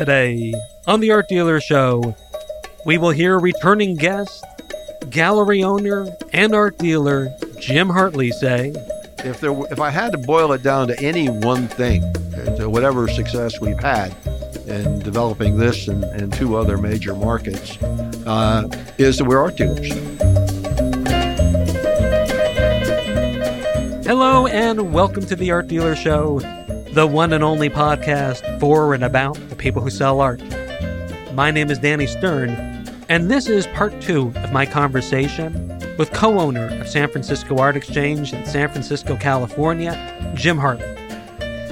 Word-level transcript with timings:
Today, 0.00 0.54
on 0.86 1.00
the 1.00 1.10
Art 1.10 1.28
Dealer 1.28 1.60
Show, 1.60 2.16
we 2.86 2.96
will 2.96 3.10
hear 3.10 3.38
returning 3.38 3.96
guest, 3.96 4.42
gallery 5.10 5.62
owner, 5.62 6.08
and 6.32 6.54
art 6.54 6.78
dealer 6.78 7.28
Jim 7.58 7.90
Hartley 7.90 8.30
say, 8.30 8.72
If 9.18 9.40
there, 9.40 9.52
if 9.70 9.78
I 9.78 9.90
had 9.90 10.12
to 10.12 10.18
boil 10.18 10.52
it 10.52 10.62
down 10.62 10.88
to 10.88 10.98
any 11.02 11.28
one 11.28 11.68
thing, 11.68 12.00
to 12.56 12.70
whatever 12.70 13.08
success 13.08 13.60
we've 13.60 13.78
had 13.78 14.16
in 14.66 15.00
developing 15.00 15.58
this 15.58 15.86
and, 15.86 16.02
and 16.02 16.32
two 16.32 16.56
other 16.56 16.78
major 16.78 17.14
markets, 17.14 17.76
uh, 18.24 18.66
is 18.96 19.18
that 19.18 19.24
we're 19.24 19.38
art 19.38 19.58
dealers. 19.58 19.92
Hello, 24.06 24.46
and 24.46 24.94
welcome 24.94 25.26
to 25.26 25.36
the 25.36 25.50
Art 25.50 25.68
Dealer 25.68 25.94
Show, 25.94 26.40
the 26.94 27.06
one 27.06 27.34
and 27.34 27.44
only 27.44 27.68
podcast 27.68 28.58
for 28.60 28.94
and 28.94 29.04
about 29.04 29.49
people 29.60 29.82
who 29.82 29.90
sell 29.90 30.20
art. 30.20 30.42
My 31.34 31.50
name 31.50 31.70
is 31.70 31.78
Danny 31.78 32.06
Stern, 32.06 32.50
and 33.08 33.30
this 33.30 33.46
is 33.46 33.66
part 33.68 34.00
two 34.00 34.32
of 34.36 34.52
my 34.52 34.64
conversation 34.64 35.68
with 35.98 36.10
co 36.12 36.40
owner 36.40 36.68
of 36.80 36.88
San 36.88 37.10
Francisco 37.10 37.58
Art 37.58 37.76
Exchange 37.76 38.32
in 38.32 38.44
San 38.46 38.70
Francisco, 38.70 39.16
California, 39.16 40.32
Jim 40.34 40.56
Hartley. 40.56 40.86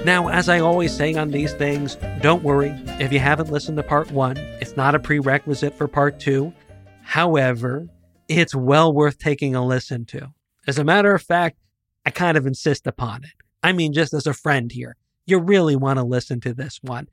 Now, 0.05 0.28
as 0.28 0.48
I 0.48 0.61
always 0.61 0.95
say 0.95 1.14
on 1.14 1.30
these 1.30 1.55
things, 1.55 1.97
don't 2.20 2.45
worry 2.45 2.70
if 3.01 3.12
you 3.12 3.19
haven't 3.19 3.51
listened 3.51 3.78
to 3.78 3.83
part 3.83 4.12
one, 4.12 4.36
it's 4.61 4.77
not 4.77 4.95
a 4.95 4.98
prerequisite 4.98 5.75
for 5.75 5.89
part 5.89 6.20
two. 6.20 6.52
However, 7.02 7.89
it's 8.28 8.55
well 8.55 8.92
worth 8.92 9.19
taking 9.19 9.55
a 9.55 9.64
listen 9.64 10.05
to. 10.06 10.28
As 10.66 10.78
a 10.78 10.84
matter 10.84 11.14
of 11.14 11.23
fact, 11.23 11.56
I 12.05 12.11
kind 12.11 12.36
of 12.36 12.47
insist 12.47 12.86
upon 12.86 13.25
it. 13.25 13.33
I 13.62 13.73
mean, 13.73 13.95
just 13.95 14.12
as 14.12 14.27
a 14.27 14.34
friend 14.34 14.70
here, 14.70 14.97
you 15.27 15.39
really 15.39 15.77
want 15.77 15.98
to 15.98 16.05
listen 16.05 16.41
to 16.41 16.52
this 16.52 16.78
one. 16.83 17.08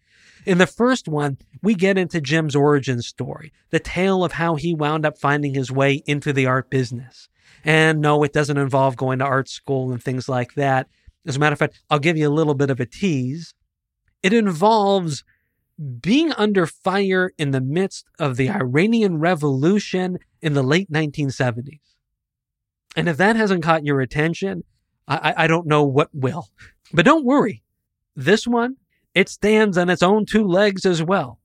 In 0.45 0.59
the 0.59 0.67
first 0.67 1.07
one, 1.07 1.37
we 1.63 1.73
get 1.73 1.97
into 1.97 2.21
Jim's 2.21 2.55
origin 2.55 3.01
story, 3.01 3.51
the 3.71 3.79
tale 3.79 4.23
of 4.23 4.33
how 4.33 4.55
he 4.55 4.73
wound 4.73 5.05
up 5.05 5.17
finding 5.17 5.53
his 5.53 5.71
way 5.71 6.03
into 6.05 6.31
the 6.31 6.45
art 6.45 6.69
business. 6.69 7.29
And 7.63 7.99
no, 7.99 8.23
it 8.23 8.31
doesn't 8.31 8.57
involve 8.57 8.95
going 8.95 9.19
to 9.19 9.25
art 9.25 9.49
school 9.49 9.91
and 9.91 10.01
things 10.01 10.29
like 10.29 10.53
that. 10.53 10.87
As 11.25 11.35
a 11.35 11.39
matter 11.39 11.53
of 11.53 11.59
fact, 11.59 11.81
I'll 11.89 11.99
give 11.99 12.17
you 12.17 12.27
a 12.27 12.29
little 12.29 12.53
bit 12.53 12.69
of 12.69 12.79
a 12.79 12.85
tease. 12.85 13.55
It 14.21 14.33
involves 14.33 15.23
being 15.99 16.31
under 16.33 16.67
fire 16.67 17.31
in 17.37 17.51
the 17.51 17.61
midst 17.61 18.05
of 18.19 18.37
the 18.37 18.49
Iranian 18.49 19.19
Revolution 19.19 20.19
in 20.41 20.53
the 20.53 20.63
late 20.63 20.91
1970s. 20.91 21.79
And 22.95 23.09
if 23.09 23.17
that 23.17 23.35
hasn't 23.35 23.63
caught 23.63 23.83
your 23.83 23.99
attention, 23.99 24.63
I, 25.07 25.33
I 25.35 25.47
don't 25.47 25.67
know 25.67 25.83
what 25.83 26.09
will. 26.13 26.49
But 26.93 27.05
don't 27.05 27.25
worry. 27.25 27.63
This 28.15 28.47
one, 28.47 28.77
it 29.15 29.29
stands 29.29 29.77
on 29.77 29.89
its 29.89 30.03
own 30.03 30.25
two 30.25 30.45
legs 30.45 30.85
as 30.85 31.01
well. 31.01 31.39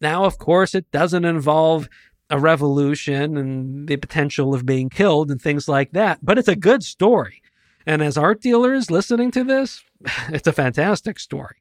Now, 0.00 0.24
of 0.24 0.36
course, 0.36 0.74
it 0.74 0.90
doesn't 0.90 1.24
involve 1.24 1.88
a 2.28 2.38
revolution 2.38 3.36
and 3.36 3.86
the 3.88 3.96
potential 3.96 4.54
of 4.54 4.66
being 4.66 4.90
killed 4.90 5.30
and 5.30 5.40
things 5.40 5.68
like 5.68 5.92
that, 5.92 6.18
but 6.22 6.36
it's 6.36 6.48
a 6.48 6.56
good 6.56 6.82
story. 6.82 7.40
And 7.86 8.02
as 8.02 8.18
art 8.18 8.40
dealers 8.40 8.90
listening 8.90 9.30
to 9.30 9.44
this, 9.44 9.84
it's 10.28 10.48
a 10.48 10.52
fantastic 10.52 11.18
story. 11.18 11.56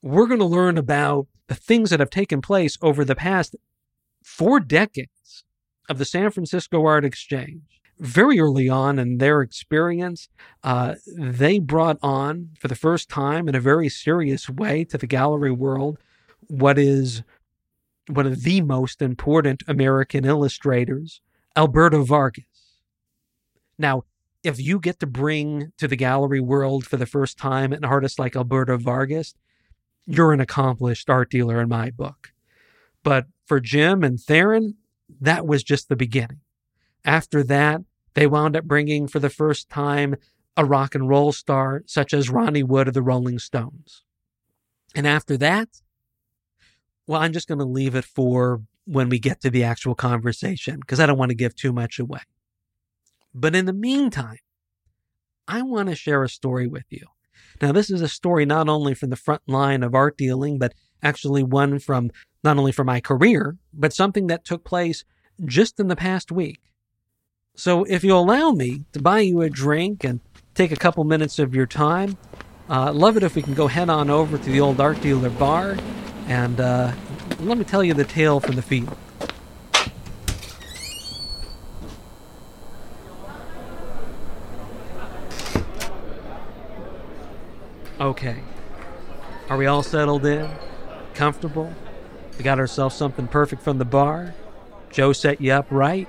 We're 0.00 0.26
going 0.26 0.40
to 0.40 0.46
learn 0.46 0.78
about 0.78 1.26
the 1.48 1.54
things 1.54 1.90
that 1.90 2.00
have 2.00 2.10
taken 2.10 2.40
place 2.40 2.78
over 2.80 3.04
the 3.04 3.14
past 3.14 3.56
four 4.22 4.60
decades 4.60 5.44
of 5.88 5.98
the 5.98 6.04
San 6.04 6.30
Francisco 6.30 6.84
Art 6.84 7.04
Exchange 7.04 7.80
very 7.98 8.38
early 8.38 8.68
on 8.68 8.98
in 8.98 9.18
their 9.18 9.40
experience, 9.40 10.28
uh, 10.62 10.96
they 11.16 11.58
brought 11.58 11.98
on 12.02 12.50
for 12.58 12.68
the 12.68 12.74
first 12.74 13.08
time 13.08 13.48
in 13.48 13.54
a 13.54 13.60
very 13.60 13.88
serious 13.88 14.48
way 14.48 14.84
to 14.84 14.98
the 14.98 15.06
gallery 15.06 15.50
world 15.50 15.98
what 16.48 16.78
is 16.78 17.22
one 18.08 18.26
of 18.26 18.42
the 18.42 18.60
most 18.60 19.02
important 19.02 19.62
American 19.66 20.24
illustrators, 20.24 21.20
Alberto 21.56 22.04
Vargas. 22.04 22.44
Now, 23.78 24.04
if 24.44 24.60
you 24.60 24.78
get 24.78 25.00
to 25.00 25.06
bring 25.06 25.72
to 25.78 25.88
the 25.88 25.96
gallery 25.96 26.40
world 26.40 26.86
for 26.86 26.96
the 26.96 27.06
first 27.06 27.36
time 27.36 27.72
an 27.72 27.84
artist 27.84 28.18
like 28.18 28.36
Alberto 28.36 28.78
Vargas, 28.78 29.34
you're 30.06 30.32
an 30.32 30.40
accomplished 30.40 31.10
art 31.10 31.30
dealer 31.30 31.60
in 31.60 31.68
my 31.68 31.90
book. 31.90 32.32
But 33.02 33.26
for 33.44 33.58
Jim 33.58 34.04
and 34.04 34.20
Theron, 34.20 34.76
that 35.20 35.46
was 35.46 35.64
just 35.64 35.88
the 35.88 35.96
beginning. 35.96 36.40
After 37.06 37.44
that, 37.44 37.82
they 38.14 38.26
wound 38.26 38.56
up 38.56 38.64
bringing 38.64 39.06
for 39.06 39.20
the 39.20 39.30
first 39.30 39.70
time 39.70 40.16
a 40.56 40.64
rock 40.64 40.94
and 40.94 41.08
roll 41.08 41.32
star 41.32 41.84
such 41.86 42.12
as 42.12 42.28
Ronnie 42.28 42.64
Wood 42.64 42.88
of 42.88 42.94
the 42.94 43.02
Rolling 43.02 43.38
Stones. 43.38 44.02
And 44.94 45.06
after 45.06 45.36
that, 45.36 45.68
well, 47.06 47.20
I'm 47.20 47.32
just 47.32 47.46
going 47.46 47.60
to 47.60 47.64
leave 47.64 47.94
it 47.94 48.04
for 48.04 48.62
when 48.84 49.08
we 49.08 49.18
get 49.18 49.40
to 49.42 49.50
the 49.50 49.62
actual 49.62 49.94
conversation 49.94 50.80
because 50.80 50.98
I 50.98 51.06
don't 51.06 51.18
want 51.18 51.30
to 51.30 51.36
give 51.36 51.54
too 51.54 51.72
much 51.72 51.98
away. 51.98 52.22
But 53.32 53.54
in 53.54 53.66
the 53.66 53.72
meantime, 53.72 54.38
I 55.46 55.62
want 55.62 55.88
to 55.88 55.94
share 55.94 56.24
a 56.24 56.28
story 56.28 56.66
with 56.66 56.86
you. 56.90 57.06
Now, 57.62 57.70
this 57.70 57.90
is 57.90 58.00
a 58.00 58.08
story 58.08 58.44
not 58.44 58.68
only 58.68 58.94
from 58.94 59.10
the 59.10 59.16
front 59.16 59.42
line 59.46 59.82
of 59.82 59.94
art 59.94 60.16
dealing, 60.16 60.58
but 60.58 60.74
actually 61.02 61.42
one 61.42 61.78
from 61.78 62.10
not 62.42 62.58
only 62.58 62.72
from 62.72 62.86
my 62.86 63.00
career, 63.00 63.56
but 63.72 63.92
something 63.92 64.26
that 64.26 64.44
took 64.44 64.64
place 64.64 65.04
just 65.44 65.78
in 65.78 65.88
the 65.88 65.96
past 65.96 66.32
week. 66.32 66.60
So, 67.58 67.84
if 67.84 68.04
you 68.04 68.14
allow 68.14 68.50
me 68.50 68.84
to 68.92 69.00
buy 69.00 69.20
you 69.20 69.40
a 69.40 69.48
drink 69.48 70.04
and 70.04 70.20
take 70.54 70.72
a 70.72 70.76
couple 70.76 71.02
minutes 71.04 71.38
of 71.38 71.54
your 71.54 71.66
time, 71.66 72.18
uh, 72.68 72.92
love 72.92 73.16
it 73.16 73.22
if 73.22 73.34
we 73.34 73.40
can 73.40 73.54
go 73.54 73.66
head 73.66 73.88
on 73.88 74.10
over 74.10 74.36
to 74.36 74.44
the 74.44 74.60
old 74.60 74.78
art 74.78 75.00
dealer 75.00 75.30
bar 75.30 75.78
and 76.28 76.60
uh, 76.60 76.92
let 77.40 77.56
me 77.56 77.64
tell 77.64 77.82
you 77.82 77.94
the 77.94 78.04
tale 78.04 78.40
from 78.40 78.56
the 78.56 78.62
field. 78.62 78.94
Okay. 87.98 88.42
Are 89.48 89.56
we 89.56 89.66
all 89.66 89.82
settled 89.82 90.26
in? 90.26 90.50
Comfortable? 91.14 91.72
We 92.36 92.44
got 92.44 92.58
ourselves 92.58 92.94
something 92.94 93.28
perfect 93.28 93.62
from 93.62 93.78
the 93.78 93.86
bar? 93.86 94.34
Joe 94.90 95.14
set 95.14 95.40
you 95.40 95.52
up 95.52 95.66
right? 95.70 96.06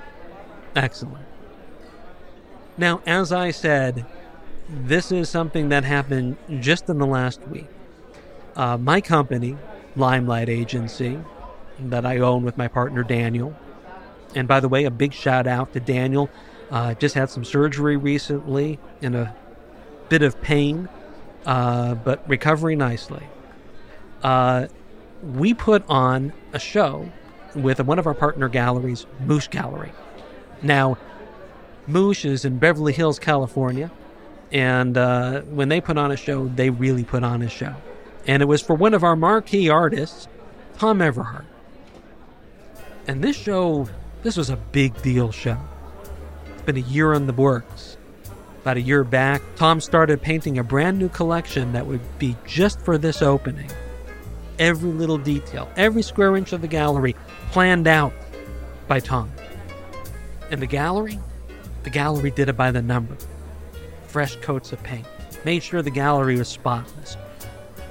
Excellent. 0.76 1.27
Now, 2.78 3.02
as 3.06 3.32
I 3.32 3.52
said, 3.52 4.06
this 4.70 5.12
is 5.12 5.30
something 5.30 5.70
that 5.70 5.84
happened 5.84 6.38
just 6.60 6.90
in 6.90 7.00
the 7.00 7.06
last 7.08 7.42
week. 7.48 7.68
Uh, 8.56 8.78
my 8.78 9.02
company, 9.02 9.58
Limelight 9.96 10.50
Agency, 10.50 11.20
that 11.80 12.06
I 12.06 12.18
own 12.20 12.44
with 12.44 12.58
my 12.58 12.68
partner 12.68 13.04
Daniel, 13.04 13.56
and 14.36 14.48
by 14.48 14.60
the 14.60 14.68
way, 14.68 14.86
a 14.86 14.92
big 14.92 15.14
shout 15.14 15.48
out 15.48 15.74
to 15.74 15.80
Daniel. 15.80 16.30
Uh, 16.70 16.94
just 16.96 17.16
had 17.16 17.30
some 17.30 17.46
surgery 17.46 17.96
recently 17.96 18.78
in 19.02 19.16
a 19.16 19.36
bit 20.10 20.22
of 20.22 20.40
pain, 20.42 20.90
uh, 21.46 21.96
but 21.96 22.28
recovering 22.28 22.78
nicely. 22.78 23.24
Uh, 24.22 24.68
we 25.24 25.54
put 25.54 25.84
on 25.88 26.34
a 26.54 26.60
show 26.60 27.10
with 27.56 27.82
one 27.82 27.98
of 27.98 28.06
our 28.06 28.14
partner 28.14 28.50
galleries, 28.50 29.06
Mouche 29.24 29.50
Gallery. 29.50 29.92
Now, 30.62 30.98
Mouche 31.88 32.26
is 32.26 32.46
in 32.46 32.58
Beverly 32.58 32.94
Hills, 32.94 33.18
California, 33.18 33.90
and 34.52 34.98
uh, 34.98 35.42
when 35.42 35.70
they 35.70 35.82
put 35.82 35.98
on 35.98 36.12
a 36.12 36.18
show, 36.18 36.48
they 36.48 36.70
really 36.70 37.04
put 37.04 37.24
on 37.24 37.42
a 37.42 37.50
show. 37.50 37.76
And 38.26 38.42
it 38.42 38.46
was 38.46 38.62
for 38.62 38.76
one 38.76 38.94
of 38.94 39.04
our 39.04 39.16
marquee 39.16 39.70
artists, 39.70 40.28
Tom 40.78 41.00
Everhart. 41.00 41.46
And 43.08 43.24
this 43.24 43.38
show, 43.38 43.88
this 44.24 44.36
was 44.36 44.50
a 44.50 44.58
big 44.58 45.02
deal 45.02 45.32
show. 45.32 45.58
It's 46.54 46.62
been 46.64 46.78
a 46.78 46.82
year 46.82 47.14
in 47.14 47.26
the 47.26 47.34
works. 47.34 47.98
About 48.62 48.76
a 48.76 48.82
year 48.82 49.06
back, 49.06 49.42
Tom 49.56 49.80
started 49.80 50.22
painting 50.22 50.58
a 50.58 50.64
brand 50.64 51.00
new 51.00 51.08
collection 51.08 51.72
that 51.72 51.86
would 51.86 52.02
be 52.20 52.36
just 52.46 52.82
for 52.82 52.98
this 52.98 53.22
opening. 53.22 53.72
Every 54.60 54.92
little 54.92 55.18
detail, 55.18 55.70
every 55.78 56.02
square 56.02 56.36
inch 56.36 56.52
of 56.52 56.62
the 56.62 56.68
gallery 56.68 57.16
planned 57.52 57.88
out 57.88 58.12
by 58.88 59.00
Tom. 59.00 59.32
And 60.52 60.62
the 60.62 60.68
gallery? 60.68 61.18
The 61.88 61.92
gallery 61.92 62.32
did 62.32 62.50
it 62.50 62.58
by 62.58 62.72
the 62.72 62.82
number. 62.82 63.16
Fresh 64.08 64.36
coats 64.42 64.74
of 64.74 64.84
paint. 64.84 65.08
Made 65.46 65.64
sure 65.64 65.82
the 65.82 65.90
gallery 65.90 66.36
was 66.36 66.50
spotless. 66.50 67.16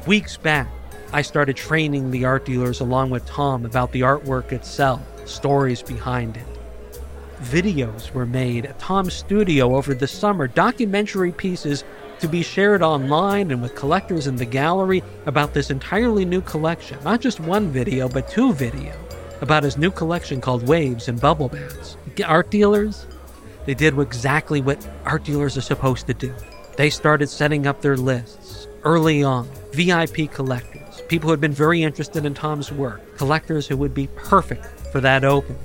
Weeks 0.06 0.36
back, 0.36 0.68
I 1.14 1.22
started 1.22 1.56
training 1.56 2.10
the 2.10 2.26
art 2.26 2.44
dealers 2.44 2.80
along 2.80 3.08
with 3.08 3.24
Tom 3.24 3.64
about 3.64 3.92
the 3.92 4.02
artwork 4.02 4.52
itself, 4.52 5.00
stories 5.26 5.80
behind 5.80 6.36
it. 6.36 6.46
Videos 7.40 8.12
were 8.12 8.26
made 8.26 8.66
at 8.66 8.78
Tom's 8.78 9.14
studio 9.14 9.74
over 9.74 9.94
the 9.94 10.06
summer, 10.06 10.46
documentary 10.46 11.32
pieces 11.32 11.82
to 12.18 12.28
be 12.28 12.42
shared 12.42 12.82
online 12.82 13.50
and 13.50 13.62
with 13.62 13.74
collectors 13.74 14.26
in 14.26 14.36
the 14.36 14.44
gallery 14.44 15.02
about 15.24 15.54
this 15.54 15.70
entirely 15.70 16.26
new 16.26 16.42
collection. 16.42 17.02
Not 17.02 17.22
just 17.22 17.40
one 17.40 17.70
video, 17.70 18.10
but 18.10 18.28
two 18.28 18.52
video 18.52 18.92
about 19.40 19.62
his 19.62 19.78
new 19.78 19.90
collection 19.90 20.42
called 20.42 20.68
Waves 20.68 21.08
and 21.08 21.18
Bubble 21.18 21.48
Baths. 21.48 21.96
Art 22.26 22.50
dealers, 22.50 23.06
they 23.66 23.74
did 23.74 23.98
exactly 23.98 24.60
what 24.60 24.88
art 25.04 25.24
dealers 25.24 25.56
are 25.56 25.62
supposed 25.62 26.06
to 26.06 26.14
do. 26.14 26.34
They 26.76 26.88
started 26.88 27.28
setting 27.28 27.66
up 27.66 27.80
their 27.80 27.96
lists 27.96 28.68
early 28.84 29.22
on, 29.22 29.48
VIP 29.72 30.30
collectors, 30.30 31.02
people 31.08 31.28
who 31.28 31.32
had 31.32 31.40
been 31.40 31.52
very 31.52 31.82
interested 31.82 32.24
in 32.24 32.32
Tom's 32.32 32.70
work, 32.70 33.16
collectors 33.16 33.66
who 33.66 33.76
would 33.76 33.92
be 33.92 34.06
perfect 34.08 34.64
for 34.92 35.00
that 35.00 35.24
open. 35.24 35.58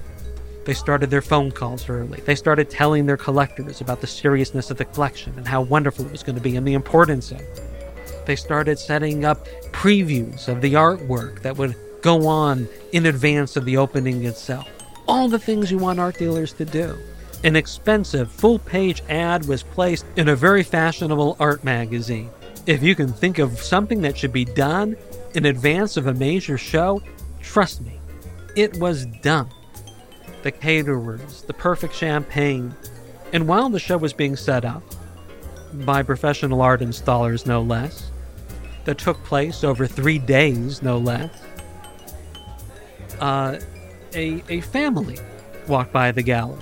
They 0.65 0.74
started 0.74 1.09
their 1.09 1.21
phone 1.21 1.51
calls 1.51 1.89
early. 1.89 2.21
They 2.21 2.36
started 2.36 2.69
telling 2.69 3.06
their 3.06 3.18
collectors 3.18 3.81
about 3.81 4.01
the 4.01 4.07
seriousness 4.07 4.69
of 4.71 4.77
the 4.77 4.86
collection 4.86 5.33
and 5.38 5.47
how 5.47 5.62
wonderful 5.62 6.06
it 6.06 6.12
was 6.12 6.24
going 6.24 6.36
to 6.36 6.42
be 6.42 6.56
and 6.56 6.68
the 6.68 6.74
importance 6.74 7.31
of 7.31 7.39
it. 7.39 8.25
They 8.25 8.36
started 8.36 8.77
setting 8.77 9.25
up 9.25 9.47
previews 9.71 10.47
of 10.47 10.62
the 10.62 10.74
artwork 10.74 11.42
that 11.42 11.57
would 11.57 11.75
go 12.01 12.27
on 12.27 12.68
in 12.92 13.06
advance 13.06 13.56
of 13.56 13.65
the 13.65 13.77
opening 13.77 14.25
itself. 14.25 14.68
All 15.07 15.27
the 15.27 15.39
things 15.39 15.71
you 15.71 15.77
want 15.77 16.00
art 16.00 16.18
dealers 16.18 16.54
to 16.54 16.65
do. 16.65 16.97
An 17.43 17.55
expensive 17.55 18.31
full 18.31 18.59
page 18.59 19.01
ad 19.09 19.47
was 19.47 19.63
placed 19.63 20.05
in 20.15 20.29
a 20.29 20.35
very 20.35 20.61
fashionable 20.61 21.38
art 21.39 21.63
magazine. 21.63 22.29
If 22.67 22.83
you 22.83 22.93
can 22.93 23.11
think 23.11 23.39
of 23.39 23.59
something 23.59 24.01
that 24.01 24.15
should 24.15 24.31
be 24.31 24.45
done 24.45 24.95
in 25.33 25.45
advance 25.45 25.97
of 25.97 26.05
a 26.05 26.13
major 26.13 26.57
show, 26.57 27.01
trust 27.41 27.81
me, 27.81 27.99
it 28.55 28.77
was 28.77 29.07
done. 29.07 29.49
The 30.43 30.51
caterers, 30.51 31.41
the 31.43 31.53
perfect 31.53 31.95
champagne, 31.95 32.75
and 33.33 33.47
while 33.47 33.69
the 33.69 33.79
show 33.79 33.97
was 33.97 34.13
being 34.13 34.35
set 34.35 34.63
up, 34.63 34.83
by 35.73 36.03
professional 36.03 36.61
art 36.61 36.81
installers 36.81 37.47
no 37.47 37.61
less, 37.61 38.11
that 38.85 38.97
took 38.97 39.23
place 39.23 39.63
over 39.63 39.87
three 39.87 40.19
days 40.19 40.83
no 40.83 40.97
less, 40.97 41.31
uh, 43.19 43.57
a, 44.13 44.44
a 44.49 44.61
family 44.61 45.17
walked 45.67 45.94
by 45.94 46.11
the 46.11 46.21
gallery. 46.21 46.61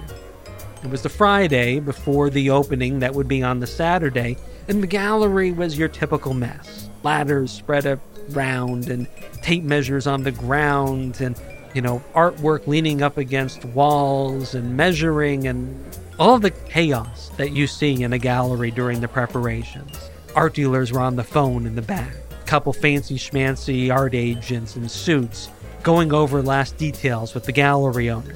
It 0.84 0.90
was 0.90 1.02
the 1.02 1.10
Friday 1.10 1.80
before 1.80 2.30
the 2.30 2.52
opening 2.52 3.00
that 3.00 3.14
would 3.14 3.28
be 3.28 3.44
on 3.44 3.60
the 3.60 3.68
Saturday, 3.68 4.38
and 4.68 4.82
the 4.82 4.88
gallery 4.88 5.52
was 5.52 5.78
your 5.78 5.90
typical 5.90 6.34
mess. 6.34 6.90
Ladders 7.04 7.52
spread 7.52 8.00
around, 8.34 8.90
and 8.90 9.08
tape 9.42 9.64
measures 9.64 10.08
on 10.08 10.24
the 10.24 10.32
ground, 10.32 11.20
and 11.20 11.40
you 11.74 11.82
know, 11.82 12.02
artwork 12.16 12.66
leaning 12.66 13.02
up 13.02 13.18
against 13.18 13.66
walls 13.66 14.56
and 14.56 14.78
measuring, 14.78 15.48
and 15.48 15.98
all 16.18 16.40
the 16.40 16.52
chaos 16.52 17.30
that 17.38 17.52
you 17.52 17.68
see 17.68 18.02
in 18.02 18.14
a 18.14 18.18
gallery 18.18 18.72
during 18.72 19.02
the 19.02 19.08
preparations. 19.08 20.10
Art 20.34 20.54
dealers 20.54 20.92
were 20.94 21.02
on 21.02 21.18
the 21.18 21.24
phone 21.24 21.66
in 21.66 21.76
the 21.76 21.82
back, 21.82 22.16
a 22.32 22.46
couple 22.46 22.72
fancy 22.72 23.18
schmancy 23.18 23.92
art 23.94 24.16
agents 24.16 24.78
in 24.78 24.88
suits 24.88 25.50
going 25.84 26.14
over 26.14 26.42
last 26.42 26.78
details 26.78 27.34
with 27.34 27.46
the 27.46 27.52
gallery 27.52 28.10
owner. 28.10 28.36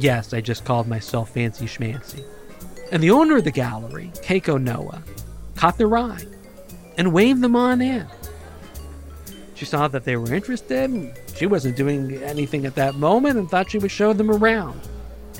Yes, 0.00 0.32
I 0.32 0.40
just 0.40 0.64
called 0.64 0.88
myself 0.88 1.34
fancy 1.34 1.66
schmancy. 1.66 2.24
And 2.90 3.02
the 3.02 3.10
owner 3.10 3.36
of 3.36 3.44
the 3.44 3.50
gallery, 3.50 4.10
Keiko 4.22 4.60
Noah, 4.60 5.02
caught 5.56 5.76
their 5.76 5.94
eye 5.94 6.24
and 6.96 7.12
waved 7.12 7.42
them 7.42 7.54
on 7.54 7.82
in. 7.82 8.06
She 9.54 9.66
saw 9.66 9.88
that 9.88 10.04
they 10.04 10.16
were 10.16 10.32
interested. 10.32 11.12
She 11.36 11.44
wasn't 11.44 11.76
doing 11.76 12.14
anything 12.22 12.64
at 12.64 12.76
that 12.76 12.94
moment 12.94 13.38
and 13.38 13.48
thought 13.50 13.70
she 13.70 13.78
would 13.78 13.90
show 13.90 14.14
them 14.14 14.30
around. 14.30 14.80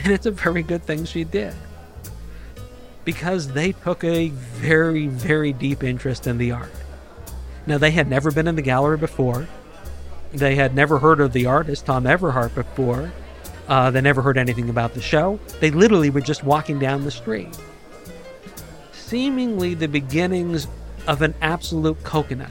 And 0.04 0.12
it's 0.12 0.26
a 0.26 0.30
very 0.30 0.62
good 0.62 0.82
thing 0.82 1.06
she 1.06 1.24
did. 1.24 1.54
Because 3.06 3.48
they 3.48 3.72
took 3.72 4.04
a 4.04 4.28
very, 4.28 5.06
very 5.06 5.54
deep 5.54 5.82
interest 5.82 6.26
in 6.26 6.36
the 6.36 6.52
art. 6.52 6.72
Now, 7.66 7.78
they 7.78 7.92
had 7.92 8.08
never 8.08 8.30
been 8.30 8.46
in 8.46 8.56
the 8.56 8.62
gallery 8.62 8.98
before. 8.98 9.48
They 10.32 10.54
had 10.54 10.74
never 10.74 10.98
heard 10.98 11.20
of 11.20 11.32
the 11.32 11.46
artist, 11.46 11.86
Tom 11.86 12.04
Everhart, 12.04 12.54
before. 12.54 13.10
Uh, 13.70 13.88
they 13.88 14.00
never 14.00 14.20
heard 14.20 14.36
anything 14.36 14.68
about 14.68 14.94
the 14.94 15.00
show. 15.00 15.38
They 15.60 15.70
literally 15.70 16.10
were 16.10 16.20
just 16.20 16.42
walking 16.42 16.80
down 16.80 17.04
the 17.04 17.10
street. 17.12 17.56
Seemingly 18.90 19.74
the 19.74 19.86
beginnings 19.86 20.66
of 21.06 21.22
an 21.22 21.34
absolute 21.40 22.02
coconut. 22.02 22.50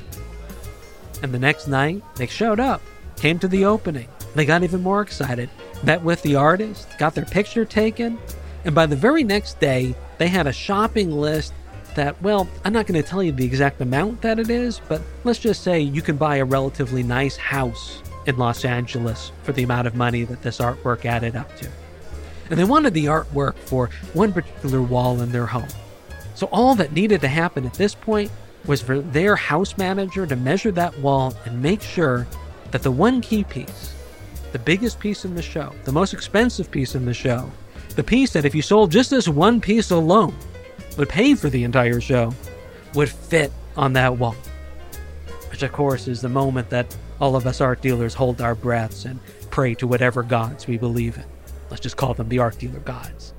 And 1.21 1.33
the 1.33 1.39
next 1.39 1.67
night, 1.67 2.01
they 2.15 2.25
showed 2.25 2.61
up, 2.61 2.81
came 3.17 3.37
to 3.39 3.49
the 3.49 3.65
opening. 3.65 4.07
They 4.33 4.45
got 4.45 4.63
even 4.63 4.81
more 4.81 5.01
excited, 5.01 5.49
met 5.83 6.01
with 6.01 6.21
the 6.21 6.35
artist, 6.35 6.87
got 6.97 7.15
their 7.15 7.25
picture 7.25 7.65
taken, 7.65 8.17
and 8.63 8.73
by 8.73 8.85
the 8.85 8.95
very 8.95 9.25
next 9.25 9.59
day, 9.59 9.95
they 10.19 10.29
had 10.29 10.47
a 10.47 10.53
shopping 10.53 11.11
list 11.11 11.53
that, 11.95 12.21
well, 12.21 12.47
I'm 12.63 12.71
not 12.71 12.87
going 12.87 13.01
to 13.01 13.07
tell 13.07 13.21
you 13.21 13.33
the 13.33 13.43
exact 13.43 13.81
amount 13.81 14.21
that 14.21 14.39
it 14.39 14.49
is, 14.49 14.79
but 14.87 15.01
let's 15.25 15.39
just 15.39 15.63
say 15.63 15.81
you 15.81 16.01
can 16.01 16.15
buy 16.15 16.37
a 16.37 16.45
relatively 16.45 17.03
nice 17.03 17.35
house 17.35 18.01
in 18.29 18.37
Los 18.37 18.63
Angeles 18.63 19.31
for 19.43 19.51
the 19.51 19.63
amount 19.63 19.87
of 19.87 19.95
money 19.95 20.23
that 20.23 20.41
this 20.41 20.59
artwork 20.59 21.05
added 21.05 21.35
up 21.35 21.53
to. 21.57 21.67
And 22.49 22.57
they 22.57 22.63
wanted 22.63 22.93
the 22.93 23.05
artwork 23.05 23.55
for 23.55 23.89
one 24.13 24.31
particular 24.31 24.81
wall 24.81 25.21
in 25.21 25.31
their 25.31 25.45
home. 25.45 25.67
So 26.35 26.47
all 26.51 26.75
that 26.75 26.93
needed 26.93 27.21
to 27.21 27.27
happen 27.27 27.65
at 27.65 27.73
this 27.73 27.93
point 27.93 28.31
was 28.65 28.81
for 28.81 28.99
their 28.99 29.35
house 29.35 29.77
manager 29.77 30.25
to 30.25 30.35
measure 30.35 30.71
that 30.71 30.97
wall 30.99 31.33
and 31.45 31.61
make 31.61 31.81
sure 31.81 32.27
that 32.71 32.83
the 32.83 32.91
one 32.91 33.19
key 33.19 33.43
piece, 33.43 33.93
the 34.51 34.59
biggest 34.59 34.99
piece 34.99 35.25
in 35.25 35.35
the 35.35 35.41
show, 35.41 35.73
the 35.83 35.91
most 35.91 36.13
expensive 36.13 36.71
piece 36.71 36.95
in 36.95 37.05
the 37.05 37.13
show, 37.13 37.51
the 37.95 38.03
piece 38.03 38.31
that 38.33 38.45
if 38.45 38.55
you 38.55 38.61
sold 38.61 38.91
just 38.91 39.09
this 39.09 39.27
one 39.27 39.59
piece 39.59 39.91
alone 39.91 40.35
would 40.97 41.09
pay 41.09 41.35
for 41.35 41.49
the 41.49 41.63
entire 41.63 41.99
show, 41.99 42.33
would 42.93 43.09
fit 43.09 43.51
on 43.75 43.93
that 43.93 44.17
wall. 44.17 44.35
Which, 45.51 45.63
of 45.63 45.71
course, 45.71 46.07
is 46.07 46.21
the 46.21 46.29
moment 46.29 46.69
that 46.69 46.95
all 47.19 47.35
of 47.35 47.45
us 47.45 47.61
art 47.61 47.81
dealers 47.81 48.13
hold 48.13 48.41
our 48.41 48.55
breaths 48.55 49.05
and 49.05 49.19
pray 49.51 49.75
to 49.75 49.87
whatever 49.87 50.23
gods 50.23 50.67
we 50.67 50.77
believe 50.77 51.17
in. 51.17 51.25
Let's 51.69 51.81
just 51.81 51.97
call 51.97 52.13
them 52.13 52.29
the 52.29 52.39
art 52.39 52.57
dealer 52.57 52.79
gods. 52.79 53.33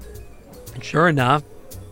And 0.75 0.85
sure 0.85 1.09
enough, 1.09 1.43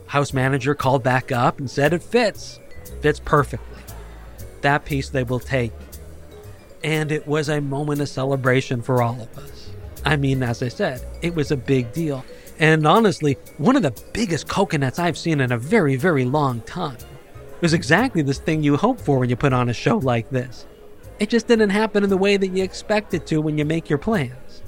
house 0.07 0.33
manager 0.33 0.75
called 0.75 1.03
back 1.03 1.33
up 1.33 1.59
and 1.59 1.71
said 1.71 1.93
it 1.93 2.03
fits 2.03 2.61
fits 3.01 3.21
perfectly. 3.21 3.83
That 4.63 4.85
piece 4.85 5.09
they 5.09 5.23
will 5.23 5.41
take. 5.41 5.73
And 6.83 7.11
it 7.11 7.27
was 7.27 7.49
a 7.49 7.61
moment 7.61 8.01
of 8.01 8.09
celebration 8.09 8.83
for 8.83 9.03
all 9.03 9.21
of 9.21 9.39
us. 9.39 9.71
I 10.05 10.17
mean, 10.17 10.43
as 10.43 10.63
I 10.63 10.69
said, 10.69 11.05
it 11.23 11.35
was 11.35 11.51
a 11.51 11.57
big 11.57 11.93
deal. 11.93 12.25
And 12.59 12.87
honestly, 12.87 13.37
one 13.59 13.77
of 13.77 13.83
the 13.83 13.95
biggest 14.13 14.49
coconuts 14.49 14.99
I've 14.99 15.19
seen 15.19 15.41
in 15.41 15.53
a 15.53 15.59
very, 15.59 15.97
very 15.97 16.25
long 16.25 16.61
time. 16.63 16.97
It 16.97 17.63
was 17.63 17.75
exactly 17.75 18.23
this 18.23 18.39
thing 18.39 18.63
you 18.63 18.77
hope 18.77 19.01
for 19.01 19.19
when 19.19 19.31
you 19.31 19.37
put 19.37 19.53
on 19.53 19.69
a 19.69 19.75
show 19.75 19.99
like 19.99 20.31
this. 20.31 20.67
It 21.19 21.29
just 21.29 21.49
didn't 21.49 21.71
happen 21.71 22.05
in 22.05 22.11
the 22.11 22.17
way 22.17 22.37
that 22.37 22.49
you 22.49 22.63
expect 22.63 23.15
it 23.15 23.27
to 23.29 23.41
when 23.41 23.59
you 23.59 23.65
make 23.65 23.89
your 23.89 23.99
plans. 23.99 24.63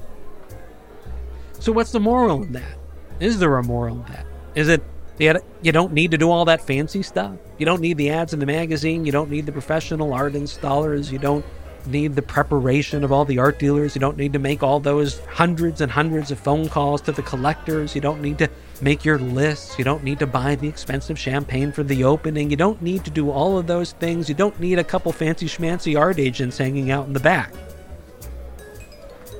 So, 1.58 1.72
what's 1.72 1.92
the 1.92 2.00
moral 2.00 2.42
in 2.42 2.52
that? 2.52 2.78
Is 3.20 3.38
there 3.38 3.56
a 3.56 3.62
moral 3.62 3.96
in 3.96 4.12
that? 4.12 4.26
Is 4.54 4.68
it 4.68 4.82
you 5.20 5.72
don't 5.72 5.92
need 5.92 6.12
to 6.12 6.18
do 6.18 6.30
all 6.30 6.46
that 6.46 6.62
fancy 6.62 7.02
stuff. 7.02 7.36
You 7.58 7.66
don't 7.66 7.82
need 7.82 7.98
the 7.98 8.08
ads 8.08 8.32
in 8.32 8.40
the 8.40 8.46
magazine. 8.46 9.04
You 9.04 9.12
don't 9.12 9.30
need 9.30 9.44
the 9.44 9.52
professional 9.52 10.14
art 10.14 10.32
installers. 10.32 11.12
You 11.12 11.18
don't 11.18 11.44
need 11.86 12.14
the 12.14 12.22
preparation 12.22 13.04
of 13.04 13.12
all 13.12 13.26
the 13.26 13.38
art 13.38 13.58
dealers. 13.58 13.94
You 13.94 14.00
don't 14.00 14.16
need 14.16 14.32
to 14.32 14.38
make 14.38 14.62
all 14.62 14.80
those 14.80 15.20
hundreds 15.26 15.82
and 15.82 15.92
hundreds 15.92 16.30
of 16.30 16.40
phone 16.40 16.70
calls 16.70 17.02
to 17.02 17.12
the 17.12 17.22
collectors. 17.22 17.94
You 17.94 18.00
don't 18.00 18.22
need 18.22 18.38
to 18.38 18.48
make 18.82 19.04
your 19.04 19.18
lists. 19.18 19.78
You 19.78 19.84
don't 19.84 20.04
need 20.04 20.18
to 20.20 20.26
buy 20.26 20.54
the 20.54 20.68
expensive 20.68 21.18
champagne 21.18 21.72
for 21.72 21.82
the 21.82 22.04
opening. 22.04 22.50
You 22.50 22.56
don't 22.56 22.80
need 22.82 23.04
to 23.04 23.10
do 23.10 23.30
all 23.30 23.58
of 23.58 23.66
those 23.66 23.92
things. 23.92 24.28
You 24.28 24.34
don't 24.34 24.58
need 24.60 24.78
a 24.78 24.84
couple 24.84 25.12
fancy 25.12 25.46
schmancy 25.46 25.98
art 25.98 26.18
agents 26.18 26.58
hanging 26.58 26.90
out 26.90 27.06
in 27.06 27.12
the 27.12 27.20
back. 27.20 27.52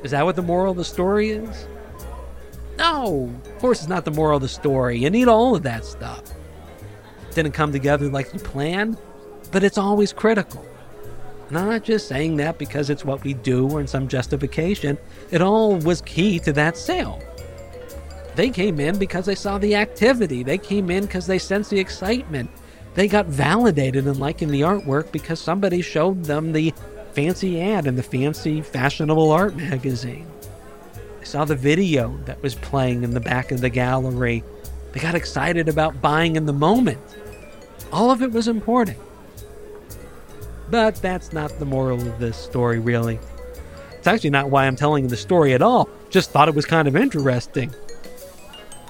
Is 0.02 0.12
that 0.12 0.24
what 0.24 0.36
the 0.36 0.42
moral 0.42 0.70
of 0.70 0.76
the 0.76 0.84
story 0.84 1.30
is? 1.30 1.66
No, 2.78 3.30
of 3.44 3.58
course, 3.58 3.80
it's 3.80 3.88
not 3.88 4.06
the 4.06 4.10
moral 4.10 4.36
of 4.36 4.42
the 4.42 4.48
story. 4.48 4.98
You 4.98 5.10
need 5.10 5.28
all 5.28 5.54
of 5.54 5.62
that 5.64 5.84
stuff. 5.84 6.22
It 7.28 7.34
Didn't 7.34 7.52
come 7.52 7.72
together 7.72 8.08
like 8.08 8.32
you 8.32 8.40
planned, 8.40 8.96
but 9.52 9.62
it's 9.62 9.76
always 9.76 10.12
critical. 10.12 10.64
And 11.48 11.58
I'm 11.58 11.68
not 11.68 11.84
just 11.84 12.08
saying 12.08 12.36
that 12.36 12.58
because 12.58 12.90
it's 12.90 13.04
what 13.04 13.22
we 13.24 13.34
do 13.34 13.68
or 13.68 13.80
in 13.80 13.86
some 13.86 14.08
justification. 14.08 14.96
It 15.30 15.42
all 15.42 15.76
was 15.76 16.00
key 16.00 16.38
to 16.38 16.52
that 16.52 16.76
sale. 16.76 17.20
They 18.40 18.48
came 18.48 18.80
in 18.80 18.96
because 18.96 19.26
they 19.26 19.34
saw 19.34 19.58
the 19.58 19.76
activity. 19.76 20.42
They 20.42 20.56
came 20.56 20.90
in 20.90 21.04
because 21.04 21.26
they 21.26 21.38
sensed 21.38 21.68
the 21.68 21.78
excitement. 21.78 22.48
They 22.94 23.06
got 23.06 23.26
validated 23.26 24.06
in 24.06 24.18
liking 24.18 24.50
the 24.50 24.62
artwork 24.62 25.12
because 25.12 25.38
somebody 25.38 25.82
showed 25.82 26.24
them 26.24 26.52
the 26.52 26.72
fancy 27.12 27.60
ad 27.60 27.86
in 27.86 27.96
the 27.96 28.02
fancy 28.02 28.62
fashionable 28.62 29.30
art 29.30 29.56
magazine. 29.56 30.26
I 31.20 31.24
saw 31.24 31.44
the 31.44 31.54
video 31.54 32.16
that 32.24 32.42
was 32.42 32.54
playing 32.54 33.02
in 33.02 33.10
the 33.10 33.20
back 33.20 33.52
of 33.52 33.60
the 33.60 33.68
gallery. 33.68 34.42
They 34.92 35.00
got 35.00 35.14
excited 35.14 35.68
about 35.68 36.00
buying 36.00 36.36
in 36.36 36.46
the 36.46 36.54
moment. 36.54 36.96
All 37.92 38.10
of 38.10 38.22
it 38.22 38.32
was 38.32 38.48
important. 38.48 38.96
But 40.70 40.94
that's 41.02 41.34
not 41.34 41.58
the 41.58 41.66
moral 41.66 42.00
of 42.00 42.18
this 42.18 42.38
story, 42.38 42.78
really. 42.78 43.20
It's 43.98 44.06
actually 44.06 44.30
not 44.30 44.48
why 44.48 44.66
I'm 44.66 44.76
telling 44.76 45.08
the 45.08 45.16
story 45.18 45.52
at 45.52 45.60
all. 45.60 45.90
Just 46.08 46.30
thought 46.30 46.48
it 46.48 46.54
was 46.54 46.64
kind 46.64 46.88
of 46.88 46.96
interesting. 46.96 47.74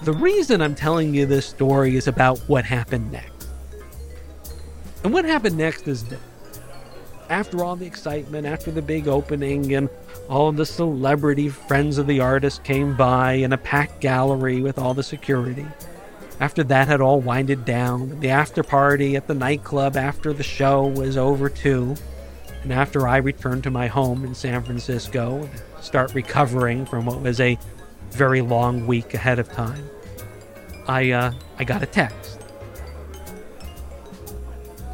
The 0.02 0.12
reason 0.14 0.62
I'm 0.62 0.74
telling 0.74 1.14
you 1.14 1.26
this 1.26 1.46
story 1.46 1.94
is 1.96 2.08
about 2.08 2.38
what 2.48 2.64
happened 2.64 3.12
next. 3.12 3.48
And 5.04 5.12
what 5.12 5.26
happened 5.26 5.58
next 5.58 5.86
is 5.88 6.04
this. 6.04 6.20
After 7.28 7.62
all 7.62 7.76
the 7.76 7.86
excitement, 7.86 8.46
after 8.46 8.70
the 8.70 8.80
big 8.80 9.08
opening, 9.08 9.74
and 9.74 9.90
all 10.28 10.52
the 10.52 10.64
celebrity 10.64 11.50
friends 11.50 11.98
of 11.98 12.06
the 12.06 12.20
artist 12.20 12.64
came 12.64 12.96
by 12.96 13.34
in 13.34 13.52
a 13.52 13.58
packed 13.58 14.00
gallery 14.00 14.62
with 14.62 14.78
all 14.78 14.94
the 14.94 15.02
security. 15.02 15.66
After 16.40 16.64
that 16.64 16.88
had 16.88 17.02
all 17.02 17.20
winded 17.20 17.66
down, 17.66 18.18
the 18.20 18.30
after 18.30 18.62
party 18.62 19.16
at 19.16 19.26
the 19.26 19.34
nightclub 19.34 19.98
after 19.98 20.32
the 20.32 20.42
show 20.42 20.86
was 20.86 21.18
over 21.18 21.50
too. 21.50 21.94
And 22.62 22.72
after 22.72 23.06
I 23.06 23.18
returned 23.18 23.64
to 23.64 23.70
my 23.70 23.86
home 23.86 24.24
in 24.24 24.34
San 24.34 24.62
Francisco 24.62 25.42
and 25.42 25.50
start 25.82 26.14
recovering 26.14 26.86
from 26.86 27.04
what 27.04 27.20
was 27.20 27.38
a 27.38 27.58
very 28.10 28.40
long 28.40 28.86
week 28.86 29.14
ahead 29.14 29.38
of 29.38 29.50
time, 29.52 29.88
I 30.86 31.10
uh, 31.10 31.32
I 31.58 31.64
got 31.64 31.82
a 31.82 31.86
text. 31.86 32.40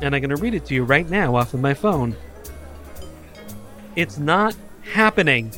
And 0.03 0.15
I'm 0.15 0.21
going 0.21 0.35
to 0.35 0.37
read 0.37 0.55
it 0.55 0.67
to 0.67 0.75
you 0.75 0.85
right 0.85 1.09
now 1.09 1.37
off 1.37 1.55
of 1.55 1.61
my 1.61 1.73
phone. 1.73 2.15
It's 3.97 4.19
not 4.19 4.55
happening! 4.83 5.51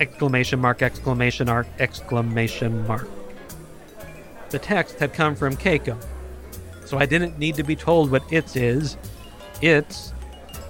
Exclamation 0.00 0.58
mark, 0.58 0.82
exclamation 0.82 1.46
mark, 1.46 1.66
exclamation 1.78 2.86
mark. 2.86 3.08
The 4.50 4.58
text 4.58 4.98
had 4.98 5.12
come 5.12 5.34
from 5.34 5.56
Keiko, 5.56 5.96
so 6.84 6.98
I 6.98 7.06
didn't 7.06 7.38
need 7.38 7.54
to 7.56 7.62
be 7.62 7.76
told 7.76 8.10
what 8.10 8.22
its 8.32 8.56
is. 8.56 8.96
Its 9.62 10.12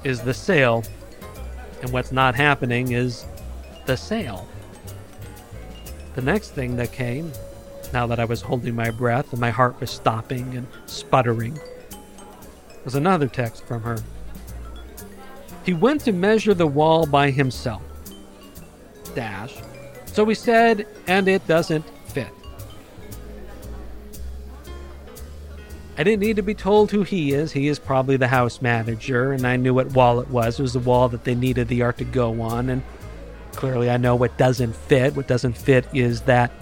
is 0.04 0.20
the 0.20 0.34
sale, 0.34 0.84
and 1.82 1.90
what's 1.90 2.12
not 2.12 2.34
happening 2.34 2.92
is 2.92 3.24
the 3.86 3.96
sale. 3.96 4.46
The 6.16 6.22
next 6.22 6.52
thing 6.52 6.76
that 6.76 6.92
came, 6.92 7.30
now 7.92 8.06
that 8.06 8.18
I 8.18 8.24
was 8.24 8.40
holding 8.40 8.74
my 8.74 8.90
breath 8.90 9.32
and 9.32 9.40
my 9.40 9.50
heart 9.50 9.78
was 9.78 9.90
stopping 9.90 10.56
and 10.56 10.66
sputtering, 10.86 11.58
was 12.86 12.94
another 12.94 13.28
text 13.28 13.66
from 13.66 13.82
her. 13.82 13.98
He 15.66 15.74
went 15.74 16.00
to 16.02 16.12
measure 16.12 16.54
the 16.54 16.66
wall 16.66 17.04
by 17.04 17.30
himself. 17.30 17.82
Dash. 19.14 19.56
So 20.06 20.24
he 20.24 20.34
said, 20.34 20.86
and 21.06 21.28
it 21.28 21.46
doesn't 21.46 21.84
fit. 22.06 22.30
I 25.98 26.02
didn't 26.02 26.20
need 26.20 26.36
to 26.36 26.42
be 26.42 26.54
told 26.54 26.90
who 26.90 27.02
he 27.02 27.32
is. 27.34 27.52
He 27.52 27.68
is 27.68 27.78
probably 27.78 28.16
the 28.16 28.28
house 28.28 28.62
manager, 28.62 29.32
and 29.32 29.46
I 29.46 29.56
knew 29.56 29.74
what 29.74 29.92
wall 29.92 30.20
it 30.20 30.28
was. 30.28 30.58
It 30.58 30.62
was 30.62 30.72
the 30.72 30.78
wall 30.78 31.10
that 31.10 31.24
they 31.24 31.34
needed 31.34 31.68
the 31.68 31.82
art 31.82 31.98
to 31.98 32.04
go 32.04 32.40
on, 32.40 32.70
and 32.70 32.82
clearly 33.56 33.90
I 33.90 33.96
know 33.96 34.14
what 34.14 34.36
doesn't 34.36 34.76
fit. 34.76 35.16
What 35.16 35.26
doesn't 35.26 35.54
fit 35.56 35.86
is 35.92 36.20
that 36.22 36.52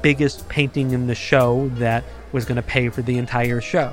biggest 0.00 0.48
painting 0.48 0.92
in 0.92 1.06
the 1.06 1.14
show 1.14 1.68
that 1.74 2.04
was 2.32 2.44
going 2.44 2.56
to 2.56 2.62
pay 2.62 2.88
for 2.88 3.02
the 3.02 3.18
entire 3.18 3.60
show. 3.60 3.92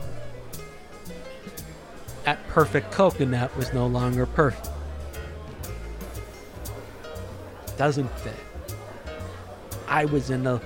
That 2.23 2.45
perfect 2.47 2.91
coconut 2.91 3.55
was 3.57 3.73
no 3.73 3.87
longer 3.87 4.25
perfect. 4.25 4.69
Doesn't 7.77 8.09
fit. 8.19 8.33
I 9.87 10.05
was 10.05 10.29
in 10.29 10.45
a. 10.45 10.61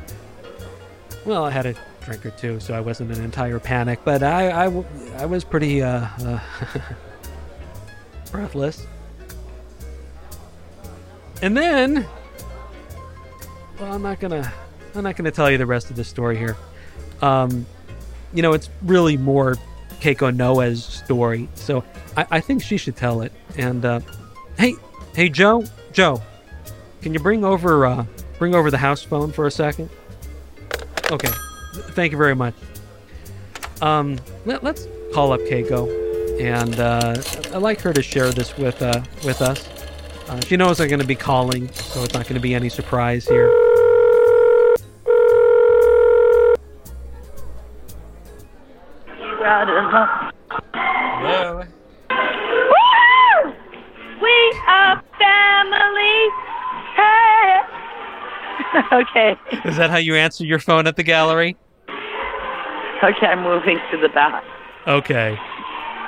Well, 1.26 1.46
I 1.46 1.52
had 1.52 1.66
a 1.66 1.76
drink 2.02 2.26
or 2.26 2.32
two, 2.32 2.60
so 2.60 2.74
I 2.74 2.80
wasn't 2.80 3.12
in 3.12 3.18
an 3.20 3.24
entire 3.24 3.60
panic, 3.60 4.00
but 4.04 4.24
I, 4.24 4.72
I 5.18 5.26
was 5.26 5.44
pretty 5.44 5.84
uh, 5.84 6.08
uh, 6.24 6.40
breathless. 8.32 8.88
And 11.42 11.58
then, 11.58 12.08
well, 13.80 13.94
I'm 13.94 14.02
not 14.02 14.20
gonna, 14.20 14.52
I'm 14.94 15.04
not 15.04 15.16
gonna 15.16 15.32
tell 15.32 15.50
you 15.50 15.58
the 15.58 15.66
rest 15.66 15.90
of 15.90 15.96
the 15.96 16.04
story 16.04 16.38
here. 16.38 16.56
Um, 17.22 17.66
you 18.34 18.42
know, 18.42 18.54
it's 18.54 18.70
really 18.84 19.18
more 19.18 19.56
Keiko 20.00 20.36
Noah's 20.36 20.84
story, 20.84 21.50
so 21.56 21.84
I, 22.16 22.26
I 22.32 22.40
think 22.40 22.62
she 22.62 22.78
should 22.78 22.96
tell 22.96 23.22
it. 23.22 23.32
And 23.58 23.84
uh, 23.84 24.02
hey, 24.58 24.76
hey, 25.16 25.30
Joe, 25.30 25.64
Joe, 25.92 26.22
can 27.02 27.14
you 27.14 27.20
bring 27.20 27.44
over, 27.44 27.86
uh, 27.86 28.06
bring 28.38 28.54
over 28.54 28.70
the 28.70 28.78
house 28.78 29.04
phone 29.04 29.32
for 29.32 29.48
a 29.48 29.52
second? 29.52 29.90
Okay, 31.12 31.32
thank 31.92 32.12
you 32.12 32.18
very 32.18 32.36
much. 32.36 32.54
Um, 33.82 34.20
let, 34.46 34.64
us 34.64 34.88
call 35.12 35.34
up 35.34 35.42
Keiko, 35.42 36.40
and 36.40 36.80
uh, 36.80 37.22
I'd 37.56 37.62
like 37.62 37.82
her 37.82 37.94
to 37.94 38.04
share 38.04 38.32
this 38.32 38.56
with 38.58 38.82
uh, 38.82 39.02
with 39.26 39.42
us. 39.42 39.68
Uh, 40.32 40.40
she 40.46 40.56
knows 40.56 40.80
I'm 40.80 40.88
going 40.88 41.02
to 41.02 41.06
be 41.06 41.14
calling, 41.14 41.68
so 41.74 42.06
it's 42.06 42.14
not 42.14 42.24
going 42.24 42.36
to 42.36 42.40
be 42.40 42.56
any 42.56 42.70
surprise 42.70 43.28
here. 43.28 43.50
Hello. 51.20 51.58
Woo! 52.10 53.54
We 54.22 54.54
are 54.68 55.04
family. 55.20 56.30
Hey. 56.96 57.60
okay. 59.02 59.36
Is 59.66 59.76
that 59.76 59.90
how 59.90 59.98
you 59.98 60.16
answer 60.16 60.46
your 60.46 60.60
phone 60.60 60.88
at 60.88 60.96
the 60.96 61.04
gallery? 61.04 61.58
Okay, 63.04 63.28
I'm 63.28 63.44
moving 63.44 63.80
to 63.92 63.98
the 63.98 64.08
back. 64.08 64.46
Okay, 64.88 65.38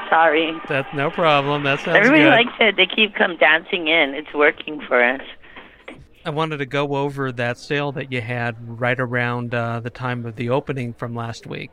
Sorry. 0.10 0.54
that's 0.68 0.94
no 0.94 1.10
problem. 1.10 1.64
That 1.64 1.80
sounds 1.80 1.98
Everybody 1.98 2.24
good. 2.24 2.30
likes 2.30 2.54
it. 2.60 2.76
They 2.76 2.86
keep 2.86 3.16
come 3.16 3.38
dancing 3.38 3.88
in. 3.88 4.14
It's 4.14 4.34
working 4.34 4.82
for 4.88 5.04
us. 5.04 5.22
I 6.26 6.30
wanted 6.30 6.58
to 6.58 6.66
go 6.66 6.96
over 6.96 7.32
that 7.34 7.58
sale 7.58 7.92
that 7.94 8.12
you 8.12 8.22
had 8.22 8.56
right 8.80 9.00
around 9.00 9.54
uh, 9.54 9.82
the 9.82 9.90
time 9.90 10.26
of 10.26 10.36
the 10.38 10.50
opening 10.50 10.94
from 10.94 11.14
last 11.16 11.46
week. 11.48 11.70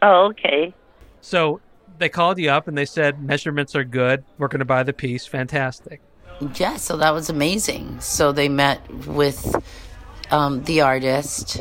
Oh, 0.00 0.26
okay. 0.30 0.74
So 1.20 1.60
they 1.98 2.08
called 2.08 2.38
you 2.38 2.50
up 2.50 2.66
and 2.68 2.76
they 2.76 2.86
said 2.86 3.22
measurements 3.22 3.76
are 3.76 3.84
good. 3.84 4.24
We're 4.38 4.48
going 4.48 4.60
to 4.60 4.64
buy 4.64 4.82
the 4.82 4.92
piece. 4.94 5.26
Fantastic. 5.26 6.00
Yeah, 6.54 6.76
so 6.76 6.96
that 6.96 7.12
was 7.12 7.28
amazing. 7.28 8.00
So 8.00 8.32
they 8.32 8.48
met 8.48 8.88
with 9.06 9.54
um, 10.30 10.64
the 10.64 10.80
artist 10.80 11.60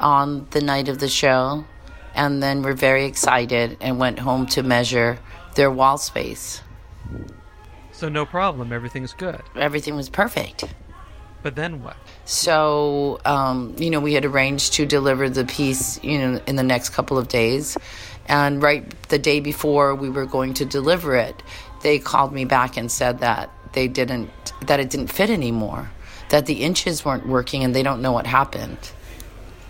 on 0.00 0.46
the 0.50 0.60
night 0.60 0.88
of 0.88 0.98
the 0.98 1.08
show, 1.08 1.64
and 2.14 2.42
then 2.42 2.58
we 2.58 2.66
were 2.66 2.74
very 2.74 3.04
excited 3.04 3.76
and 3.80 3.98
went 3.98 4.18
home 4.18 4.46
to 4.46 4.62
measure 4.62 5.18
their 5.54 5.70
wall 5.70 5.98
space. 5.98 6.62
So 7.92 8.08
no 8.08 8.26
problem. 8.26 8.72
Everything's 8.72 9.12
good. 9.12 9.40
Everything 9.54 9.96
was 9.96 10.08
perfect. 10.08 10.64
But 11.42 11.56
then 11.56 11.82
what? 11.82 11.96
So, 12.24 13.20
um, 13.24 13.76
you 13.78 13.90
know, 13.90 14.00
we 14.00 14.14
had 14.14 14.24
arranged 14.24 14.72
to 14.74 14.86
deliver 14.86 15.28
the 15.28 15.44
piece, 15.44 16.02
you 16.02 16.18
know, 16.18 16.40
in 16.46 16.56
the 16.56 16.62
next 16.62 16.90
couple 16.90 17.18
of 17.18 17.28
days. 17.28 17.76
And 18.26 18.62
right 18.62 18.82
the 19.08 19.18
day 19.18 19.40
before 19.40 19.94
we 19.94 20.08
were 20.08 20.24
going 20.24 20.54
to 20.54 20.64
deliver 20.64 21.14
it, 21.14 21.42
they 21.82 21.98
called 21.98 22.32
me 22.32 22.46
back 22.46 22.78
and 22.78 22.90
said 22.90 23.18
that 23.18 23.50
they 23.74 23.88
didn't, 23.88 24.30
that 24.62 24.80
it 24.80 24.88
didn't 24.88 25.08
fit 25.08 25.28
anymore, 25.28 25.90
that 26.30 26.46
the 26.46 26.62
inches 26.62 27.04
weren't 27.04 27.26
working 27.26 27.62
and 27.62 27.74
they 27.74 27.82
don't 27.82 28.00
know 28.00 28.12
what 28.12 28.26
happened. 28.26 28.78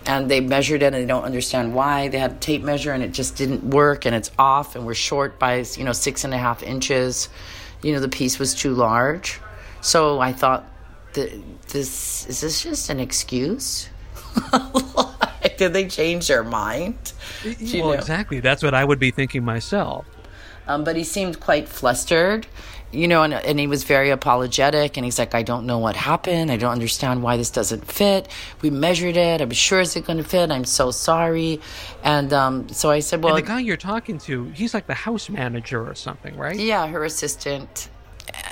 And 0.07 0.29
they 0.29 0.39
measured 0.39 0.83
it 0.83 0.87
and 0.87 0.95
they 0.95 1.05
don't 1.05 1.23
understand 1.23 1.73
why. 1.73 2.09
They 2.09 2.19
had 2.19 2.31
a 2.33 2.35
tape 2.35 2.61
measure 2.61 2.93
and 2.93 3.01
it 3.01 3.11
just 3.11 3.35
didn't 3.35 3.63
work 3.63 4.05
and 4.05 4.15
it's 4.15 4.31
off 4.37 4.75
and 4.75 4.85
we're 4.85 4.93
short 4.93 5.39
by, 5.39 5.65
you 5.75 5.83
know, 5.83 5.93
six 5.93 6.23
and 6.23 6.33
a 6.33 6.37
half 6.37 6.61
inches. 6.61 7.29
You 7.81 7.93
know, 7.93 7.99
the 7.99 8.09
piece 8.09 8.37
was 8.37 8.53
too 8.53 8.73
large. 8.73 9.39
So 9.81 10.19
I 10.19 10.31
thought, 10.31 10.65
this 11.13 12.27
is 12.27 12.41
this 12.41 12.61
just 12.61 12.89
an 12.89 12.99
excuse? 12.99 13.89
Like, 15.41 15.57
Did 15.59 15.73
they 15.73 15.87
change 15.87 16.27
their 16.27 16.43
mind? 16.43 17.13
You 17.43 17.83
well, 17.83 17.93
know. 17.93 17.99
exactly. 17.99 18.39
That's 18.39 18.63
what 18.63 18.73
I 18.73 18.83
would 18.83 18.97
be 18.97 19.11
thinking 19.11 19.45
myself. 19.45 20.05
Um, 20.67 20.83
but 20.83 20.95
he 20.95 21.03
seemed 21.03 21.39
quite 21.39 21.69
flustered, 21.69 22.47
you 22.95 23.07
know, 23.07 23.23
and, 23.23 23.33
and 23.33 23.59
he 23.59 23.67
was 23.67 23.83
very 23.83 24.09
apologetic. 24.09 24.97
And 24.97 25.05
he's 25.05 25.19
like, 25.19 25.35
I 25.35 25.43
don't 25.43 25.65
know 25.65 25.77
what 25.77 25.95
happened. 25.95 26.51
I 26.51 26.57
don't 26.57 26.71
understand 26.71 27.21
why 27.21 27.37
this 27.37 27.49
doesn't 27.49 27.85
fit. 27.85 28.27
We 28.61 28.69
measured 28.69 29.17
it. 29.17 29.41
I'm 29.41 29.51
sure 29.51 29.81
it's 29.81 29.95
going 29.95 30.17
to 30.17 30.23
fit. 30.23 30.51
I'm 30.51 30.65
so 30.65 30.91
sorry. 30.91 31.59
And 32.03 32.33
um, 32.33 32.69
so 32.69 32.89
I 32.89 32.99
said, 32.99 33.23
well, 33.23 33.35
and 33.35 33.45
the 33.45 33.47
guy 33.47 33.59
you're 33.59 33.77
talking 33.77 34.17
to, 34.19 34.45
he's 34.45 34.73
like 34.73 34.87
the 34.87 34.93
house 34.93 35.29
manager 35.29 35.85
or 35.85 35.95
something, 35.95 36.37
right? 36.37 36.57
yeah, 36.57 36.87
her 36.87 37.03
assistant. 37.03 37.89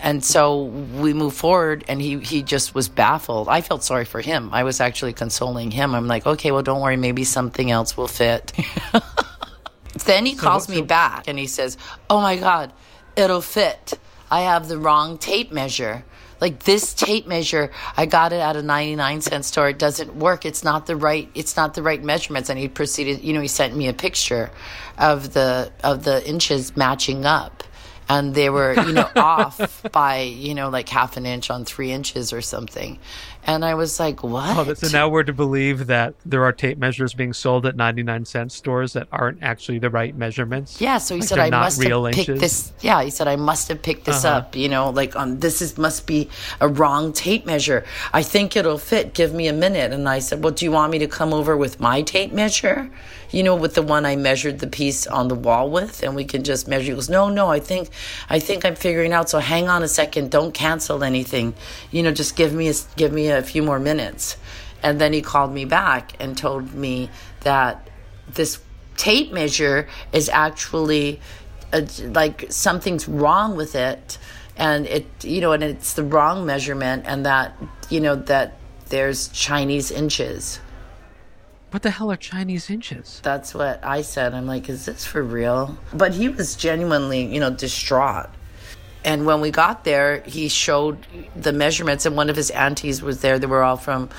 And 0.02 0.24
so 0.24 0.64
we 0.64 1.14
moved 1.14 1.36
forward, 1.36 1.84
and 1.88 2.02
he, 2.02 2.20
he 2.20 2.44
just 2.44 2.76
was 2.76 2.88
baffled. 2.90 3.50
I 3.50 3.62
felt 3.62 3.84
sorry 3.84 4.06
for 4.06 4.22
him. 4.22 4.50
I 4.52 4.64
was 4.64 4.80
actually 4.80 5.14
consoling 5.14 5.72
him. 5.72 5.96
I'm 5.96 6.08
like, 6.08 6.26
okay, 6.26 6.52
well, 6.52 6.62
don't 6.62 6.82
worry. 6.82 6.98
Maybe 6.98 7.24
something 7.24 7.72
else 7.72 7.98
will 7.98 8.08
fit. 8.08 8.54
then 10.06 10.26
he 10.26 10.36
calls 10.36 10.70
me 10.70 10.78
so- 10.78 10.84
back 10.84 11.28
and 11.28 11.38
he 11.38 11.48
says, 11.48 11.78
oh 12.10 12.22
my 12.22 12.36
God, 12.36 12.74
it'll 13.16 13.42
fit. 13.42 14.00
I 14.34 14.42
have 14.42 14.68
the 14.68 14.80
wrong 14.80 15.20
tape 15.20 15.52
measure. 15.52 16.04
Like 16.42 16.63
this 16.63 16.96
tape 16.96 17.28
measure, 17.28 17.70
I 17.96 18.08
got 18.08 18.34
it 18.34 18.40
at 18.40 18.56
a 18.56 18.63
99 18.63 19.22
cent 19.22 19.46
store. 19.46 19.70
It 19.70 19.78
doesn't 19.78 20.16
work. 20.16 20.44
It's 20.44 20.63
not 20.63 20.88
the 20.88 20.96
right, 20.96 21.30
it's 21.36 21.56
not 21.56 21.75
the 21.75 21.84
right 21.84 22.04
measurements. 22.04 22.50
And 22.50 22.58
he 22.58 22.68
proceeded, 22.68 23.24
you 23.24 23.34
know, 23.34 23.42
he 23.42 23.48
sent 23.48 23.78
me 23.78 23.88
a 23.88 23.94
picture 23.94 24.50
of 24.98 25.34
the, 25.34 25.72
of 25.84 26.04
the 26.04 26.28
inches 26.28 26.75
matching 26.75 27.25
up 27.25 27.63
and 28.10 28.36
they 28.36 28.50
were 28.50 28.74
you 28.86 28.92
know 28.92 29.10
off 29.16 29.82
by 29.94 30.20
you 30.22 30.54
know 30.54 30.68
like 30.70 30.90
half 30.90 31.16
an 31.16 31.25
inch 31.25 31.50
on 31.50 31.63
three 31.63 31.90
inches 31.90 32.34
or 32.34 32.42
something 32.42 33.00
and 33.46 33.64
i 33.66 33.74
was 33.74 34.00
like 34.00 34.24
what 34.24 34.58
Oh, 34.58 34.74
so 34.74 34.88
now 34.98 35.10
we're 35.10 35.24
to 35.24 35.34
believe 35.34 35.88
that 35.88 36.14
there 36.26 36.44
are 36.44 36.52
tape 36.54 36.78
measures 36.78 37.14
being 37.14 37.34
sold 37.34 37.66
at 37.66 37.76
99 37.76 38.26
cent 38.26 38.52
stores 38.52 38.94
that 38.94 39.08
aren't 39.12 39.42
actually 39.44 39.80
the 39.80 39.90
right 39.90 40.16
measurements. 40.16 40.80
yeah 40.80 40.98
so 40.98 41.16
he 41.16 41.22
Like 41.22 41.30
said 41.30 41.40
i 41.40 41.50
must 41.50 41.82
have 41.84 42.04
picked 42.14 42.30
inches? 42.30 42.40
this 42.40 42.74
yeah 42.82 43.04
he 43.04 43.10
said 43.10 43.28
i 43.28 43.36
must 43.36 43.68
have 43.70 43.82
picked 43.82 44.06
this 44.06 44.24
Uh-huh. 44.26 44.38
up 44.38 44.56
you 44.56 44.70
know 44.70 44.90
like 44.90 45.16
on 45.16 45.40
this 45.40 45.62
is 45.62 45.78
must 45.78 46.08
be 46.08 46.30
a 46.62 46.68
wrong 46.68 47.12
tape 47.14 47.46
measure 47.46 47.84
i 48.14 48.22
think 48.24 48.56
it'll 48.56 48.78
fit 48.78 49.14
give 49.14 49.34
me 49.34 49.48
a 49.48 49.54
minute 49.54 49.92
and 49.92 50.08
i 50.08 50.20
said 50.20 50.44
well 50.44 50.54
do 50.54 50.66
you 50.66 50.72
want 50.72 50.92
me 50.92 51.00
to 51.00 51.08
come 51.08 51.34
over 51.34 51.58
with 51.58 51.80
my 51.80 52.02
tape 52.02 52.32
measure 52.32 52.90
you 53.32 53.42
know 53.44 53.56
with 53.56 53.74
the 53.74 53.82
one 53.82 54.06
i 54.06 54.16
measured 54.16 54.60
the 54.60 54.68
piece 54.68 55.08
on 55.08 55.28
the 55.28 55.36
wall 55.36 55.70
with 55.70 56.04
and 56.04 56.16
we 56.16 56.24
can 56.24 56.44
just 56.44 56.68
measure 56.68 56.92
he 56.92 56.94
goes 56.94 57.10
no 57.10 57.30
no 57.30 57.50
i 57.50 57.60
think 57.60 57.90
I 58.30 58.40
think 58.40 58.64
I'm 58.66 58.76
figuring 58.76 59.12
out. 59.14 59.30
So 59.30 59.40
hang 59.40 59.68
on 59.70 59.82
a 59.84 59.88
second. 59.88 60.32
Don't 60.32 60.54
cancel 60.54 61.04
anything. 61.04 61.54
You 61.92 62.04
know, 62.04 62.12
just 62.12 62.36
give 62.36 62.54
me 62.54 62.70
a, 62.70 62.74
give 62.96 63.12
me 63.12 63.28
a 63.28 63.33
few 63.42 63.63
more 63.63 63.80
minutes. 63.80 64.38
And 64.82 65.00
then 65.00 65.13
he 65.13 65.22
called 65.22 65.54
me 65.54 65.66
back 65.66 66.13
and 66.20 66.38
told 66.38 66.74
me 66.74 67.10
that 67.42 67.90
this 68.34 68.60
tape 68.98 69.32
measure 69.32 69.88
is 70.12 70.30
actually 70.30 71.20
a, 71.72 71.88
like 72.10 72.46
something's 72.50 73.08
wrong 73.08 73.56
with 73.56 73.75
it. 73.75 74.18
And 74.56 74.86
it 74.86 75.08
you 75.24 75.42
know 75.42 75.52
and 75.52 75.63
it's 75.63 75.94
the 75.94 76.04
wrong 76.04 76.46
measurement 76.46 77.06
and 77.08 77.25
that 77.25 77.56
you 77.90 78.00
know 78.00 78.16
that 78.16 78.58
there's 78.90 79.30
chinese 79.30 79.90
inches. 79.90 80.60
What 81.72 81.82
the 81.82 81.90
hell 81.90 82.12
are 82.12 82.16
Chinese 82.16 82.70
inches? 82.70 83.20
that's 83.24 83.56
what 83.56 83.84
i 83.84 84.04
said. 84.04 84.36
I'm 84.36 84.46
like 84.46 84.70
is 84.70 84.86
this 84.86 85.06
for 85.06 85.24
real? 85.24 85.75
But 85.92 86.13
he 86.13 86.30
was 86.30 86.56
genuinely 86.56 87.25
you 87.25 87.40
know 87.40 87.50
distraught 87.50 88.30
and 89.06 89.26
when 89.26 89.42
we 89.42 89.52
got 89.52 89.84
there 89.84 90.22
he 90.26 90.48
showed 90.48 90.98
the 91.36 91.52
measurements 91.54 92.06
and 92.06 92.16
one 92.16 92.30
of 92.30 92.36
his 92.36 92.50
aunties 92.52 93.02
was 93.02 93.22
there 93.22 93.38
they 93.40 93.48
were 93.48 93.64
all 93.64 93.78
from 93.78 94.10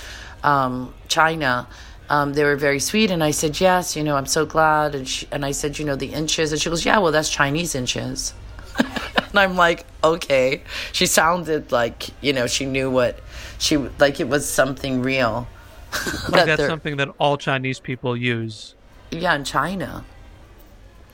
um, 0.43 0.93
china 1.09 1.67
um, 2.11 2.35
they 2.35 2.45
were 2.45 2.57
very 2.57 2.79
sweet 2.81 3.11
and 3.11 3.25
i 3.25 3.31
said 3.31 3.59
yes 3.61 3.97
you 3.97 4.03
know 4.05 4.17
i'm 4.17 4.27
so 4.27 4.45
glad 4.45 4.95
and, 4.95 5.09
she, 5.09 5.27
and 5.33 5.45
i 5.45 5.51
said 5.51 5.79
you 5.79 5.85
know 5.85 5.97
the 5.97 6.13
inches 6.13 6.53
and 6.53 6.61
she 6.61 6.69
goes 6.69 6.85
yeah 6.85 6.99
well 6.99 7.13
that's 7.13 7.31
chinese 7.31 7.75
inches 7.75 8.35
and 8.79 9.39
i'm 9.39 9.57
like 9.57 9.87
okay 10.03 10.63
she 10.93 11.07
sounded 11.07 11.73
like 11.73 12.09
you 12.23 12.33
know 12.33 12.47
she 12.47 12.67
knew 12.67 12.91
what 12.91 13.21
she 13.59 13.77
like 13.99 14.21
it 14.21 14.29
was 14.29 14.49
something 14.49 15.01
real 15.03 15.47
Like 16.29 16.33
That 16.33 16.47
that's 16.47 16.67
something 16.67 16.97
that 16.97 17.09
all 17.19 17.37
Chinese 17.37 17.79
people 17.79 18.17
use. 18.17 18.75
yeah 19.13 19.35
in 19.37 19.45
china 19.45 20.05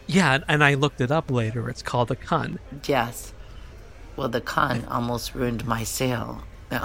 Yeah, 0.06 0.38
and- 0.48 0.64
I 0.64 0.74
looked 0.74 1.00
it 1.00 1.10
up 1.12 1.30
later. 1.30 1.68
It's 1.68 1.82
called 1.82 2.10
a 2.10 2.16
kun. 2.16 2.58
Yes. 2.86 3.32
Well, 4.20 4.28
the 4.28 4.42
con 4.42 4.84
almost 4.90 5.34
ruined 5.34 5.66
my 5.66 5.82
sale. 5.82 6.42
No. 6.70 6.76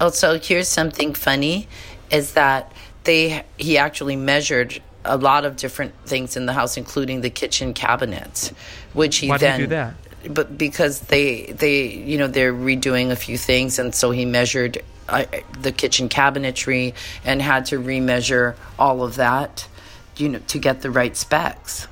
also, 0.00 0.40
here's 0.40 0.66
something 0.66 1.14
funny 1.14 1.68
is 2.10 2.32
that 2.32 2.72
they 3.04 3.44
he 3.58 3.78
actually 3.78 4.16
measured 4.16 4.82
a 5.04 5.16
lot 5.16 5.44
of 5.44 5.54
different 5.54 5.94
things 6.04 6.36
in 6.36 6.46
the 6.46 6.52
house 6.52 6.76
including 6.76 7.20
the 7.20 7.30
kitchen 7.30 7.72
cabinets 7.72 8.48
which 8.92 9.18
he 9.18 9.28
Why 9.28 9.38
did 9.38 9.44
he 9.44 9.50
then 9.50 9.60
do 9.60 9.66
that? 9.68 9.94
but 10.34 10.58
because 10.58 10.98
they 10.98 11.52
they 11.52 11.86
you 11.86 12.18
know 12.18 12.26
they're 12.26 12.52
redoing 12.52 13.12
a 13.12 13.16
few 13.16 13.38
things 13.38 13.78
and 13.78 13.94
so 13.94 14.10
he 14.10 14.24
measured 14.24 14.82
uh, 15.08 15.26
the 15.60 15.70
kitchen 15.70 16.08
cabinetry 16.08 16.92
and 17.24 17.40
had 17.40 17.66
to 17.66 17.78
remeasure 17.78 18.56
all 18.80 19.04
of 19.04 19.14
that 19.14 19.68
you 20.16 20.28
know 20.28 20.38
to 20.46 20.58
get 20.58 20.80
the 20.82 20.90
right 20.90 21.16
specs 21.16 21.88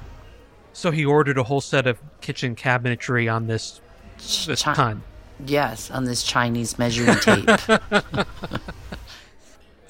So 0.73 0.91
he 0.91 1.05
ordered 1.05 1.39
a 1.39 1.43
whole 1.45 1.61
set 1.61 1.87
of 1.87 1.99
kitchen 2.21 2.55
cabinetry 2.57 3.33
on 3.33 3.47
this 3.47 3.81
this 4.19 4.63
Chi- 4.63 4.75
ton. 4.75 5.03
yes 5.45 5.91
on 5.91 6.05
this 6.05 6.23
chinese 6.23 6.79
measuring 6.79 7.19
tape 7.19 7.49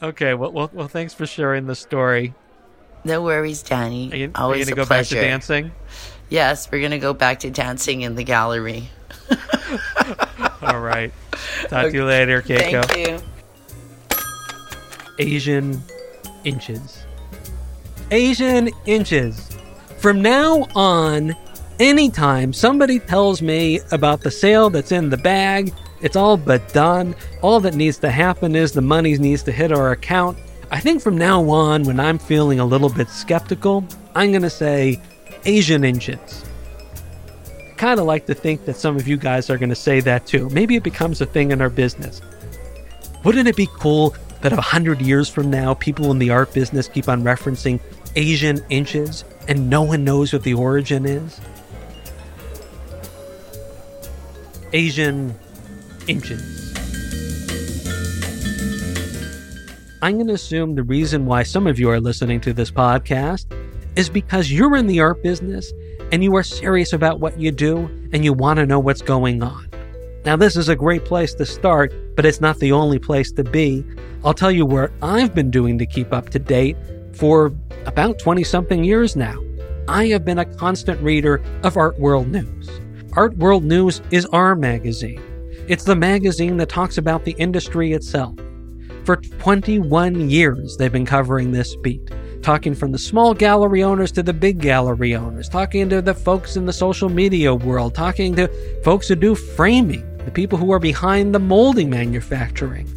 Okay, 0.03 0.35
well, 0.35 0.51
well, 0.51 0.69
well, 0.73 0.89
thanks 0.89 1.15
for 1.15 1.27
sharing 1.27 1.67
the 1.67 1.77
story. 1.77 2.35
no 3.05 3.23
worries 3.23 3.63
danny 3.63 4.11
Are 4.13 4.17
you, 4.17 4.31
are 4.35 4.57
you 4.57 4.65
gonna 4.65 4.73
a 4.73 4.77
go 4.77 4.87
back 4.87 5.07
to 5.07 5.15
dancing? 5.15 5.71
yes 6.29 6.69
we're 6.73 6.83
gonna 6.83 6.99
go 6.99 7.13
back 7.13 7.41
to 7.41 7.51
dancing 7.51 8.01
in 8.03 8.15
the 8.17 8.25
gallery 8.25 8.89
All 10.63 10.79
right. 10.81 11.13
Talk 11.69 11.87
to 11.91 11.93
you 11.93 12.05
later, 12.05 12.41
Keiko. 12.43 12.85
thank 12.85 13.09
you 13.09 13.19
Asian 15.19 15.83
inches. 16.45 17.05
Asian 18.11 18.71
inches. 18.87 19.57
From 19.99 20.21
now 20.21 20.67
on, 20.75 21.35
anytime 21.79 22.53
somebody 22.53 22.99
tells 22.99 23.41
me 23.41 23.81
about 23.91 24.21
the 24.21 24.31
sale 24.31 24.71
that's 24.71 24.93
in 24.93 25.11
the 25.11 25.17
bag, 25.17 25.73
it's 26.01 26.17
all 26.17 26.37
but 26.37 26.73
done. 26.73 27.15
All 27.43 27.61
that 27.61 27.75
needs 27.75 27.99
to 27.99 28.11
happen 28.11 28.57
is 28.57 28.73
the 28.73 28.83
money 28.83 29.17
needs 29.17 29.43
to 29.45 29.53
hit 29.53 29.73
our 29.73 29.93
account. 29.93 30.37
I 30.71 30.81
think 30.81 31.01
from 31.01 31.17
now 31.17 31.49
on, 31.49 31.85
when 31.85 32.01
I'm 32.01 32.19
feeling 32.19 32.59
a 32.59 32.65
little 32.65 32.89
bit 32.89 33.09
skeptical, 33.09 33.85
I'm 34.15 34.31
going 34.31 34.43
to 34.43 34.51
say 34.51 35.01
Asian 35.45 35.85
inches. 35.85 36.45
Kind 37.77 38.01
of 38.01 38.07
like 38.07 38.27
to 38.27 38.35
think 38.35 38.65
that 38.65 38.77
some 38.77 38.97
of 38.97 39.07
you 39.07 39.17
guys 39.17 39.51
are 39.51 39.59
going 39.59 39.71
to 39.71 39.77
say 39.77 40.01
that 40.01 40.27
too. 40.27 40.49
Maybe 40.51 40.77
it 40.77 40.83
becomes 40.83 41.21
a 41.21 41.27
thing 41.27 41.51
in 41.53 41.61
our 41.61 41.71
business. 41.71 42.21
Wouldn't 43.25 43.49
it 43.49 43.57
be 43.57 43.69
cool 43.79 44.17
that 44.41 44.53
a 44.53 44.61
hundred 44.61 45.01
years 45.01 45.29
from 45.29 45.51
now, 45.51 45.75
people 45.75 46.11
in 46.11 46.19
the 46.19 46.31
art 46.31 46.53
business 46.53 46.89
keep 46.89 47.09
on 47.09 47.23
referencing 47.23 47.81
Asian 48.15 48.65
inches 48.69 49.25
and 49.49 49.71
no 49.71 49.83
one 49.83 50.05
knows 50.05 50.33
what 50.33 50.43
the 50.43 50.55
origin 50.55 51.07
is? 51.07 51.41
Asian 54.73 55.35
inches. 56.07 56.75
I'm 60.03 60.17
going 60.17 60.27
to 60.27 60.35
assume 60.35 60.75
the 60.75 60.83
reason 60.83 61.27
why 61.27 61.43
some 61.43 61.67
of 61.67 61.79
you 61.79 61.89
are 61.91 62.01
listening 62.01 62.41
to 62.43 62.53
this 62.53 62.71
podcast 62.71 63.47
is 63.97 64.11
because 64.11 64.51
you're 64.51 64.77
in 64.77 64.87
the 64.87 65.01
art 65.01 65.23
business 65.23 65.73
and 66.11 66.25
you 66.25 66.35
are 66.37 66.43
serious 66.43 66.93
about 66.93 67.21
what 67.21 67.39
you 67.39 67.53
do 67.53 67.79
and 68.13 68.25
you 68.25 68.33
want 68.33 68.59
to 68.59 68.67
know 68.67 68.81
what's 68.81 69.03
going 69.03 69.43
on. 69.43 69.69
Now, 70.25 70.37
this 70.37 70.57
is 70.57 70.69
a 70.69 70.77
great 70.77 71.05
place 71.05 71.35
to 71.35 71.47
start, 71.47 71.93
but 72.17 72.27
it's 72.27 72.41
not 72.41 72.59
the 72.59 72.73
only 72.73 72.99
place 72.99 73.33
to 73.33 73.45
be. 73.45 73.85
I'll 74.25 74.35
tell 74.35 74.53
you 74.53 74.67
where 74.67 74.93
I've 75.03 75.35
been 75.35 75.51
doing 75.51 75.79
to 75.79 75.87
keep 75.87 76.13
up 76.13 76.31
to 76.31 76.39
date 76.39 76.77
for 77.23 77.53
about 77.87 78.19
20 78.19 78.43
something 78.43 78.83
years 78.83 79.15
now. 79.15 79.41
I 79.87 80.07
have 80.07 80.25
been 80.25 80.41
a 80.41 80.45
constant 80.45 81.01
reader 81.01 81.41
of 81.63 81.77
Art 81.77 81.97
World 82.01 82.27
News. 82.27 82.69
Art 83.13 83.37
World 83.37 83.63
News 83.63 84.03
is 84.11 84.27
our 84.33 84.57
magazine. 84.57 85.23
It's 85.69 85.85
the 85.85 85.95
magazine 85.95 86.57
that 86.57 86.69
talks 86.69 86.99
about 86.99 87.25
the 87.25 87.37
industry 87.39 87.93
itself. 87.93 88.35
For 89.05 89.15
21 89.15 90.31
years, 90.31 90.77
they've 90.77 90.91
been 90.91 91.07
covering 91.07 91.53
this 91.53 91.77
beat, 91.77 92.11
talking 92.43 92.75
from 92.75 92.91
the 92.91 92.99
small 92.99 93.35
gallery 93.35 93.85
owners 93.85 94.11
to 94.13 94.25
the 94.25 94.35
big 94.35 94.59
gallery 94.61 95.15
owners, 95.15 95.49
talking 95.49 95.89
to 95.91 96.03
the 96.03 96.15
folks 96.15 96.57
in 96.57 96.67
the 96.67 96.73
social 96.73 97.09
media 97.09 97.55
world, 97.55 97.95
talking 97.95 98.35
to 98.35 98.49
folks 98.83 99.07
who 99.07 99.15
do 99.15 99.37
framing, 99.37 100.05
the 100.25 100.33
people 100.33 100.59
who 100.59 100.73
are 100.73 100.81
behind 100.81 101.33
the 101.33 101.39
molding 101.39 101.89
manufacturing. 101.89 102.89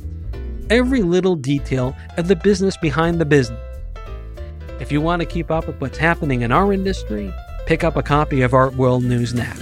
Every 0.71 1.03
little 1.03 1.35
detail 1.35 1.95
of 2.17 2.27
the 2.27 2.35
business 2.35 2.75
behind 2.77 3.21
the 3.21 3.25
business. 3.25 3.74
If 4.79 4.91
you 4.91 4.99
want 4.99 5.21
to 5.21 5.25
keep 5.25 5.51
up 5.51 5.67
with 5.67 5.79
what's 5.79 5.97
happening 5.97 6.41
in 6.41 6.51
our 6.51 6.73
industry, 6.73 7.33
pick 7.65 7.83
up 7.83 7.95
a 7.95 8.03
copy 8.03 8.41
of 8.41 8.53
Art 8.53 8.75
World 8.75 9.03
News 9.03 9.33
now. 9.33 9.53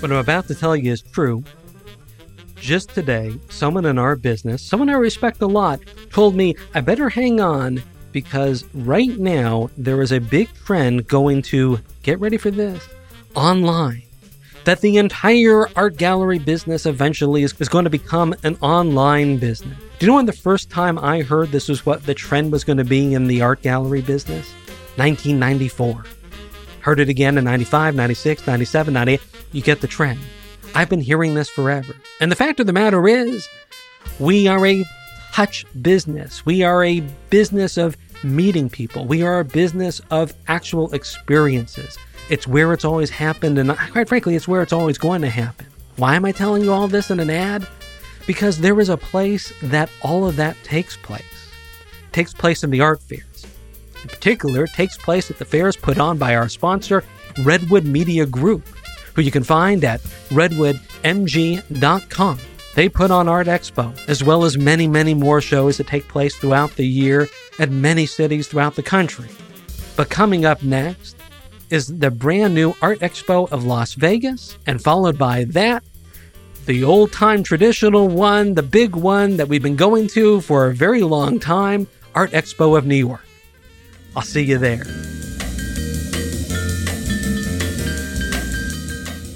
What 0.00 0.10
I'm 0.10 0.18
about 0.18 0.48
to 0.48 0.54
tell 0.56 0.74
you 0.74 0.90
is 0.90 1.00
true. 1.00 1.44
Just 2.56 2.90
today, 2.90 3.38
someone 3.50 3.84
in 3.84 3.98
our 3.98 4.16
business, 4.16 4.62
someone 4.62 4.90
I 4.90 4.94
respect 4.94 5.40
a 5.42 5.46
lot, 5.46 5.80
told 6.10 6.34
me 6.34 6.56
I 6.74 6.80
better 6.80 7.08
hang 7.08 7.40
on 7.40 7.80
because 8.10 8.64
right 8.74 9.16
now 9.16 9.70
there 9.76 10.02
is 10.02 10.10
a 10.10 10.18
big 10.18 10.52
trend 10.64 11.06
going 11.06 11.40
to 11.42 11.78
get 12.02 12.18
ready 12.18 12.36
for 12.36 12.50
this 12.50 12.86
online. 13.36 14.02
That 14.64 14.80
the 14.80 14.96
entire 14.96 15.66
art 15.76 15.96
gallery 15.96 16.38
business 16.38 16.86
eventually 16.86 17.42
is, 17.42 17.52
is 17.60 17.68
going 17.68 17.84
to 17.84 17.90
become 17.90 18.34
an 18.44 18.56
online 18.60 19.38
business. 19.38 19.76
Do 19.98 20.06
you 20.06 20.12
know 20.12 20.16
when 20.16 20.26
the 20.26 20.32
first 20.32 20.70
time 20.70 20.98
I 20.98 21.22
heard 21.22 21.50
this 21.50 21.68
was 21.68 21.84
what 21.84 22.06
the 22.06 22.14
trend 22.14 22.52
was 22.52 22.62
going 22.62 22.78
to 22.78 22.84
be 22.84 23.14
in 23.14 23.26
the 23.26 23.42
art 23.42 23.62
gallery 23.62 24.02
business? 24.02 24.52
1994. 24.96 26.04
Heard 26.80 27.00
it 27.00 27.08
again 27.08 27.38
in 27.38 27.44
95, 27.44 27.94
96, 27.94 28.46
97, 28.46 28.94
98. 28.94 29.20
You 29.52 29.62
get 29.62 29.80
the 29.80 29.86
trend. 29.88 30.20
I've 30.74 30.88
been 30.88 31.00
hearing 31.00 31.34
this 31.34 31.48
forever. 31.48 31.94
And 32.20 32.30
the 32.30 32.36
fact 32.36 32.60
of 32.60 32.66
the 32.66 32.72
matter 32.72 33.06
is, 33.08 33.48
we 34.18 34.46
are 34.46 34.64
a 34.64 34.84
touch 35.32 35.64
business. 35.80 36.44
We 36.46 36.62
are 36.62 36.84
a 36.84 37.00
business 37.30 37.76
of 37.76 37.96
meeting 38.22 38.70
people. 38.70 39.06
We 39.06 39.22
are 39.22 39.40
a 39.40 39.44
business 39.44 40.00
of 40.10 40.34
actual 40.46 40.92
experiences. 40.94 41.98
It's 42.32 42.46
where 42.46 42.72
it's 42.72 42.84
always 42.86 43.10
happened, 43.10 43.58
and 43.58 43.76
quite 43.90 44.08
frankly, 44.08 44.34
it's 44.34 44.48
where 44.48 44.62
it's 44.62 44.72
always 44.72 44.96
going 44.96 45.20
to 45.20 45.28
happen. 45.28 45.66
Why 45.96 46.16
am 46.16 46.24
I 46.24 46.32
telling 46.32 46.62
you 46.62 46.72
all 46.72 46.88
this 46.88 47.10
in 47.10 47.20
an 47.20 47.28
ad? 47.28 47.68
Because 48.26 48.58
there 48.58 48.80
is 48.80 48.88
a 48.88 48.96
place 48.96 49.52
that 49.64 49.90
all 50.00 50.26
of 50.26 50.36
that 50.36 50.56
takes 50.64 50.96
place. 50.96 51.50
It 52.06 52.12
takes 52.14 52.32
place 52.32 52.64
in 52.64 52.70
the 52.70 52.80
art 52.80 53.02
fairs. 53.02 53.44
In 54.02 54.08
particular, 54.08 54.64
it 54.64 54.72
takes 54.72 54.96
place 54.96 55.30
at 55.30 55.38
the 55.38 55.44
fairs 55.44 55.76
put 55.76 55.98
on 55.98 56.16
by 56.16 56.34
our 56.34 56.48
sponsor, 56.48 57.04
Redwood 57.42 57.84
Media 57.84 58.24
Group, 58.24 58.66
who 59.12 59.20
you 59.20 59.30
can 59.30 59.44
find 59.44 59.84
at 59.84 60.00
redwoodmg.com. 60.30 62.38
They 62.74 62.88
put 62.88 63.10
on 63.10 63.28
Art 63.28 63.46
Expo, 63.46 64.08
as 64.08 64.24
well 64.24 64.44
as 64.44 64.56
many, 64.56 64.88
many 64.88 65.12
more 65.12 65.42
shows 65.42 65.76
that 65.76 65.86
take 65.86 66.08
place 66.08 66.34
throughout 66.34 66.76
the 66.76 66.86
year 66.86 67.28
at 67.58 67.68
many 67.68 68.06
cities 68.06 68.48
throughout 68.48 68.74
the 68.74 68.82
country. 68.82 69.28
But 69.96 70.08
coming 70.08 70.46
up 70.46 70.62
next 70.62 71.16
is 71.72 71.86
the 71.86 72.10
brand 72.10 72.54
new 72.54 72.74
Art 72.82 73.00
Expo 73.00 73.50
of 73.50 73.64
Las 73.64 73.94
Vegas, 73.94 74.58
and 74.66 74.82
followed 74.82 75.16
by 75.16 75.44
that, 75.44 75.82
the 76.66 76.84
old 76.84 77.12
time 77.12 77.42
traditional 77.42 78.08
one, 78.08 78.52
the 78.52 78.62
big 78.62 78.94
one 78.94 79.38
that 79.38 79.48
we've 79.48 79.62
been 79.62 79.74
going 79.74 80.06
to 80.08 80.42
for 80.42 80.66
a 80.66 80.74
very 80.74 81.00
long 81.00 81.40
time, 81.40 81.86
Art 82.14 82.30
Expo 82.32 82.76
of 82.76 82.84
New 82.84 82.94
York. 82.94 83.24
I'll 84.14 84.22
see 84.22 84.42
you 84.42 84.58
there. 84.58 84.84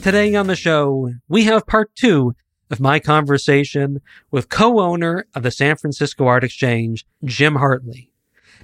Today 0.03 0.35
on 0.35 0.47
the 0.47 0.57
show, 0.57 1.15
we 1.29 1.45
have 1.45 1.67
part 1.67 1.95
two 1.95 2.37
of 2.71 2.81
my 2.81 3.01
conversation 3.01 4.03
with 4.31 4.51
co 4.51 4.79
owner 4.79 5.25
of 5.35 5.43
the 5.43 5.51
San 5.51 5.77
Francisco 5.77 6.27
Art 6.27 6.45
Exchange, 6.45 7.07
Jim 7.25 7.55
Hartley. 7.55 8.11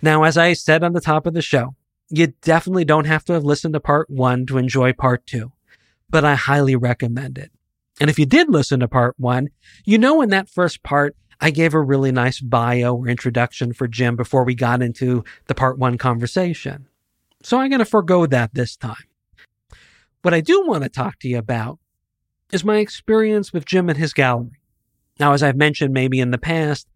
Now, 0.02 0.24
as 0.24 0.36
I 0.36 0.52
said 0.52 0.84
on 0.84 0.92
the 0.92 1.00
top 1.00 1.26
of 1.26 1.32
the 1.32 1.40
show, 1.40 1.74
you 2.12 2.28
definitely 2.42 2.84
don't 2.84 3.06
have 3.06 3.24
to 3.24 3.32
have 3.32 3.44
listened 3.44 3.72
to 3.72 3.80
part 3.80 4.10
one 4.10 4.44
to 4.46 4.58
enjoy 4.58 4.92
part 4.92 5.26
two, 5.26 5.52
but 6.10 6.24
I 6.24 6.34
highly 6.34 6.76
recommend 6.76 7.38
it. 7.38 7.50
And 8.00 8.10
if 8.10 8.18
you 8.18 8.26
did 8.26 8.50
listen 8.50 8.80
to 8.80 8.88
part 8.88 9.14
one, 9.18 9.48
you 9.86 9.96
know 9.96 10.20
in 10.20 10.28
that 10.28 10.48
first 10.48 10.82
part, 10.82 11.16
I 11.40 11.50
gave 11.50 11.72
a 11.72 11.80
really 11.80 12.12
nice 12.12 12.38
bio 12.38 12.94
or 12.94 13.08
introduction 13.08 13.72
for 13.72 13.88
Jim 13.88 14.14
before 14.14 14.44
we 14.44 14.54
got 14.54 14.82
into 14.82 15.24
the 15.46 15.54
part 15.54 15.78
one 15.78 15.96
conversation. 15.96 16.86
So 17.42 17.58
I'm 17.58 17.70
going 17.70 17.78
to 17.78 17.84
forego 17.84 18.26
that 18.26 18.54
this 18.54 18.76
time. 18.76 19.08
What 20.20 20.34
I 20.34 20.40
do 20.40 20.64
want 20.66 20.84
to 20.84 20.88
talk 20.90 21.18
to 21.20 21.28
you 21.28 21.38
about 21.38 21.78
is 22.52 22.62
my 22.62 22.76
experience 22.76 23.52
with 23.52 23.64
Jim 23.64 23.88
and 23.88 23.98
his 23.98 24.12
gallery. 24.12 24.60
Now, 25.18 25.32
as 25.32 25.42
I've 25.42 25.56
mentioned 25.56 25.94
maybe 25.94 26.20
in 26.20 26.30
the 26.30 26.38
past, 26.38 26.86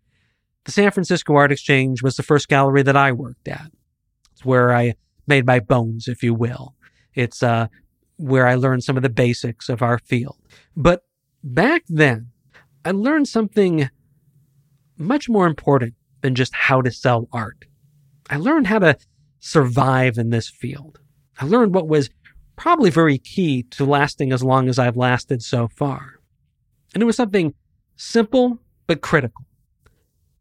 the 0.65 0.73
San 0.73 0.91
Francisco 0.91 1.35
Art 1.35 1.53
Exchange 1.53 2.03
was 2.03 2.17
the 2.17 2.23
first 2.23 2.49
gallery 2.49 2.83
that 2.83 2.97
I 2.97 3.13
worked 3.13 3.49
at. 3.49 3.71
It's 4.33 4.45
where 4.45 4.75
I 4.75 4.95
made 5.27 5.47
my 5.47 5.61
bones, 5.61 6.09
if 6.09 6.23
you 6.23 6.35
will. 6.35 6.75
It's 7.15 7.43
uh, 7.43 7.69
where 8.17 8.47
I 8.47 8.55
learned 8.55 8.85
some 8.85 8.97
of 8.97 9.03
the 9.03 9.09
basics 9.09 9.69
of 9.69 9.83
our 9.83 9.99
field. 9.99 10.37
But 10.77 11.05
back 11.43 11.85
then, 11.89 12.31
I 12.85 12.91
learned 12.93 13.29
something 13.29 13.91
much 14.97 15.29
more 15.29 15.47
important 15.47 15.95
than 16.21 16.35
just 16.35 16.55
how 16.55 16.83
to 16.83 16.91
sell 16.91 17.29
art. 17.33 17.65
I 18.31 18.37
learned 18.37 18.67
how 18.67 18.81
to 18.81 18.97
survive 19.39 20.19
in 20.19 20.31
this 20.31 20.49
field. 20.49 20.99
I 21.39 21.45
learned 21.45 21.75
what 21.75 21.89
was 21.89 22.11
probably 22.57 22.91
very 22.91 23.19
key 23.19 23.62
to 23.65 23.85
lasting 23.85 24.33
as 24.33 24.43
long 24.43 24.69
as 24.69 24.79
I've 24.79 24.97
lasted 24.97 25.43
so 25.43 25.69
far. 25.69 26.21
And 26.95 27.03
it 27.03 27.07
was 27.07 27.17
something 27.17 27.55
simple 27.97 28.59
but 28.87 29.03
critical 29.03 29.45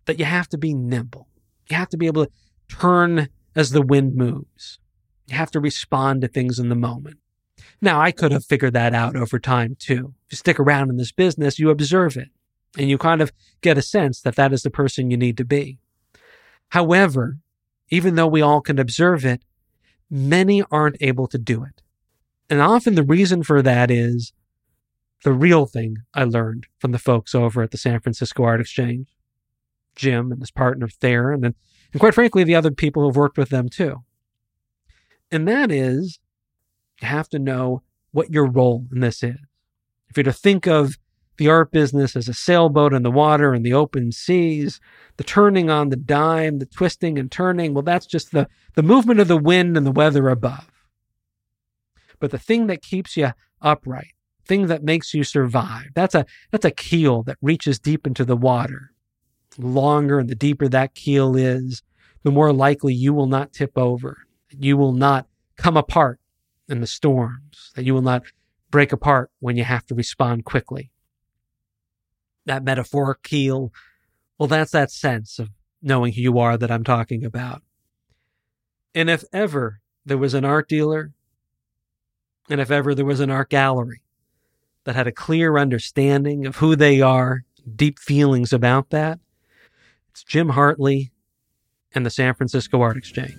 that 0.05 0.19
you 0.19 0.25
have 0.25 0.47
to 0.49 0.57
be 0.57 0.73
nimble. 0.73 1.27
You 1.69 1.75
have 1.75 1.89
to 1.89 1.97
be 1.97 2.07
able 2.07 2.25
to 2.25 2.31
turn 2.69 3.29
as 3.55 3.71
the 3.71 3.81
wind 3.81 4.15
moves. 4.15 4.79
You 5.27 5.35
have 5.35 5.51
to 5.51 5.59
respond 5.59 6.21
to 6.21 6.27
things 6.27 6.59
in 6.59 6.69
the 6.69 6.75
moment. 6.75 7.17
Now, 7.81 7.99
I 7.99 8.11
could 8.11 8.31
have 8.31 8.45
figured 8.45 8.73
that 8.73 8.93
out 8.93 9.15
over 9.15 9.39
time 9.39 9.75
too. 9.77 10.13
If 10.27 10.33
you 10.33 10.37
stick 10.37 10.59
around 10.59 10.89
in 10.89 10.97
this 10.97 11.11
business, 11.11 11.59
you 11.59 11.69
observe 11.69 12.17
it 12.17 12.29
and 12.77 12.89
you 12.89 12.97
kind 12.97 13.21
of 13.21 13.31
get 13.61 13.77
a 13.77 13.81
sense 13.81 14.21
that 14.21 14.35
that 14.35 14.53
is 14.53 14.63
the 14.63 14.69
person 14.69 15.11
you 15.11 15.17
need 15.17 15.37
to 15.37 15.45
be. 15.45 15.79
However, 16.69 17.37
even 17.89 18.15
though 18.15 18.27
we 18.27 18.41
all 18.41 18.61
can 18.61 18.79
observe 18.79 19.25
it, 19.25 19.43
many 20.09 20.63
aren't 20.71 20.97
able 21.01 21.27
to 21.27 21.37
do 21.37 21.63
it. 21.63 21.81
And 22.49 22.61
often 22.61 22.95
the 22.95 23.03
reason 23.03 23.43
for 23.43 23.61
that 23.61 23.89
is 23.89 24.33
the 25.23 25.33
real 25.33 25.65
thing 25.65 25.97
I 26.13 26.23
learned 26.23 26.67
from 26.79 26.91
the 26.91 26.99
folks 26.99 27.33
over 27.33 27.63
at 27.63 27.71
the 27.71 27.77
San 27.77 27.99
Francisco 27.99 28.43
Art 28.43 28.61
Exchange, 28.61 29.07
Jim 29.95 30.31
and 30.31 30.41
his 30.41 30.51
partner 30.51 30.87
Theron, 30.87 31.43
and, 31.43 31.55
and 31.93 31.99
quite 31.99 32.13
frankly, 32.13 32.43
the 32.43 32.55
other 32.55 32.71
people 32.71 33.03
who've 33.03 33.15
worked 33.15 33.37
with 33.37 33.49
them 33.49 33.69
too. 33.69 34.03
And 35.31 35.47
that 35.47 35.71
is, 35.71 36.19
you 37.01 37.07
have 37.07 37.29
to 37.29 37.39
know 37.39 37.81
what 38.11 38.31
your 38.31 38.45
role 38.45 38.85
in 38.91 38.99
this 39.01 39.23
is. 39.23 39.39
If 40.09 40.17
you're 40.17 40.23
to 40.25 40.33
think 40.33 40.67
of 40.67 40.97
the 41.37 41.49
art 41.49 41.71
business 41.71 42.15
as 42.15 42.29
a 42.29 42.33
sailboat 42.33 42.93
in 42.93 43.03
the 43.03 43.11
water 43.11 43.53
and 43.53 43.65
the 43.65 43.73
open 43.73 44.11
seas, 44.11 44.79
the 45.17 45.23
turning 45.23 45.69
on 45.69 45.89
the 45.89 45.97
dime, 45.97 46.59
the 46.59 46.65
twisting 46.65 47.19
and 47.19 47.31
turning, 47.31 47.73
well, 47.73 47.83
that's 47.83 48.05
just 48.05 48.31
the, 48.31 48.47
the 48.75 48.83
movement 48.83 49.19
of 49.19 49.27
the 49.27 49.37
wind 49.37 49.75
and 49.75 49.85
the 49.85 49.91
weather 49.91 50.29
above. 50.29 50.71
But 52.19 52.31
the 52.31 52.39
thing 52.39 52.67
that 52.67 52.81
keeps 52.81 53.17
you 53.17 53.33
upright, 53.61 54.13
thing 54.45 54.67
that 54.67 54.83
makes 54.83 55.13
you 55.13 55.23
survive, 55.23 55.87
that's 55.93 56.15
a, 56.15 56.25
that's 56.51 56.65
a 56.65 56.71
keel 56.71 57.23
that 57.23 57.37
reaches 57.41 57.79
deep 57.79 58.07
into 58.07 58.23
the 58.23 58.37
water. 58.37 58.91
Longer 59.57 60.19
and 60.19 60.29
the 60.29 60.35
deeper 60.35 60.67
that 60.67 60.95
keel 60.95 61.35
is, 61.35 61.81
the 62.23 62.31
more 62.31 62.51
likely 62.51 62.93
you 62.93 63.13
will 63.13 63.27
not 63.27 63.53
tip 63.53 63.77
over. 63.77 64.17
You 64.49 64.77
will 64.77 64.93
not 64.93 65.27
come 65.57 65.77
apart 65.77 66.19
in 66.67 66.81
the 66.81 66.87
storms, 66.87 67.71
that 67.75 67.85
you 67.85 67.93
will 67.93 68.01
not 68.01 68.23
break 68.71 68.91
apart 68.91 69.31
when 69.39 69.55
you 69.55 69.63
have 69.63 69.85
to 69.85 69.95
respond 69.95 70.43
quickly 70.45 70.91
that 72.45 72.63
metaphoric 72.63 73.23
keel. 73.23 73.73
Well, 74.37 74.47
that's 74.47 74.71
that 74.71 74.91
sense 74.91 75.39
of 75.39 75.49
knowing 75.81 76.13
who 76.13 76.21
you 76.21 76.39
are 76.39 76.57
that 76.57 76.71
I'm 76.71 76.83
talking 76.83 77.25
about. 77.25 77.61
And 78.93 79.09
if 79.09 79.23
ever 79.33 79.81
there 80.05 80.17
was 80.17 80.33
an 80.33 80.45
art 80.45 80.69
dealer, 80.69 81.11
and 82.49 82.61
if 82.61 82.71
ever 82.71 82.95
there 82.95 83.05
was 83.05 83.19
an 83.19 83.31
art 83.31 83.49
gallery 83.49 84.01
that 84.83 84.95
had 84.95 85.07
a 85.07 85.11
clear 85.11 85.57
understanding 85.57 86.45
of 86.45 86.57
who 86.57 86.75
they 86.75 87.01
are, 87.01 87.43
deep 87.75 87.99
feelings 87.99 88.53
about 88.53 88.91
that, 88.91 89.19
it's 90.15 90.23
Jim 90.23 90.47
Hartley 90.47 91.11
and 91.93 92.05
the 92.05 92.09
San 92.09 92.33
Francisco 92.35 92.79
Art 92.79 92.95
Exchange. 92.95 93.35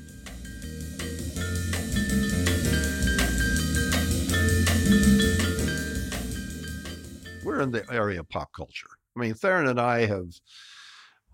We're 7.42 7.62
in 7.62 7.70
the 7.70 7.82
area 7.90 8.20
of 8.20 8.28
pop 8.28 8.52
culture. 8.52 8.88
I 9.16 9.20
mean, 9.20 9.32
Theron 9.32 9.66
and 9.66 9.80
I 9.80 10.04
have 10.04 10.26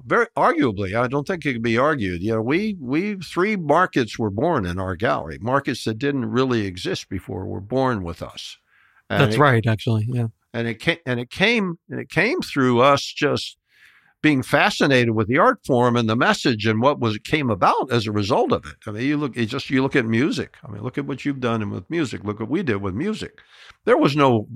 very 0.05 0.27
arguably, 0.37 0.95
I 0.95 1.09
don't 1.09 1.27
think 1.27 1.45
it 1.45 1.55
can 1.55 1.63
be 1.63 1.77
argued. 1.77 2.23
You 2.23 2.35
know, 2.35 2.43
we 2.43 2.77
we 2.81 3.17
three 3.17 3.57
markets 3.57 4.21
were 4.21 4.31
born 4.31 4.65
in 4.65 4.79
our 4.79 4.95
gallery. 4.95 5.39
Markets 5.41 5.83
that 5.87 5.99
didn't 5.99 6.27
really 6.27 6.67
exist 6.67 7.09
before 7.09 7.47
were 7.47 7.61
born 7.61 8.05
with 8.05 8.23
us. 8.23 8.59
And 9.11 9.21
That's 9.21 9.35
it, 9.35 9.41
right, 9.41 9.67
actually. 9.67 10.07
Yeah. 10.09 10.29
And 10.55 10.69
it 10.69 10.79
came 10.79 10.99
and 11.05 11.19
it 11.19 11.31
came 11.31 11.81
and 11.91 11.99
it 11.99 12.11
came 12.11 12.43
through 12.43 12.81
us 12.81 13.03
just 13.03 13.59
being 14.23 14.43
fascinated 14.43 15.11
with 15.11 15.29
the 15.29 15.39
art 15.39 15.59
form 15.67 15.97
and 15.97 16.09
the 16.09 16.17
message 16.17 16.67
and 16.67 16.81
what 16.81 17.01
was 17.01 17.19
came 17.19 17.51
about 17.51 17.91
as 17.93 18.07
a 18.07 18.13
result 18.13 18.53
of 18.53 18.65
it. 18.65 18.77
I 18.87 18.93
mean, 18.93 19.03
you 19.05 19.17
look 19.17 19.37
you 19.37 19.47
just 19.47 19.69
you 19.69 19.83
look 19.83 19.97
at 19.97 20.07
music. 20.07 20.57
I 20.65 20.71
mean, 20.71 20.83
look 20.83 20.97
at 20.97 21.07
what 21.07 21.25
you've 21.25 21.41
done 21.41 21.69
with 21.71 21.91
music. 21.91 22.25
Look 22.25 22.41
what 22.41 22.49
we 22.49 22.63
did 22.63 22.77
with 22.77 22.95
music. 22.95 23.41
There 23.85 23.99
was 23.99 24.17
no 24.17 24.47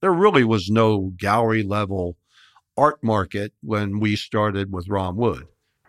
there 0.00 0.12
really 0.12 0.44
was 0.44 0.68
no 0.68 1.12
gallery 1.16 1.62
level 1.62 2.16
art 2.76 3.02
market 3.02 3.52
when 3.62 4.00
we 4.00 4.16
started 4.16 4.72
with 4.72 4.88
Ron 4.88 5.16
Wood. 5.16 5.46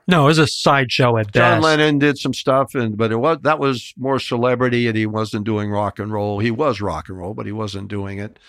No, 0.09 0.23
it 0.23 0.27
was 0.27 0.39
a 0.39 0.47
sideshow 0.47 1.17
at 1.17 1.25
best. 1.27 1.35
John 1.35 1.57
best. 1.57 1.63
Lennon 1.63 1.99
did 1.99 2.17
some 2.17 2.33
stuff, 2.33 2.75
and 2.75 2.97
but 2.97 3.11
it 3.11 3.17
was 3.17 3.39
that 3.41 3.59
was 3.59 3.93
more 3.97 4.19
celebrity, 4.19 4.87
and 4.87 4.95
he 4.95 5.05
wasn't 5.05 5.43
doing 5.43 5.69
rock 5.69 5.99
and 5.99 6.13
roll. 6.13 6.39
He 6.39 6.49
was 6.49 6.79
rock 6.79 7.09
and 7.09 7.17
roll, 7.17 7.33
but 7.33 7.45
he 7.45 7.51
wasn't 7.51 7.89
doing 7.89 8.17
it. 8.19 8.39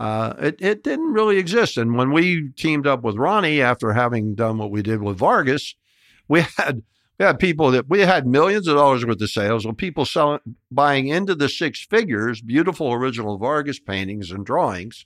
Uh, 0.00 0.34
it 0.38 0.56
it 0.60 0.82
didn't 0.82 1.12
really 1.12 1.36
exist. 1.36 1.76
And 1.76 1.94
when 1.94 2.10
we 2.10 2.48
teamed 2.56 2.86
up 2.86 3.02
with 3.02 3.16
Ronnie 3.16 3.60
after 3.60 3.92
having 3.92 4.34
done 4.34 4.56
what 4.56 4.70
we 4.70 4.80
did 4.80 5.02
with 5.02 5.18
Vargas, 5.18 5.74
we 6.26 6.40
had 6.56 6.82
we 7.18 7.26
had 7.26 7.38
people 7.38 7.70
that 7.72 7.86
we 7.86 8.00
had 8.00 8.26
millions 8.26 8.66
of 8.66 8.76
dollars 8.76 9.04
worth 9.04 9.20
of 9.20 9.30
sales 9.30 9.66
with 9.66 9.76
people 9.76 10.06
selling 10.06 10.40
buying 10.70 11.08
into 11.08 11.34
the 11.34 11.50
six 11.50 11.84
figures, 11.84 12.40
beautiful 12.40 12.94
original 12.94 13.36
Vargas 13.36 13.78
paintings 13.78 14.30
and 14.30 14.46
drawings 14.46 15.04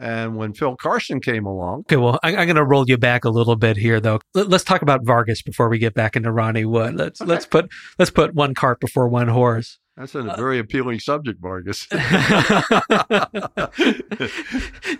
and 0.00 0.34
when 0.34 0.54
Phil 0.54 0.76
Carson 0.76 1.20
came 1.20 1.44
along. 1.44 1.80
Okay, 1.80 1.96
well, 1.96 2.18
I, 2.22 2.30
am 2.30 2.46
going 2.46 2.56
to 2.56 2.64
roll 2.64 2.88
you 2.88 2.96
back 2.96 3.26
a 3.26 3.30
little 3.30 3.54
bit 3.54 3.76
here, 3.76 4.00
though. 4.00 4.18
Let, 4.34 4.50
us 4.52 4.64
talk 4.64 4.80
about 4.80 5.04
Vargas 5.04 5.42
before 5.42 5.68
we 5.68 5.78
get 5.78 5.92
back 5.92 6.16
into 6.16 6.32
Ronnie 6.32 6.64
Wood. 6.64 6.94
Let's 6.94 7.20
okay. 7.20 7.30
let's 7.30 7.44
put 7.44 7.70
let's 7.98 8.10
put 8.10 8.34
one 8.34 8.54
cart 8.54 8.80
before 8.80 9.06
one 9.08 9.28
horse. 9.28 9.78
That's 9.98 10.14
a 10.14 10.22
very 10.22 10.58
appealing 10.58 11.00
subject, 11.00 11.42
Vargas. 11.42 11.86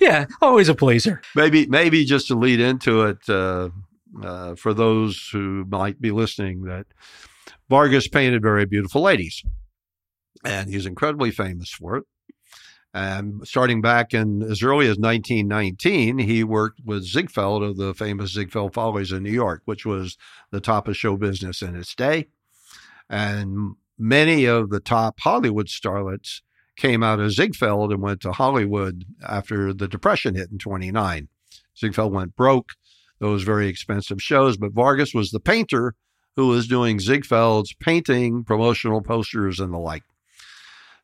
yeah, 0.01 0.27
always 0.43 0.69
a 0.69 0.75
pleaser. 0.75 1.23
Maybe 1.35 1.67
maybe 1.67 2.05
just 2.05 2.27
to 2.29 2.35
lead 2.35 2.61
into 2.61 3.05
it 3.05 3.27
uh, 3.27 3.71
uh, 4.23 4.55
for 4.57 4.75
those 4.75 5.31
who 5.33 5.65
might 5.71 6.03
be 6.03 6.11
listening, 6.11 6.65
that 6.65 6.85
Vargas 7.71 8.09
painted 8.09 8.43
very 8.43 8.67
beautiful 8.67 9.01
ladies, 9.01 9.43
and 10.45 10.69
he's 10.69 10.85
incredibly 10.85 11.31
famous 11.31 11.71
for 11.71 11.97
it. 11.97 12.05
And 12.93 13.47
starting 13.47 13.81
back 13.81 14.13
in 14.13 14.43
as 14.43 14.63
early 14.63 14.87
as 14.87 14.99
1919, 14.99 16.19
he 16.19 16.43
worked 16.43 16.81
with 16.85 17.05
Ziegfeld 17.05 17.63
of 17.63 17.77
the 17.77 17.95
famous 17.95 18.33
Ziegfeld 18.33 18.75
Follies 18.75 19.13
in 19.13 19.23
New 19.23 19.31
York, 19.31 19.63
which 19.65 19.87
was 19.87 20.17
the 20.51 20.61
top 20.61 20.89
of 20.89 20.97
show 20.97 21.17
business 21.17 21.63
in 21.63 21.77
its 21.77 21.95
day. 21.95 22.27
And 23.09 23.75
many 23.97 24.45
of 24.45 24.71
the 24.71 24.81
top 24.81 25.21
Hollywood 25.21 25.69
starlets 25.69 26.41
came 26.77 27.03
out 27.03 27.21
of 27.21 27.31
Ziegfeld 27.31 27.93
and 27.93 28.03
went 28.03 28.21
to 28.23 28.33
Hollywood 28.33 29.05
after 29.27 29.73
the 29.73 29.87
Depression 29.87 30.35
hit 30.35 30.51
in 30.51 30.59
29. 30.59 31.29
Ziegfeld 31.79 32.13
went 32.13 32.35
broke, 32.35 32.71
those 33.21 33.43
very 33.43 33.69
expensive 33.69 34.21
shows, 34.21 34.57
but 34.57 34.73
Vargas 34.73 35.15
was 35.15 35.31
the 35.31 35.41
painter 35.41 35.95
who 36.37 36.49
was 36.49 36.67
doing 36.67 36.99
Ziegfeld's 36.99 37.75
painting, 37.75 38.45
promotional 38.45 39.03
posters, 39.03 39.61
and 39.61 39.73
the 39.73 39.79
like. 39.79 40.05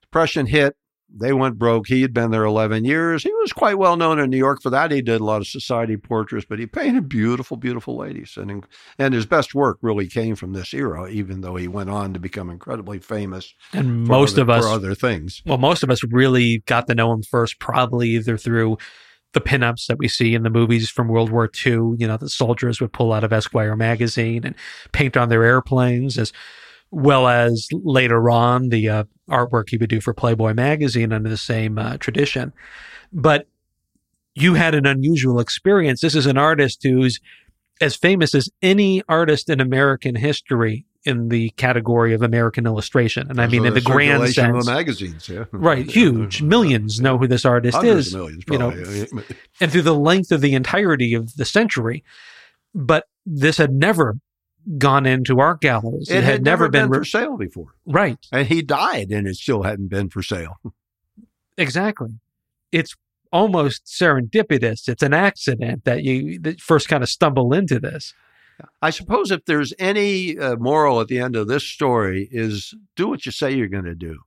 Depression 0.02 0.46
hit, 0.46 0.76
they 1.08 1.32
went 1.32 1.58
broke. 1.58 1.86
He 1.86 2.02
had 2.02 2.12
been 2.12 2.30
there 2.30 2.44
11 2.44 2.84
years. 2.84 3.22
He 3.22 3.32
was 3.32 3.52
quite 3.52 3.78
well 3.78 3.96
known 3.96 4.18
in 4.18 4.30
New 4.30 4.36
York 4.36 4.60
for 4.60 4.70
that. 4.70 4.90
He 4.90 5.02
did 5.02 5.20
a 5.20 5.24
lot 5.24 5.40
of 5.40 5.46
society 5.46 5.96
portraits, 5.96 6.46
but 6.48 6.58
he 6.58 6.66
painted 6.66 7.08
beautiful, 7.08 7.56
beautiful 7.56 7.96
ladies. 7.96 8.36
And, 8.36 8.66
and 8.98 9.14
his 9.14 9.26
best 9.26 9.54
work 9.54 9.78
really 9.82 10.08
came 10.08 10.34
from 10.34 10.52
this 10.52 10.74
era, 10.74 11.08
even 11.08 11.40
though 11.40 11.56
he 11.56 11.68
went 11.68 11.90
on 11.90 12.12
to 12.14 12.20
become 12.20 12.50
incredibly 12.50 12.98
famous. 12.98 13.54
And 13.72 14.04
most 14.04 14.32
other, 14.32 14.42
of 14.42 14.50
us, 14.50 14.64
for 14.64 14.70
other 14.70 14.94
things. 14.94 15.42
Well, 15.46 15.58
most 15.58 15.82
of 15.82 15.90
us 15.90 16.02
really 16.04 16.62
got 16.66 16.86
to 16.88 16.94
know 16.94 17.12
him 17.12 17.22
first, 17.22 17.60
probably 17.60 18.10
either 18.10 18.36
through 18.36 18.78
the 19.32 19.40
pinups 19.40 19.86
that 19.86 19.98
we 19.98 20.08
see 20.08 20.34
in 20.34 20.42
the 20.42 20.50
movies 20.50 20.90
from 20.90 21.08
World 21.08 21.30
War 21.30 21.50
II. 21.66 21.72
You 21.98 22.08
know, 22.08 22.16
the 22.16 22.28
soldiers 22.28 22.80
would 22.80 22.92
pull 22.92 23.12
out 23.12 23.24
of 23.24 23.32
Esquire 23.32 23.76
magazine 23.76 24.44
and 24.44 24.54
paint 24.92 25.16
on 25.16 25.28
their 25.28 25.44
airplanes 25.44 26.18
as 26.18 26.32
well 26.90 27.28
as 27.28 27.68
later 27.72 28.30
on 28.30 28.68
the 28.68 28.88
uh, 28.88 29.04
artwork 29.28 29.68
he 29.68 29.76
would 29.76 29.90
do 29.90 30.00
for 30.00 30.14
Playboy 30.14 30.54
magazine 30.54 31.12
under 31.12 31.28
the 31.28 31.36
same 31.36 31.78
uh, 31.78 31.96
tradition. 31.98 32.52
But 33.12 33.46
you 34.34 34.54
had 34.54 34.74
an 34.74 34.86
unusual 34.86 35.40
experience. 35.40 36.00
This 36.00 36.14
is 36.14 36.26
an 36.26 36.38
artist 36.38 36.82
who's 36.82 37.20
as 37.80 37.96
famous 37.96 38.34
as 38.34 38.48
any 38.62 39.02
artist 39.08 39.50
in 39.50 39.60
American 39.60 40.14
history 40.14 40.86
in 41.04 41.28
the 41.28 41.50
category 41.50 42.12
of 42.14 42.22
American 42.22 42.66
illustration. 42.66 43.30
And 43.30 43.40
I 43.40 43.46
mean, 43.46 43.62
So 43.62 43.68
in 43.68 43.74
the 43.74 43.80
grand 43.80 44.28
circulation 44.28 44.44
of 44.46 44.54
sense. 44.56 44.66
the 44.66 44.72
magazines, 44.72 45.28
yeah. 45.28 45.44
Right, 45.52 45.88
huge. 45.90 46.42
Millions 46.42 47.00
know 47.00 47.16
who 47.16 47.28
this 47.28 47.44
artist 47.44 47.76
Hundreds 47.76 48.08
is. 48.08 48.14
of 48.14 48.20
millions, 48.20 48.44
you 48.50 48.58
know, 48.58 48.70
and 49.60 49.70
through 49.70 49.82
the 49.82 49.94
length 49.94 50.32
of 50.32 50.40
the 50.40 50.54
entirety 50.54 51.14
of 51.14 51.36
the 51.36 51.44
century. 51.44 52.02
But 52.74 53.04
this 53.24 53.56
had 53.56 53.72
never 53.72 54.16
gone 54.78 55.06
into 55.06 55.38
art 55.40 55.60
galleries. 55.60 56.10
it 56.10 56.24
had 56.24 56.42
never 56.42 56.68
been, 56.68 56.88
for 56.88 57.04
sale 57.04 57.36
before. 57.36 57.74
right. 57.86 58.18
And 58.32 58.48
he 58.48 58.62
died 58.62 59.10
and 59.10 59.26
it 59.26 59.36
still 59.36 59.62
hadn't 59.62 59.88
been 59.88 60.08
for 60.10 60.22
sale. 60.22 60.56
Exactly. 61.58 62.10
It's 62.70 62.94
almost 63.32 63.86
serendipitous. 63.86 64.88
It's 64.88 65.02
an 65.02 65.14
accident 65.14 65.84
that 65.84 66.02
you 66.04 66.38
that 66.40 66.60
first 66.60 66.86
kind 66.88 67.02
of 67.02 67.08
stumble 67.08 67.54
into 67.54 67.80
this. 67.80 68.12
I 68.82 68.90
suppose 68.90 69.30
if 69.30 69.44
there's 69.46 69.72
any 69.78 70.38
uh, 70.38 70.56
moral 70.56 71.00
at 71.00 71.08
the 71.08 71.18
end 71.18 71.36
of 71.36 71.48
this 71.48 71.64
story 71.64 72.28
is 72.30 72.74
do 72.94 73.08
what 73.08 73.26
you 73.26 73.32
say 73.32 73.52
you're 73.52 73.68
going 73.68 73.84
to 73.84 73.94
do. 73.94 74.20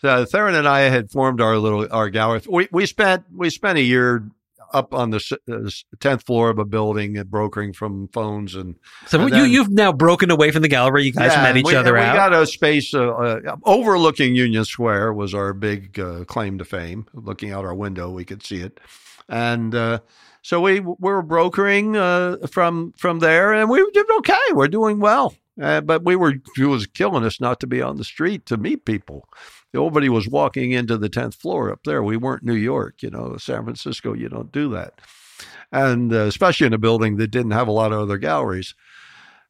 So 0.00 0.24
Theron 0.24 0.54
and 0.54 0.66
I 0.68 0.80
had 0.80 1.10
formed 1.10 1.40
our 1.40 1.58
little 1.58 1.86
our 1.90 2.10
gallery. 2.10 2.42
We 2.48 2.68
we 2.70 2.86
spent 2.86 3.24
we 3.34 3.50
spent 3.50 3.78
a 3.78 3.82
year 3.82 4.24
up 4.72 4.92
on 4.94 5.10
the 5.10 5.38
uh, 5.50 5.70
tenth 6.00 6.24
floor 6.24 6.50
of 6.50 6.58
a 6.58 6.64
building, 6.64 7.18
uh, 7.18 7.24
brokering 7.24 7.72
from 7.72 8.08
phones 8.08 8.54
and 8.54 8.76
So 9.06 9.20
And 9.20 9.30
you 9.30 9.42
then- 9.42 9.50
you've 9.50 9.70
now 9.70 9.92
broken 9.92 10.30
away 10.30 10.50
from 10.50 10.62
the 10.62 10.68
gallery. 10.68 11.04
You 11.04 11.12
guys 11.12 11.32
Yeah, 11.32 11.42
met 11.42 11.56
each 11.56 11.64
we, 11.66 11.74
other 11.74 11.96
and 11.96 12.06
out. 12.06 12.12
We 12.12 12.18
got 12.18 12.32
a 12.42 12.46
space 12.46 12.94
uh, 12.94 13.08
uh, 13.08 13.56
overlooking 13.64 14.34
Union 14.34 14.64
Square 14.64 15.12
was 15.14 15.34
our 15.34 15.52
big 15.52 15.98
uh, 15.98 16.24
claim 16.24 16.58
to 16.58 16.64
fame. 16.64 17.06
Looking 17.14 17.50
out 17.52 17.64
our 17.64 17.74
window, 17.74 18.10
we 18.10 18.24
could 18.24 18.42
see 18.44 18.60
it, 18.60 18.80
and 19.28 19.74
uh, 19.74 20.00
so 20.42 20.60
we, 20.60 20.80
we 20.80 20.94
were 20.98 21.22
brokering 21.22 21.96
uh, 21.96 22.36
from 22.50 22.92
from 22.96 23.20
there, 23.20 23.52
and 23.52 23.70
we 23.70 23.78
did 23.92 24.06
okay. 24.18 24.34
We're 24.52 24.68
doing 24.68 24.98
well, 25.00 25.34
uh, 25.60 25.80
but 25.82 26.04
we 26.04 26.16
were 26.16 26.34
it 26.58 26.64
was 26.66 26.86
killing 26.86 27.24
us 27.24 27.40
not 27.40 27.60
to 27.60 27.66
be 27.66 27.80
on 27.82 27.96
the 27.96 28.04
street 28.04 28.46
to 28.46 28.56
meet 28.56 28.84
people. 28.84 29.28
Nobody 29.74 30.08
was 30.08 30.28
walking 30.28 30.72
into 30.72 30.98
the 30.98 31.08
tenth 31.08 31.34
floor 31.34 31.70
up 31.70 31.80
there. 31.84 32.02
We 32.02 32.16
weren't 32.16 32.42
New 32.42 32.54
York, 32.54 33.02
you 33.02 33.10
know, 33.10 33.36
San 33.38 33.64
Francisco. 33.64 34.12
You 34.12 34.28
don't 34.28 34.52
do 34.52 34.70
that, 34.70 35.00
and 35.70 36.12
uh, 36.12 36.26
especially 36.26 36.66
in 36.66 36.74
a 36.74 36.78
building 36.78 37.16
that 37.16 37.28
didn't 37.28 37.52
have 37.52 37.68
a 37.68 37.72
lot 37.72 37.92
of 37.92 38.00
other 38.00 38.18
galleries. 38.18 38.74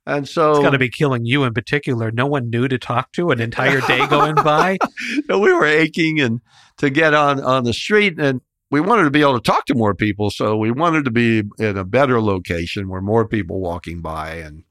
And 0.04 0.28
so 0.28 0.50
it's 0.50 0.60
going 0.60 0.72
to 0.72 0.78
be 0.78 0.88
killing 0.88 1.26
you 1.26 1.44
in 1.44 1.54
particular. 1.54 2.10
No 2.10 2.26
one 2.26 2.50
knew 2.50 2.66
to 2.66 2.76
talk 2.76 3.12
to 3.12 3.30
an 3.30 3.40
entire 3.40 3.80
day 3.82 4.04
going 4.08 4.34
by. 4.34 4.78
so 5.28 5.38
we 5.38 5.52
were 5.52 5.64
aching 5.64 6.20
and 6.20 6.40
to 6.78 6.90
get 6.90 7.14
on 7.14 7.40
on 7.40 7.64
the 7.64 7.72
street 7.72 8.18
and 8.18 8.40
we 8.70 8.80
wanted 8.80 9.04
to 9.04 9.10
be 9.10 9.20
able 9.20 9.38
to 9.38 9.40
talk 9.40 9.66
to 9.66 9.74
more 9.74 9.94
people 9.94 10.30
so 10.30 10.56
we 10.56 10.70
wanted 10.70 11.04
to 11.04 11.10
be 11.10 11.44
in 11.58 11.76
a 11.76 11.84
better 11.84 12.20
location 12.20 12.88
where 12.88 13.02
more 13.02 13.28
people 13.28 13.60
walking 13.60 14.00
by 14.00 14.34
and 14.36 14.64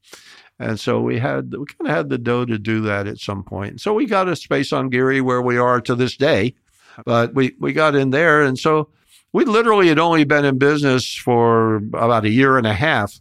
and 0.62 0.80
so 0.80 1.02
we 1.02 1.20
had 1.20 1.52
we 1.52 1.66
kind 1.66 1.90
of 1.90 1.96
had 1.96 2.10
the 2.10 2.18
dough 2.18 2.46
to 2.46 2.58
do 2.58 2.82
that 2.82 3.08
at 3.08 3.18
some 3.18 3.44
point 3.44 3.82
so 3.82 3.94
we 3.94 4.06
got 4.06 4.30
a 4.30 4.36
space 4.36 4.72
on 4.72 4.90
geary 4.90 5.22
where 5.22 5.42
we 5.42 5.58
are 5.58 5.82
to 5.82 5.96
this 5.96 6.16
day 6.16 6.54
but 7.06 7.34
we 7.34 7.54
we 7.60 7.74
got 7.74 7.96
in 7.96 8.12
there 8.12 8.42
and 8.42 8.58
so 8.58 8.88
we 9.34 9.46
literally 9.46 9.88
had 9.88 10.00
only 10.00 10.24
been 10.24 10.46
in 10.46 10.58
business 10.58 11.16
for 11.16 11.78
about 11.94 12.26
a 12.26 12.30
year 12.30 12.58
and 12.58 12.68
a 12.68 12.74
half 12.74 13.20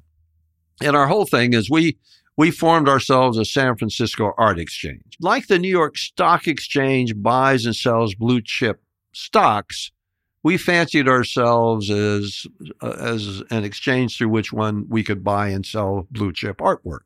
and 0.82 0.96
our 0.96 1.06
whole 1.06 1.26
thing 1.26 1.52
is 1.52 1.70
we 1.70 1.96
we 2.36 2.50
formed 2.50 2.88
ourselves 2.88 3.36
a 3.36 3.44
San 3.44 3.76
Francisco 3.76 4.32
art 4.38 4.58
exchange. 4.58 5.18
Like 5.20 5.48
the 5.48 5.58
New 5.58 5.68
York 5.68 5.98
Stock 5.98 6.48
Exchange 6.48 7.20
buys 7.20 7.66
and 7.66 7.76
sells 7.76 8.14
blue 8.14 8.40
chip 8.40 8.80
stocks, 9.12 9.92
we 10.42 10.56
fancied 10.56 11.06
ourselves 11.06 11.90
as 11.90 12.46
uh, 12.80 12.96
as 12.98 13.42
an 13.50 13.64
exchange 13.64 14.16
through 14.16 14.30
which 14.30 14.54
one 14.54 14.86
we 14.88 15.02
could 15.02 15.22
buy 15.22 15.48
and 15.48 15.66
sell 15.66 16.06
blue 16.10 16.32
chip 16.32 16.58
artwork. 16.58 17.00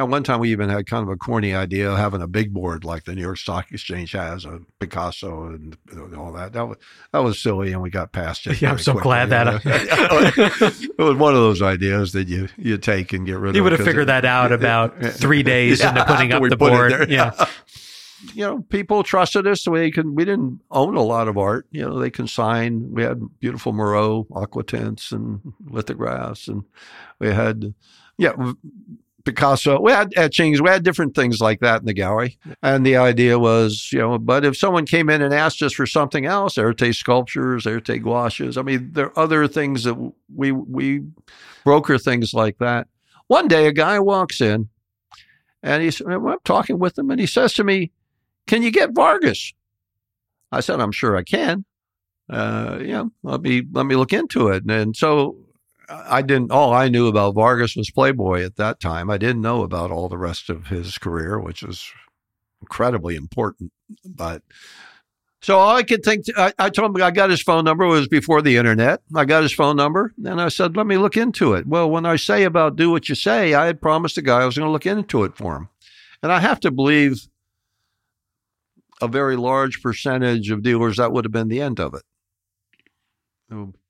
Now, 0.00 0.06
one 0.06 0.22
time 0.22 0.40
we 0.40 0.50
even 0.50 0.70
had 0.70 0.86
kind 0.86 1.02
of 1.02 1.10
a 1.10 1.16
corny 1.16 1.54
idea 1.54 1.90
of 1.90 1.98
having 1.98 2.22
a 2.22 2.26
big 2.26 2.54
board 2.54 2.84
like 2.84 3.04
the 3.04 3.14
New 3.14 3.20
York 3.20 3.36
Stock 3.36 3.70
Exchange 3.70 4.12
has, 4.12 4.46
a 4.46 4.60
Picasso 4.78 5.48
and 5.48 5.76
all 6.16 6.32
that. 6.32 6.54
That 6.54 6.66
was 6.68 6.78
that 7.12 7.18
was 7.18 7.38
silly, 7.38 7.74
and 7.74 7.82
we 7.82 7.90
got 7.90 8.10
past 8.10 8.46
it. 8.46 8.62
Yeah, 8.62 8.70
I'm 8.72 8.78
so 8.78 8.92
quickly. 8.92 9.04
glad 9.08 9.28
that 9.28 9.60
it 10.98 10.98
was 10.98 11.16
one 11.16 11.34
of 11.34 11.40
those 11.40 11.60
ideas 11.60 12.12
that 12.12 12.28
you 12.28 12.48
you 12.56 12.78
take 12.78 13.12
and 13.12 13.26
get 13.26 13.36
rid 13.36 13.50
of. 13.50 13.56
You 13.56 13.62
would 13.62 13.72
have 13.72 13.84
figured 13.84 14.04
it- 14.04 14.06
that 14.06 14.24
out 14.24 14.52
about 14.60 14.98
three 15.04 15.42
days 15.42 15.80
Yeah, 15.80 15.90
into 15.90 16.04
putting 16.06 16.32
up 16.32 16.42
the 16.48 16.56
board. 16.56 17.10
Yeah. 17.10 17.32
you 18.32 18.46
know, 18.46 18.62
people 18.70 19.02
trusted 19.02 19.46
us. 19.46 19.60
So 19.60 19.72
we 19.72 19.90
could, 19.90 20.06
we 20.16 20.24
didn't 20.24 20.60
own 20.70 20.96
a 20.96 21.02
lot 21.02 21.28
of 21.28 21.36
art. 21.36 21.66
You 21.72 21.82
know, 21.82 21.98
they 21.98 22.08
consigned. 22.08 22.90
We 22.92 23.02
had 23.02 23.20
beautiful 23.38 23.74
Miró 23.74 24.24
aqua 24.34 24.64
tints 24.64 25.12
and 25.12 25.40
lithographs, 25.68 26.48
and 26.48 26.64
we 27.18 27.28
had, 27.28 27.74
yeah, 28.16 28.32
Picasso. 29.24 29.80
We 29.80 29.92
had 29.92 30.12
etchings. 30.16 30.62
We 30.62 30.68
had 30.68 30.82
different 30.82 31.14
things 31.14 31.40
like 31.40 31.60
that 31.60 31.80
in 31.80 31.86
the 31.86 31.92
gallery. 31.92 32.38
And 32.62 32.84
the 32.84 32.96
idea 32.96 33.38
was, 33.38 33.90
you 33.92 33.98
know, 33.98 34.18
but 34.18 34.44
if 34.44 34.56
someone 34.56 34.86
came 34.86 35.10
in 35.10 35.22
and 35.22 35.34
asked 35.34 35.62
us 35.62 35.72
for 35.72 35.86
something 35.86 36.26
else, 36.26 36.54
Erté 36.54 36.94
sculptures, 36.94 37.64
Erté 37.64 38.02
gouaches. 38.02 38.56
I 38.56 38.62
mean, 38.62 38.90
there 38.92 39.06
are 39.06 39.18
other 39.18 39.46
things 39.46 39.84
that 39.84 39.96
we 40.34 40.52
we 40.52 41.02
broker 41.64 41.98
things 41.98 42.32
like 42.32 42.58
that. 42.58 42.88
One 43.26 43.48
day, 43.48 43.66
a 43.66 43.72
guy 43.72 43.98
walks 44.00 44.40
in, 44.40 44.68
and 45.62 45.82
he's 45.82 46.00
I'm 46.00 46.36
talking 46.44 46.78
with 46.78 46.98
him, 46.98 47.10
and 47.10 47.20
he 47.20 47.26
says 47.26 47.52
to 47.54 47.64
me, 47.64 47.92
"Can 48.46 48.62
you 48.62 48.70
get 48.70 48.94
Vargas?" 48.94 49.52
I 50.50 50.60
said, 50.60 50.80
"I'm 50.80 50.92
sure 50.92 51.16
I 51.16 51.22
can." 51.22 51.64
Uh, 52.28 52.78
yeah, 52.82 53.04
let 53.22 53.42
me 53.42 53.62
let 53.72 53.86
me 53.86 53.96
look 53.96 54.12
into 54.12 54.48
it. 54.48 54.62
And, 54.62 54.70
and 54.70 54.96
so 54.96 55.36
I 55.90 56.22
didn't. 56.22 56.52
All 56.52 56.72
I 56.72 56.88
knew 56.88 57.08
about 57.08 57.34
Vargas 57.34 57.74
was 57.74 57.90
Playboy 57.90 58.42
at 58.44 58.56
that 58.56 58.80
time. 58.80 59.10
I 59.10 59.18
didn't 59.18 59.42
know 59.42 59.62
about 59.62 59.90
all 59.90 60.08
the 60.08 60.18
rest 60.18 60.48
of 60.48 60.68
his 60.68 60.98
career, 60.98 61.38
which 61.38 61.62
was 61.62 61.90
incredibly 62.60 63.16
important. 63.16 63.72
But 64.04 64.42
so 65.42 65.58
all 65.58 65.76
I 65.76 65.82
could 65.82 66.04
think, 66.04 66.26
I, 66.36 66.52
I 66.58 66.70
told 66.70 66.96
him 66.96 67.02
I 67.02 67.10
got 67.10 67.30
his 67.30 67.42
phone 67.42 67.64
number. 67.64 67.84
It 67.84 67.88
was 67.88 68.08
before 68.08 68.40
the 68.40 68.56
internet. 68.56 69.00
I 69.16 69.24
got 69.24 69.42
his 69.42 69.52
phone 69.52 69.76
number, 69.76 70.12
and 70.24 70.40
I 70.40 70.48
said, 70.48 70.76
"Let 70.76 70.86
me 70.86 70.96
look 70.96 71.16
into 71.16 71.54
it." 71.54 71.66
Well, 71.66 71.90
when 71.90 72.06
I 72.06 72.16
say 72.16 72.44
about 72.44 72.76
do 72.76 72.90
what 72.90 73.08
you 73.08 73.14
say, 73.14 73.54
I 73.54 73.66
had 73.66 73.80
promised 73.80 74.14
the 74.14 74.22
guy 74.22 74.42
I 74.42 74.46
was 74.46 74.56
going 74.56 74.68
to 74.68 74.72
look 74.72 74.86
into 74.86 75.24
it 75.24 75.36
for 75.36 75.56
him, 75.56 75.68
and 76.22 76.30
I 76.30 76.38
have 76.40 76.60
to 76.60 76.70
believe 76.70 77.26
a 79.00 79.08
very 79.08 79.36
large 79.36 79.82
percentage 79.82 80.50
of 80.50 80.62
dealers 80.62 80.98
that 80.98 81.10
would 81.10 81.24
have 81.24 81.32
been 81.32 81.48
the 81.48 81.62
end 81.62 81.80
of 81.80 81.94
it. 81.94 82.02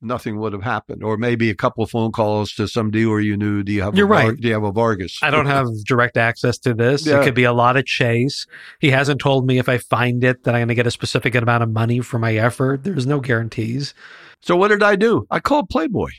Nothing 0.00 0.38
would 0.38 0.54
have 0.54 0.62
happened, 0.62 1.04
or 1.04 1.18
maybe 1.18 1.50
a 1.50 1.54
couple 1.54 1.84
of 1.84 1.90
phone 1.90 2.12
calls 2.12 2.52
to 2.52 2.66
some 2.66 2.90
dealer 2.90 3.20
you 3.20 3.36
knew. 3.36 3.62
Do 3.62 3.72
you 3.72 3.82
have? 3.82 3.94
You're 3.94 4.06
a 4.06 4.08
Var- 4.08 4.28
right. 4.30 4.40
Do 4.40 4.48
you 4.48 4.54
have 4.54 4.62
a 4.62 4.72
Vargas? 4.72 5.18
I 5.22 5.30
don't 5.30 5.46
have 5.46 5.66
direct 5.84 6.16
access 6.16 6.56
to 6.58 6.72
this. 6.72 7.06
Yeah. 7.06 7.20
It 7.20 7.24
could 7.24 7.34
be 7.34 7.44
a 7.44 7.52
lot 7.52 7.76
of 7.76 7.84
chase. 7.84 8.46
He 8.80 8.90
hasn't 8.90 9.20
told 9.20 9.46
me 9.46 9.58
if 9.58 9.68
I 9.68 9.76
find 9.76 10.24
it 10.24 10.44
that 10.44 10.54
I'm 10.54 10.60
going 10.60 10.68
to 10.68 10.74
get 10.74 10.86
a 10.86 10.90
specific 10.90 11.34
amount 11.34 11.62
of 11.62 11.70
money 11.70 12.00
for 12.00 12.18
my 12.18 12.34
effort. 12.36 12.84
There's 12.84 13.06
no 13.06 13.20
guarantees. 13.20 13.92
So 14.40 14.56
what 14.56 14.68
did 14.68 14.82
I 14.82 14.96
do? 14.96 15.26
I 15.30 15.40
called 15.40 15.68
Playboy. 15.68 16.10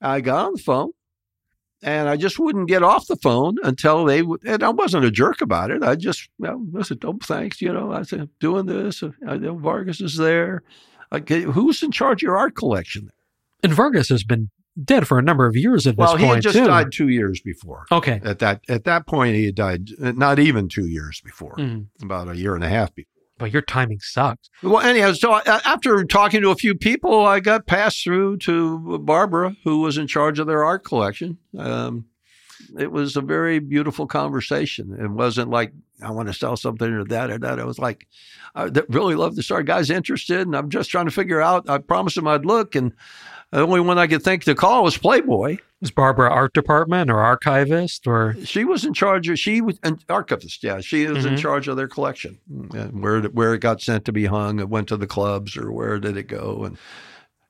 I 0.00 0.20
got 0.20 0.46
on 0.46 0.52
the 0.54 0.62
phone 0.62 0.92
and 1.82 2.08
I 2.08 2.16
just 2.16 2.38
wouldn't 2.38 2.68
get 2.68 2.82
off 2.82 3.08
the 3.08 3.16
phone 3.16 3.56
until 3.64 4.04
they 4.04 4.22
would, 4.22 4.40
and 4.46 4.62
I 4.62 4.70
wasn't 4.70 5.04
a 5.04 5.10
jerk 5.10 5.40
about 5.40 5.70
it. 5.70 5.82
I 5.82 5.96
just, 5.96 6.28
you 6.38 6.46
know, 6.46 6.66
I 6.78 6.82
said, 6.82 6.98
oh, 7.04 7.18
thanks. 7.22 7.60
You 7.60 7.72
know, 7.72 7.92
I 7.92 8.02
said, 8.02 8.28
doing 8.38 8.66
this. 8.66 9.02
Uh, 9.02 9.10
I 9.26 9.36
know 9.36 9.56
Vargas 9.56 10.00
is 10.00 10.16
there. 10.16 10.62
Okay, 11.12 11.42
who's 11.42 11.82
in 11.82 11.90
charge 11.90 12.22
of 12.22 12.26
your 12.26 12.36
art 12.36 12.54
collection? 12.56 13.10
And 13.62 13.72
Vargas 13.72 14.08
has 14.08 14.24
been 14.24 14.50
dead 14.82 15.06
for 15.06 15.18
a 15.18 15.22
number 15.22 15.46
of 15.46 15.54
years 15.54 15.86
at 15.86 15.96
Well, 15.96 16.08
this 16.08 16.12
point. 16.12 16.22
Well, 16.22 16.30
he 16.30 16.34
had 16.36 16.42
just 16.42 16.56
too. 16.56 16.66
died 16.66 16.92
two 16.92 17.08
years 17.08 17.40
before. 17.42 17.84
Okay. 17.92 18.20
At 18.24 18.38
that 18.38 18.62
at 18.68 18.84
that 18.84 19.06
point, 19.06 19.34
he 19.36 19.44
had 19.46 19.54
died 19.54 19.90
not 19.98 20.38
even 20.38 20.68
two 20.68 20.86
years 20.86 21.20
before, 21.22 21.56
Mm. 21.56 21.88
about 22.02 22.28
a 22.28 22.36
year 22.36 22.54
and 22.54 22.64
a 22.64 22.68
half 22.68 22.94
before. 22.94 23.08
But 23.38 23.52
your 23.52 23.62
timing 23.62 23.98
sucks. 24.00 24.48
Well, 24.62 24.80
anyhow, 24.80 25.12
so 25.14 25.34
after 25.44 26.04
talking 26.04 26.42
to 26.42 26.50
a 26.50 26.54
few 26.54 26.74
people, 26.74 27.26
I 27.26 27.40
got 27.40 27.66
passed 27.66 28.02
through 28.04 28.36
to 28.38 28.98
Barbara, 29.00 29.56
who 29.64 29.80
was 29.80 29.98
in 29.98 30.06
charge 30.06 30.38
of 30.38 30.46
their 30.46 30.64
art 30.64 30.84
collection. 30.84 31.38
Um, 31.58 32.04
it 32.78 32.90
was 32.90 33.16
a 33.16 33.20
very 33.20 33.58
beautiful 33.58 34.06
conversation. 34.06 34.96
It 34.98 35.10
wasn't 35.10 35.50
like 35.50 35.72
I 36.02 36.10
want 36.10 36.28
to 36.28 36.34
sell 36.34 36.56
something 36.56 36.88
or 36.88 37.04
that 37.04 37.30
or 37.30 37.38
that. 37.38 37.58
It 37.58 37.66
was 37.66 37.78
like 37.78 38.06
I 38.54 38.70
really 38.88 39.14
love 39.14 39.36
the 39.36 39.42
story. 39.42 39.64
Guy's 39.64 39.90
interested, 39.90 40.40
and 40.40 40.56
I'm 40.56 40.68
just 40.68 40.90
trying 40.90 41.06
to 41.06 41.12
figure 41.12 41.40
out. 41.40 41.68
I 41.68 41.78
promised 41.78 42.16
him 42.16 42.26
I'd 42.26 42.44
look, 42.44 42.74
and 42.74 42.92
the 43.50 43.60
only 43.60 43.80
one 43.80 43.98
I 43.98 44.06
could 44.06 44.22
think 44.22 44.44
to 44.44 44.54
call 44.54 44.84
was 44.84 44.96
Playboy. 44.96 45.58
Was 45.80 45.90
Barbara 45.90 46.30
art 46.30 46.54
department 46.54 47.10
or 47.10 47.18
archivist 47.18 48.06
or? 48.06 48.36
She 48.44 48.64
was 48.64 48.84
in 48.84 48.94
charge 48.94 49.28
of. 49.28 49.38
She 49.38 49.60
was 49.60 49.78
an 49.82 49.98
archivist. 50.08 50.62
Yeah, 50.62 50.80
she 50.80 51.06
was 51.06 51.24
mm-hmm. 51.24 51.34
in 51.34 51.40
charge 51.40 51.68
of 51.68 51.76
their 51.76 51.88
collection 51.88 52.38
and 52.72 53.02
where 53.02 53.22
where 53.22 53.54
it 53.54 53.60
got 53.60 53.80
sent 53.80 54.04
to 54.06 54.12
be 54.12 54.26
hung. 54.26 54.60
It 54.60 54.68
went 54.68 54.88
to 54.88 54.96
the 54.96 55.06
clubs 55.06 55.56
or 55.56 55.72
where 55.72 55.98
did 55.98 56.16
it 56.16 56.28
go 56.28 56.64
and. 56.64 56.78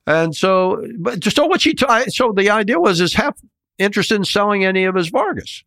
And 0.05 0.35
so, 0.35 0.85
but 0.99 1.21
just 1.21 1.37
so 1.37 1.45
what 1.45 1.61
she, 1.61 1.73
t- 1.73 2.09
so 2.09 2.33
the 2.33 2.49
idea 2.49 2.77
was 2.77 2.99
is 2.99 3.13
have 3.13 3.35
interested 3.77 4.15
in 4.15 4.25
selling 4.25 4.63
any 4.65 4.85
of 4.85 4.95
his 4.95 5.09
Vargas. 5.09 5.63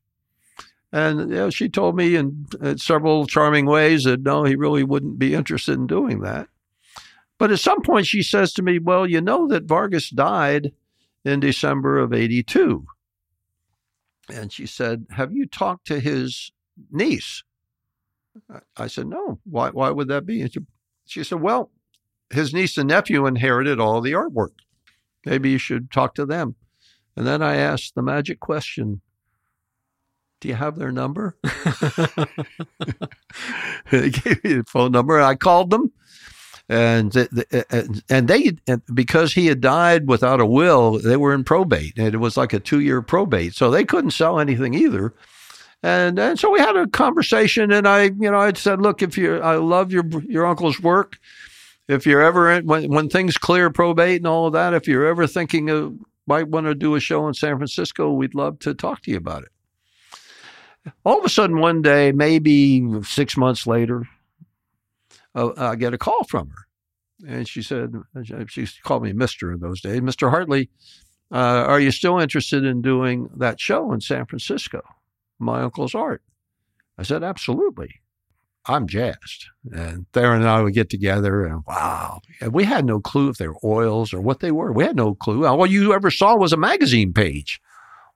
And 0.92 1.20
you 1.30 1.36
know, 1.36 1.50
she 1.50 1.68
told 1.68 1.96
me 1.96 2.16
in, 2.16 2.46
in 2.60 2.78
several 2.78 3.26
charming 3.26 3.66
ways 3.66 4.04
that 4.04 4.22
no, 4.22 4.44
he 4.44 4.56
really 4.56 4.84
wouldn't 4.84 5.18
be 5.18 5.34
interested 5.34 5.74
in 5.74 5.86
doing 5.86 6.20
that. 6.20 6.48
But 7.38 7.50
at 7.52 7.60
some 7.60 7.82
point, 7.82 8.06
she 8.06 8.22
says 8.22 8.52
to 8.54 8.62
me, 8.62 8.78
Well, 8.78 9.06
you 9.06 9.20
know 9.20 9.46
that 9.48 9.64
Vargas 9.64 10.08
died 10.10 10.72
in 11.24 11.40
December 11.40 11.98
of 11.98 12.12
82. 12.12 12.86
And 14.32 14.52
she 14.52 14.66
said, 14.66 15.06
Have 15.10 15.32
you 15.32 15.46
talked 15.46 15.86
to 15.88 16.00
his 16.00 16.52
niece? 16.90 17.42
I 18.76 18.86
said, 18.86 19.06
No. 19.06 19.38
Why, 19.44 19.70
why 19.70 19.90
would 19.90 20.08
that 20.08 20.24
be? 20.24 20.48
She 21.04 21.24
said, 21.24 21.40
Well, 21.40 21.70
his 22.30 22.54
niece 22.54 22.78
and 22.78 22.88
nephew 22.88 23.26
inherited 23.26 23.80
all 23.80 24.00
the 24.00 24.12
artwork. 24.12 24.52
Maybe 25.24 25.50
you 25.50 25.58
should 25.58 25.90
talk 25.90 26.14
to 26.14 26.26
them. 26.26 26.54
And 27.16 27.26
then 27.26 27.42
I 27.42 27.56
asked 27.56 27.94
the 27.94 28.02
magic 28.02 28.40
question 28.40 29.00
Do 30.40 30.48
you 30.48 30.54
have 30.54 30.76
their 30.76 30.92
number? 30.92 31.36
they 33.90 34.10
gave 34.10 34.44
me 34.44 34.54
the 34.54 34.64
phone 34.66 34.92
number. 34.92 35.20
I 35.20 35.34
called 35.34 35.70
them. 35.70 35.92
And 36.68 37.14
and 38.08 38.26
they 38.26 38.56
because 38.92 39.32
he 39.32 39.46
had 39.46 39.60
died 39.60 40.08
without 40.08 40.40
a 40.40 40.46
will, 40.46 40.98
they 40.98 41.16
were 41.16 41.32
in 41.32 41.44
probate, 41.44 41.96
and 41.96 42.12
it 42.12 42.18
was 42.18 42.36
like 42.36 42.52
a 42.52 42.58
two 42.58 42.80
year 42.80 43.00
probate, 43.02 43.54
so 43.54 43.70
they 43.70 43.84
couldn't 43.84 44.10
sell 44.10 44.40
anything 44.40 44.74
either. 44.74 45.14
And 45.84 46.18
and 46.18 46.36
so 46.36 46.50
we 46.50 46.58
had 46.58 46.74
a 46.74 46.88
conversation, 46.88 47.70
and 47.70 47.86
I 47.86 48.04
you 48.04 48.30
know 48.30 48.40
I 48.40 48.52
said, 48.54 48.82
look, 48.82 49.00
if 49.00 49.16
you 49.16 49.38
I 49.38 49.54
love 49.56 49.92
your 49.92 50.04
your 50.24 50.44
uncle's 50.44 50.80
work, 50.80 51.18
if 51.86 52.04
you're 52.04 52.22
ever 52.22 52.60
when 52.62 52.90
when 52.90 53.08
things 53.08 53.38
clear 53.38 53.70
probate 53.70 54.16
and 54.16 54.26
all 54.26 54.48
of 54.48 54.54
that, 54.54 54.74
if 54.74 54.88
you're 54.88 55.06
ever 55.06 55.28
thinking 55.28 55.70
of 55.70 55.96
might 56.26 56.48
want 56.48 56.66
to 56.66 56.74
do 56.74 56.94
a 56.94 57.00
show 57.00 57.26
in 57.28 57.34
San 57.34 57.56
Francisco, 57.56 58.12
we'd 58.12 58.34
love 58.34 58.58
to 58.60 58.74
talk 58.74 59.02
to 59.02 59.10
you 59.10 59.16
about 59.16 59.42
it. 59.42 60.92
All 61.04 61.18
of 61.18 61.24
a 61.24 61.28
sudden, 61.28 61.58
one 61.58 61.82
day, 61.82 62.12
maybe 62.12 63.02
six 63.02 63.36
months 63.36 63.66
later, 63.66 64.04
uh, 65.34 65.50
I 65.56 65.76
get 65.76 65.94
a 65.94 65.98
call 65.98 66.24
from 66.24 66.50
her. 66.50 66.66
And 67.26 67.48
she 67.48 67.62
said, 67.62 67.94
she 68.48 68.66
called 68.82 69.02
me 69.02 69.12
Mr. 69.12 69.52
in 69.54 69.60
those 69.60 69.80
days, 69.80 70.00
Mr. 70.00 70.30
Hartley, 70.30 70.68
uh, 71.32 71.64
are 71.66 71.80
you 71.80 71.90
still 71.90 72.18
interested 72.18 72.64
in 72.64 72.82
doing 72.82 73.28
that 73.36 73.60
show 73.60 73.92
in 73.92 74.00
San 74.00 74.26
Francisco, 74.26 74.82
My 75.38 75.62
Uncle's 75.62 75.94
Art? 75.94 76.22
I 76.98 77.02
said, 77.02 77.24
absolutely. 77.24 78.00
I'm 78.68 78.86
jazzed. 78.86 79.46
And 79.72 80.06
Theron 80.12 80.40
and 80.40 80.48
I 80.48 80.62
would 80.62 80.74
get 80.74 80.90
together 80.90 81.44
and 81.44 81.62
wow. 81.66 82.20
And 82.40 82.52
we 82.52 82.64
had 82.64 82.84
no 82.84 83.00
clue 83.00 83.28
if 83.28 83.38
they 83.38 83.48
were 83.48 83.58
oils 83.64 84.12
or 84.12 84.20
what 84.20 84.40
they 84.40 84.50
were. 84.50 84.72
We 84.72 84.84
had 84.84 84.96
no 84.96 85.14
clue. 85.14 85.46
All 85.46 85.66
you 85.66 85.94
ever 85.94 86.10
saw 86.10 86.36
was 86.36 86.52
a 86.52 86.56
magazine 86.56 87.12
page. 87.12 87.60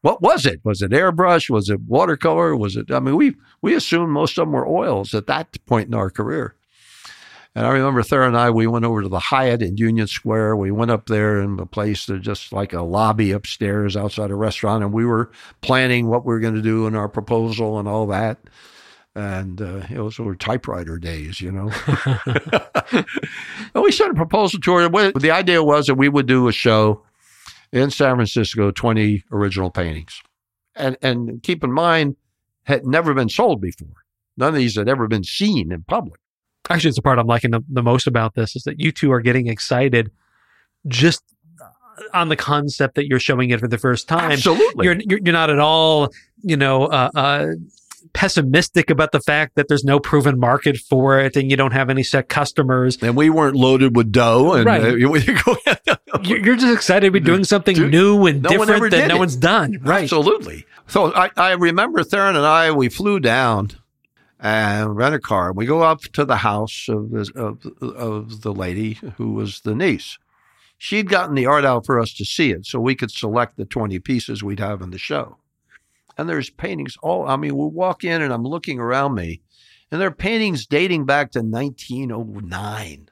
What 0.03 0.23
was 0.23 0.47
it? 0.47 0.61
Was 0.65 0.83
it 0.83 0.93
airbrush? 0.93 1.51
Was 1.51 1.69
it 1.69 1.83
watercolor? 1.83 2.57
Was 2.57 2.77
it, 2.77 2.91
I 2.91 3.01
mean, 3.01 3.17
we, 3.17 3.35
we 3.61 3.75
assumed 3.75 4.11
most 4.11 4.39
of 4.39 4.47
them 4.47 4.53
were 4.53 4.67
oils 4.67 5.15
at 5.15 5.27
that 5.27 5.57
point 5.67 5.89
in 5.89 5.95
our 5.95 6.11
career. 6.11 6.55
And 7.55 7.67
I 7.67 7.71
remember 7.71 8.03
Theron 8.03 8.29
and 8.29 8.37
I, 8.37 8.51
we 8.51 8.67
went 8.67 8.85
over 8.85 9.03
to 9.03 9.09
the 9.09 9.19
Hyatt 9.19 9.61
in 9.61 9.77
Union 9.77 10.07
Square. 10.07 10.57
We 10.57 10.71
went 10.71 10.93
up 10.93 11.07
there 11.07 11.41
in 11.41 11.59
a 11.59 11.67
place 11.67 12.07
that 12.07 12.21
just 12.21 12.53
like 12.53 12.73
a 12.73 12.83
lobby 12.83 13.33
upstairs 13.33 13.97
outside 13.97 14.31
a 14.31 14.37
restaurant. 14.37 14.85
And 14.85 14.93
we 14.93 15.05
were 15.05 15.31
planning 15.61 16.07
what 16.07 16.25
we 16.25 16.33
were 16.33 16.41
going 16.41 16.55
to 16.55 16.63
do 16.63 16.87
in 16.87 16.95
our 16.95 17.09
proposal 17.09 17.79
and 17.79 17.89
all 17.89 18.07
that 18.07 18.39
and 19.15 19.61
uh, 19.61 19.83
those 19.91 20.19
were 20.19 20.37
typewriter 20.37 20.99
days, 20.99 21.41
you 21.41 21.51
know. 21.51 21.71
and 23.75 23.83
we 23.83 23.93
sent 23.93 24.13
a 24.13 24.15
proposal 24.15 24.61
to 24.61 24.73
her. 24.75 25.13
The 25.13 25.31
idea 25.31 25.63
was 25.63 25.87
that 25.87 25.97
we 25.97 26.09
would 26.09 26.27
do 26.27 26.49
a 26.49 26.53
show 26.53 27.03
in 27.73 27.91
San 27.91 28.17
Francisco, 28.17 28.71
20 28.71 29.25
original 29.33 29.71
paintings. 29.71 30.21
And, 30.77 30.97
and 31.03 31.43
keep 31.43 31.65
in 31.65 31.73
mind, 31.73 32.17
had 32.65 32.87
never 32.87 33.15
been 33.15 33.29
sold 33.29 33.61
before. 33.61 33.89
None 34.37 34.51
of 34.51 34.55
these 34.55 34.77
had 34.77 34.89
ever 34.89 35.09
been 35.09 35.25
seen 35.25 35.73
in 35.73 35.83
public. 35.83 36.21
Actually, 36.69 36.91
it's 36.91 36.97
the 36.97 37.03
part 37.03 37.19
I'm 37.19 37.27
liking 37.27 37.51
the, 37.51 37.65
the 37.69 37.83
most 37.83 38.07
about 38.07 38.35
this 38.35 38.55
is 38.55 38.63
that 38.63 38.79
you 38.79 38.93
two 38.93 39.11
are 39.11 39.21
getting 39.21 39.49
excited 39.49 40.11
just 40.87 41.23
on 42.15 42.29
the 42.29 42.37
concept 42.37 42.95
that 42.95 43.07
you're 43.07 43.21
showing 43.21 43.51
it 43.51 43.61
for 43.61 43.69
the 43.69 43.79
first 43.79 44.09
time. 44.09 44.31
Absolutely. 44.31 44.85
You're, 44.85 45.01
you're, 45.01 45.19
you're 45.19 45.33
not 45.33 45.51
at 45.51 45.59
all, 45.59 46.11
you 46.43 46.57
know, 46.57 46.87
uh, 46.87 47.11
uh, 47.15 47.47
pessimistic 48.13 48.91
about 48.91 49.13
the 49.13 49.21
fact 49.21 49.55
that 49.57 49.69
there's 49.69 49.85
no 49.85 50.01
proven 50.01 50.39
market 50.39 50.77
for 50.77 51.19
it 51.21 51.37
and 51.37 51.51
you 51.51 51.57
don't 51.57 51.73
have 51.73 51.91
any 51.91 52.03
set 52.03 52.29
customers. 52.29 52.99
And 53.03 53.17
we 53.17 53.31
weren't 53.31 53.57
loaded 53.57 53.97
with 53.97 54.13
dough. 54.13 54.55
And 54.55 54.67
right. 54.67 54.83
uh, 54.83 54.95
you're 56.23 56.57
just 56.57 56.75
excited 56.75 57.07
to 57.07 57.11
be 57.11 57.21
doing 57.21 57.45
something 57.45 57.75
Dude, 57.75 57.91
new 57.91 58.27
and 58.27 58.43
no 58.43 58.51
different 58.51 58.91
that 58.93 59.09
no 59.09 59.17
it. 59.17 59.19
one's 59.19 59.37
done. 59.37 59.79
Right. 59.83 60.03
Absolutely. 60.05 60.67
So 60.87 61.13
I, 61.15 61.31
I 61.37 61.53
remember 61.53 62.03
Theron 62.03 62.37
and 62.37 62.47
I, 62.47 62.73
we 62.73 62.89
flew 62.89 63.21
down 63.21 63.71
and 64.39 64.97
rent 64.97 65.15
a 65.15 65.21
car. 65.21 65.49
And 65.49 65.57
we 65.57 65.67
go 65.67 65.83
up 65.83 66.03
to 66.03 66.25
the 66.25 66.39
house 66.39 66.87
of, 66.89 67.11
the, 67.11 67.31
of, 67.35 67.93
of 67.95 68.41
the 68.43 68.53
lady 68.53 68.95
who 69.17 69.33
was 69.33 69.61
the 69.61 69.75
niece. 69.75 70.19
She'd 70.79 71.11
gotten 71.11 71.35
the 71.35 71.47
art 71.47 71.67
out 71.67 71.85
for 71.85 72.01
us 72.01 72.15
to 72.15 72.25
see 72.25 72.51
it 72.51 72.65
so 72.65 72.81
we 72.81 72.95
could 72.95 73.11
select 73.11 73.59
the 73.59 73.67
20 73.67 73.99
pieces 73.99 74.43
we'd 74.43 74.61
have 74.61 74.81
in 74.81 74.91
the 74.91 74.99
show 74.99 75.37
and 76.21 76.29
there's 76.29 76.51
paintings 76.51 76.99
all 77.03 77.27
I 77.27 77.37
mean, 77.37 77.57
we 77.57 77.65
walk 77.65 78.05
in 78.05 78.21
and 78.21 78.31
I'm 78.31 78.45
looking 78.45 78.79
around 78.79 79.15
me, 79.15 79.41
and 79.91 79.99
there 79.99 80.09
are 80.09 80.15
paintings 80.15 80.67
dating 80.67 81.07
back 81.07 81.31
to 81.33 81.41
1909. 81.41 83.09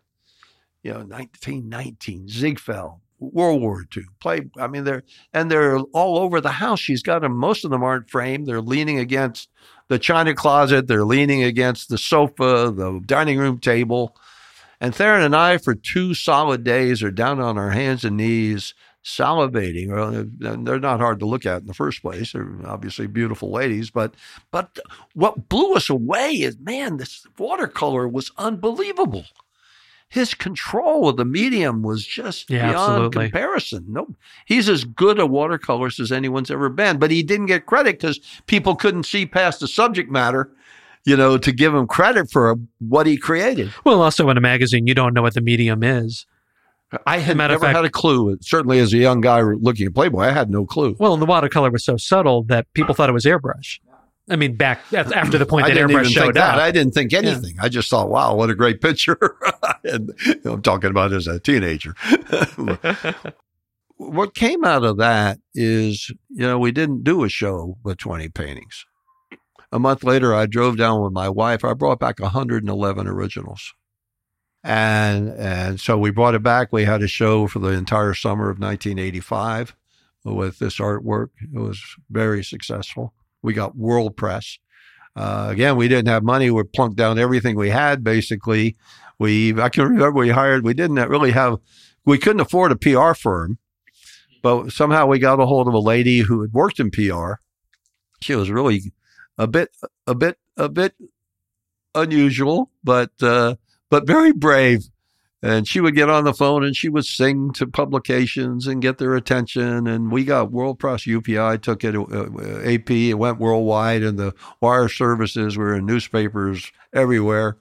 You 0.82 0.92
know, 0.92 0.98
1919, 0.98 2.28
Ziegfeld, 2.28 3.00
World 3.18 3.62
War 3.62 3.86
II. 3.96 4.02
Play, 4.20 4.42
I 4.58 4.66
mean, 4.66 4.84
they're 4.84 5.04
and 5.32 5.50
they're 5.50 5.78
all 5.78 6.18
over 6.18 6.42
the 6.42 6.50
house. 6.50 6.80
She's 6.80 7.02
got 7.02 7.22
them. 7.22 7.34
Most 7.34 7.64
of 7.64 7.70
them 7.70 7.82
aren't 7.82 8.10
framed. 8.10 8.46
They're 8.46 8.60
leaning 8.60 8.98
against 8.98 9.48
the 9.88 9.98
china 9.98 10.34
closet. 10.34 10.86
They're 10.86 11.06
leaning 11.06 11.42
against 11.42 11.88
the 11.88 11.96
sofa, 11.96 12.70
the 12.76 13.00
dining 13.06 13.38
room 13.38 13.58
table. 13.58 14.14
And 14.82 14.94
Theron 14.94 15.22
and 15.22 15.34
I, 15.34 15.56
for 15.56 15.74
two 15.74 16.12
solid 16.12 16.62
days, 16.62 17.02
are 17.02 17.10
down 17.10 17.40
on 17.40 17.56
our 17.56 17.70
hands 17.70 18.04
and 18.04 18.18
knees 18.18 18.74
salivating. 19.08 19.88
Well, 19.88 20.20
uh, 20.20 20.56
they're 20.62 20.78
not 20.78 21.00
hard 21.00 21.18
to 21.20 21.26
look 21.26 21.46
at 21.46 21.62
in 21.62 21.66
the 21.66 21.74
first 21.74 22.02
place. 22.02 22.32
They're 22.32 22.48
obviously 22.66 23.06
beautiful 23.06 23.50
ladies, 23.50 23.90
but 23.90 24.14
but 24.50 24.78
what 25.14 25.48
blew 25.48 25.74
us 25.74 25.88
away 25.88 26.32
is 26.32 26.58
man, 26.58 26.98
this 26.98 27.26
watercolor 27.38 28.06
was 28.06 28.30
unbelievable. 28.36 29.24
His 30.10 30.32
control 30.32 31.10
of 31.10 31.18
the 31.18 31.26
medium 31.26 31.82
was 31.82 32.06
just 32.06 32.48
yeah, 32.48 32.70
beyond 32.70 32.92
absolutely. 32.92 33.24
comparison. 33.26 33.84
No, 33.88 34.08
he's 34.46 34.68
as 34.68 34.84
good 34.84 35.18
a 35.18 35.24
watercolorist 35.24 36.00
as 36.00 36.12
anyone's 36.12 36.50
ever 36.50 36.70
been, 36.70 36.98
but 36.98 37.10
he 37.10 37.22
didn't 37.22 37.46
get 37.46 37.66
credit 37.66 38.00
because 38.00 38.18
people 38.46 38.74
couldn't 38.74 39.04
see 39.04 39.26
past 39.26 39.60
the 39.60 39.68
subject 39.68 40.10
matter 40.10 40.50
you 41.04 41.16
know, 41.16 41.38
to 41.38 41.52
give 41.52 41.74
him 41.74 41.86
credit 41.86 42.30
for 42.30 42.56
what 42.80 43.06
he 43.06 43.16
created. 43.16 43.72
Well, 43.84 44.02
also 44.02 44.28
in 44.28 44.36
a 44.36 44.42
magazine, 44.42 44.86
you 44.86 44.94
don't 44.94 45.14
know 45.14 45.22
what 45.22 45.32
the 45.32 45.40
medium 45.40 45.82
is. 45.82 46.26
I 47.06 47.18
had 47.18 47.36
never 47.36 47.58
fact, 47.58 47.76
had 47.76 47.84
a 47.84 47.90
clue. 47.90 48.36
Certainly, 48.40 48.78
as 48.78 48.92
a 48.92 48.96
young 48.96 49.20
guy 49.20 49.42
looking 49.42 49.86
at 49.86 49.94
Playboy, 49.94 50.22
I 50.22 50.30
had 50.30 50.50
no 50.50 50.64
clue. 50.64 50.96
Well, 50.98 51.12
and 51.12 51.20
the 51.20 51.26
watercolor 51.26 51.70
was 51.70 51.84
so 51.84 51.96
subtle 51.96 52.44
that 52.44 52.66
people 52.74 52.94
thought 52.94 53.10
it 53.10 53.12
was 53.12 53.24
airbrush. 53.24 53.78
I 54.30 54.36
mean, 54.36 54.56
back 54.56 54.80
after 54.92 55.38
the 55.38 55.46
point 55.46 55.66
that 55.66 55.76
airbrush 55.76 56.06
showed 56.06 56.36
up. 56.36 56.56
I 56.56 56.70
didn't 56.70 56.92
think 56.92 57.12
anything. 57.12 57.56
Yeah. 57.56 57.64
I 57.64 57.68
just 57.68 57.90
thought, 57.90 58.10
"Wow, 58.10 58.34
what 58.34 58.50
a 58.50 58.54
great 58.54 58.80
picture!" 58.80 59.18
and 59.84 60.12
you 60.24 60.40
know, 60.44 60.52
I'm 60.54 60.62
talking 60.62 60.90
about 60.90 61.12
as 61.12 61.26
a 61.26 61.38
teenager. 61.38 61.94
what 63.96 64.34
came 64.34 64.64
out 64.64 64.84
of 64.84 64.98
that 64.98 65.38
is, 65.54 66.10
you 66.30 66.46
know, 66.46 66.58
we 66.58 66.72
didn't 66.72 67.04
do 67.04 67.24
a 67.24 67.28
show 67.28 67.78
with 67.82 67.98
20 67.98 68.28
paintings. 68.30 68.84
A 69.70 69.78
month 69.78 70.02
later, 70.02 70.34
I 70.34 70.46
drove 70.46 70.78
down 70.78 71.02
with 71.02 71.12
my 71.12 71.28
wife. 71.28 71.64
I 71.64 71.74
brought 71.74 71.98
back 71.98 72.20
111 72.20 73.06
originals. 73.06 73.74
And, 74.64 75.30
and 75.30 75.80
so 75.80 75.96
we 75.96 76.10
brought 76.10 76.34
it 76.34 76.42
back. 76.42 76.72
We 76.72 76.84
had 76.84 77.02
a 77.02 77.08
show 77.08 77.46
for 77.46 77.58
the 77.58 77.68
entire 77.68 78.14
summer 78.14 78.50
of 78.50 78.58
1985 78.58 79.74
with 80.24 80.58
this 80.58 80.78
artwork. 80.78 81.28
It 81.40 81.58
was 81.58 81.80
very 82.10 82.42
successful. 82.42 83.14
We 83.42 83.54
got 83.54 83.76
world 83.76 84.16
press. 84.16 84.58
Uh, 85.16 85.48
again, 85.50 85.76
we 85.76 85.88
didn't 85.88 86.08
have 86.08 86.22
money. 86.22 86.50
We 86.50 86.62
plunked 86.62 86.96
down 86.96 87.18
everything 87.18 87.56
we 87.56 87.70
had, 87.70 88.04
basically. 88.04 88.76
We, 89.18 89.60
I 89.60 89.68
can 89.68 89.84
remember 89.84 90.12
we 90.12 90.28
hired, 90.28 90.64
we 90.64 90.74
didn't 90.74 90.96
really 91.08 91.32
have, 91.32 91.58
we 92.04 92.18
couldn't 92.18 92.40
afford 92.40 92.72
a 92.72 92.76
PR 92.76 93.14
firm, 93.14 93.58
but 94.42 94.70
somehow 94.70 95.06
we 95.06 95.18
got 95.18 95.40
a 95.40 95.46
hold 95.46 95.66
of 95.66 95.74
a 95.74 95.80
lady 95.80 96.20
who 96.20 96.42
had 96.42 96.52
worked 96.52 96.78
in 96.78 96.90
PR 96.90 97.34
She 98.20 98.36
was 98.36 98.50
really 98.50 98.92
a 99.36 99.48
bit, 99.48 99.70
a 100.06 100.14
bit, 100.14 100.38
a 100.56 100.68
bit 100.68 100.94
unusual, 101.94 102.70
but 102.84 103.10
uh, 103.20 103.56
but 103.90 104.06
very 104.06 104.32
brave. 104.32 104.88
And 105.40 105.68
she 105.68 105.80
would 105.80 105.94
get 105.94 106.10
on 106.10 106.24
the 106.24 106.34
phone 106.34 106.64
and 106.64 106.74
she 106.74 106.88
would 106.88 107.04
sing 107.04 107.52
to 107.52 107.66
publications 107.66 108.66
and 108.66 108.82
get 108.82 108.98
their 108.98 109.14
attention. 109.14 109.86
And 109.86 110.10
we 110.10 110.24
got 110.24 110.50
World 110.50 110.80
Press 110.80 111.04
UPI 111.04 111.62
took 111.62 111.84
it, 111.84 111.94
uh, 111.94 112.60
AP, 112.68 112.90
it 112.90 113.14
went 113.14 113.38
worldwide, 113.38 114.02
and 114.02 114.18
the 114.18 114.34
wire 114.60 114.88
services 114.88 115.56
were 115.56 115.76
in 115.76 115.86
newspapers 115.86 116.72
everywhere. 116.92 117.56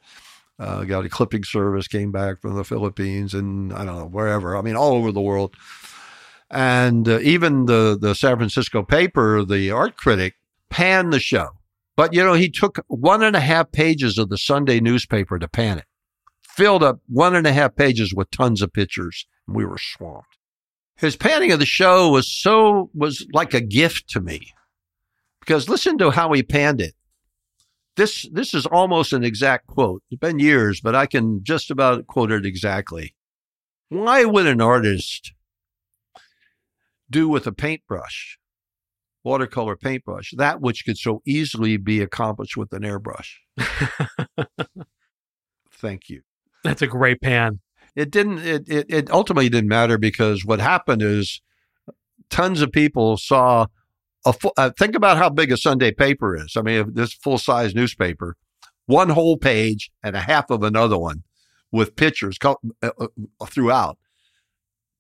Uh, 0.58 0.86
got 0.86 1.06
a 1.06 1.10
clipping 1.10 1.44
service, 1.44 1.88
came 1.88 2.12
back 2.12 2.42
from 2.42 2.56
the 2.56 2.64
Philippines 2.64 3.36
and 3.36 3.72
I 3.72 3.86
don't 3.86 3.96
know, 3.96 4.08
wherever. 4.08 4.58
I 4.58 4.64
mean, 4.64 4.76
all 4.76 4.94
over 4.94 5.12
the 5.12 5.22
world. 5.22 5.56
And 6.50 7.08
uh, 7.08 7.20
even 7.20 7.66
the, 7.66 7.96
the 8.00 8.16
San 8.16 8.38
Francisco 8.38 8.82
paper, 8.82 9.44
the 9.44 9.70
art 9.70 9.98
critic, 9.98 10.34
panned 10.72 11.14
the 11.14 11.20
show. 11.20 11.50
But, 11.96 12.14
you 12.14 12.24
know, 12.24 12.34
he 12.34 12.50
took 12.50 12.80
one 12.88 13.22
and 13.22 13.36
a 13.36 13.40
half 13.40 13.72
pages 13.72 14.18
of 14.18 14.30
the 14.30 14.38
Sunday 14.38 14.80
newspaper 14.80 15.38
to 15.38 15.48
pan 15.48 15.78
it 15.78 15.86
filled 16.58 16.84
up 16.84 17.00
one 17.08 17.36
and 17.36 17.46
a 17.46 17.54
half 17.54 17.76
pages 17.76 18.14
with 18.14 18.32
tons 18.32 18.64
of 18.64 18.74
pictures. 18.74 19.28
And 19.46 19.56
we 19.56 19.64
were 19.64 19.78
swamped. 19.78 20.38
His 20.98 21.16
panning 21.16 21.52
of 21.52 21.60
the 21.60 21.66
show 21.66 22.10
was 22.10 22.28
so, 22.28 22.90
was 22.96 23.26
like 23.32 23.54
a 23.54 23.62
gift 23.62 24.10
to 24.10 24.20
me 24.20 24.52
because 25.40 25.70
listen 25.70 26.00
to 26.00 26.10
how 26.10 26.34
he 26.34 26.42
panned 26.42 26.82
it. 26.82 26.96
This, 27.96 28.28
this 28.32 28.54
is 28.54 28.66
almost 28.66 29.14
an 29.14 29.24
exact 29.24 29.68
quote. 29.68 30.02
It's 30.10 30.20
been 30.20 30.40
years, 30.40 30.82
but 30.82 30.96
I 30.96 31.06
can 31.06 31.44
just 31.44 31.70
about 31.72 32.08
quote 32.08 32.32
it 32.32 32.46
exactly. 32.46 33.16
Why 33.90 34.26
would 34.26 34.48
an 34.48 34.62
artist 34.62 35.34
do 37.10 37.30
with 37.30 37.48
a 37.48 37.52
paintbrush, 37.52 38.38
watercolor 39.24 39.76
paintbrush, 39.76 40.34
that 40.38 40.62
which 40.62 40.84
could 40.86 40.98
so 40.98 41.22
easily 41.26 41.78
be 41.78 42.02
accomplished 42.02 42.58
with 42.58 42.74
an 42.74 42.82
airbrush? 42.82 43.36
Thank 45.72 46.10
you. 46.10 46.24
That's 46.64 46.82
a 46.82 46.88
great 46.88 47.22
pan. 47.22 47.60
It 47.96 48.12
didn't. 48.12 48.40
It, 48.40 48.70
it 48.70 48.86
it 48.90 49.12
ultimately 49.12 49.50
didn't 49.50 49.70
matter 49.70 49.98
because 49.98 50.46
what 50.46 50.60
happened 50.60 51.02
is 51.02 51.42
tons 52.30 52.62
of 52.62 52.72
people 52.72 53.18
saw 53.18 53.68
a. 54.26 54.34
Full, 54.34 54.54
uh, 54.58 54.72
think 54.78 54.96
about 54.96 55.18
how 55.18 55.30
big 55.30 55.52
a 55.52 55.58
Sunday 55.58 55.92
paper 55.92 56.36
is. 56.36 56.56
I 56.56 56.62
mean, 56.62 56.94
this 56.94 57.14
full 57.14 57.38
size 57.38 57.74
newspaper, 57.74 58.36
one 58.86 59.10
whole 59.10 59.38
page 59.38 59.90
and 60.04 60.16
a 60.16 60.22
half 60.22 60.50
of 60.50 60.64
another 60.64 60.98
one 60.98 61.24
with 61.72 61.96
pictures 61.96 62.38
uh, 62.44 62.56
uh, 62.82 63.08
throughout. 63.48 63.98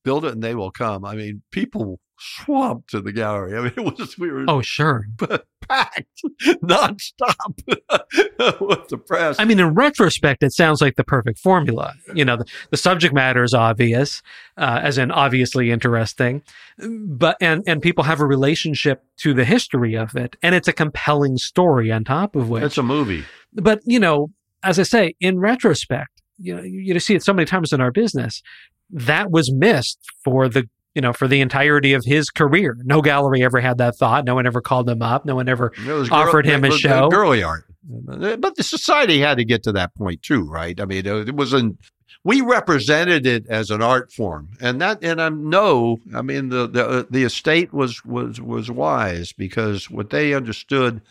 Build 0.03 0.25
it 0.25 0.33
and 0.33 0.43
they 0.43 0.55
will 0.55 0.71
come. 0.71 1.05
I 1.05 1.15
mean, 1.15 1.43
people 1.51 1.99
swamped 2.19 2.89
to 2.91 3.01
the 3.01 3.11
gallery. 3.11 3.57
I 3.57 3.61
mean, 3.61 3.73
it 3.77 3.99
was 3.99 4.17
we 4.17 4.31
were 4.31 4.45
oh 4.47 4.61
sure 4.61 5.05
But 5.17 5.45
packed 5.61 6.21
nonstop 6.63 7.57
with 8.61 8.87
the 8.87 8.97
press. 8.97 9.37
I 9.39 9.45
mean, 9.45 9.59
in 9.59 9.73
retrospect, 9.73 10.43
it 10.43 10.53
sounds 10.53 10.81
like 10.81 10.95
the 10.95 11.03
perfect 11.03 11.39
formula. 11.39 11.93
You 12.13 12.25
know, 12.25 12.37
the, 12.37 12.45
the 12.71 12.77
subject 12.77 13.13
matter 13.13 13.43
is 13.43 13.53
obvious, 13.53 14.21
uh, 14.57 14.79
as 14.81 14.97
in 14.97 15.11
obviously 15.11 15.71
interesting, 15.71 16.41
but 16.79 17.37
and 17.41 17.63
and 17.67 17.81
people 17.81 18.03
have 18.03 18.19
a 18.19 18.25
relationship 18.25 19.03
to 19.17 19.33
the 19.33 19.45
history 19.45 19.95
of 19.95 20.15
it, 20.15 20.35
and 20.41 20.55
it's 20.55 20.67
a 20.67 20.73
compelling 20.73 21.37
story 21.37 21.91
on 21.91 22.03
top 22.03 22.35
of 22.35 22.49
which 22.49 22.63
it's 22.63 22.77
a 22.77 22.83
movie. 22.83 23.25
But 23.53 23.81
you 23.85 23.99
know, 23.99 24.31
as 24.63 24.79
I 24.79 24.83
say, 24.83 25.15
in 25.19 25.39
retrospect, 25.39 26.21
you 26.37 26.55
know, 26.55 26.61
you 26.61 26.99
see 26.99 27.15
it 27.15 27.23
so 27.23 27.33
many 27.33 27.45
times 27.45 27.73
in 27.73 27.81
our 27.81 27.91
business 27.91 28.41
that 28.89 29.31
was 29.31 29.51
missed 29.51 29.99
for 30.23 30.47
the 30.47 30.69
you 30.97 31.01
know, 31.01 31.13
for 31.13 31.27
the 31.27 31.41
entirety 31.41 31.93
of 31.93 32.03
his 32.03 32.31
career. 32.31 32.75
No 32.83 33.03
gallery 33.03 33.43
ever 33.43 33.59
had 33.59 33.77
that 33.77 33.95
thought. 33.95 34.25
No 34.25 34.33
one 34.33 34.47
ever 34.47 34.61
called 34.61 34.89
him 34.89 35.03
up. 35.03 35.25
No 35.25 35.35
one 35.35 35.47
ever 35.47 35.71
offered 36.09 36.47
him 36.47 36.63
a 36.63 36.71
show. 36.71 37.07
Girly 37.09 37.43
art. 37.43 37.65
But 37.83 38.55
the 38.55 38.63
society 38.63 39.19
had 39.19 39.37
to 39.37 39.45
get 39.45 39.61
to 39.63 39.71
that 39.73 39.93
point 39.93 40.23
too, 40.23 40.49
right? 40.49 40.81
I 40.81 40.85
mean, 40.85 41.05
it 41.05 41.35
wasn't. 41.35 41.77
We 42.23 42.41
represented 42.41 43.27
it 43.27 43.45
as 43.47 43.69
an 43.69 43.83
art 43.83 44.11
form, 44.11 44.49
and 44.59 44.81
that, 44.81 45.03
and 45.03 45.21
I 45.21 45.29
know, 45.29 45.99
I 46.15 46.23
mean, 46.23 46.49
the 46.49 46.67
the 46.67 46.87
uh, 46.87 47.03
the 47.11 47.23
estate 47.23 47.71
was 47.71 48.03
was 48.03 48.41
was 48.41 48.71
wise 48.71 49.33
because 49.33 49.91
what 49.91 50.09
they 50.09 50.33
understood, 50.33 51.01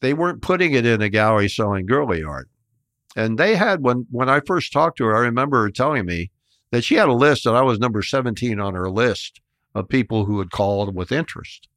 they 0.00 0.14
weren't 0.14 0.40
putting 0.40 0.72
it 0.72 0.86
in 0.86 1.02
a 1.02 1.10
gallery 1.10 1.50
selling 1.50 1.84
girly 1.84 2.24
art, 2.24 2.48
and 3.14 3.38
they 3.38 3.54
had 3.54 3.82
when 3.82 4.06
when 4.10 4.30
I 4.30 4.40
first 4.40 4.72
talked 4.72 4.96
to 4.96 5.04
her, 5.04 5.14
I 5.14 5.20
remember 5.20 5.62
her 5.62 5.70
telling 5.70 6.06
me 6.06 6.30
that 6.74 6.84
she 6.84 6.96
had 6.96 7.08
a 7.08 7.14
list 7.14 7.46
and 7.46 7.56
I 7.56 7.62
was 7.62 7.78
number 7.78 8.02
17 8.02 8.60
on 8.60 8.74
her 8.74 8.90
list 8.90 9.40
of 9.74 9.88
people 9.88 10.24
who 10.24 10.38
had 10.38 10.50
called 10.50 10.94
with 10.94 11.12
interest. 11.12 11.68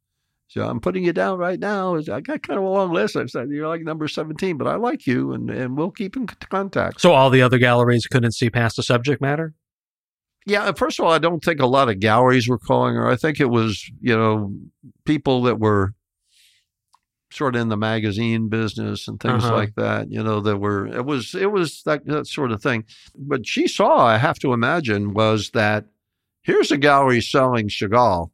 So 0.49 0.67
I'm 0.67 0.79
putting 0.79 1.03
you 1.03 1.11
down 1.11 1.39
right 1.39 1.59
now. 1.59 1.97
I 1.97 2.21
got 2.21 2.43
kind 2.43 2.57
of 2.57 2.63
a 2.63 2.69
long 2.69 2.93
list. 2.93 3.17
I 3.17 3.25
said, 3.25 3.49
you're 3.49 3.67
like 3.67 3.81
number 3.81 4.07
17, 4.07 4.57
but 4.57 4.67
I 4.67 4.75
like 4.75 5.05
you 5.05 5.33
and, 5.33 5.49
and 5.49 5.77
we'll 5.77 5.91
keep 5.91 6.15
in 6.15 6.25
contact. 6.25 7.01
So 7.01 7.11
all 7.11 7.29
the 7.29 7.41
other 7.41 7.57
galleries 7.57 8.07
couldn't 8.07 8.31
see 8.31 8.49
past 8.49 8.77
the 8.77 8.83
subject 8.83 9.21
matter? 9.21 9.53
Yeah, 10.45 10.71
first 10.71 10.97
of 10.97 11.05
all, 11.05 11.11
I 11.11 11.17
don't 11.17 11.43
think 11.43 11.59
a 11.59 11.65
lot 11.65 11.89
of 11.89 11.99
galleries 11.99 12.47
were 12.47 12.57
calling 12.57 12.95
her. 12.95 13.05
I 13.05 13.17
think 13.17 13.41
it 13.41 13.49
was, 13.49 13.91
you 13.99 14.17
know, 14.17 14.53
people 15.03 15.43
that 15.43 15.59
were 15.59 15.93
sort 17.31 17.55
of 17.55 17.61
in 17.61 17.69
the 17.69 17.77
magazine 17.77 18.47
business 18.47 19.07
and 19.07 19.19
things 19.19 19.43
uh-huh. 19.43 19.55
like 19.55 19.75
that. 19.75 20.11
You 20.11 20.23
know, 20.23 20.39
that 20.41 20.57
were 20.57 20.87
it 20.87 21.05
was 21.05 21.35
it 21.35 21.51
was 21.51 21.83
that 21.83 22.05
that 22.05 22.27
sort 22.27 22.51
of 22.51 22.61
thing. 22.61 22.85
But 23.15 23.47
she 23.47 23.67
saw, 23.67 23.97
I 23.97 24.17
have 24.17 24.39
to 24.39 24.53
imagine, 24.53 25.13
was 25.13 25.51
that 25.51 25.85
here's 26.41 26.71
a 26.71 26.77
gallery 26.77 27.21
selling 27.21 27.67
Chagall, 27.67 28.31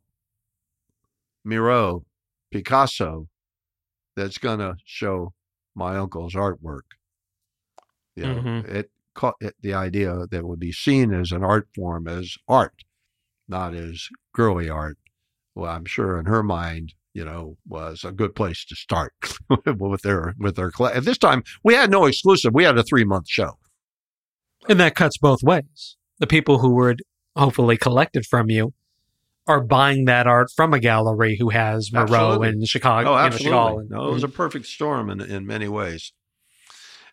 Miró, 1.46 2.04
Picasso, 2.52 3.28
that's 4.16 4.38
going 4.38 4.60
to 4.60 4.76
show 4.86 5.34
my 5.76 5.98
uncle's 5.98 6.36
artwork. 6.36 6.82
You 8.16 8.24
know, 8.26 8.36
mm-hmm. 8.36 8.76
it 8.76 8.92
caught 9.16 9.36
it, 9.42 9.56
the 9.62 9.74
idea 9.74 10.28
that 10.30 10.46
would 10.46 10.60
be 10.60 10.72
seen 10.72 11.14
as 11.14 11.32
an 11.32 11.44
art 11.44 11.68
form 11.76 12.08
as 12.08 12.36
art, 12.48 12.84
not 13.48 13.74
as 13.74 14.08
girly 14.34 14.70
art. 14.70 14.98
Well, 15.56 15.72
I'm 15.72 15.86
sure 15.86 16.20
in 16.20 16.26
her 16.26 16.44
mind, 16.44 16.94
you 17.14 17.24
know, 17.24 17.58
was 17.68 18.04
a 18.04 18.12
good 18.12 18.36
place 18.36 18.66
to 18.66 18.76
start 18.76 19.14
with 19.66 20.02
their 20.02 20.34
with 20.40 20.56
their 20.56 20.72
class. 20.72 20.96
At 20.96 21.06
this 21.06 21.18
time, 21.18 21.44
we 21.64 21.74
had 21.74 21.92
no 21.92 22.06
exclusive. 22.06 22.54
We 22.54 22.64
had 22.64 22.78
a 22.78 22.84
three 22.84 23.04
month 23.04 23.28
show, 23.30 23.58
and 24.68 24.80
that 24.80 24.96
cuts 24.96 25.18
both 25.18 25.44
ways. 25.44 25.98
The 26.20 26.28
people 26.28 26.60
who 26.60 26.74
were 26.74 26.96
hopefully 27.36 27.78
collected 27.78 28.26
from 28.26 28.50
you 28.50 28.74
are 29.46 29.62
buying 29.62 30.06
that 30.06 30.26
art 30.26 30.50
from 30.56 30.74
a 30.74 30.80
gallery 30.80 31.38
who 31.38 31.50
has 31.50 31.90
Miró 31.90 32.48
in 32.48 32.66
Chicago. 32.66 33.12
Oh, 33.12 33.16
absolutely. 33.16 33.46
You 33.46 33.52
know, 33.52 33.80
and, 33.80 33.90
no, 33.90 34.08
it 34.10 34.14
was 34.14 34.24
a 34.24 34.28
mm-hmm. 34.28 34.36
perfect 34.36 34.66
storm 34.66 35.10
in 35.10 35.22
in 35.22 35.46
many 35.46 35.68
ways. 35.68 36.14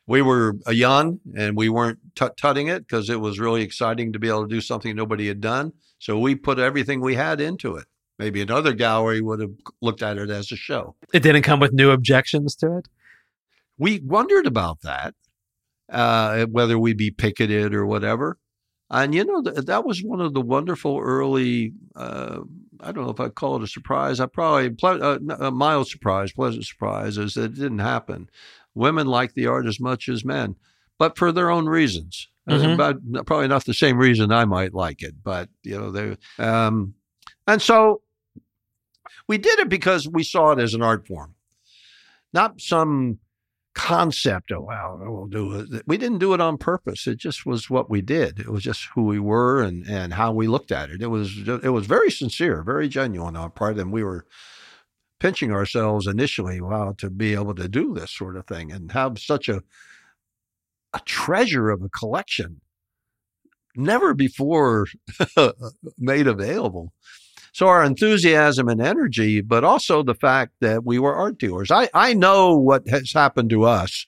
We 0.06 0.22
were 0.22 0.54
uh, 0.66 0.72
young 0.72 1.20
and 1.36 1.56
we 1.56 1.68
weren't 1.68 1.98
tut 2.14 2.36
tutting 2.36 2.68
it 2.68 2.80
because 2.80 3.10
it 3.10 3.20
was 3.20 3.38
really 3.38 3.62
exciting 3.62 4.12
to 4.12 4.18
be 4.18 4.28
able 4.28 4.48
to 4.48 4.54
do 4.54 4.60
something 4.60 4.96
nobody 4.96 5.28
had 5.28 5.40
done. 5.40 5.72
So 5.98 6.18
we 6.18 6.34
put 6.34 6.58
everything 6.58 7.00
we 7.00 7.14
had 7.14 7.40
into 7.40 7.76
it. 7.76 7.84
Maybe 8.20 8.42
another 8.42 8.74
gallery 8.74 9.22
would 9.22 9.40
have 9.40 9.54
looked 9.80 10.02
at 10.02 10.18
it 10.18 10.28
as 10.28 10.52
a 10.52 10.56
show. 10.56 10.94
It 11.14 11.22
didn't 11.22 11.40
come 11.40 11.58
with 11.58 11.72
new 11.72 11.90
objections 11.90 12.54
to 12.56 12.76
it? 12.76 12.86
We 13.78 14.00
wondered 14.00 14.46
about 14.46 14.82
that, 14.82 15.14
uh, 15.88 16.44
whether 16.44 16.78
we'd 16.78 16.98
be 16.98 17.10
picketed 17.10 17.74
or 17.74 17.86
whatever. 17.86 18.36
And, 18.90 19.14
you 19.14 19.24
know, 19.24 19.40
th- 19.40 19.64
that 19.64 19.86
was 19.86 20.02
one 20.02 20.20
of 20.20 20.34
the 20.34 20.42
wonderful 20.42 20.98
early, 20.98 21.72
uh, 21.96 22.40
I 22.80 22.92
don't 22.92 23.04
know 23.04 23.10
if 23.10 23.20
I'd 23.20 23.36
call 23.36 23.56
it 23.56 23.62
a 23.62 23.66
surprise. 23.66 24.20
I 24.20 24.26
probably, 24.26 24.68
ple- 24.68 25.02
uh, 25.02 25.18
a 25.38 25.50
mild 25.50 25.88
surprise, 25.88 26.30
pleasant 26.30 26.66
surprise, 26.66 27.16
is 27.16 27.32
that 27.34 27.44
it 27.44 27.54
didn't 27.54 27.78
happen. 27.78 28.28
Women 28.74 29.06
like 29.06 29.32
the 29.32 29.46
art 29.46 29.66
as 29.66 29.80
much 29.80 30.10
as 30.10 30.26
men, 30.26 30.56
but 30.98 31.16
for 31.16 31.32
their 31.32 31.50
own 31.50 31.70
reasons. 31.70 32.28
Mm-hmm. 32.46 32.76
But 32.76 33.24
probably 33.24 33.48
not 33.48 33.64
the 33.64 33.72
same 33.72 33.96
reason 33.96 34.30
I 34.30 34.44
might 34.44 34.74
like 34.74 35.02
it, 35.02 35.14
but 35.24 35.48
you 35.62 35.78
know, 35.78 35.90
they, 35.90 36.18
um, 36.38 36.92
and 37.46 37.62
so 37.62 38.02
we 39.30 39.38
did 39.38 39.60
it 39.60 39.68
because 39.68 40.08
we 40.08 40.24
saw 40.24 40.50
it 40.50 40.58
as 40.58 40.74
an 40.74 40.82
art 40.82 41.06
form, 41.06 41.36
not 42.32 42.60
some 42.60 43.20
concept. 43.76 44.50
Oh, 44.50 44.62
wow, 44.62 44.98
we'll 45.00 45.28
do 45.28 45.54
it. 45.60 45.84
We 45.86 45.98
didn't 45.98 46.18
do 46.18 46.34
it 46.34 46.40
on 46.40 46.58
purpose. 46.58 47.06
It 47.06 47.18
just 47.18 47.46
was 47.46 47.70
what 47.70 47.88
we 47.88 48.02
did. 48.02 48.40
It 48.40 48.48
was 48.48 48.64
just 48.64 48.88
who 48.92 49.04
we 49.04 49.20
were 49.20 49.62
and, 49.62 49.86
and 49.86 50.14
how 50.14 50.32
we 50.32 50.48
looked 50.48 50.72
at 50.72 50.90
it. 50.90 51.00
It 51.00 51.06
was 51.06 51.46
it 51.46 51.72
was 51.72 51.86
very 51.86 52.10
sincere, 52.10 52.64
very 52.64 52.88
genuine 52.88 53.36
on 53.36 53.42
our 53.44 53.50
part, 53.50 53.78
and 53.78 53.92
we 53.92 54.02
were 54.02 54.26
pinching 55.20 55.52
ourselves 55.52 56.08
initially, 56.08 56.60
wow, 56.60 56.96
to 56.98 57.08
be 57.08 57.34
able 57.34 57.54
to 57.54 57.68
do 57.68 57.94
this 57.94 58.10
sort 58.10 58.36
of 58.36 58.48
thing 58.48 58.72
and 58.72 58.90
have 58.90 59.20
such 59.20 59.48
a 59.48 59.62
a 60.92 60.98
treasure 61.04 61.70
of 61.70 61.84
a 61.84 61.88
collection 61.88 62.62
never 63.76 64.12
before 64.12 64.88
made 65.98 66.26
available 66.26 66.92
so 67.52 67.66
our 67.66 67.84
enthusiasm 67.84 68.68
and 68.68 68.80
energy, 68.80 69.40
but 69.40 69.64
also 69.64 70.02
the 70.02 70.14
fact 70.14 70.52
that 70.60 70.84
we 70.84 70.98
were 70.98 71.14
art 71.14 71.38
dealers. 71.38 71.70
I, 71.70 71.88
I 71.94 72.14
know 72.14 72.56
what 72.56 72.88
has 72.88 73.12
happened 73.12 73.50
to 73.50 73.64
us. 73.64 74.06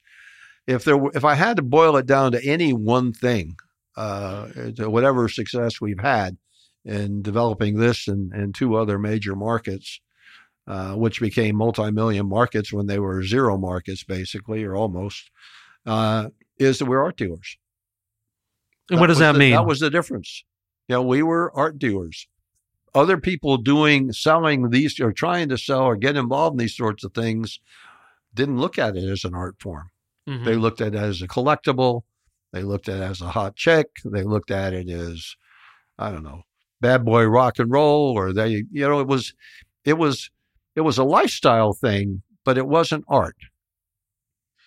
If 0.67 0.85
there, 0.85 0.99
if 1.15 1.25
I 1.25 1.35
had 1.35 1.57
to 1.57 1.63
boil 1.63 1.97
it 1.97 2.07
down 2.07 2.33
to 2.33 2.45
any 2.45 2.73
one 2.73 3.13
thing, 3.13 3.57
uh, 3.97 4.47
to 4.77 4.89
whatever 4.89 5.29
success 5.29 5.81
we've 5.81 6.01
had 6.01 6.37
in 6.85 7.23
developing 7.23 7.79
this 7.79 8.09
and, 8.09 8.33
and 8.33 8.55
two 8.55 8.77
other 8.77 8.99
major 8.99 9.35
markets, 9.35 10.01
uh, 10.67 10.95
which 10.95 11.21
became 11.21 11.57
multi-million 11.57 12.29
markets 12.29 12.73
when 12.73 12.87
they 12.87 12.99
were 12.99 13.23
zero 13.25 13.59
markets, 13.59 14.05
basically, 14.05 14.63
or 14.63 14.77
almost, 14.77 15.31
uh, 15.85 16.29
is 16.59 16.79
that 16.79 16.85
we're 16.85 17.03
art 17.03 17.17
dealers. 17.17 17.57
And 18.89 19.01
what 19.01 19.09
does 19.09 19.19
that 19.19 19.33
the- 19.33 19.39
mean? 19.39 19.53
That 19.53 19.67
was 19.67 19.81
the 19.81 19.91
difference. 19.91 20.45
You 20.89 20.97
know, 20.97 21.03
we 21.03 21.23
were 21.23 21.53
art 21.57 21.79
dealers. 21.79 22.29
Other 22.95 23.17
people 23.17 23.57
doing, 23.57 24.13
selling 24.13 24.71
these, 24.71 25.01
or 25.01 25.13
trying 25.13 25.49
to 25.49 25.59
sell 25.59 25.83
or 25.83 25.97
get 25.97 26.17
involved 26.17 26.55
in 26.55 26.59
these 26.59 26.77
sorts 26.77 27.05
of 27.05 27.15
things, 27.15 27.59
didn't 28.35 28.59
look 28.59 28.79
at 28.79 28.97
it 28.97 29.09
as 29.09 29.25
an 29.25 29.35
art 29.35 29.57
form. 29.61 29.91
Mhm. 30.29 30.45
They 30.45 30.57
looked 30.57 30.81
at 30.81 30.95
it 30.95 30.99
as 30.99 31.23
a 31.23 31.29
collectible. 31.29 32.03
They 32.53 32.63
looked 32.63 32.89
at 32.89 32.99
it 32.99 33.03
as 33.03 33.21
a 33.23 33.31
hot 33.31 33.57
chick. 33.57 33.89
They 34.05 34.23
looked 34.25 34.51
at 34.51 34.75
it 34.75 34.91
as, 34.91 35.37
I 35.99 36.11
don't 36.11 36.23
know, 36.23 36.43
bad 36.81 37.05
boy 37.05 37.25
rock 37.25 37.59
and 37.59 37.71
roll, 37.71 38.13
or 38.17 38.33
they, 38.33 38.65
you 38.71 38.89
know, 38.89 39.01
it 39.01 39.07
was, 39.07 39.35
it 39.85 39.95
was, 39.95 40.31
it 40.77 40.83
was 40.83 40.99
a 40.99 41.05
lifestyle 41.05 41.73
thing, 41.73 42.23
but 42.45 42.59
it 42.59 42.67
wasn't 42.67 43.05
art. 43.09 43.37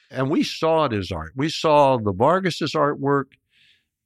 And 0.09 0.29
we 0.29 0.43
saw 0.43 0.85
it 0.85 0.93
as 0.93 1.11
art. 1.11 1.33
We 1.35 1.49
saw 1.49 1.97
the 1.97 2.13
Vargas's 2.13 2.73
artwork, 2.73 3.25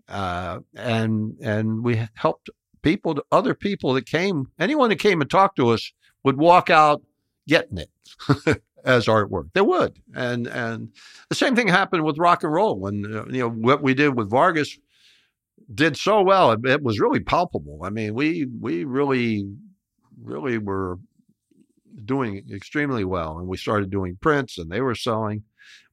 uh, 0.08 0.60
and 0.76 1.38
and 1.42 1.84
we 1.84 2.08
helped 2.16 2.50
people, 2.82 3.20
other 3.32 3.54
people 3.54 3.94
that 3.94 4.06
came, 4.06 4.52
anyone 4.60 4.90
that 4.90 5.00
came 5.00 5.22
and 5.22 5.30
talked 5.30 5.56
to 5.58 5.70
us 5.70 5.92
would 6.24 6.38
walk 6.38 6.70
out 6.70 7.02
getting 7.48 7.78
it 7.78 7.90
as 8.86 9.08
artwork. 9.08 9.52
They 9.54 9.62
would, 9.62 10.00
and 10.14 10.48
and 10.48 10.94
the 11.30 11.36
same 11.36 11.56
thing 11.56 11.68
happened 11.68 12.04
with 12.04 12.18
rock 12.18 12.44
and 12.44 12.54
roll. 12.54 12.80
When 12.80 13.06
uh, 13.06 13.26
you 13.30 13.40
know 13.40 13.50
what 13.50 13.82
we 13.82 13.94
did 13.94 14.16
with 14.16 14.30
Vargas 14.30 14.78
did 15.74 15.98
so 15.98 16.22
well, 16.22 16.52
it, 16.52 16.66
it 16.66 16.84
was 16.84 17.00
really 17.00 17.20
palpable. 17.20 17.82
I 17.84 17.90
mean, 17.90 18.14
we 18.14 18.46
we 18.46 18.84
really 18.84 19.50
really 20.22 20.58
were 20.58 21.00
doing 22.06 22.46
extremely 22.52 23.04
well, 23.04 23.40
and 23.40 23.48
we 23.48 23.58
started 23.58 23.90
doing 23.90 24.18
prints, 24.20 24.58
and 24.58 24.72
they 24.72 24.82
were 24.82 24.96
selling. 24.96 25.44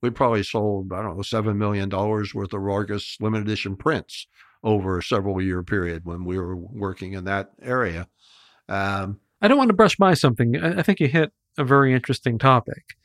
We 0.03 0.11
probably 0.11 0.43
sold 0.43 0.93
I 0.93 1.03
don't 1.03 1.17
know 1.17 1.23
seven 1.23 1.59
million 1.59 1.89
dollars 1.89 2.35
worth 2.35 2.53
of 2.53 2.63
Vargas 2.63 3.17
limited 3.21 3.47
edition 3.47 3.77
prints 3.77 4.27
over 4.63 4.99
a 4.99 5.03
several 5.03 5.41
year 5.41 5.63
period 5.63 6.05
when 6.05 6.25
we 6.25 6.39
were 6.39 6.57
working 6.57 7.13
in 7.13 7.25
that 7.25 7.51
area. 7.63 8.09
Um, 8.69 9.21
I 9.41 9.49
don't 9.49 9.59
want 9.59 9.69
to 9.69 9.77
brush 9.77 9.97
by 9.97 10.15
something. 10.15 10.57
I, 10.57 10.83
think 10.83 10.99
you 11.01 11.09
hit 11.09 11.33
a 11.59 11.65
very 11.65 11.93
interesting 11.93 12.39
topic. 12.39 12.97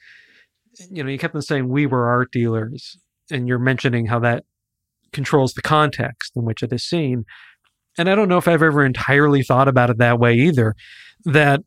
You 0.89 1.03
know, 1.03 1.09
you 1.09 1.19
kept 1.19 1.35
on 1.35 1.41
saying 1.41 1.67
we 1.67 1.85
were 1.85 2.07
art 2.07 2.31
dealers, 2.31 2.97
and 3.29 3.47
you're 3.47 3.59
mentioning 3.59 4.05
how 4.05 4.19
that 4.19 4.45
controls 5.11 5.53
the 5.53 5.61
context 5.61 6.31
in 6.35 6.43
which 6.43 6.63
it 6.63 6.71
is 6.71 6.83
seen. 6.83 7.25
And 7.97 8.09
I 8.09 8.15
don't 8.15 8.29
know 8.29 8.37
if 8.37 8.47
I've 8.47 8.63
ever 8.63 8.85
entirely 8.85 9.43
thought 9.43 9.67
about 9.67 9.89
it 9.89 9.97
that 9.97 10.19
way 10.19 10.35
either. 10.35 10.75
That, 11.25 11.61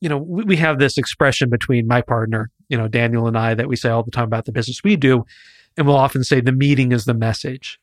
you 0.00 0.08
know, 0.08 0.18
we, 0.18 0.44
we 0.44 0.56
have 0.56 0.78
this 0.78 0.96
expression 0.96 1.50
between 1.50 1.86
my 1.86 2.00
partner, 2.00 2.50
you 2.68 2.78
know, 2.78 2.88
Daniel 2.88 3.28
and 3.28 3.36
I 3.36 3.54
that 3.54 3.68
we 3.68 3.76
say 3.76 3.90
all 3.90 4.02
the 4.02 4.10
time 4.10 4.24
about 4.24 4.46
the 4.46 4.52
business 4.52 4.82
we 4.82 4.96
do. 4.96 5.24
And 5.76 5.86
we'll 5.86 5.96
often 5.96 6.24
say 6.24 6.40
the 6.40 6.52
meeting 6.52 6.92
is 6.92 7.04
the 7.04 7.14
message. 7.14 7.78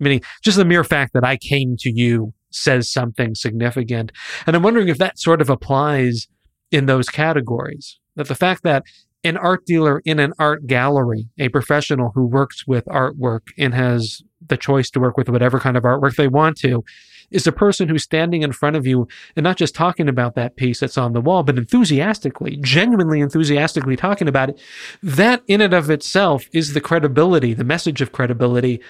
Meaning 0.00 0.22
just 0.42 0.56
the 0.56 0.64
mere 0.64 0.84
fact 0.84 1.12
that 1.14 1.24
I 1.24 1.36
came 1.36 1.76
to 1.80 1.90
you 1.90 2.34
says 2.50 2.90
something 2.90 3.34
significant. 3.34 4.12
And 4.46 4.56
I'm 4.56 4.62
wondering 4.62 4.88
if 4.88 4.98
that 4.98 5.18
sort 5.18 5.40
of 5.40 5.50
applies 5.50 6.28
in 6.70 6.86
those 6.86 7.08
categories. 7.08 7.98
That 8.16 8.28
the 8.28 8.34
fact 8.34 8.62
that 8.62 8.84
an 9.24 9.36
art 9.36 9.66
dealer 9.66 10.00
in 10.04 10.18
an 10.18 10.32
art 10.38 10.66
gallery, 10.66 11.28
a 11.38 11.48
professional 11.48 12.12
who 12.14 12.26
works 12.26 12.66
with 12.66 12.84
artwork 12.86 13.48
and 13.58 13.74
has 13.74 14.22
the 14.46 14.56
choice 14.56 14.90
to 14.90 15.00
work 15.00 15.16
with 15.16 15.28
whatever 15.28 15.58
kind 15.58 15.76
of 15.76 15.82
artwork 15.82 16.16
they 16.16 16.28
want 16.28 16.56
to, 16.58 16.84
is 17.30 17.46
a 17.46 17.52
person 17.52 17.88
who's 17.88 18.04
standing 18.04 18.42
in 18.42 18.52
front 18.52 18.76
of 18.76 18.86
you 18.86 19.06
and 19.36 19.44
not 19.44 19.56
just 19.56 19.74
talking 19.74 20.08
about 20.08 20.34
that 20.34 20.56
piece 20.56 20.80
that's 20.80 20.96
on 20.96 21.12
the 21.12 21.20
wall, 21.20 21.42
but 21.42 21.58
enthusiastically, 21.58 22.56
genuinely 22.62 23.20
enthusiastically 23.20 23.96
talking 23.96 24.28
about 24.28 24.48
it. 24.48 24.60
That 25.02 25.42
in 25.46 25.60
and 25.60 25.74
of 25.74 25.90
itself 25.90 26.48
is 26.52 26.72
the 26.72 26.80
credibility, 26.80 27.52
the 27.52 27.64
message 27.64 28.00
of 28.00 28.12
credibility 28.12 28.80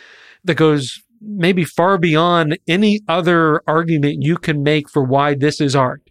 that 0.48 0.56
goes 0.56 1.00
maybe 1.20 1.62
far 1.64 1.96
beyond 1.98 2.58
any 2.66 3.00
other 3.08 3.62
argument 3.66 4.22
you 4.22 4.36
can 4.36 4.62
make 4.62 4.90
for 4.90 5.02
why 5.02 5.34
this 5.34 5.60
is 5.60 5.74
art. 5.76 6.02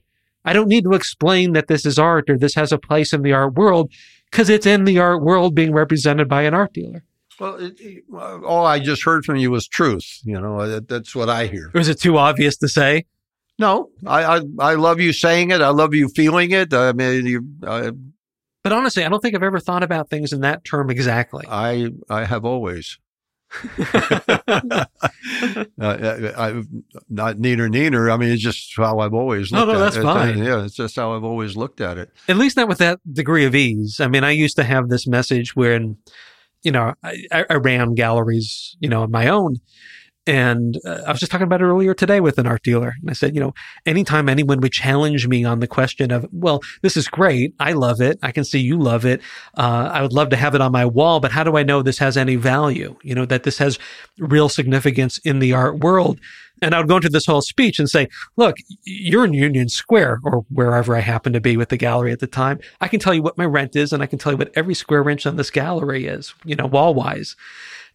I 0.45 0.53
don't 0.53 0.67
need 0.69 0.85
to 0.85 0.93
explain 0.93 1.51
that 1.53 1.67
this 1.67 1.85
is 1.85 1.99
art 1.99 2.29
or 2.29 2.37
this 2.37 2.55
has 2.55 2.71
a 2.71 2.77
place 2.77 3.11
in 3.13 3.21
the 3.21 3.33
art 3.33 3.53
world 3.55 3.91
because 4.31 4.49
it's 4.49 4.65
in 4.65 4.85
the 4.85 4.97
art 4.99 5.21
world 5.21 5.53
being 5.55 5.73
represented 5.73 6.27
by 6.29 6.43
an 6.43 6.53
art 6.53 6.73
dealer. 6.73 7.03
well, 7.39 7.55
it, 7.55 7.79
it- 7.79 8.03
all 8.13 8.65
I 8.65 8.79
just 8.79 9.03
heard 9.03 9.25
from 9.25 9.35
you 9.35 9.51
was 9.51 9.67
truth. 9.67 10.21
You 10.23 10.39
know, 10.39 10.67
that, 10.67 10.87
that's 10.87 11.13
what 11.15 11.29
I 11.29 11.47
hear. 11.47 11.69
Or 11.73 11.79
is 11.81 11.89
it 11.89 11.99
too 11.99 12.17
obvious 12.17 12.57
to 12.57 12.67
say? 12.69 13.05
No, 13.59 13.89
I, 14.05 14.23
I 14.37 14.41
I 14.59 14.73
love 14.75 14.99
you 15.01 15.11
saying 15.13 15.51
it. 15.51 15.61
I 15.61 15.69
love 15.69 15.93
you 15.95 16.09
feeling 16.09 16.51
it. 16.51 16.73
I 16.73 16.93
mean, 16.93 17.25
you, 17.25 17.47
I, 17.65 17.91
But 18.63 18.71
honestly, 18.71 19.03
I 19.03 19.09
don't 19.09 19.19
think 19.19 19.33
I've 19.35 19.41
ever 19.41 19.59
thought 19.59 19.81
about 19.83 20.09
things 20.11 20.31
in 20.31 20.41
that 20.41 20.63
term 20.63 20.89
exactly. 20.91 21.43
I 21.49 21.89
I 22.09 22.25
have 22.25 22.45
always. 22.45 22.99
Uh, 23.87 24.85
I, 25.79 26.33
I, 26.37 26.63
not 27.09 27.37
neener 27.37 27.69
neener. 27.69 28.11
I 28.11 28.17
mean, 28.17 28.29
it's 28.29 28.41
just 28.41 28.73
how 28.75 28.99
I've 28.99 29.13
always 29.13 29.51
looked 29.51 29.67
no, 29.67 29.73
at 29.75 29.79
that's 29.79 29.95
it. 29.97 30.05
Uh, 30.05 30.13
fine. 30.13 30.37
Yeah, 30.37 30.63
it's 30.65 30.75
just 30.75 30.95
how 30.95 31.15
I've 31.15 31.23
always 31.23 31.55
looked 31.55 31.81
at 31.81 31.97
it. 31.97 32.11
At 32.27 32.37
least 32.37 32.57
not 32.57 32.67
with 32.67 32.79
that 32.79 32.99
degree 33.11 33.45
of 33.45 33.55
ease. 33.55 33.99
I 33.99 34.07
mean, 34.07 34.23
I 34.23 34.31
used 34.31 34.55
to 34.57 34.63
have 34.63 34.89
this 34.89 35.07
message 35.07 35.55
when, 35.55 35.97
you 36.63 36.71
know, 36.71 36.93
I, 37.03 37.23
I 37.31 37.45
I 37.49 37.53
ran 37.55 37.93
galleries, 37.95 38.75
you 38.79 38.89
know, 38.89 39.03
on 39.03 39.11
my 39.11 39.27
own. 39.27 39.57
And 40.27 40.77
uh, 40.85 41.03
I 41.07 41.11
was 41.11 41.21
just 41.21 41.31
talking 41.31 41.45
about 41.45 41.61
it 41.61 41.65
earlier 41.65 41.93
today 41.93 42.19
with 42.19 42.37
an 42.37 42.45
art 42.45 42.61
dealer. 42.61 42.95
And 43.01 43.09
I 43.09 43.13
said, 43.13 43.33
you 43.33 43.39
know, 43.39 43.53
anytime 43.85 44.27
anyone 44.27 44.59
would 44.59 44.73
challenge 44.73 45.25
me 45.27 45.45
on 45.45 45.61
the 45.61 45.67
question 45.67 46.11
of, 46.11 46.27
well, 46.33 46.61
this 46.81 46.97
is 46.97 47.07
great. 47.07 47.55
I 47.59 47.71
love 47.71 48.01
it. 48.01 48.19
I 48.21 48.31
can 48.31 48.43
see 48.43 48.59
you 48.59 48.77
love 48.77 49.05
it. 49.05 49.21
Uh, 49.57 49.89
I 49.91 50.01
would 50.01 50.11
love 50.11 50.29
to 50.29 50.35
have 50.35 50.53
it 50.53 50.61
on 50.61 50.73
my 50.73 50.85
wall, 50.85 51.21
but 51.21 51.31
how 51.31 51.45
do 51.45 51.55
I 51.55 51.63
know 51.63 51.81
this 51.81 51.99
has 51.99 52.17
any 52.17 52.35
value? 52.35 52.97
You 53.01 53.15
know, 53.15 53.25
that 53.25 53.43
this 53.43 53.57
has 53.59 53.79
real 54.19 54.49
significance 54.49 55.17
in 55.19 55.39
the 55.39 55.53
art 55.53 55.79
world. 55.79 56.19
And 56.61 56.73
I 56.73 56.79
would 56.79 56.87
go 56.87 56.95
into 56.95 57.09
this 57.09 57.25
whole 57.25 57.41
speech 57.41 57.79
and 57.79 57.89
say, 57.89 58.07
look, 58.35 58.55
you're 58.83 59.25
in 59.25 59.33
Union 59.33 59.69
Square 59.69 60.19
or 60.23 60.43
wherever 60.49 60.95
I 60.95 61.01
happen 61.01 61.33
to 61.33 61.39
be 61.39 61.55
with 61.55 61.69
the 61.69 61.77
gallery 61.77 62.11
at 62.11 62.19
the 62.19 62.27
time. 62.27 62.59
I 62.81 62.87
can 62.87 62.99
tell 62.99 63.13
you 63.13 63.21
what 63.21 63.37
my 63.37 63.45
rent 63.45 63.75
is 63.75 63.93
and 63.93 64.01
I 64.01 64.07
can 64.07 64.17
tell 64.19 64.31
you 64.31 64.37
what 64.37 64.51
every 64.55 64.73
square 64.73 65.07
inch 65.09 65.25
on 65.25 65.35
this 65.35 65.51
gallery 65.51 66.07
is, 66.07 66.33
you 66.43 66.55
know, 66.55 66.65
wall 66.65 66.93
wise. 66.93 67.35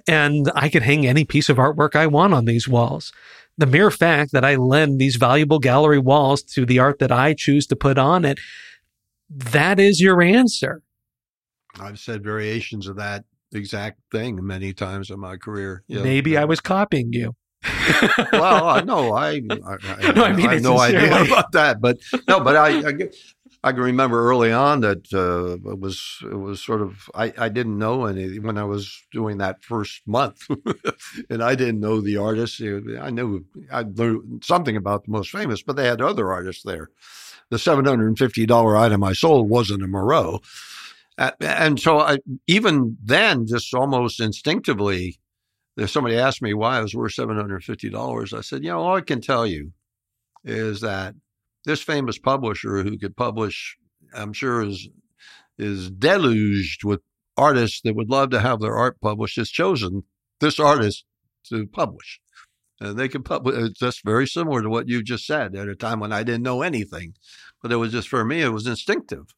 And 0.08 0.50
I 0.54 0.68
can 0.68 0.82
hang 0.82 1.06
any 1.06 1.24
piece 1.24 1.48
of 1.48 1.56
artwork 1.56 1.94
I 1.94 2.06
want 2.06 2.34
on 2.34 2.44
these 2.44 2.68
walls. 2.68 3.12
The 3.58 3.66
mere 3.66 3.90
fact 3.90 4.32
that 4.32 4.44
I 4.44 4.56
lend 4.56 4.98
these 4.98 5.16
valuable 5.16 5.58
gallery 5.58 5.98
walls 5.98 6.42
to 6.54 6.64
the 6.64 6.78
art 6.78 6.98
that 7.00 7.12
I 7.12 7.34
choose 7.34 7.66
to 7.68 7.76
put 7.76 7.98
on 7.98 8.24
it, 8.24 8.38
that 9.28 9.78
is 9.78 10.00
your 10.00 10.22
answer. 10.22 10.82
I've 11.78 11.98
said 11.98 12.22
variations 12.22 12.86
of 12.86 12.96
that 12.96 13.24
exact 13.52 14.00
thing 14.10 14.44
many 14.44 14.72
times 14.72 15.10
in 15.10 15.20
my 15.20 15.36
career. 15.36 15.84
Know, 15.88 16.02
Maybe 16.02 16.36
I 16.36 16.44
was 16.44 16.60
copying 16.60 17.12
you. 17.12 17.34
well, 18.32 18.68
I 18.68 18.80
know 18.80 19.12
I, 19.16 19.42
I, 19.50 19.76
I, 19.84 20.12
No, 20.12 20.24
I 20.24 20.32
mean 20.32 20.48
have 20.48 20.58
it 20.58 20.62
no 20.62 20.78
idea 20.78 21.22
about 21.26 21.52
that, 21.52 21.80
but 21.80 21.98
no, 22.26 22.40
but 22.40 22.56
I, 22.56 22.82
I, 23.62 23.72
can 23.72 23.82
remember 23.82 24.28
early 24.28 24.52
on 24.52 24.80
that 24.80 25.12
uh, 25.12 25.70
it 25.70 25.78
was 25.78 26.18
it 26.22 26.34
was 26.34 26.62
sort 26.62 26.82
of 26.82 27.08
I, 27.14 27.32
I 27.38 27.48
didn't 27.48 27.78
know 27.78 28.06
any 28.06 28.38
when 28.38 28.58
I 28.58 28.64
was 28.64 29.04
doing 29.12 29.38
that 29.38 29.62
first 29.62 30.02
month, 30.06 30.46
and 31.30 31.42
I 31.42 31.54
didn't 31.54 31.80
know 31.80 32.00
the 32.00 32.16
artists. 32.16 32.60
I 32.60 33.10
knew 33.10 33.44
I 33.70 33.82
learned 33.82 34.44
something 34.44 34.76
about 34.76 35.04
the 35.04 35.12
most 35.12 35.30
famous, 35.30 35.62
but 35.62 35.76
they 35.76 35.86
had 35.86 36.00
other 36.00 36.32
artists 36.32 36.62
there. 36.62 36.90
The 37.50 37.58
seven 37.58 37.84
hundred 37.84 38.08
and 38.08 38.18
fifty 38.18 38.46
dollar 38.46 38.76
item 38.76 39.04
I 39.04 39.12
sold 39.12 39.48
wasn't 39.48 39.82
a 39.82 39.86
Miró, 39.86 40.42
and 41.40 41.78
so 41.78 42.00
I 42.00 42.18
even 42.46 42.96
then 43.02 43.46
just 43.46 43.74
almost 43.74 44.20
instinctively 44.20 45.18
if 45.76 45.90
somebody 45.90 46.16
asked 46.16 46.42
me 46.42 46.54
why 46.54 46.78
I 46.78 46.82
was 46.82 46.94
worth 46.94 47.14
seven 47.14 47.36
hundred 47.36 47.64
fifty 47.64 47.88
dollars, 47.90 48.32
I 48.32 48.40
said, 48.40 48.62
you 48.64 48.70
know, 48.70 48.80
all 48.80 48.96
I 48.96 49.00
can 49.00 49.20
tell 49.20 49.46
you 49.46 49.72
is 50.44 50.80
that 50.80 51.14
this 51.64 51.82
famous 51.82 52.18
publisher 52.18 52.82
who 52.82 52.98
could 52.98 53.16
publish, 53.16 53.76
I'm 54.14 54.32
sure 54.32 54.62
is 54.62 54.88
is 55.58 55.90
deluged 55.90 56.82
with 56.84 57.00
artists 57.36 57.80
that 57.82 57.94
would 57.94 58.10
love 58.10 58.30
to 58.30 58.40
have 58.40 58.60
their 58.60 58.74
art 58.74 59.00
published, 59.00 59.36
has 59.36 59.50
chosen 59.50 60.02
this 60.40 60.58
artist 60.58 61.04
to 61.48 61.66
publish. 61.66 62.20
And 62.80 62.98
they 62.98 63.08
could 63.08 63.24
publish. 63.24 63.56
It's 63.56 63.78
just 63.78 64.04
very 64.04 64.26
similar 64.26 64.62
to 64.62 64.68
what 64.68 64.88
you 64.88 65.02
just 65.02 65.26
said 65.26 65.54
at 65.54 65.68
a 65.68 65.76
time 65.76 66.00
when 66.00 66.12
I 66.12 66.24
didn't 66.24 66.42
know 66.42 66.62
anything, 66.62 67.14
but 67.62 67.70
it 67.70 67.76
was 67.76 67.92
just 67.92 68.08
for 68.08 68.24
me, 68.24 68.42
it 68.42 68.48
was 68.48 68.66
instinctive. 68.66 69.34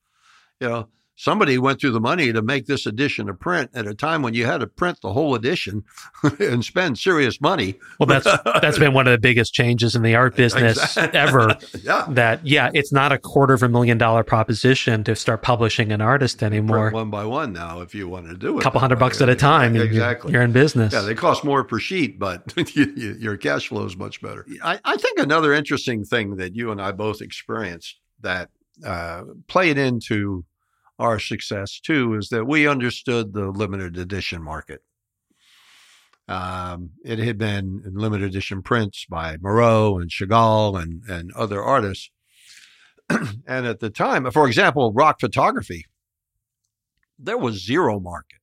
You 0.61 0.69
know, 0.69 0.89
somebody 1.17 1.59
went 1.59 1.81
through 1.81 1.93
the 1.93 2.01
money 2.01 2.33
to 2.33 2.43
make 2.43 2.67
this 2.67 2.87
edition 2.87 3.29
a 3.29 3.35
print 3.35 3.71
at 3.75 3.87
a 3.87 3.95
time 3.95 4.23
when 4.23 4.35
you 4.35 4.47
had 4.47 4.59
to 4.59 4.67
print 4.67 4.99
the 5.03 5.13
whole 5.13 5.35
edition 5.35 5.85
and 6.41 6.65
spend 6.65 6.99
serious 6.99 7.41
money. 7.41 7.77
Well, 8.01 8.07
that's 8.07 8.27
that's 8.61 8.79
been 8.79 8.95
one 8.95 9.07
of 9.07 9.13
the 9.13 9.19
biggest 9.19 9.55
changes 9.55 9.95
in 9.95 10.03
the 10.03 10.15
art 10.15 10.35
business 10.37 10.77
Exactly. 10.97 11.19
ever. 11.19 11.57
yeah. 11.83 12.07
That 12.09 12.47
yeah, 12.47 12.71
it's 12.75 12.93
not 12.93 13.13
a 13.13 13.19
quarter 13.19 13.55
of 13.55 13.63
a 13.63 13.69
million 13.69 13.97
dollar 13.99 14.25
proposition 14.25 15.05
to 15.05 15.15
start 15.15 15.43
publishing 15.43 15.93
an 15.93 16.01
artist 16.01 16.39
Print 16.39 16.53
anymore. 16.55 16.91
one 16.91 17.11
by 17.11 17.25
one 17.25 17.53
now 17.53 17.81
if 17.81 17.95
you 17.95 18.09
want 18.09 18.27
to 18.27 18.37
do 18.37 18.57
it. 18.57 18.61
A 18.61 18.63
couple 18.63 18.81
hundred 18.81 18.99
bucks 18.99 19.21
at 19.21 19.29
a 19.29 19.37
time, 19.37 19.67
and 19.69 19.77
you're- 19.77 19.87
Exactly. 19.87 20.33
you're 20.33 20.43
in 20.43 20.53
business. 20.53 20.93
Yeah, 20.93 21.03
they 21.03 21.15
cost 21.15 21.45
more 21.45 21.63
per 21.65 21.79
sheet, 21.79 22.19
but 22.19 22.53
you, 22.75 22.93
you, 22.97 23.17
your 23.21 23.37
cash 23.37 23.69
flow 23.69 23.85
is 23.85 23.97
much 23.97 24.21
better. 24.21 24.45
I, 24.63 24.81
I 24.85 24.97
think 24.97 25.19
another 25.19 25.53
interesting 25.53 26.05
thing 26.05 26.37
that 26.37 26.55
you 26.57 26.73
and 26.73 26.81
I 26.83 26.91
both 26.93 27.21
experienced 27.21 28.01
that 28.21 28.51
uh, 28.85 29.23
played 29.47 29.79
into 29.79 30.45
our 30.99 31.19
success 31.19 31.81
too 31.81 32.15
is 32.15 32.29
that 32.29 32.47
we 32.47 32.69
understood 32.69 33.33
the 33.33 33.49
limited 33.51 33.97
edition 33.97 34.43
market. 34.43 34.83
Um, 36.27 36.91
it 37.05 37.19
had 37.19 37.37
been 37.37 37.83
limited 37.85 38.29
edition 38.29 38.63
prints 38.63 39.05
by 39.09 39.37
Miró 39.37 40.01
and 40.01 40.11
Chagall 40.11 40.81
and, 40.81 41.03
and 41.09 41.33
other 41.33 41.63
artists. 41.63 42.11
and 43.11 43.67
at 43.67 43.81
the 43.81 43.91
time, 43.91 44.31
for 44.31 44.47
example, 44.47 44.93
rock 44.95 45.21
photography, 45.21 45.85
there 47.19 47.37
was 47.37 47.65
zero 47.65 48.01
market. 48.01 48.39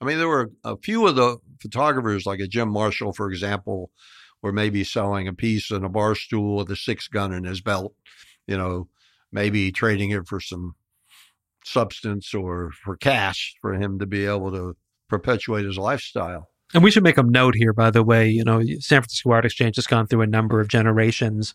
I 0.00 0.04
mean, 0.04 0.18
there 0.18 0.28
were 0.28 0.52
a 0.62 0.76
few 0.76 1.08
of 1.08 1.16
the 1.16 1.38
photographers, 1.60 2.24
like 2.24 2.38
a 2.38 2.46
Jim 2.46 2.68
Marshall, 2.68 3.12
for 3.12 3.30
example, 3.30 3.90
were 4.42 4.52
maybe 4.52 4.84
selling 4.84 5.26
a 5.26 5.32
piece 5.32 5.72
in 5.72 5.84
a 5.84 5.88
bar 5.88 6.14
stool 6.14 6.58
with 6.58 6.70
a 6.70 6.76
six 6.76 7.08
gun 7.08 7.32
in 7.32 7.42
his 7.42 7.60
belt, 7.60 7.94
you 8.46 8.56
know, 8.56 8.88
maybe 9.32 9.72
trading 9.72 10.10
it 10.10 10.28
for 10.28 10.38
some 10.38 10.76
substance 11.68 12.34
or 12.34 12.70
for 12.84 12.96
cash 12.96 13.54
for 13.60 13.74
him 13.74 13.98
to 13.98 14.06
be 14.06 14.26
able 14.26 14.50
to 14.52 14.76
perpetuate 15.08 15.64
his 15.64 15.78
lifestyle. 15.78 16.48
And 16.74 16.82
we 16.82 16.90
should 16.90 17.02
make 17.02 17.16
a 17.16 17.22
note 17.22 17.54
here, 17.56 17.72
by 17.72 17.90
the 17.90 18.02
way. 18.02 18.28
You 18.28 18.44
know, 18.44 18.60
San 18.78 19.00
Francisco 19.00 19.30
Art 19.30 19.46
Exchange 19.46 19.76
has 19.76 19.86
gone 19.86 20.06
through 20.06 20.20
a 20.22 20.26
number 20.26 20.60
of 20.60 20.68
generations 20.68 21.54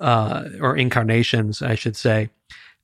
uh, 0.00 0.44
or 0.60 0.76
incarnations, 0.76 1.62
I 1.62 1.76
should 1.76 1.96
say. 1.96 2.28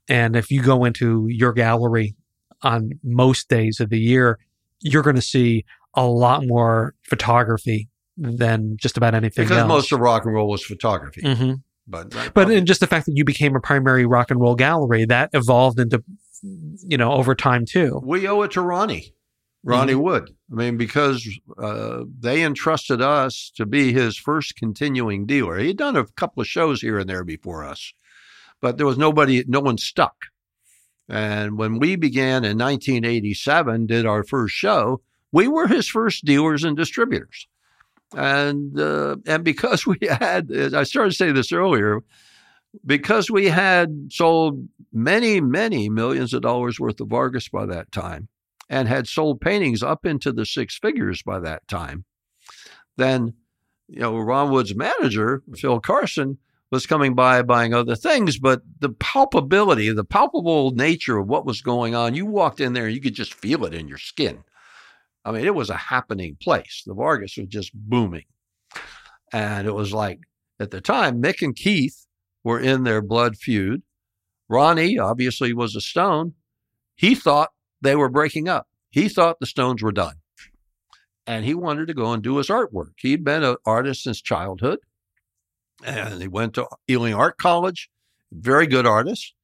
And 0.08 0.36
if 0.36 0.50
you 0.50 0.62
go 0.62 0.84
into 0.84 1.26
your 1.28 1.52
gallery 1.52 2.14
on 2.62 2.92
most 3.02 3.48
days 3.48 3.78
of 3.78 3.90
the 3.90 4.00
year, 4.00 4.38
you're 4.80 5.02
going 5.02 5.16
to 5.16 5.22
see 5.22 5.64
a 5.94 6.06
lot 6.06 6.46
more 6.46 6.94
photography 7.02 7.88
than 8.16 8.76
just 8.78 8.96
about 8.96 9.14
anything 9.14 9.44
because 9.44 9.58
else. 9.58 9.68
most 9.68 9.92
of 9.92 10.00
rock 10.00 10.24
and 10.24 10.34
roll 10.34 10.48
was 10.48 10.64
photography. 10.64 11.22
hmm 11.22 11.54
But 11.86 12.14
But 12.34 12.50
in 12.50 12.66
just 12.66 12.80
the 12.80 12.86
fact 12.86 13.06
that 13.06 13.12
you 13.16 13.24
became 13.24 13.54
a 13.54 13.61
primary 13.61 14.06
rock 14.06 14.30
and 14.30 14.40
roll 14.40 14.54
gallery, 14.54 15.04
that 15.06 15.30
evolved 15.32 15.78
into, 15.78 16.02
you 16.43 16.97
know, 16.97 17.12
over 17.12 17.34
time 17.34 17.64
too. 17.66 18.01
we 18.05 18.26
owe 18.28 18.43
it 18.43 18.53
to 18.53 18.62
Ronnie, 18.62 19.14
Ronnie 19.62 19.93
Mm-hmm. 19.93 20.03
Wood. 20.03 20.34
I 20.51 20.55
mean, 20.55 20.76
because 20.76 21.28
uh, 21.59 22.05
they 22.18 22.43
entrusted 22.43 23.01
us 23.01 23.53
to 23.57 23.66
be 23.66 23.93
his 23.93 24.16
first 24.16 24.57
continuing 24.57 25.26
dealer. 25.26 25.59
He'd 25.59 25.76
done 25.76 25.97
a 25.97 26.07
couple 26.07 26.41
of 26.41 26.47
shows 26.49 26.80
here 26.80 26.99
and 26.99 27.09
there 27.09 27.24
before 27.24 27.64
us, 27.64 27.93
but 28.61 28.76
there 28.76 28.86
was 28.86 28.99
nobody, 28.99 29.45
no 29.47 29.61
one 29.61 29.78
stuck. 29.78 30.14
And 31.09 31.59
when 31.59 31.78
we 31.78 31.97
began 31.97 32.45
in 32.45 32.57
1987, 32.57 33.86
did 33.86 34.07
our 34.07 34.22
first 34.22 34.55
show, 34.55 35.01
we 35.32 35.49
were 35.49 35.66
his 35.66 35.88
first 35.88 36.24
dealers 36.24 36.64
and 36.64 36.76
distributors. 36.76 37.49
And 38.16 38.78
uh, 38.78 39.16
and 39.26 39.45
because 39.45 39.86
we 39.86 39.99
had, 40.09 40.51
I 40.53 40.84
started 40.84 41.11
to 41.11 41.16
say 41.16 41.32
this 41.32 41.53
earlier, 41.53 42.01
because 42.84 43.30
we 43.30 43.46
had 43.46 43.90
sold 44.10 44.68
many, 44.92 45.40
many 45.40 45.88
millions 45.88 46.32
of 46.32 46.42
dollars 46.42 46.78
worth 46.78 47.00
of 47.00 47.08
Vargas 47.08 47.48
by 47.48 47.66
that 47.66 47.90
time 47.92 48.28
and 48.68 48.86
had 48.88 49.08
sold 49.08 49.40
paintings 49.40 49.82
up 49.82 50.06
into 50.06 50.32
the 50.32 50.46
six 50.46 50.78
figures 50.78 51.22
by 51.22 51.40
that 51.40 51.66
time, 51.66 52.04
then, 52.96 53.34
you 53.88 54.00
know, 54.00 54.16
Ron 54.16 54.50
Wood's 54.50 54.74
manager, 54.74 55.42
Phil 55.56 55.80
Carson, 55.80 56.38
was 56.70 56.86
coming 56.86 57.14
by 57.16 57.42
buying 57.42 57.74
other 57.74 57.96
things, 57.96 58.38
but 58.38 58.62
the 58.78 58.90
palpability, 58.90 59.94
the 59.94 60.04
palpable 60.04 60.70
nature 60.70 61.18
of 61.18 61.26
what 61.26 61.44
was 61.44 61.62
going 61.62 61.96
on, 61.96 62.14
you 62.14 62.24
walked 62.24 62.60
in 62.60 62.74
there, 62.74 62.88
you 62.88 63.00
could 63.00 63.14
just 63.14 63.34
feel 63.34 63.64
it 63.64 63.74
in 63.74 63.88
your 63.88 63.98
skin. 63.98 64.44
I 65.24 65.32
mean, 65.32 65.44
it 65.44 65.54
was 65.54 65.68
a 65.68 65.76
happening 65.76 66.36
place. 66.40 66.84
The 66.86 66.94
Vargas 66.94 67.36
was 67.36 67.48
just 67.48 67.72
booming. 67.74 68.24
And 69.32 69.66
it 69.66 69.74
was 69.74 69.92
like, 69.92 70.20
at 70.60 70.70
the 70.70 70.80
time, 70.80 71.20
Mick 71.20 71.42
and 71.42 71.56
Keith 71.56 72.06
were 72.45 72.61
in 72.61 72.84
their 72.84 73.03
blood 73.03 73.36
feud. 73.36 73.82
Ronnie 74.49 74.99
obviously 74.99 75.53
was 75.53 75.76
a 75.76 75.80
Stone. 75.80 76.34
He 76.97 77.14
thought 77.14 77.51
they 77.80 77.97
were 77.97 78.09
breaking 78.09 78.49
up. 78.49 78.66
He 78.91 79.09
thought 79.09 79.41
the 79.41 79.47
Stones 79.47 79.82
were 79.82 79.93
done. 79.93 80.16
And 81.26 81.45
he 81.45 81.55
wanted 81.55 81.86
to 81.86 81.95
go 81.95 82.12
and 82.12 82.22
do 82.22 82.38
his 82.38 82.49
artwork. 82.49 82.93
He'd 82.99 83.24
been 83.24 83.45
an 83.45 83.57
artist 83.64 84.03
since 84.03 84.20
childhood. 84.20 84.80
And 85.84 86.20
he 86.20 86.28
went 86.28 86.55
to 86.55 86.66
Ealing 86.91 87.14
Art 87.14 87.38
College, 87.38 87.88
very 88.32 88.66
good 88.66 88.86
artist. 88.86 89.34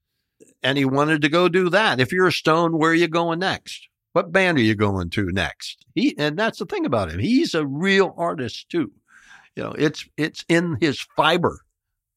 And 0.62 0.76
he 0.76 0.84
wanted 0.84 1.22
to 1.22 1.28
go 1.28 1.48
do 1.48 1.70
that. 1.70 2.00
If 2.00 2.12
you're 2.12 2.26
a 2.26 2.32
Stone, 2.32 2.76
where 2.76 2.90
are 2.90 2.94
you 2.94 3.08
going 3.08 3.38
next? 3.38 3.88
What 4.12 4.32
band 4.32 4.58
are 4.58 4.62
you 4.62 4.74
going 4.74 5.10
to 5.10 5.30
next? 5.30 5.84
He 5.94 6.16
and 6.16 6.38
that's 6.38 6.58
the 6.58 6.64
thing 6.64 6.86
about 6.86 7.10
him. 7.10 7.18
He's 7.18 7.54
a 7.54 7.66
real 7.66 8.14
artist 8.16 8.68
too. 8.70 8.90
You 9.54 9.62
know, 9.62 9.72
it's 9.72 10.08
it's 10.16 10.42
in 10.48 10.78
his 10.80 11.06
fiber, 11.16 11.60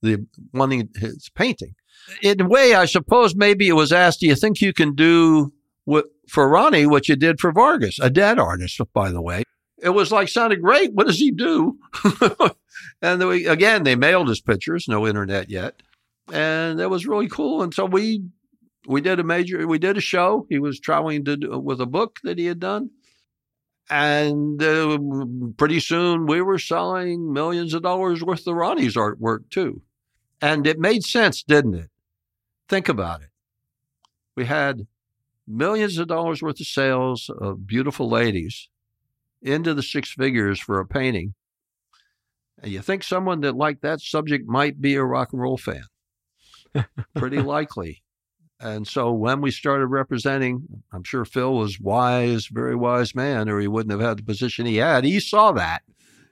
the 0.01 0.25
wanting 0.53 0.89
his 0.95 1.29
painting. 1.35 1.75
In 2.21 2.41
a 2.41 2.47
way, 2.47 2.73
I 2.73 2.85
suppose 2.85 3.35
maybe 3.35 3.67
it 3.67 3.73
was 3.73 3.91
asked, 3.91 4.21
do 4.21 4.27
you 4.27 4.35
think 4.35 4.61
you 4.61 4.73
can 4.73 4.95
do 4.95 5.53
what 5.85 6.05
for 6.27 6.47
Ronnie 6.47 6.85
what 6.85 7.09
you 7.09 7.15
did 7.15 7.39
for 7.39 7.51
Vargas, 7.51 7.99
a 7.99 8.09
dead 8.09 8.39
artist, 8.39 8.79
by 8.93 9.11
the 9.11 9.21
way? 9.21 9.43
It 9.81 9.89
was 9.89 10.11
like 10.11 10.27
sounded 10.27 10.61
great. 10.61 10.93
What 10.93 11.07
does 11.07 11.19
he 11.19 11.31
do? 11.31 11.77
and 13.01 13.27
we, 13.27 13.47
again, 13.47 13.83
they 13.83 13.95
mailed 13.95 14.27
his 14.27 14.41
pictures, 14.41 14.87
no 14.87 15.07
internet 15.07 15.49
yet, 15.49 15.81
and 16.31 16.79
that 16.79 16.89
was 16.89 17.07
really 17.07 17.29
cool. 17.29 17.61
And 17.61 17.73
so 17.73 17.85
we 17.85 18.23
we 18.87 19.01
did 19.01 19.19
a 19.19 19.23
major 19.23 19.65
we 19.67 19.79
did 19.79 19.97
a 19.97 20.01
show. 20.01 20.45
He 20.49 20.59
was 20.59 20.79
traveling 20.79 21.23
to 21.25 21.59
with 21.59 21.79
a 21.81 21.85
book 21.85 22.19
that 22.23 22.37
he 22.37 22.45
had 22.45 22.59
done, 22.59 22.89
and 23.89 24.61
uh, 24.61 24.97
pretty 25.57 25.79
soon 25.79 26.25
we 26.25 26.41
were 26.41 26.59
selling 26.59 27.31
millions 27.31 27.73
of 27.73 27.83
dollars 27.83 28.23
worth 28.23 28.45
of 28.47 28.55
Ronnie's 28.55 28.95
artwork 28.95 29.49
too, 29.49 29.81
and 30.41 30.65
it 30.65 30.79
made 30.79 31.03
sense, 31.03 31.43
didn't 31.43 31.75
it? 31.75 31.89
Think 32.67 32.89
about 32.89 33.21
it. 33.21 33.29
We 34.35 34.45
had 34.45 34.87
millions 35.47 35.97
of 35.97 36.07
dollars 36.07 36.41
worth 36.41 36.59
of 36.59 36.67
sales 36.67 37.29
of 37.29 37.65
beautiful 37.65 38.09
ladies 38.09 38.69
into 39.41 39.73
the 39.73 39.83
six 39.83 40.11
figures 40.11 40.59
for 40.59 40.79
a 40.79 40.85
painting. 40.85 41.33
And 42.61 42.71
you 42.71 42.81
think 42.81 43.03
someone 43.03 43.41
that 43.41 43.55
liked 43.55 43.81
that 43.81 44.01
subject 44.01 44.47
might 44.47 44.81
be 44.81 44.95
a 44.95 45.03
rock 45.03 45.33
and 45.33 45.41
roll 45.41 45.57
fan? 45.57 45.83
Pretty 47.15 47.41
likely. 47.41 48.03
And 48.59 48.85
so 48.85 49.11
when 49.13 49.39
we 49.39 49.51
started 49.51 49.87
representing, 49.87 50.83
I'm 50.91 51.03
sure 51.03 51.23
Phil 51.23 51.53
was 51.53 51.79
wise, 51.79 52.47
very 52.47 52.75
wise 52.75 53.15
man, 53.15 53.47
or 53.47 53.59
he 53.59 53.69
wouldn't 53.69 53.91
have 53.91 54.07
had 54.07 54.17
the 54.19 54.23
position 54.23 54.65
he 54.65 54.75
had. 54.75 55.05
He 55.05 55.21
saw 55.21 55.53
that 55.53 55.83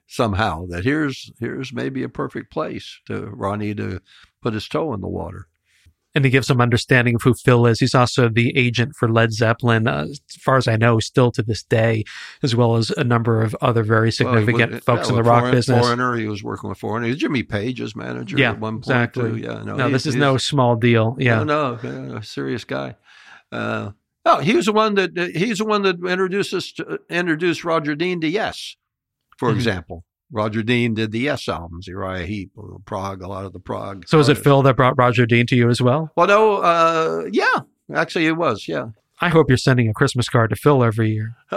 somehow 0.08 0.66
that 0.68 0.84
here's 0.84 1.32
here's 1.40 1.72
maybe 1.74 2.02
a 2.04 2.10
perfect 2.10 2.52
place 2.52 3.00
to 3.08 3.28
Ronnie 3.28 3.76
to 3.76 4.02
put 4.42 4.54
his 4.54 4.68
toe 4.68 4.94
in 4.94 5.02
the 5.02 5.08
water. 5.08 5.48
And 6.16 6.24
to 6.24 6.32
give 6.32 6.46
some 6.46 6.62
understanding 6.62 7.14
of 7.16 7.22
who 7.22 7.36
Phil 7.36 7.68
is, 7.68 7.80
he's 7.80 7.94
also 7.94 8.28
the 8.28 8.58
agent 8.58 8.96
for 8.96 9.08
Led 9.08 9.34
Zeppelin, 9.34 9.88
uh, 9.88 10.08
as 10.10 10.20
far 10.40 10.58
as 10.58 10.68
I 10.68 10.76
know, 10.76 11.00
still 11.00 11.32
to 11.34 11.44
this 11.44 11.62
day, 11.62 12.06
as 12.42 12.56
well 12.56 12.76
as 12.76 12.90
a 12.92 13.04
number 13.04 13.44
of 13.44 13.56
other 13.62 13.84
very 13.84 14.12
significant 14.12 14.72
Well, 14.72 14.78
was- 14.78 14.84
folks 14.84 15.08
yeah, 15.08 15.10
in 15.10 15.16
the 15.18 15.24
rock 15.30 15.42
Foreign- 15.42 15.54
business. 15.56 15.86
Foreigner, 15.86 16.16
he 16.16 16.26
was 16.28 16.42
working 16.44 16.70
with 16.70 16.80
Foreigner. 16.80 17.06
He 17.06 17.12
was 17.12 17.20
Jimmy 17.22 17.44
Page's 17.44 17.96
manager 17.96 18.36
Yeah, 18.36 18.52
at 18.52 18.60
one 18.60 18.76
point 18.76 18.86
exactly. 18.86 19.30
too. 19.30 19.38
Yeah, 19.38 19.62
no, 19.64 19.76
no, 19.76 19.90
this 19.92 20.08
is 20.08 20.16
no 20.16 20.38
small 20.38 20.76
deal. 20.76 21.16
Yeah. 21.20 21.44
No, 21.44 21.78
no, 21.84 22.16
a 22.16 22.24
serious 22.24 22.64
guy. 22.64 22.96
Uh, 23.52 23.92
oh, 24.26 24.40
he 24.40 24.56
was 24.56 24.66
the 24.66 24.74
one 24.74 24.96
that 24.96 25.16
he's 25.36 25.60
the 25.60 25.66
one 25.66 25.84
that 25.84 25.98
introduced 26.04 26.52
us 26.52 26.72
to, 26.74 26.98
introduced 27.12 27.64
Roger 27.64 27.94
Dean 27.94 28.22
to 28.22 28.28
Yes, 28.28 28.76
for 29.38 29.50
Mhm. 29.52 29.56
example. 29.56 30.04
Roger 30.32 30.62
Dean 30.62 30.94
did 30.94 31.12
the 31.14 31.20
Yes 31.20 31.48
albums, 31.48 31.88
Uriah 31.88 32.26
Heep, 32.26 32.52
Prog, 32.86 33.22
a 33.22 33.28
lot 33.30 33.46
of 33.46 33.54
the 33.54 33.60
Prog. 33.60 34.06
So 34.08 34.20
is 34.20 34.28
it. 34.28 34.38
Phil 34.38 34.62
that 34.64 34.76
brought 34.76 34.98
Roger 34.98 35.26
Dean 35.26 35.48
to 35.48 35.56
you 35.56 35.70
as 35.70 35.82
well? 35.82 36.12
Well, 36.18 36.28
no, 36.28 36.56
uh, 36.58 37.26
yeah, 37.32 37.62
actually 37.94 38.26
it 38.28 38.36
was, 38.36 38.68
yeah. 38.68 38.88
I 39.22 39.30
hope 39.30 39.48
you're 39.50 39.58
sending 39.58 39.88
a 39.90 39.94
Christmas 39.94 40.28
card 40.28 40.50
to 40.50 40.56
Phil 40.58 40.84
every 40.84 41.12
year. 41.12 41.36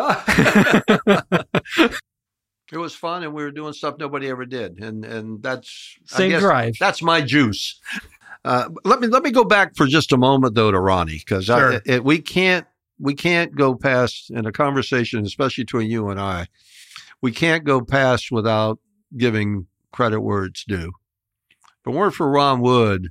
it 2.73 2.77
was 2.79 2.95
fun, 2.95 3.23
and 3.25 3.35
we 3.35 3.43
were 3.43 3.51
doing 3.51 3.73
stuff 3.73 3.97
nobody 3.99 4.29
ever 4.29 4.47
did, 4.47 4.79
and 4.83 5.05
and 5.05 5.43
that's 5.43 5.97
I 6.15 6.17
Same 6.19 6.31
guess 6.31 6.41
drive. 6.41 6.75
That's 6.79 7.03
my 7.03 7.21
juice. 7.21 7.81
Uh, 8.45 8.69
let 8.85 9.01
me 9.01 9.09
let 9.09 9.23
me 9.23 9.31
go 9.31 9.45
back 9.45 9.75
for 9.77 9.87
just 9.87 10.13
a 10.13 10.17
moment 10.17 10.55
though 10.55 10.71
to 10.71 10.79
Ronnie 10.79 11.19
because 11.19 11.47
Sure. 11.47 11.81
we 12.03 12.19
can't 12.21 12.67
we 12.99 13.15
can't 13.15 13.55
go 13.55 13.75
past 13.75 14.31
in 14.31 14.47
a 14.47 14.53
conversation, 14.53 15.25
especially 15.27 15.65
between 15.65 15.91
you 15.91 16.09
and 16.11 16.21
I, 16.21 16.47
we 17.23 17.33
can't 17.33 17.65
go 17.65 17.81
past 17.81 18.31
without 18.31 18.79
giving 19.17 19.67
credit 19.93 20.21
where 20.21 20.45
it's 20.45 20.65
due. 20.65 20.93
If 21.81 21.87
it 21.87 21.97
weren't 21.97 22.15
for 22.15 22.31
Ron 22.31 22.61
Wood, 22.61 23.09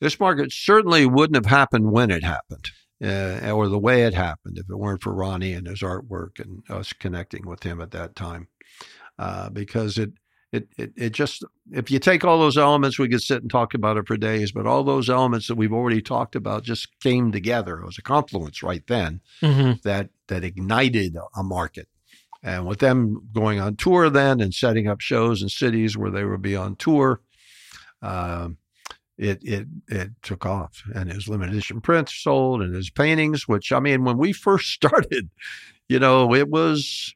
this 0.00 0.18
market 0.18 0.52
certainly 0.52 1.06
wouldn't 1.06 1.36
have 1.36 1.46
happened 1.46 1.90
when 1.90 2.10
it 2.10 2.22
happened, 2.22 2.70
uh, 3.02 3.50
or 3.50 3.68
the 3.68 3.78
way 3.78 4.04
it 4.04 4.14
happened. 4.14 4.58
If 4.58 4.70
it 4.70 4.76
weren't 4.76 5.02
for 5.02 5.12
Ronnie 5.12 5.52
and 5.52 5.66
his 5.66 5.80
artwork 5.80 6.40
and 6.40 6.62
us 6.70 6.92
connecting 6.92 7.46
with 7.46 7.62
him 7.62 7.80
at 7.80 7.90
that 7.92 8.14
time, 8.14 8.48
uh, 9.18 9.50
because 9.50 9.98
it 9.98 10.12
it, 10.50 10.68
it 10.78 10.92
it 10.96 11.10
just 11.10 11.44
if 11.72 11.90
you 11.90 11.98
take 11.98 12.24
all 12.24 12.38
those 12.38 12.56
elements, 12.56 12.98
we 12.98 13.08
could 13.08 13.22
sit 13.22 13.42
and 13.42 13.50
talk 13.50 13.74
about 13.74 13.96
it 13.96 14.06
for 14.06 14.16
days. 14.16 14.52
But 14.52 14.66
all 14.66 14.82
those 14.82 15.10
elements 15.10 15.48
that 15.48 15.56
we've 15.56 15.72
already 15.72 16.00
talked 16.00 16.36
about 16.36 16.62
just 16.62 16.88
came 17.00 17.32
together. 17.32 17.80
It 17.80 17.86
was 17.86 17.98
a 17.98 18.02
confluence 18.02 18.62
right 18.62 18.86
then 18.86 19.20
hmm 19.40 19.72
that 19.82 20.10
that 20.28 20.44
ignited 20.44 21.16
a 21.36 21.42
market. 21.42 21.88
And 22.42 22.66
with 22.66 22.78
them 22.78 23.28
going 23.32 23.60
on 23.60 23.76
tour 23.76 24.10
then 24.10 24.40
and 24.40 24.54
setting 24.54 24.86
up 24.86 25.00
shows 25.00 25.42
in 25.42 25.48
cities 25.48 25.96
where 25.96 26.10
they 26.10 26.24
would 26.24 26.42
be 26.42 26.54
on 26.54 26.76
tour, 26.76 27.20
um, 28.00 28.58
it 29.16 29.40
it 29.42 29.66
it 29.88 30.10
took 30.22 30.46
off, 30.46 30.84
and 30.94 31.10
his 31.10 31.28
limited 31.28 31.52
edition 31.52 31.80
prints 31.80 32.14
sold, 32.14 32.62
and 32.62 32.74
his 32.74 32.90
paintings. 32.90 33.48
Which 33.48 33.72
I 33.72 33.80
mean, 33.80 34.04
when 34.04 34.18
we 34.18 34.32
first 34.32 34.68
started, 34.72 35.30
you 35.88 35.98
know, 35.98 36.32
it 36.32 36.48
was 36.48 37.14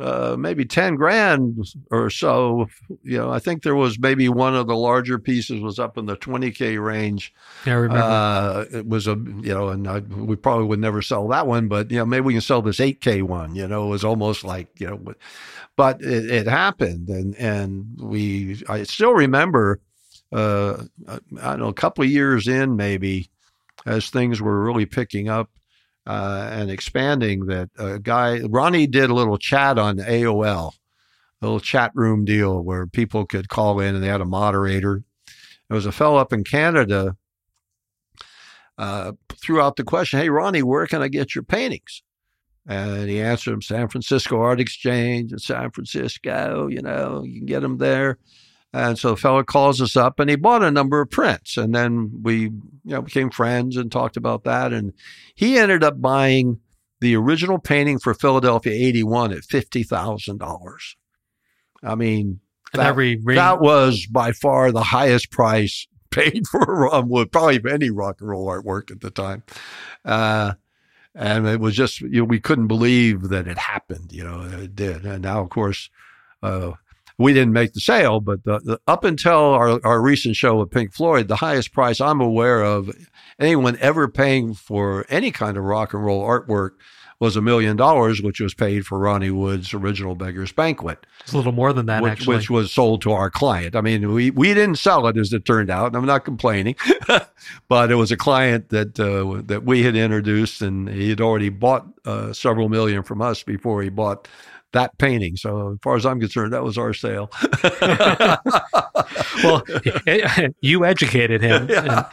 uh, 0.00 0.36
maybe 0.38 0.64
10 0.64 0.96
grand 0.96 1.64
or 1.90 2.10
so. 2.10 2.66
You 3.02 3.18
know, 3.18 3.30
I 3.30 3.38
think 3.38 3.62
there 3.62 3.76
was 3.76 3.98
maybe 3.98 4.28
one 4.28 4.54
of 4.54 4.66
the 4.66 4.76
larger 4.76 5.18
pieces 5.18 5.60
was 5.60 5.78
up 5.78 5.96
in 5.96 6.06
the 6.06 6.16
20K 6.16 6.82
range. 6.82 7.32
Yeah, 7.64 7.72
I 7.72 7.76
remember. 7.76 8.02
Uh, 8.02 8.64
it 8.72 8.86
was 8.86 9.06
a, 9.06 9.12
you 9.12 9.54
know, 9.54 9.68
and 9.68 9.86
I, 9.88 10.00
we 10.00 10.36
probably 10.36 10.66
would 10.66 10.80
never 10.80 11.02
sell 11.02 11.28
that 11.28 11.46
one, 11.46 11.68
but, 11.68 11.90
you 11.90 11.98
know, 11.98 12.06
maybe 12.06 12.26
we 12.26 12.34
can 12.34 12.42
sell 12.42 12.62
this 12.62 12.78
8K 12.78 13.22
one, 13.22 13.54
you 13.54 13.66
know, 13.68 13.86
it 13.86 13.90
was 13.90 14.04
almost 14.04 14.44
like, 14.44 14.68
you 14.80 14.88
know, 14.88 15.14
but 15.76 16.00
it, 16.02 16.30
it 16.30 16.46
happened. 16.46 17.08
And, 17.08 17.36
and 17.36 17.98
we, 18.00 18.62
I 18.68 18.82
still 18.82 19.12
remember, 19.12 19.80
uh, 20.32 20.82
I 21.08 21.18
don't 21.30 21.60
know, 21.60 21.68
a 21.68 21.74
couple 21.74 22.02
of 22.02 22.10
years 22.10 22.48
in 22.48 22.76
maybe 22.76 23.30
as 23.84 24.10
things 24.10 24.42
were 24.42 24.64
really 24.64 24.86
picking 24.86 25.28
up, 25.28 25.50
uh, 26.06 26.48
and 26.52 26.70
expanding 26.70 27.46
that 27.46 27.70
a 27.78 27.98
guy 27.98 28.40
Ronnie 28.40 28.86
did 28.86 29.10
a 29.10 29.14
little 29.14 29.38
chat 29.38 29.78
on 29.78 29.98
AOL, 29.98 30.72
a 30.72 31.44
little 31.44 31.60
chat 31.60 31.92
room 31.94 32.24
deal 32.24 32.62
where 32.62 32.86
people 32.86 33.26
could 33.26 33.48
call 33.48 33.80
in 33.80 33.94
and 33.94 34.02
they 34.02 34.08
had 34.08 34.20
a 34.20 34.26
moderator. 34.26 35.02
There 35.68 35.74
was 35.74 35.86
a 35.86 35.92
fellow 35.92 36.16
up 36.16 36.32
in 36.32 36.44
Canada 36.44 37.16
uh, 38.78 39.12
threw 39.32 39.60
out 39.60 39.76
the 39.76 39.84
question, 39.84 40.20
"Hey 40.20 40.28
Ronnie, 40.28 40.62
where 40.62 40.86
can 40.86 41.02
I 41.02 41.08
get 41.08 41.34
your 41.34 41.44
paintings?" 41.44 42.02
And 42.68 43.08
he 43.08 43.20
answered 43.20 43.52
him, 43.52 43.62
San 43.62 43.88
Francisco 43.88 44.40
Art 44.40 44.60
Exchange 44.60 45.32
in 45.32 45.38
San 45.38 45.70
Francisco. 45.70 46.66
You 46.66 46.82
know, 46.82 47.22
you 47.22 47.38
can 47.38 47.46
get 47.46 47.60
them 47.60 47.78
there. 47.78 48.18
And 48.72 48.98
so 48.98 49.10
the 49.10 49.16
fellow 49.16 49.42
calls 49.42 49.80
us 49.80 49.96
up 49.96 50.20
and 50.20 50.28
he 50.28 50.36
bought 50.36 50.62
a 50.62 50.70
number 50.70 51.00
of 51.00 51.10
prints. 51.10 51.56
And 51.56 51.74
then 51.74 52.20
we, 52.22 52.40
you 52.40 52.52
know, 52.84 53.02
became 53.02 53.30
friends 53.30 53.76
and 53.76 53.90
talked 53.90 54.16
about 54.16 54.44
that. 54.44 54.72
And 54.72 54.92
he 55.34 55.56
ended 55.56 55.82
up 55.82 56.00
buying 56.00 56.60
the 57.00 57.16
original 57.16 57.58
painting 57.58 57.98
for 57.98 58.14
Philadelphia 58.14 58.72
81 58.72 59.32
at 59.32 59.42
$50,000. 59.42 60.94
I 61.82 61.94
mean, 61.94 62.40
that, 62.72 62.86
every 62.86 63.16
ring, 63.16 63.36
that 63.36 63.60
was 63.60 64.06
by 64.06 64.32
far 64.32 64.72
the 64.72 64.82
highest 64.82 65.30
price 65.30 65.86
paid 66.10 66.46
for 66.46 66.94
um, 66.94 67.08
would 67.08 67.32
probably 67.32 67.60
any 67.70 67.90
rock 67.90 68.20
and 68.20 68.28
roll 68.28 68.46
artwork 68.46 68.90
at 68.90 69.00
the 69.00 69.10
time. 69.10 69.42
Uh, 70.04 70.54
and 71.14 71.46
it 71.46 71.60
was 71.60 71.74
just, 71.74 72.00
you 72.00 72.20
know, 72.20 72.24
we 72.24 72.40
couldn't 72.40 72.66
believe 72.66 73.28
that 73.30 73.48
it 73.48 73.58
happened, 73.58 74.12
you 74.12 74.22
know, 74.22 74.42
it 74.42 74.76
did. 74.76 75.04
And 75.06 75.22
now, 75.22 75.40
of 75.40 75.48
course, 75.48 75.88
uh, 76.42 76.72
we 77.18 77.32
didn't 77.32 77.52
make 77.52 77.72
the 77.72 77.80
sale, 77.80 78.20
but 78.20 78.44
the, 78.44 78.58
the, 78.60 78.80
up 78.86 79.04
until 79.04 79.38
our, 79.38 79.80
our 79.84 80.00
recent 80.00 80.36
show 80.36 80.56
with 80.56 80.70
Pink 80.70 80.92
Floyd, 80.92 81.28
the 81.28 81.36
highest 81.36 81.72
price 81.72 82.00
I'm 82.00 82.20
aware 82.20 82.62
of 82.62 82.90
anyone 83.38 83.78
ever 83.80 84.08
paying 84.08 84.54
for 84.54 85.06
any 85.08 85.30
kind 85.30 85.56
of 85.56 85.64
rock 85.64 85.94
and 85.94 86.04
roll 86.04 86.22
artwork 86.22 86.72
was 87.18 87.34
a 87.34 87.40
million 87.40 87.76
dollars, 87.76 88.20
which 88.20 88.40
was 88.40 88.52
paid 88.52 88.84
for 88.84 88.98
Ronnie 88.98 89.30
Wood's 89.30 89.72
original 89.72 90.14
Beggar's 90.14 90.52
Banquet. 90.52 91.06
It's 91.20 91.32
a 91.32 91.36
little 91.36 91.52
more 91.52 91.72
than 91.72 91.86
that, 91.86 92.02
which, 92.02 92.12
actually. 92.12 92.36
Which 92.36 92.50
was 92.50 92.72
sold 92.72 93.00
to 93.02 93.12
our 93.12 93.30
client. 93.30 93.74
I 93.74 93.80
mean, 93.80 94.12
we, 94.12 94.30
we 94.30 94.52
didn't 94.52 94.76
sell 94.76 95.06
it 95.06 95.16
as 95.16 95.32
it 95.32 95.46
turned 95.46 95.70
out, 95.70 95.86
and 95.86 95.96
I'm 95.96 96.04
not 96.04 96.24
complaining, 96.24 96.76
but 97.68 97.90
it 97.90 97.94
was 97.94 98.12
a 98.12 98.16
client 98.16 98.68
that 98.68 99.00
uh, 99.00 99.42
that 99.46 99.64
we 99.64 99.82
had 99.82 99.96
introduced, 99.96 100.60
and 100.60 100.88
he 100.88 101.08
had 101.08 101.22
already 101.22 101.48
bought 101.48 101.86
uh, 102.04 102.34
several 102.34 102.68
million 102.68 103.02
from 103.02 103.22
us 103.22 103.42
before 103.42 103.82
he 103.82 103.88
bought 103.88 104.28
that 104.72 104.96
painting. 104.98 105.36
So 105.36 105.72
as 105.72 105.78
far 105.82 105.96
as 105.96 106.06
I'm 106.06 106.20
concerned, 106.20 106.52
that 106.52 106.62
was 106.62 106.78
our 106.78 106.92
sale. 106.92 107.30
well, 109.42 109.64
you 110.60 110.84
educated 110.84 111.42
him. 111.42 111.68
Yeah. 111.76 112.08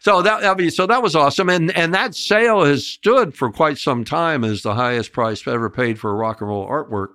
So 0.00 0.22
that 0.22 0.44
I 0.44 0.54
mean, 0.54 0.70
so 0.70 0.86
that 0.86 1.02
was 1.02 1.16
awesome, 1.16 1.48
and 1.48 1.74
and 1.76 1.94
that 1.94 2.14
sale 2.14 2.64
has 2.64 2.86
stood 2.86 3.34
for 3.34 3.50
quite 3.50 3.78
some 3.78 4.04
time 4.04 4.44
as 4.44 4.62
the 4.62 4.74
highest 4.74 5.12
price 5.12 5.46
ever 5.46 5.70
paid 5.70 5.98
for 5.98 6.14
rock 6.14 6.40
and 6.40 6.48
roll 6.48 6.68
artwork 6.68 7.08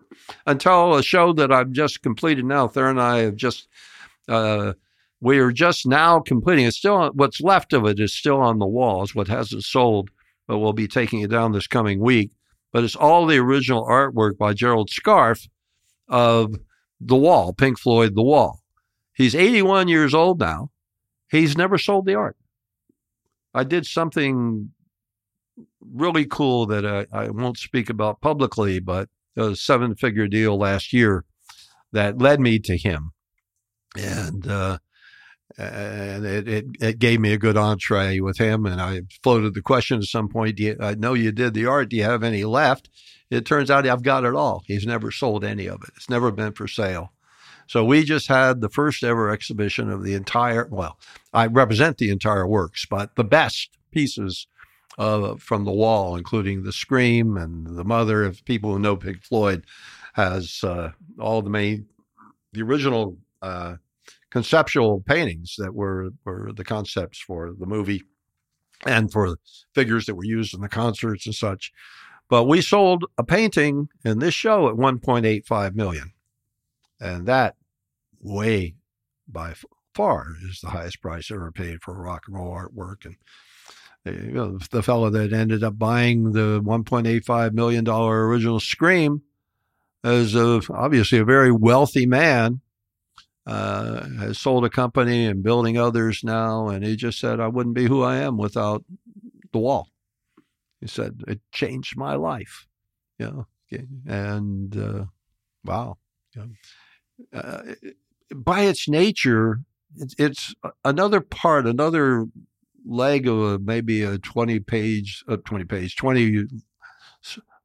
until 0.48 0.96
a 0.96 1.04
show 1.04 1.32
that 1.34 1.52
I've 1.52 1.72
just 1.72 2.02
completed 2.02 2.46
now. 2.46 2.68
Theron 2.68 2.98
and 2.98 3.02
I 3.02 3.20
have 3.20 3.36
just. 3.36 3.68
Uh, 4.28 4.74
we 5.22 5.40
are 5.40 5.52
just 5.52 5.86
now 5.86 6.20
completing. 6.20 6.66
It's 6.66 6.78
still 6.78 7.12
what's 7.14 7.42
left 7.42 7.74
of 7.74 7.86
it 7.86 8.00
is 8.00 8.14
still 8.14 8.42
on 8.42 8.60
the 8.60 8.68
walls. 8.68 9.14
What 9.14 9.28
hasn't 9.28 9.64
sold, 9.64 10.10
but 10.48 10.60
we'll 10.60 10.74
be 10.74 10.88
taking 10.88 11.22
it 11.22 11.30
down 11.30 11.52
this 11.52 11.68
coming 11.68 12.00
week 12.00 12.32
but 12.72 12.84
it's 12.84 12.96
all 12.96 13.26
the 13.26 13.38
original 13.38 13.86
artwork 13.86 14.38
by 14.38 14.54
Gerald 14.54 14.90
Scarfe 14.90 15.48
of 16.08 16.56
The 17.00 17.16
Wall, 17.16 17.54
Pink 17.54 17.80
Floyd, 17.80 18.16
The 18.16 18.24
Wall. 18.24 18.62
He's 19.14 19.36
81 19.36 19.88
years 19.88 20.14
old 20.14 20.40
now. 20.40 20.72
He's 21.30 21.58
never 21.58 21.78
sold 21.78 22.06
the 22.06 22.16
art. 22.16 22.38
I 23.54 23.64
did 23.64 23.86
something 23.86 24.72
really 25.82 26.26
cool 26.26 26.66
that 26.68 26.86
I, 26.86 27.06
I 27.12 27.30
won't 27.30 27.58
speak 27.58 27.90
about 27.90 28.22
publicly, 28.22 28.80
but 28.80 29.10
a 29.36 29.56
seven 29.56 29.96
figure 29.96 30.28
deal 30.28 30.58
last 30.58 30.94
year 30.94 31.26
that 31.92 32.22
led 32.22 32.40
me 32.40 32.60
to 32.60 32.78
him. 32.78 33.12
And 33.98 34.48
uh, 34.48 34.80
and 35.58 36.26
it, 36.26 36.48
it, 36.48 36.66
it, 36.80 37.00
gave 37.00 37.20
me 37.20 37.34
a 37.34 37.38
good 37.38 37.58
entree 37.58 38.20
with 38.20 38.38
him. 38.38 38.66
And 38.66 38.82
I 38.82 39.02
floated 39.24 39.54
the 39.54 39.62
question 39.62 39.98
at 39.98 40.04
some 40.06 40.30
point, 40.30 40.60
you, 40.60 40.78
I 40.80 40.96
know 40.96 41.14
you 41.14 41.32
did 41.32 41.54
the 41.54 41.66
art. 41.66 41.90
Do 41.90 41.98
you 41.98 42.04
have 42.04 42.24
any 42.24 42.44
left? 42.44 42.90
It 43.30 43.46
turns 43.46 43.70
out 43.70 43.88
I've 43.88 44.04
got 44.04 44.26
it 44.26 44.36
all. 44.36 44.64
He's 44.66 44.86
never 44.86 45.12
sold 45.12 45.44
any 45.44 45.68
of 45.68 45.82
it. 45.84 45.90
It's 45.96 46.10
never 46.10 46.32
been 46.32 46.54
for 46.54 46.68
sale. 46.68 47.14
So 47.68 47.86
we 47.86 48.04
just 48.04 48.28
had 48.28 48.62
the 48.62 48.70
first 48.70 49.04
ever 49.04 49.30
exhibition 49.30 49.92
of 49.92 50.04
the 50.04 50.16
entire, 50.16 50.68
well, 50.72 50.98
I 51.34 51.46
represent 51.46 51.98
the 51.98 52.10
entire 52.10 52.48
works, 52.48 52.86
but 52.90 53.16
the 53.16 53.24
best 53.24 53.78
pieces 53.92 54.48
uh, 54.98 55.36
from 55.36 55.66
the 55.66 55.72
wall, 55.72 56.16
including 56.16 56.64
the 56.64 56.74
Scream 56.74 57.38
and 57.38 57.78
the 57.78 57.84
Mother. 57.84 58.24
If 58.24 58.44
people 58.44 58.74
who 58.74 58.80
know 58.80 58.96
Pink 58.96 59.24
Floyd, 59.24 59.66
has 60.14 60.64
uh, 60.64 60.92
all 61.20 61.42
the 61.42 61.50
main, 61.50 61.88
the 62.52 62.62
original 62.62 63.18
uh, 63.42 63.76
conceptual 64.30 65.02
paintings 65.02 65.56
that 65.58 65.74
were 65.74 66.10
were 66.26 66.52
the 66.54 66.64
concepts 66.64 67.20
for 67.20 67.52
the 67.58 67.66
movie 67.66 68.04
and 68.86 69.12
for 69.12 69.38
figures 69.74 70.06
that 70.06 70.16
were 70.16 70.24
used 70.24 70.54
in 70.54 70.62
the 70.62 70.70
concerts 70.70 71.26
and 71.26 71.36
such. 71.36 71.72
But 72.30 72.46
we 72.46 72.62
sold 72.62 73.06
a 73.18 73.24
painting 73.24 73.90
in 74.06 74.20
this 74.20 74.34
show 74.34 74.70
at 74.70 74.76
1.85 74.76 75.76
million. 75.76 76.14
And 77.00 77.26
that 77.28 77.56
way 78.22 78.76
by 79.28 79.56
far 79.94 80.36
is 80.48 80.62
the 80.62 80.70
highest 80.70 81.02
price 81.02 81.32
ever 81.32 81.52
paid 81.52 81.82
for 81.82 81.94
rock 81.94 82.26
and 82.28 82.38
roll 82.38 82.54
artwork. 82.54 83.06
And 83.06 83.16
eh, 84.06 84.28
you 84.28 84.32
know, 84.32 84.60
the 84.72 84.84
fellow 84.84 85.10
that 85.10 85.34
ended 85.34 85.64
up 85.64 85.80
buying 85.80 86.34
the 86.34 86.62
1.85 86.62 87.54
million 87.54 87.84
dollar 87.84 88.28
original 88.28 88.60
Scream 88.60 89.24
is 90.04 90.36
a, 90.36 90.62
obviously 90.70 91.18
a 91.18 91.26
very 91.26 91.52
wealthy 91.52 92.06
man 92.06 92.62
uh, 93.50 94.08
has 94.20 94.38
sold 94.38 94.64
a 94.64 94.70
company 94.70 95.26
and 95.26 95.42
building 95.42 95.76
others 95.76 96.24
now. 96.24 96.68
And 96.68 96.86
he 96.86 96.96
just 96.96 97.20
said, 97.20 97.40
I 97.40 97.48
wouldn't 97.48 97.74
be 97.74 97.88
who 97.88 98.04
I 98.04 98.18
am 98.18 98.38
without 98.38 98.86
the 99.52 99.58
wall. 99.58 99.90
He 100.80 100.88
said, 100.88 101.24
it 101.28 101.42
changed 101.52 101.98
my 101.98 102.14
life. 102.14 102.68
You 103.18 103.26
know, 103.26 103.48
and 104.08 104.78
uh, 104.78 105.06
wow. 105.66 105.98
Uh, 107.34 107.62
by 108.36 108.62
its 108.62 108.88
nature, 108.88 109.62
it's, 109.98 110.14
it's 110.20 110.56
another 110.86 111.20
part, 111.20 111.66
another 111.66 112.28
leg 112.86 113.28
of 113.28 113.40
a, 113.40 113.60
maybe 113.60 114.04
a 114.04 114.20
20 114.20 114.60
page, 114.60 115.24
uh, 115.28 115.38
20 115.38 115.66
page, 115.66 115.96
20 115.96 116.46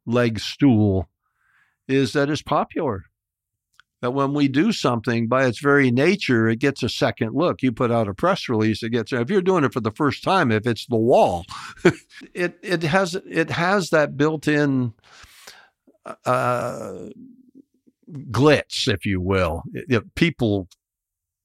leg 0.06 0.40
stool 0.40 1.10
is 1.86 2.14
that 2.14 2.30
it's 2.30 2.42
popular 2.42 3.04
that 4.04 4.10
when 4.10 4.34
we 4.34 4.48
do 4.48 4.70
something 4.70 5.28
by 5.28 5.46
its 5.46 5.60
very 5.60 5.90
nature, 5.90 6.46
it 6.46 6.58
gets 6.58 6.82
a 6.82 6.90
second 6.90 7.34
look. 7.34 7.62
You 7.62 7.72
put 7.72 7.90
out 7.90 8.06
a 8.06 8.12
press 8.12 8.50
release, 8.50 8.82
it 8.82 8.90
gets. 8.90 9.14
If 9.14 9.30
you're 9.30 9.40
doing 9.40 9.64
it 9.64 9.72
for 9.72 9.80
the 9.80 9.90
first 9.90 10.22
time, 10.22 10.52
if 10.52 10.66
it's 10.66 10.84
the 10.84 10.96
wall, 10.96 11.46
it 12.34 12.58
it 12.60 12.82
has 12.82 13.14
it 13.14 13.48
has 13.48 13.88
that 13.90 14.18
built-in 14.18 14.92
uh, 16.26 16.92
glitz, 18.30 18.88
if 18.88 19.06
you 19.06 19.22
will. 19.22 19.62
People 20.16 20.68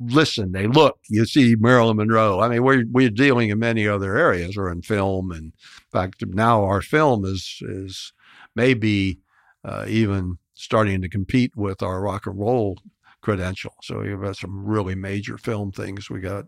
listen, 0.01 0.51
they 0.51 0.68
look. 0.68 0.99
You 1.07 1.24
see 1.26 1.55
Marilyn 1.57 1.95
Monroe. 1.95 2.41
I 2.41 2.49
mean, 2.49 2.64
we're 2.64 2.84
we're 2.91 3.10
dealing 3.10 3.51
in 3.51 3.60
many 3.60 3.88
other 3.88 4.18
areas, 4.18 4.57
or 4.57 4.70
in 4.70 4.82
film, 4.82 5.32
and 5.32 5.43
in 5.43 5.53
fact, 5.93 6.26
now 6.28 6.66
our 6.66 6.82
film 6.82 7.24
is 7.24 7.60
is 7.62 8.12
maybe 8.53 9.20
uh, 9.64 9.86
even 9.88 10.39
starting 10.60 11.01
to 11.01 11.10
compete 11.10 11.55
with 11.55 11.82
our 11.82 12.01
rock 12.01 12.28
and 12.28 12.38
roll 12.38 12.78
credential. 13.22 13.74
So 13.82 13.99
we've 13.99 14.22
got 14.22 14.38
some 14.38 14.66
really 14.66 14.95
major 14.95 15.38
film 15.38 15.72
things. 15.72 16.10
We 16.10 16.20
got 16.20 16.45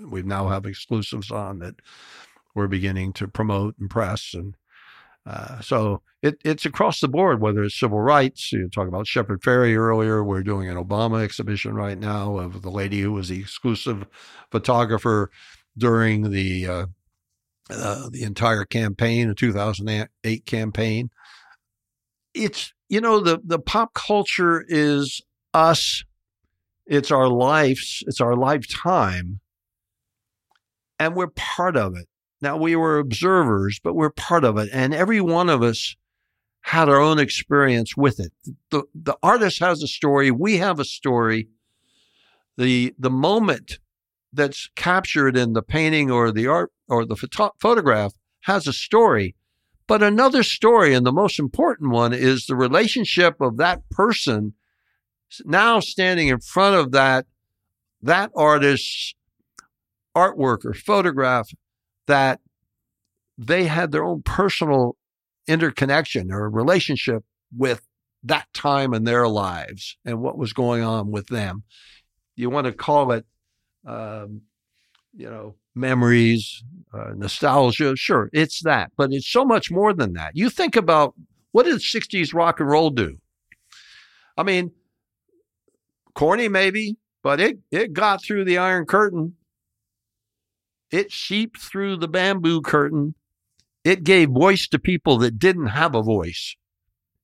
we 0.00 0.22
now 0.22 0.48
have 0.48 0.66
exclusives 0.66 1.30
on 1.30 1.60
that 1.60 1.76
we're 2.54 2.66
beginning 2.68 3.12
to 3.14 3.28
promote 3.28 3.76
and 3.78 3.88
press 3.88 4.34
and 4.34 4.56
Uh, 5.24 5.60
so 5.60 6.02
it, 6.22 6.36
it's 6.44 6.66
across 6.66 7.00
the 7.00 7.08
board, 7.08 7.40
whether 7.40 7.62
it's 7.62 7.78
civil 7.78 8.00
rights. 8.00 8.52
You 8.52 8.68
talk 8.68 8.88
about 8.88 9.06
Shepard 9.06 9.40
Fairey 9.42 9.76
earlier. 9.76 10.24
We're 10.24 10.42
doing 10.42 10.68
an 10.68 10.76
Obama 10.76 11.22
exhibition 11.22 11.74
right 11.74 11.98
now 11.98 12.38
of 12.38 12.62
the 12.62 12.70
lady 12.70 13.00
who 13.02 13.12
was 13.12 13.28
the 13.28 13.38
exclusive 13.40 14.04
photographer 14.50 15.30
during 15.78 16.30
the 16.32 16.66
uh, 16.66 16.86
uh, 17.70 18.08
the 18.10 18.24
entire 18.24 18.64
campaign, 18.64 19.28
the 19.28 19.34
2008 19.34 20.46
campaign. 20.46 21.10
It's 22.34 22.72
you 22.92 23.00
know 23.00 23.20
the 23.20 23.40
the 23.42 23.58
pop 23.58 23.94
culture 23.94 24.62
is 24.68 25.22
us. 25.54 26.04
It's 26.84 27.10
our 27.10 27.26
lives. 27.26 28.04
It's 28.06 28.20
our 28.20 28.36
lifetime, 28.36 29.40
and 30.98 31.16
we're 31.16 31.28
part 31.28 31.74
of 31.74 31.96
it. 31.96 32.06
Now 32.42 32.58
we 32.58 32.76
were 32.76 32.98
observers, 32.98 33.80
but 33.82 33.94
we're 33.94 34.10
part 34.10 34.44
of 34.44 34.58
it, 34.58 34.68
and 34.74 34.92
every 34.92 35.22
one 35.22 35.48
of 35.48 35.62
us 35.62 35.96
had 36.60 36.90
our 36.90 37.00
own 37.00 37.18
experience 37.18 37.96
with 37.96 38.20
it. 38.20 38.32
The 38.68 38.82
the 38.94 39.16
artist 39.22 39.58
has 39.60 39.82
a 39.82 39.88
story. 39.88 40.30
We 40.30 40.58
have 40.58 40.78
a 40.78 40.84
story. 40.84 41.48
The 42.58 42.94
the 42.98 43.10
moment 43.10 43.78
that's 44.34 44.68
captured 44.76 45.34
in 45.34 45.54
the 45.54 45.62
painting 45.62 46.10
or 46.10 46.30
the 46.30 46.46
art 46.46 46.70
or 46.88 47.06
the 47.06 47.16
photo- 47.16 47.54
photograph 47.58 48.12
has 48.42 48.66
a 48.66 48.72
story. 48.74 49.34
But 49.92 50.02
another 50.02 50.42
story, 50.42 50.94
and 50.94 51.04
the 51.04 51.12
most 51.12 51.38
important 51.38 51.90
one, 51.90 52.14
is 52.14 52.46
the 52.46 52.56
relationship 52.56 53.42
of 53.42 53.58
that 53.58 53.90
person 53.90 54.54
now 55.44 55.80
standing 55.80 56.28
in 56.28 56.40
front 56.40 56.76
of 56.76 56.92
that 56.92 57.26
that 58.00 58.30
artist's 58.34 59.14
artwork 60.16 60.64
or 60.64 60.72
photograph 60.72 61.50
that 62.06 62.40
they 63.36 63.64
had 63.64 63.92
their 63.92 64.02
own 64.02 64.22
personal 64.22 64.96
interconnection 65.46 66.32
or 66.32 66.48
relationship 66.48 67.22
with 67.54 67.86
that 68.22 68.46
time 68.54 68.94
in 68.94 69.04
their 69.04 69.28
lives 69.28 69.98
and 70.06 70.22
what 70.22 70.38
was 70.38 70.54
going 70.54 70.82
on 70.82 71.10
with 71.10 71.26
them. 71.26 71.64
You 72.34 72.48
want 72.48 72.66
to 72.66 72.72
call 72.72 73.12
it, 73.12 73.26
um, 73.86 74.40
you 75.14 75.28
know, 75.28 75.54
memories, 75.74 76.62
uh, 76.92 77.12
nostalgia. 77.14 77.96
Sure, 77.96 78.30
it's 78.32 78.62
that, 78.62 78.92
but 78.96 79.12
it's 79.12 79.28
so 79.28 79.44
much 79.44 79.70
more 79.70 79.92
than 79.92 80.14
that. 80.14 80.36
You 80.36 80.50
think 80.50 80.76
about 80.76 81.14
what 81.52 81.66
did 81.66 81.76
60s 81.76 82.34
rock 82.34 82.60
and 82.60 82.68
roll 82.68 82.90
do? 82.90 83.18
I 84.36 84.42
mean, 84.42 84.72
corny 86.14 86.48
maybe, 86.48 86.96
but 87.22 87.40
it, 87.40 87.58
it 87.70 87.92
got 87.92 88.22
through 88.22 88.44
the 88.44 88.58
Iron 88.58 88.86
Curtain. 88.86 89.36
It 90.90 91.12
seeped 91.12 91.58
through 91.58 91.96
the 91.96 92.08
bamboo 92.08 92.60
curtain 92.60 93.14
it 93.84 94.04
gave 94.04 94.30
voice 94.30 94.68
to 94.68 94.78
people 94.78 95.18
that 95.18 95.38
didn't 95.38 95.68
have 95.68 95.94
a 95.94 96.02
voice. 96.02 96.56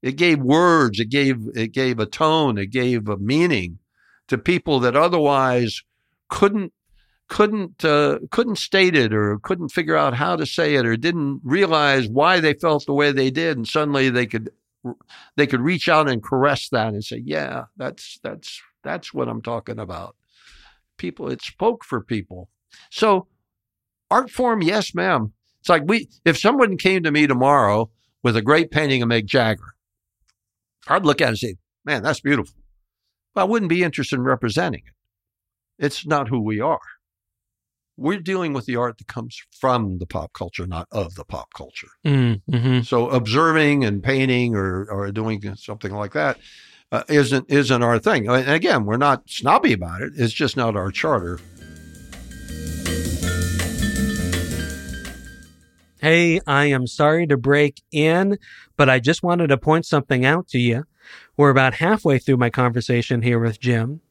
It 0.03 0.17
gave 0.17 0.41
words, 0.41 1.01
it 1.01 1.09
gave 1.09 1.39
it 1.55 1.73
gave 1.73 1.99
a 1.99 2.07
tone, 2.07 2.59
it 2.59 2.71
gave 2.71 3.09
a 3.09 3.17
meaning 3.17 3.79
to 4.29 4.39
people 4.39 4.81
that 4.81 4.97
otherwise 4.97 5.83
couldn't 6.29 6.73
couldn't 7.29 7.85
uh, 7.85 8.19
couldn't 8.31 8.57
state 8.57 8.97
it 8.97 9.13
or 9.13 9.39
couldn't 9.39 9.71
figure 9.71 9.97
out 9.97 10.15
how 10.15 10.37
to 10.37 10.47
say 10.47 10.75
it 10.77 10.87
or 10.87 10.97
didn't 10.97 11.41
realize 11.45 12.09
why 12.09 12.41
they 12.41 12.55
felt 12.55 12.87
the 12.87 12.93
way 12.93 13.13
they 13.13 13.31
did 13.31 13.57
and 13.57 13.69
suddenly 13.69 14.09
they 14.09 14.27
could 14.27 14.51
they 15.37 15.47
could 15.47 15.61
reach 15.61 15.89
out 15.89 16.09
and 16.09 16.23
caress 16.23 16.69
that 16.71 16.95
and 16.95 17.05
say 17.05 17.21
yeah 17.25 17.65
that's 17.77 18.19
that's 18.23 18.63
that's 18.83 19.13
what 19.13 19.29
I'm 19.29 19.43
talking 19.43 19.79
about 19.79 20.17
people 20.97 21.29
it 21.29 21.43
spoke 21.43 21.85
for 21.85 22.01
people 22.01 22.49
so 22.91 23.27
art 24.11 24.31
form 24.31 24.63
yes 24.63 24.95
ma'am 24.95 25.33
it's 25.61 25.69
like 25.69 25.83
we 25.87 26.09
if 26.25 26.39
someone 26.39 26.77
came 26.79 27.03
to 27.03 27.11
me 27.11 27.27
tomorrow 27.27 27.91
with 28.23 28.37
a 28.37 28.43
great 28.43 28.71
painting 28.71 29.03
of 29.03 29.09
Mick 29.09 29.27
Jagger, 29.27 29.75
I'd 30.87 31.05
look 31.05 31.21
at 31.21 31.27
it 31.27 31.29
and 31.29 31.39
say, 31.39 31.57
Man, 31.85 32.03
that's 32.03 32.21
beautiful. 32.21 32.55
But 33.35 33.43
I 33.43 33.45
wouldn't 33.45 33.71
be 33.71 33.83
interested 33.83 34.17
in 34.17 34.25
representing 34.25 34.83
it. 34.87 35.85
It's 35.85 36.07
not 36.07 36.29
who 36.29 36.41
we 36.41 36.61
are. 36.61 36.81
We're 38.01 38.21
dealing 38.21 38.53
with 38.53 38.67
the 38.67 38.77
art 38.77 38.99
that 38.99 39.09
comes 39.09 39.43
from 39.51 39.99
the 39.99 40.07
pop 40.07 40.33
culture, 40.33 40.69
not 40.69 40.87
of 40.93 41.17
the 41.17 41.25
pop 41.25 41.53
culture. 41.53 41.89
Mm-hmm. 42.07 42.83
So 42.83 43.11
observing 43.11 43.85
and 43.85 44.05
painting 44.05 44.55
or, 44.55 44.89
or 44.89 45.11
doing 45.11 45.43
something 45.57 45.93
like 45.93 46.13
that 46.13 46.39
uh, 46.93 47.03
not 47.09 47.51
isn't 47.51 47.83
our 47.83 47.99
thing. 47.99 48.29
And 48.29 48.49
again, 48.49 48.85
we're 48.85 48.99
not 48.99 49.29
snobby 49.29 49.73
about 49.73 50.03
it. 50.03 50.13
It's 50.15 50.33
just 50.33 50.57
not 50.57 50.77
our 50.77 50.93
charter. 50.93 51.41
Hey, 56.01 56.41
I 56.47 56.67
am 56.67 56.87
sorry 56.87 57.27
to 57.27 57.37
break 57.37 57.83
in, 57.91 58.39
but 58.77 58.89
I 58.89 59.01
just 59.01 59.25
wanted 59.25 59.49
to 59.49 59.59
point 59.59 59.85
something 59.85 60.25
out 60.25 60.47
to 60.51 60.59
you. 60.61 60.85
We're 61.37 61.51
about 61.51 61.75
halfway 61.75 62.21
through 62.21 62.37
my 62.37 62.51
conversation 62.51 63.23
here 63.23 63.41
with 63.41 63.59
Jim, 63.59 64.03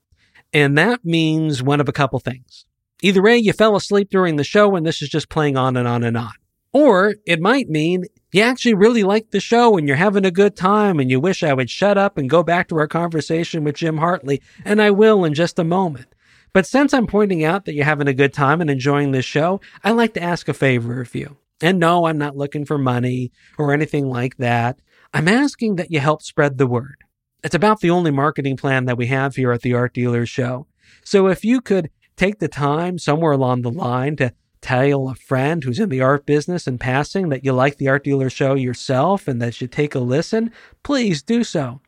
and 0.52 0.78
that 0.78 1.06
means 1.06 1.64
one 1.64 1.80
of 1.80 1.88
a 1.88 1.94
couple 1.94 2.20
things. 2.20 2.66
Either 3.02 3.22
way, 3.22 3.38
you 3.38 3.54
fell 3.54 3.76
asleep 3.76 4.10
during 4.10 4.36
the 4.36 4.44
show 4.44 4.76
and 4.76 4.86
this 4.86 5.02
is 5.02 5.10
just 5.10 5.30
playing 5.30 5.58
on 5.58 5.78
and 5.78 5.88
on 5.88 6.04
and 6.04 6.18
on. 6.18 6.34
Or 6.74 7.16
it 7.26 7.40
might 7.40 7.70
mean 7.70 8.06
you 8.32 8.42
actually 8.42 8.74
really 8.74 9.04
like 9.04 9.32
the 9.32 9.40
show 9.40 9.78
and 9.78 9.88
you're 9.88 9.98
having 9.98 10.26
a 10.26 10.32
good 10.32 10.56
time 10.56 11.00
and 11.00 11.10
you 11.10 11.20
wish 11.20 11.44
I 11.44 11.54
would 11.54 11.70
shut 11.70 11.98
up 11.98 12.18
and 12.18 12.30
go 12.30 12.44
back 12.44 12.68
to 12.68 12.78
our 12.78 12.88
conversation 12.88 13.64
with 13.64 13.76
Jim 13.76 13.98
Hartley, 13.98 14.42
and 14.66 14.82
I 14.82 14.92
will 14.92 15.24
in 15.24 15.34
just 15.34 15.60
a 15.60 15.64
moment. 15.64 16.14
But 16.54 16.66
since 16.66 16.94
I'm 16.94 17.08
pointing 17.08 17.44
out 17.44 17.66
that 17.66 17.74
you're 17.74 17.86
having 17.86 18.08
a 18.08 18.14
good 18.14 18.34
time 18.34 18.62
and 18.62 18.70
enjoying 18.70 19.12
this 19.12 19.26
show, 19.26 19.62
I'd 19.84 19.92
like 19.92 20.14
to 20.16 20.24
ask 20.24 20.48
a 20.48 20.54
favor 20.54 21.02
of 21.02 21.14
you. 21.16 21.38
And 21.62 21.80
no, 21.80 22.06
I'm 22.06 22.18
not 22.18 22.38
looking 22.38 22.66
for 22.66 22.78
money 22.78 23.32
or 23.58 23.74
anything 23.74 24.08
like 24.08 24.38
that. 24.38 24.80
I'm 25.14 25.28
asking 25.28 25.78
that 25.78 25.92
you 25.92 26.00
help 26.00 26.22
spread 26.22 26.58
the 26.58 26.68
word. 26.68 27.04
It's 27.44 27.56
about 27.56 27.80
the 27.80 27.90
only 27.90 28.12
marketing 28.12 28.58
plan 28.58 28.86
that 28.86 28.98
we 28.98 29.08
have 29.08 29.36
here 29.36 29.52
at 29.52 29.62
the 29.62 29.74
Art 29.74 29.94
Dealers 29.94 30.30
Show. 30.30 30.68
So 31.04 31.28
if 31.28 31.46
you 31.46 31.62
could 31.62 31.90
take 32.18 32.40
the 32.40 32.48
time 32.48 32.98
somewhere 32.98 33.32
along 33.32 33.62
the 33.62 33.72
line 33.72 34.16
to 34.18 34.34
tell 34.60 35.08
a 35.08 35.16
friend 35.16 35.64
who's 35.64 35.80
in 35.80 35.90
the 35.90 36.02
art 36.02 36.26
business 36.26 36.68
and 36.68 36.80
passing 36.80 37.30
that 37.30 37.46
you 37.46 37.54
like 37.54 37.78
the 37.78 37.88
Art 37.88 38.04
Dealer 38.04 38.30
Show 38.30 38.56
yourself 38.56 39.28
and 39.28 39.42
that 39.42 39.62
you 39.62 39.68
take 39.68 39.96
a 39.96 40.00
listen, 40.00 40.52
please 40.84 41.22
do 41.22 41.44
so. 41.44 41.80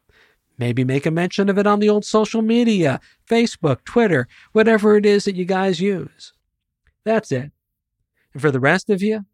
Maybe 0.58 0.84
make 0.84 1.06
a 1.06 1.12
mention 1.12 1.50
of 1.50 1.58
it 1.58 1.66
on 1.66 1.80
the 1.80 1.90
old 1.90 2.06
social 2.06 2.42
media, 2.42 3.00
Facebook, 3.28 3.84
Twitter, 3.86 4.28
whatever 4.52 4.96
it 4.96 5.06
is 5.06 5.26
that 5.26 5.36
you 5.36 5.46
guys 5.46 5.80
use. 5.80 6.34
That's 7.04 7.32
it. 7.32 7.52
And 8.34 8.42
for 8.42 8.52
the 8.52 8.60
rest 8.60 8.90
of 8.90 9.02
you, 9.02 9.26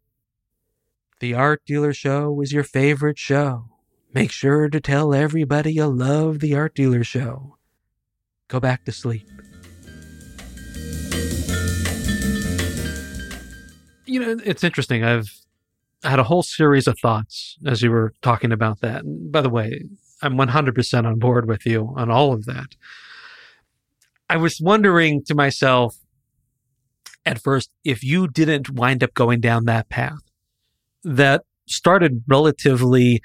the 1.20 1.34
Art 1.34 1.62
Dealer 1.66 1.92
Show 1.92 2.30
was 2.30 2.52
your 2.52 2.64
favorite 2.64 3.18
show. 3.18 3.66
Make 4.12 4.30
sure 4.30 4.68
to 4.68 4.80
tell 4.80 5.12
everybody 5.12 5.74
you 5.74 5.86
love 5.86 6.38
the 6.38 6.54
Art 6.54 6.74
Dealer 6.74 7.04
Show. 7.04 7.56
Go 8.48 8.60
back 8.60 8.84
to 8.84 8.92
sleep. 8.92 9.28
You 14.06 14.20
know, 14.20 14.40
it's 14.44 14.64
interesting. 14.64 15.04
I've 15.04 15.30
had 16.02 16.18
a 16.18 16.24
whole 16.24 16.42
series 16.42 16.86
of 16.86 16.98
thoughts 16.98 17.58
as 17.66 17.82
you 17.82 17.90
were 17.90 18.12
talking 18.22 18.52
about 18.52 18.80
that. 18.80 19.04
And 19.04 19.30
by 19.32 19.40
the 19.40 19.50
way, 19.50 19.84
I'm 20.22 20.34
100% 20.34 21.06
on 21.06 21.18
board 21.18 21.48
with 21.48 21.66
you 21.66 21.92
on 21.96 22.10
all 22.10 22.32
of 22.32 22.46
that. 22.46 22.76
I 24.28 24.36
was 24.36 24.60
wondering 24.60 25.22
to 25.24 25.34
myself 25.34 25.96
at 27.24 27.40
first 27.40 27.70
if 27.84 28.02
you 28.02 28.28
didn't 28.28 28.70
wind 28.70 29.02
up 29.02 29.14
going 29.14 29.40
down 29.40 29.64
that 29.64 29.88
path 29.88 30.20
that 31.04 31.44
started 31.66 32.22
relatively 32.26 33.20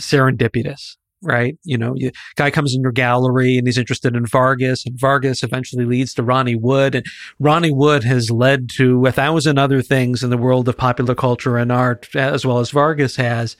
serendipitous, 0.00 0.96
right? 1.22 1.56
You 1.64 1.78
know, 1.78 1.94
you, 1.96 2.10
guy 2.36 2.50
comes 2.50 2.74
in 2.74 2.82
your 2.82 2.92
gallery 2.92 3.56
and 3.56 3.66
he's 3.66 3.78
interested 3.78 4.14
in 4.14 4.26
Vargas, 4.26 4.84
and 4.86 4.98
Vargas 4.98 5.42
eventually 5.42 5.84
leads 5.84 6.14
to 6.14 6.22
Ronnie 6.22 6.56
Wood, 6.56 6.94
and 6.94 7.06
Ronnie 7.38 7.72
Wood 7.72 8.04
has 8.04 8.30
led 8.30 8.68
to 8.76 9.06
a 9.06 9.12
thousand 9.12 9.58
other 9.58 9.82
things 9.82 10.22
in 10.22 10.30
the 10.30 10.38
world 10.38 10.68
of 10.68 10.76
popular 10.76 11.14
culture 11.14 11.56
and 11.56 11.72
art, 11.72 12.14
as 12.14 12.44
well 12.44 12.58
as 12.58 12.70
Vargas 12.70 13.16
has. 13.16 13.56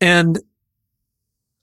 And 0.00 0.38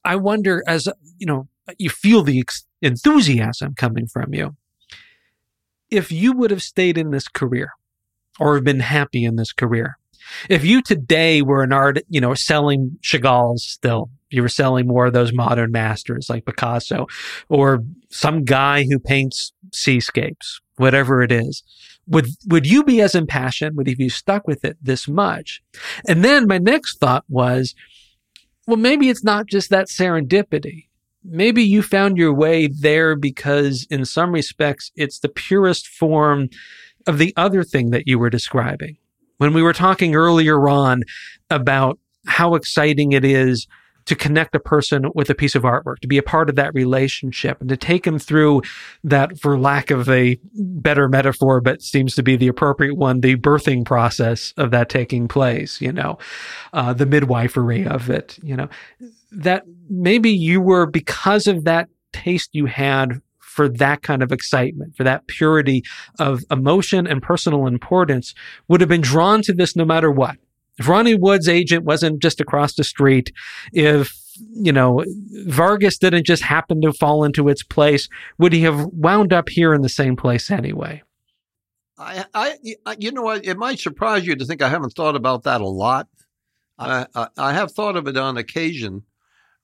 I 0.05 0.15
wonder, 0.15 0.63
as 0.67 0.87
you 1.17 1.25
know, 1.25 1.47
you 1.77 1.89
feel 1.89 2.23
the 2.23 2.43
enthusiasm 2.81 3.73
coming 3.75 4.07
from 4.07 4.33
you. 4.33 4.55
If 5.89 6.11
you 6.11 6.33
would 6.33 6.51
have 6.51 6.63
stayed 6.63 6.97
in 6.97 7.11
this 7.11 7.27
career 7.27 7.69
or 8.39 8.55
have 8.55 8.63
been 8.63 8.79
happy 8.79 9.23
in 9.25 9.35
this 9.35 9.53
career, 9.53 9.97
if 10.49 10.65
you 10.65 10.81
today 10.81 11.41
were 11.41 11.63
an 11.63 11.71
art, 11.71 11.99
you 12.09 12.19
know, 12.19 12.33
selling 12.33 12.97
Chagall's 13.01 13.63
still, 13.63 14.09
you 14.33 14.41
were 14.41 14.49
selling 14.49 14.87
more 14.87 15.05
of 15.05 15.13
those 15.13 15.33
modern 15.33 15.71
masters 15.71 16.29
like 16.29 16.45
Picasso 16.45 17.07
or 17.49 17.83
some 18.09 18.43
guy 18.43 18.83
who 18.83 18.99
paints 18.99 19.53
seascapes, 19.71 20.61
whatever 20.77 21.21
it 21.21 21.31
is, 21.31 21.63
would, 22.07 22.27
would 22.47 22.67
you 22.67 22.83
be 22.83 23.01
as 23.01 23.15
impassioned? 23.15 23.77
Would 23.77 23.87
you 23.87 24.09
stuck 24.09 24.47
with 24.47 24.65
it 24.65 24.77
this 24.81 25.07
much? 25.07 25.61
And 26.07 26.23
then 26.23 26.47
my 26.47 26.57
next 26.57 26.99
thought 26.99 27.23
was, 27.29 27.75
well, 28.67 28.77
maybe 28.77 29.09
it's 29.09 29.23
not 29.23 29.47
just 29.47 29.69
that 29.69 29.87
serendipity. 29.87 30.87
Maybe 31.23 31.63
you 31.63 31.81
found 31.81 32.17
your 32.17 32.33
way 32.33 32.67
there 32.67 33.15
because 33.15 33.87
in 33.89 34.03
some 34.03 34.31
respects, 34.31 34.91
it's 34.95 35.19
the 35.19 35.29
purest 35.29 35.87
form 35.87 36.49
of 37.07 37.17
the 37.17 37.33
other 37.37 37.63
thing 37.63 37.91
that 37.91 38.07
you 38.07 38.19
were 38.19 38.29
describing 38.29 38.97
when 39.37 39.53
we 39.53 39.61
were 39.61 39.73
talking 39.73 40.15
earlier 40.15 40.69
on 40.69 41.03
about 41.49 41.99
how 42.25 42.55
exciting 42.55 43.11
it 43.11 43.25
is 43.25 43.67
to 44.05 44.15
connect 44.15 44.55
a 44.55 44.59
person 44.59 45.05
with 45.13 45.29
a 45.29 45.35
piece 45.35 45.55
of 45.55 45.63
artwork, 45.63 45.99
to 45.99 46.07
be 46.07 46.17
a 46.17 46.23
part 46.23 46.49
of 46.49 46.55
that 46.55 46.73
relationship 46.73 47.59
and 47.59 47.69
to 47.69 47.77
take 47.77 48.03
them 48.03 48.19
through 48.19 48.61
that, 49.03 49.39
for 49.39 49.57
lack 49.57 49.91
of 49.91 50.09
a 50.09 50.39
better 50.53 51.07
metaphor, 51.07 51.61
but 51.61 51.81
seems 51.81 52.15
to 52.15 52.23
be 52.23 52.35
the 52.35 52.47
appropriate 52.47 52.95
one, 52.95 53.21
the 53.21 53.35
birthing 53.35 53.85
process 53.85 54.53
of 54.57 54.71
that 54.71 54.89
taking 54.89 55.27
place, 55.27 55.79
you 55.81 55.91
know, 55.91 56.17
uh, 56.73 56.93
the 56.93 57.05
midwifery 57.05 57.85
of 57.85 58.09
it, 58.09 58.37
you 58.43 58.55
know, 58.55 58.69
that 59.31 59.63
maybe 59.89 60.29
you 60.29 60.61
were 60.61 60.85
because 60.85 61.47
of 61.47 61.63
that 61.63 61.89
taste 62.11 62.49
you 62.53 62.65
had 62.65 63.21
for 63.39 63.69
that 63.69 64.01
kind 64.01 64.23
of 64.23 64.31
excitement, 64.31 64.95
for 64.95 65.03
that 65.03 65.27
purity 65.27 65.83
of 66.19 66.41
emotion 66.49 67.05
and 67.05 67.21
personal 67.21 67.67
importance 67.67 68.33
would 68.67 68.81
have 68.81 68.89
been 68.89 69.01
drawn 69.01 69.41
to 69.43 69.53
this 69.53 69.75
no 69.75 69.85
matter 69.85 70.09
what. 70.09 70.37
If 70.77 70.87
Ronnie 70.87 71.15
Wood's 71.15 71.47
agent 71.47 71.85
wasn't 71.85 72.21
just 72.21 72.41
across 72.41 72.73
the 72.73 72.83
street, 72.83 73.31
if 73.71 74.13
you 74.53 74.71
know 74.71 75.03
Vargas 75.45 75.97
didn't 75.97 76.25
just 76.25 76.43
happen 76.43 76.81
to 76.81 76.93
fall 76.93 77.23
into 77.23 77.49
its 77.49 77.63
place, 77.63 78.09
would 78.39 78.53
he 78.53 78.61
have 78.61 78.85
wound 78.87 79.33
up 79.33 79.49
here 79.49 79.73
in 79.73 79.81
the 79.81 79.89
same 79.89 80.15
place 80.15 80.49
anyway? 80.49 81.03
I, 81.97 82.25
I, 82.33 82.57
you 82.97 83.11
know 83.11 83.21
what? 83.21 83.45
It 83.45 83.57
might 83.57 83.79
surprise 83.79 84.25
you 84.25 84.35
to 84.35 84.45
think 84.45 84.61
I 84.61 84.69
haven't 84.69 84.93
thought 84.95 85.15
about 85.15 85.43
that 85.43 85.61
a 85.61 85.67
lot. 85.67 86.07
I, 86.77 87.05
I, 87.13 87.27
I 87.37 87.53
have 87.53 87.71
thought 87.71 87.95
of 87.95 88.07
it 88.07 88.17
on 88.17 88.37
occasion. 88.37 89.03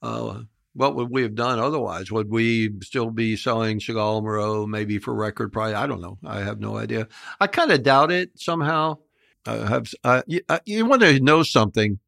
Uh, 0.02 0.42
what 0.74 0.96
would 0.96 1.10
we 1.10 1.24
have 1.24 1.36
done 1.36 1.60
otherwise? 1.60 2.12
Would 2.12 2.30
we 2.30 2.72
still 2.84 3.10
be 3.10 3.36
selling 3.36 3.80
Chagall 3.80 4.22
Moreau 4.22 4.68
maybe 4.68 5.00
for 5.00 5.14
record 5.14 5.52
price? 5.52 5.76
I 5.76 5.88
don't 5.88 6.02
know. 6.02 6.18
I 6.24 6.40
have 6.42 6.60
no 6.60 6.78
idea. 6.78 7.08
I 7.40 7.48
kind 7.48 7.72
of 7.72 7.84
doubt 7.84 8.12
it 8.12 8.40
somehow 8.40 9.00
uh, 9.46 9.66
have 9.66 9.94
uh, 10.04 10.22
you, 10.28 10.42
uh, 10.50 10.60
you, 10.66 10.86
want 10.86 11.02
to 11.02 11.20
know 11.20 11.44
something. 11.44 12.00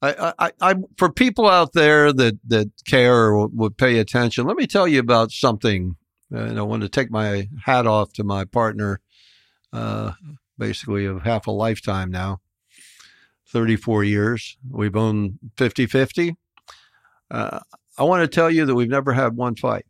I, 0.00 0.32
I, 0.38 0.52
I, 0.60 0.74
for 0.96 1.10
people 1.10 1.48
out 1.48 1.72
there 1.72 2.12
that 2.12 2.38
that 2.46 2.70
care 2.86 3.32
or 3.32 3.48
would 3.48 3.76
pay 3.76 3.98
attention, 3.98 4.46
let 4.46 4.56
me 4.56 4.66
tell 4.66 4.86
you 4.86 5.00
about 5.00 5.32
something. 5.32 5.96
And 6.30 6.58
I 6.58 6.62
want 6.62 6.82
to 6.82 6.88
take 6.88 7.10
my 7.10 7.48
hat 7.64 7.86
off 7.86 8.12
to 8.14 8.24
my 8.24 8.44
partner, 8.44 9.00
uh, 9.72 10.12
basically 10.58 11.06
of 11.06 11.22
half 11.22 11.46
a 11.46 11.50
lifetime 11.50 12.10
now, 12.10 12.40
34 13.46 14.04
years. 14.04 14.56
We've 14.70 14.94
owned 14.94 15.38
50 15.56 15.86
50. 15.86 16.36
Uh, 17.30 17.60
I 17.96 18.04
want 18.04 18.22
to 18.22 18.28
tell 18.28 18.50
you 18.50 18.66
that 18.66 18.74
we've 18.74 18.88
never 18.88 19.14
had 19.14 19.36
one 19.36 19.56
fight. 19.56 19.86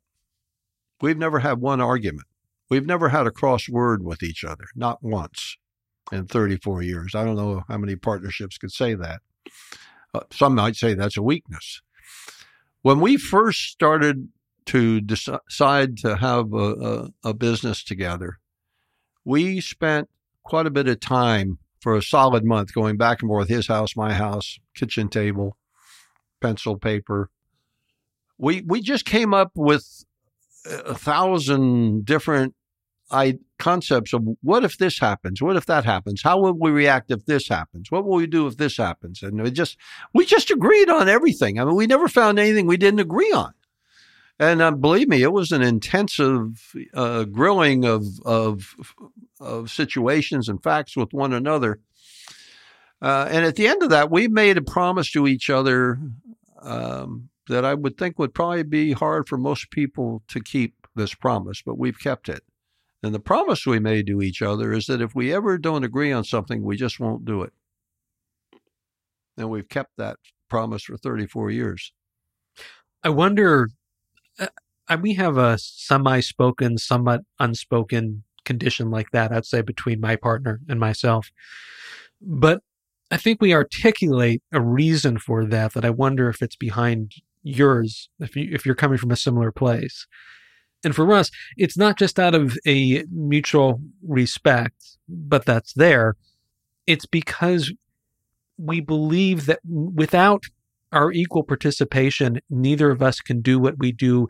We've 1.01 1.19
never 1.19 1.41
had 1.41 1.61
one 1.61 1.81
argument. 1.81 2.27
We've 2.71 2.87
never 2.87 3.11
had 3.11 3.27
a 3.27 3.31
cross 3.31 3.69
word 3.69 4.05
with 4.05 4.23
each 4.23 4.45
other, 4.45 4.67
not 4.75 5.03
once 5.03 5.57
in 6.13 6.27
34 6.27 6.83
years. 6.83 7.15
I 7.15 7.25
don't 7.25 7.37
know 7.37 7.65
how 7.69 7.79
many 7.79 7.97
partnerships 7.97 8.59
could 8.59 8.73
say 8.73 8.95
that. 8.95 9.21
Uh, 10.15 10.21
some 10.33 10.55
might 10.55 10.77
say 10.77 10.95
that's 10.95 11.17
a 11.17 11.23
weakness. 11.23 11.83
When 12.83 13.01
we 13.01 13.17
first 13.17 13.65
started 13.65 14.29
to 14.67 15.01
decide 15.01 15.97
to 15.99 16.17
have 16.17 16.53
a, 16.53 17.11
a, 17.25 17.31
a 17.31 17.35
business 17.35 17.83
together, 17.83 18.39
we 19.25 19.61
spent 19.61 20.09
quite 20.45 20.67
a 20.67 20.71
bit 20.71 20.89
of 20.89 21.01
time 21.01 21.59
for 21.81 21.97
a 21.97 22.03
solid 22.03 22.45
month 22.45 22.73
going 22.73 22.97
back 22.97 23.23
and 23.23 23.29
forth 23.29 23.49
his 23.49 23.67
house, 23.67 23.97
my 23.97 24.15
house, 24.15 24.59
kitchen 24.75 25.09
table, 25.09 25.57
pencil, 26.41 26.77
paper. 26.77 27.31
We 28.39 28.63
we 28.63 28.81
just 28.81 29.05
came 29.05 29.35
up 29.35 29.53
with 29.55 30.05
a 30.67 30.95
thousand 30.95 32.05
different 32.05 32.55
I 33.11 33.39
concepts 33.59 34.13
of 34.13 34.25
what 34.43 34.65
if 34.65 34.79
this 34.79 34.99
happens? 34.99 35.43
What 35.43 35.57
if 35.57 35.67
that 35.67 35.85
happens? 35.85 36.23
How 36.23 36.39
will 36.39 36.53
we 36.53 36.71
react 36.71 37.11
if 37.11 37.27
this 37.27 37.49
happens? 37.49 37.91
What 37.91 38.05
will 38.05 38.17
we 38.17 38.27
do 38.27 38.47
if 38.47 38.57
this 38.57 38.77
happens? 38.77 39.23
And 39.23 39.43
we 39.43 39.51
just 39.51 39.77
we 40.15 40.25
just 40.25 40.51
agreed 40.51 40.89
on 40.89 41.09
everything. 41.09 41.59
I 41.59 41.65
mean, 41.65 41.75
we 41.75 41.87
never 41.87 42.09
found 42.09 42.39
anything 42.39 42.67
we 42.67 42.77
didn't 42.77 43.01
agree 43.01 43.33
on. 43.33 43.55
And 44.41 44.63
uh, 44.63 44.71
believe 44.71 45.09
me, 45.09 45.23
it 45.23 45.33
was 45.33 45.51
an 45.51 45.63
intensive 45.63 46.75
uh, 46.95 47.25
grilling 47.25 47.85
of, 47.85 48.05
of 48.25 48.77
of 49.41 49.71
situations 49.71 50.49
and 50.49 50.63
facts 50.63 50.97
with 50.97 51.13
one 51.13 51.33
another. 51.33 51.81
Uh, 53.01 53.29
and 53.31 53.45
at 53.45 53.57
the 53.57 53.69
end 53.69 53.83
of 53.83 53.91
that, 53.91 54.11
we 54.11 54.29
made 54.29 54.57
a 54.57 54.63
promise 54.63 55.11
to 55.13 55.27
each 55.27 55.51
other 55.51 55.99
um, 56.61 57.29
that 57.49 57.65
I 57.65 57.75
would 57.75 57.97
think 57.97 58.19
would 58.19 58.35
probably 58.35 58.65
be 58.65 58.93
hard 58.93 59.29
for 59.29 59.39
most 59.39 59.71
people 59.71 60.23
to 60.29 60.41
keep 60.41 60.87
this 60.95 61.15
promise, 61.15 61.63
but 61.63 61.79
we've 61.79 61.99
kept 61.99 62.29
it. 62.29 62.43
And 63.03 63.15
the 63.15 63.21
promise 63.21 63.65
we 63.65 63.79
made 63.79 64.07
to 64.09 64.23
each 64.23 64.43
other 64.43 64.73
is 64.73 64.87
that 64.87 65.01
if 65.01 65.15
we 65.15 65.33
ever 65.33 65.57
don't 65.57 65.85
agree 65.85 66.13
on 66.13 66.25
something, 66.25 66.65
we 66.65 66.77
just 66.77 66.99
won't 66.99 67.25
do 67.25 67.43
it. 67.43 67.53
And 69.37 69.51
we've 69.51 69.69
kept 69.69 69.93
that 69.99 70.17
promise 70.49 70.83
for 70.83 70.97
34 70.97 71.51
years. 71.51 71.93
I 73.05 73.11
wonder, 73.11 73.69
uh, 74.41 74.49
we 75.01 75.15
have 75.15 75.37
a 75.37 75.59
semi 75.59 76.21
spoken, 76.21 76.79
somewhat 76.79 77.23
unspoken 77.39 78.25
condition 78.45 78.91
like 78.91 79.11
that, 79.13 79.31
I'd 79.31 79.47
say, 79.47 79.63
between 79.63 80.01
my 80.01 80.17
partner 80.17 80.61
and 80.69 80.81
myself. 80.81 81.31
But 82.21 82.63
I 83.11 83.17
think 83.17 83.41
we 83.41 83.55
articulate 83.55 84.43
a 84.53 84.61
reason 84.61 85.19
for 85.19 85.45
that 85.45 85.75
that 85.75 85.85
I 85.85 85.91
wonder 85.91 86.29
if 86.29 86.43
it's 86.43 86.57
behind 86.57 87.13
yours, 87.43 88.11
if 88.19 88.35
you 88.37 88.49
if 88.53 88.67
you're 88.67 88.75
coming 88.75 88.99
from 88.99 89.13
a 89.13 89.17
similar 89.17 89.53
place. 89.53 90.07
And 90.85 90.95
for 90.95 91.13
us, 91.13 91.31
it's 91.57 91.77
not 91.77 91.99
just 91.99 92.19
out 92.19 92.35
of 92.35 92.57
a 92.67 93.05
mutual 93.11 93.81
respect, 94.07 94.97
but 95.09 95.45
that's 95.45 95.73
there. 95.75 96.15
It's 96.87 97.07
because 97.07 97.73
we 98.57 98.81
believe 98.81 99.47
that 99.47 99.61
without 99.65 100.45
our 100.93 101.13
equal 101.13 101.43
participation, 101.43 102.41
neither 102.49 102.91
of 102.91 103.03
us 103.03 103.21
can 103.21 103.41
do 103.41 103.59
what 103.59 103.79
we 103.79 103.93
do 103.93 104.29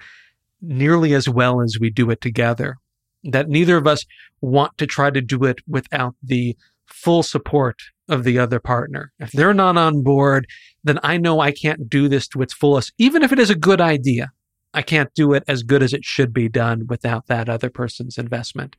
nearly 0.61 1.14
as 1.14 1.28
well 1.28 1.61
as 1.61 1.76
we 1.80 1.90
do 1.90 2.11
it 2.11 2.20
together. 2.20 2.76
That 3.24 3.49
neither 3.49 3.76
of 3.76 3.86
us 3.86 4.05
want 4.40 4.76
to 4.78 4.86
try 4.86 5.11
to 5.11 5.20
do 5.20 5.44
it 5.44 5.59
without 5.66 6.14
the 6.22 6.57
full 6.86 7.22
support 7.22 7.76
of 8.09 8.24
the 8.24 8.38
other 8.38 8.59
partner. 8.59 9.12
If 9.18 9.32
they're 9.32 9.55
not 9.55 9.76
on 9.76 10.03
board, 10.03 10.46
then 10.82 10.99
I 11.03 11.18
know 11.18 11.40
I 11.40 11.53
can't 11.53 11.88
do 11.88 12.09
this 12.09 12.26
to 12.28 12.42
its 12.42 12.55
fullest, 12.55 12.92
even 12.99 13.22
if 13.22 13.32
it 13.32 13.38
is 13.38 13.51
a 13.51 13.55
good 13.55 13.80
idea. 13.80 14.30
I 14.74 14.82
can't 14.82 15.12
do 15.14 15.32
it 15.32 15.44
as 15.48 15.62
good 15.62 15.82
as 15.82 15.92
it 15.92 16.04
should 16.04 16.32
be 16.32 16.48
done 16.48 16.86
without 16.86 17.26
that 17.26 17.48
other 17.48 17.70
person's 17.70 18.18
investment. 18.18 18.76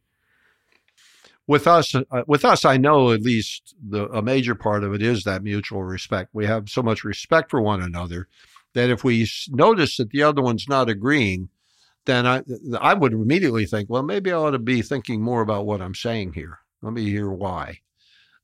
With 1.47 1.65
us, 1.65 1.95
uh, 1.95 2.03
with 2.27 2.45
us, 2.45 2.63
I 2.63 2.77
know 2.77 3.11
at 3.11 3.23
least 3.23 3.75
the, 3.81 4.07
a 4.09 4.21
major 4.21 4.53
part 4.53 4.83
of 4.83 4.93
it 4.93 5.01
is 5.01 5.23
that 5.23 5.43
mutual 5.43 5.83
respect. 5.83 6.29
We 6.31 6.45
have 6.45 6.69
so 6.69 6.83
much 6.83 7.03
respect 7.03 7.49
for 7.49 7.59
one 7.59 7.81
another 7.81 8.27
that 8.73 8.91
if 8.91 9.03
we 9.03 9.27
notice 9.49 9.97
that 9.97 10.11
the 10.11 10.21
other 10.21 10.43
one's 10.43 10.69
not 10.69 10.89
agreeing, 10.89 11.49
then 12.05 12.27
I 12.27 12.43
I 12.79 12.93
would 12.93 13.13
immediately 13.13 13.65
think, 13.65 13.89
well, 13.89 14.03
maybe 14.03 14.31
I 14.31 14.35
ought 14.35 14.51
to 14.51 14.59
be 14.59 14.83
thinking 14.83 15.21
more 15.21 15.41
about 15.41 15.65
what 15.65 15.81
I'm 15.81 15.95
saying 15.95 16.33
here. 16.33 16.59
Let 16.81 16.93
me 16.93 17.05
hear 17.05 17.29
why. 17.29 17.79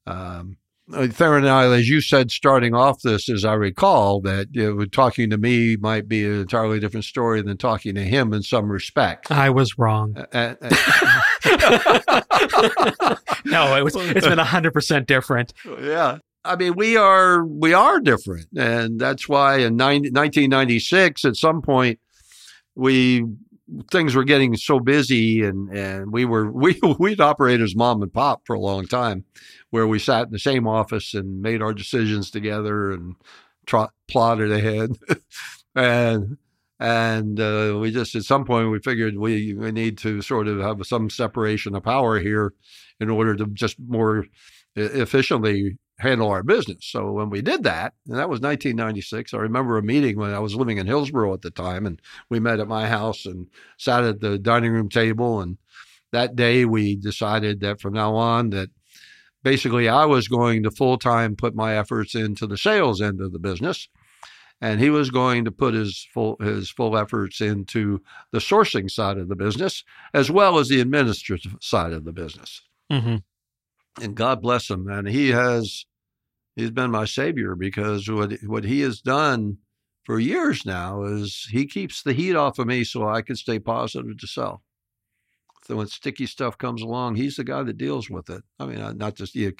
Um, 0.08 0.58
Theron 0.92 1.46
and 1.46 1.50
I, 1.50 1.66
as 1.66 1.90
you 1.90 2.00
said, 2.00 2.30
starting 2.30 2.76
off 2.76 3.02
this, 3.02 3.28
as 3.28 3.44
I 3.44 3.54
recall, 3.54 4.22
that 4.22 4.50
you 4.52 4.76
know, 4.76 4.86
talking 4.86 5.32
to 5.32 5.38
me 5.38 5.78
might 5.78 6.08
be 6.08 6.24
an 6.26 6.42
entirely 6.42 6.80
different 6.80 7.06
story 7.06 7.42
than 7.42 7.58
talking 7.58 7.96
to 7.96 8.04
him 8.04 8.34
in 8.34 8.44
some 8.44 8.72
respect. 8.72 9.32
I 9.32 9.50
was 9.50 9.80
wrong. 9.80 10.16
Uh, 10.32 10.56
uh, 10.62 10.66
no, 13.46 13.76
it 13.76 13.84
was. 13.84 13.96
It's 13.96 14.28
been 14.28 14.38
hundred 14.38 14.74
percent 14.74 15.08
different. 15.08 15.54
Yeah, 15.66 16.20
I 16.44 16.56
mean, 16.56 16.76
we 16.76 16.98
are 16.98 17.44
we 17.44 17.74
are 17.74 18.00
different, 18.00 18.48
and 18.56 19.00
that's 19.00 19.28
why 19.28 19.58
in 19.58 19.76
90, 19.78 20.12
1996, 20.12 21.26
at 21.26 21.36
some 21.36 21.64
point, 21.64 22.00
we 22.76 23.26
things 23.92 24.16
were 24.16 24.24
getting 24.24 24.56
so 24.56 24.80
busy 24.80 25.44
and, 25.44 25.70
and 25.76 26.12
we 26.12 26.26
were, 26.26 26.52
we, 26.52 26.80
we'd 27.00 27.22
operate 27.22 27.62
as 27.62 27.76
mom 27.76 28.02
and 28.02 28.14
pop 28.14 28.42
for 28.46 28.56
a 28.56 28.60
long 28.60 28.86
time 28.88 29.26
where 29.70 29.88
we 29.88 30.00
sat 30.00 30.28
in 30.28 30.32
the 30.32 30.40
same 30.40 30.68
office 30.68 31.14
and 31.14 31.42
made 31.42 31.62
our 31.62 31.74
decisions 31.74 32.30
together 32.30 32.92
and 32.92 33.16
trot, 33.66 33.92
plotted 34.08 34.52
ahead. 34.52 34.92
and, 35.76 36.38
and 36.80 37.40
uh, 37.40 37.78
we 37.80 37.92
just, 37.92 38.16
at 38.16 38.24
some 38.24 38.46
point, 38.46 38.70
we 38.70 38.80
figured 38.80 39.18
we, 39.18 39.54
we 39.54 39.72
need 39.72 39.98
to 40.00 40.22
sort 40.22 40.48
of 40.48 40.60
have 40.60 40.86
some 40.86 41.10
separation 41.10 41.76
of 41.76 41.84
power 41.84 42.20
here 42.20 42.54
in 43.00 43.10
order 43.10 43.36
to 43.36 43.46
just 43.48 43.78
more 43.80 44.26
efficiently 44.76 45.78
handle 45.98 46.30
our 46.30 46.44
business. 46.44 46.86
So 46.86 47.12
when 47.12 47.30
we 47.30 47.42
did 47.42 47.64
that, 47.64 47.94
and 48.08 48.18
that 48.18 48.30
was 48.30 48.42
1996, 48.42 49.34
I 49.34 49.38
remember 49.38 49.78
a 49.78 49.84
meeting 49.84 50.18
when 50.18 50.34
I 50.34 50.40
was 50.40 50.56
living 50.56 50.78
in 50.78 50.88
Hillsborough 50.88 51.34
at 51.34 51.42
the 51.42 51.52
time, 51.52 51.86
and 51.86 52.02
we 52.30 52.40
met 52.40 52.60
at 52.60 52.68
my 52.68 52.88
house 52.88 53.26
and 53.26 53.48
sat 53.78 54.04
at 54.04 54.20
the 54.20 54.38
dining 54.38 54.72
room 54.72 54.90
table. 54.90 55.40
And 55.40 55.58
that 56.12 56.36
day, 56.36 56.66
we 56.66 56.96
decided 56.96 57.62
that 57.62 57.80
from 57.80 57.94
now 57.94 58.16
on, 58.16 58.50
that 58.50 58.70
basically 59.44 59.88
I 59.88 60.06
was 60.06 60.28
going 60.28 60.64
to 60.64 60.72
full 60.72 60.98
time 60.98 61.36
put 61.36 61.56
my 61.56 61.78
efforts 61.78 62.14
into 62.14 62.46
the 62.46 62.58
sales 62.58 63.02
end 63.02 63.22
of 63.22 63.32
the 63.32 63.40
business. 63.40 63.88
And 64.62 64.80
he 64.80 64.90
was 64.90 65.12
going 65.12 65.44
to 65.46 65.52
put 65.52 65.74
his 65.74 66.08
full 66.14 66.38
his 66.40 66.72
full 66.72 66.98
efforts 66.98 67.42
into 67.42 68.02
the 68.32 68.40
sourcing 68.40 68.90
side 68.90 69.18
of 69.18 69.28
the 69.28 69.36
business, 69.36 69.84
as 70.14 70.32
well 70.32 70.60
as 70.60 70.70
the 70.70 70.80
administrative 70.80 71.56
side 71.60 71.92
of 71.92 72.06
the 72.06 72.14
business. 72.14 72.62
Mm-hmm 72.92 73.18
and 74.02 74.16
God 74.16 74.42
bless 74.42 74.70
him, 74.70 74.88
And 74.90 75.08
He 75.08 75.30
has 75.30 75.86
he's 76.56 76.72
been 76.72 76.92
my 76.92 77.06
savior 77.06 77.56
because 77.56 78.10
what 78.10 78.34
what 78.46 78.64
he 78.64 78.82
has 78.82 79.02
done 79.02 79.58
for 80.04 80.20
years 80.20 80.66
now 80.66 81.04
is 81.04 81.48
he 81.52 81.66
keeps 81.66 82.04
the 82.04 82.14
heat 82.14 82.36
off 82.36 82.60
of 82.60 82.68
me 82.68 82.84
so 82.84 83.08
I 83.08 83.22
can 83.22 83.36
stay 83.36 83.60
positive 83.60 84.18
to 84.18 84.28
sell. 84.28 84.62
So 85.66 85.78
when 85.78 85.88
sticky 85.88 86.28
stuff 86.28 86.58
comes 86.58 86.82
along, 86.82 87.16
he's 87.16 87.38
the 87.38 87.44
guy 87.44 87.64
that 87.64 87.78
deals 87.78 88.10
with 88.10 88.30
it. 88.30 88.44
I 88.60 88.66
mean, 88.66 88.98
not 88.98 89.16
just 89.16 89.34
you. 89.34 89.54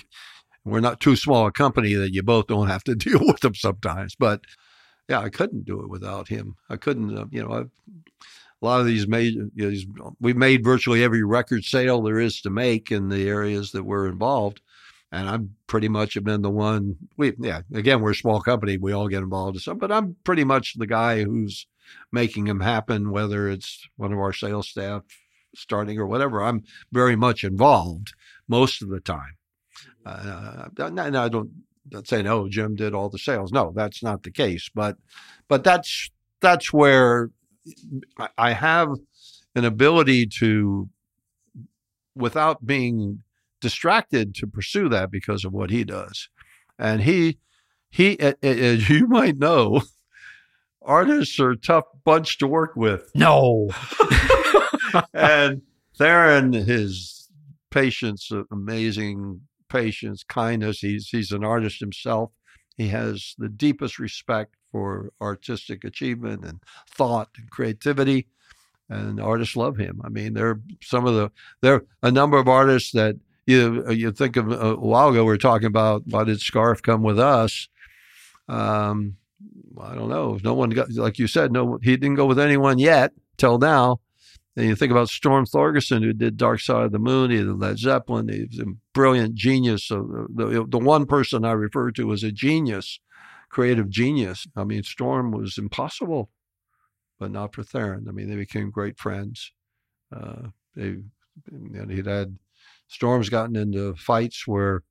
We're 0.64 0.80
not 0.80 1.00
too 1.00 1.16
small 1.16 1.48
a 1.48 1.52
company 1.52 1.94
that 1.96 2.14
you 2.14 2.24
both 2.24 2.48
don't 2.48 2.68
have 2.68 2.84
to 2.86 2.96
deal 2.96 3.20
with 3.22 3.40
them 3.40 3.56
sometimes, 3.56 4.16
but 4.16 4.42
yeah, 5.10 5.20
I 5.20 5.30
couldn't 5.30 5.66
do 5.66 5.82
it 5.82 5.90
without 5.90 6.28
him. 6.28 6.56
I 6.70 6.78
couldn't, 6.78 7.18
uh, 7.18 7.26
you 7.32 7.44
know, 7.44 7.52
I've, 7.52 7.72
a 8.62 8.66
lot 8.66 8.80
of 8.80 8.86
these 8.86 9.08
made, 9.08 9.34
you 9.34 9.52
know, 9.56 9.70
these, 9.70 9.86
we've 10.20 10.38
made 10.38 10.64
virtually 10.64 11.04
every 11.04 11.24
record 11.24 11.64
sale 11.64 12.02
there 12.02 12.20
is 12.20 12.42
to 12.42 12.50
make 12.50 12.92
in 12.92 13.10
the 13.10 13.28
areas 13.28 13.72
that 13.72 13.84
we're 13.84 14.08
involved. 14.08 14.62
And 15.12 15.30
I'm 15.30 15.56
pretty 15.68 15.88
much 15.88 16.16
have 16.16 16.24
been 16.24 16.42
the 16.42 16.50
one. 16.50 16.96
We, 17.16 17.34
yeah, 17.40 17.62
again, 17.74 18.02
we're 18.02 18.12
a 18.12 18.16
small 18.16 18.42
company. 18.42 18.78
We 18.78 18.92
all 18.92 19.08
get 19.08 19.24
involved 19.24 19.56
in 19.56 19.62
some, 19.62 19.78
but 19.78 19.92
I'm 19.92 20.16
pretty 20.24 20.44
much 20.44 20.74
the 20.78 20.88
guy 20.88 21.24
who's 21.24 21.68
making 22.12 22.46
them 22.46 22.62
happen, 22.62 23.12
whether 23.12 23.48
it's 23.50 23.88
one 23.98 24.12
of 24.12 24.20
our 24.20 24.34
sales 24.34 24.68
staff 24.68 25.04
starting 25.56 26.00
or 26.00 26.08
whatever. 26.08 26.44
I'm 26.44 26.64
very 26.92 27.16
much 27.16 27.44
involved 27.44 28.14
most 28.48 28.82
of 28.82 28.90
the 28.90 29.00
time. 29.00 29.38
Uh, 30.06 30.66
and 30.78 31.18
I 31.18 31.30
don't 31.30 31.52
not 31.92 32.08
saying, 32.08 32.28
"Oh, 32.28 32.48
Jim 32.50 32.76
did 32.76 32.94
all 32.94 33.10
the 33.10 33.20
sales." 33.20 33.52
No, 33.52 33.72
that's 33.76 34.02
not 34.04 34.24
the 34.24 34.32
case. 34.32 34.70
But, 34.74 34.98
but 35.48 35.64
that's 35.64 36.10
that's 36.42 36.74
where 36.74 37.32
I 38.38 38.54
have 38.54 38.90
an 39.56 39.66
ability 39.66 40.28
to, 40.40 40.90
without 42.16 42.66
being 42.66 43.24
distracted, 43.62 44.36
to 44.36 44.48
pursue 44.48 44.90
that 44.90 45.12
because 45.12 45.46
of 45.46 45.54
what 45.54 45.70
he 45.70 45.84
does, 45.84 46.30
and 46.78 47.02
he 47.02 47.38
he 47.90 48.20
as 48.20 48.90
you 48.90 49.08
might 49.08 49.38
know. 49.38 49.82
Artists 50.82 51.40
are 51.40 51.52
a 51.52 51.58
tough 51.58 51.86
bunch 52.04 52.38
to 52.38 52.46
work 52.46 52.76
with. 52.76 53.10
No. 53.16 53.72
and 55.16 55.64
Theron, 55.98 56.54
his 56.54 57.28
patience, 57.72 58.32
amazing 58.52 59.42
patience, 59.68 60.24
kindness. 60.24 60.80
He's 60.80 61.10
he's 61.10 61.32
an 61.32 61.44
artist 61.44 61.80
himself. 61.80 62.32
He 62.78 62.90
has 62.90 63.34
the 63.38 63.50
deepest 63.50 63.98
respect 63.98 64.56
for 64.76 65.10
artistic 65.22 65.86
achievement 65.86 66.44
and 66.44 66.60
thought 66.90 67.30
and 67.38 67.50
creativity, 67.50 68.28
and 68.90 69.22
artists 69.22 69.56
love 69.56 69.78
him. 69.78 70.02
I 70.04 70.10
mean, 70.10 70.34
there 70.34 70.50
are 70.50 70.62
some 70.84 71.08
of 71.08 71.16
the 71.16 71.32
there 71.62 71.76
are 71.76 71.86
a 72.04 72.12
number 72.12 72.38
of 72.38 72.50
artists 72.50 72.92
that 72.92 73.16
you 73.48 73.90
you 73.90 74.12
think 74.12 74.36
of 74.36 74.52
a 74.52 74.76
while 74.76 75.12
ago. 75.12 75.24
We 75.24 75.32
were 75.32 75.38
talking 75.38 75.68
about 75.68 76.04
why 76.08 76.26
did 76.26 76.40
Scarfe 76.40 76.82
come 76.82 77.04
with 77.04 77.18
us? 77.18 77.70
Um, 78.50 79.16
I 79.82 79.96
don't 79.96 80.10
know. 80.10 80.40
No 80.44 80.54
one 80.54 80.72
got 80.72 80.92
like 80.92 81.20
you 81.20 81.28
said. 81.28 81.54
No, 81.54 81.80
he 81.82 81.96
didn't 81.96 82.16
go 82.16 82.26
with 82.26 82.40
anyone 82.40 82.78
yet 82.78 83.14
till 83.38 83.58
now. 83.58 84.02
And 84.58 84.66
you 84.68 84.76
think 84.76 84.92
about 84.92 85.08
Storm 85.08 85.46
Thorgerson, 85.46 86.04
who 86.04 86.12
did 86.12 86.36
Dark 86.36 86.60
Side 86.60 86.84
of 86.84 86.92
the 86.92 87.00
Moon, 87.00 87.32
he 87.32 87.38
did 87.38 87.60
Led 87.60 87.78
Zeppelin. 87.78 88.28
He's 88.28 88.60
a 88.60 88.66
brilliant 88.94 89.36
genius. 89.36 89.86
So 89.86 90.28
the, 90.34 90.66
the 90.68 90.80
one 90.80 91.06
person 91.06 91.46
I 91.46 91.54
refer 91.54 91.92
to 91.92 92.12
as 92.12 92.24
a 92.24 92.32
genius, 92.32 93.00
creative 93.56 93.90
genius. 93.90 94.46
I 94.58 94.66
mean, 94.66 94.84
Storm 94.84 95.32
was 95.32 95.58
impossible, 95.58 96.30
but 97.18 97.32
not 97.32 97.56
for 97.56 97.64
Theron. 97.64 98.06
I 98.10 98.12
mean, 98.12 98.30
they 98.30 98.36
became 98.36 98.70
great 98.70 99.00
friends. 99.00 99.54
Uh, 100.14 100.50
they, 100.76 100.98
and 101.50 101.90
he'd 101.90 102.06
had 102.06 102.38
Storm's 102.90 103.30
gotten 103.30 103.56
into 103.56 103.96
fights 103.96 104.46
where 104.46 104.84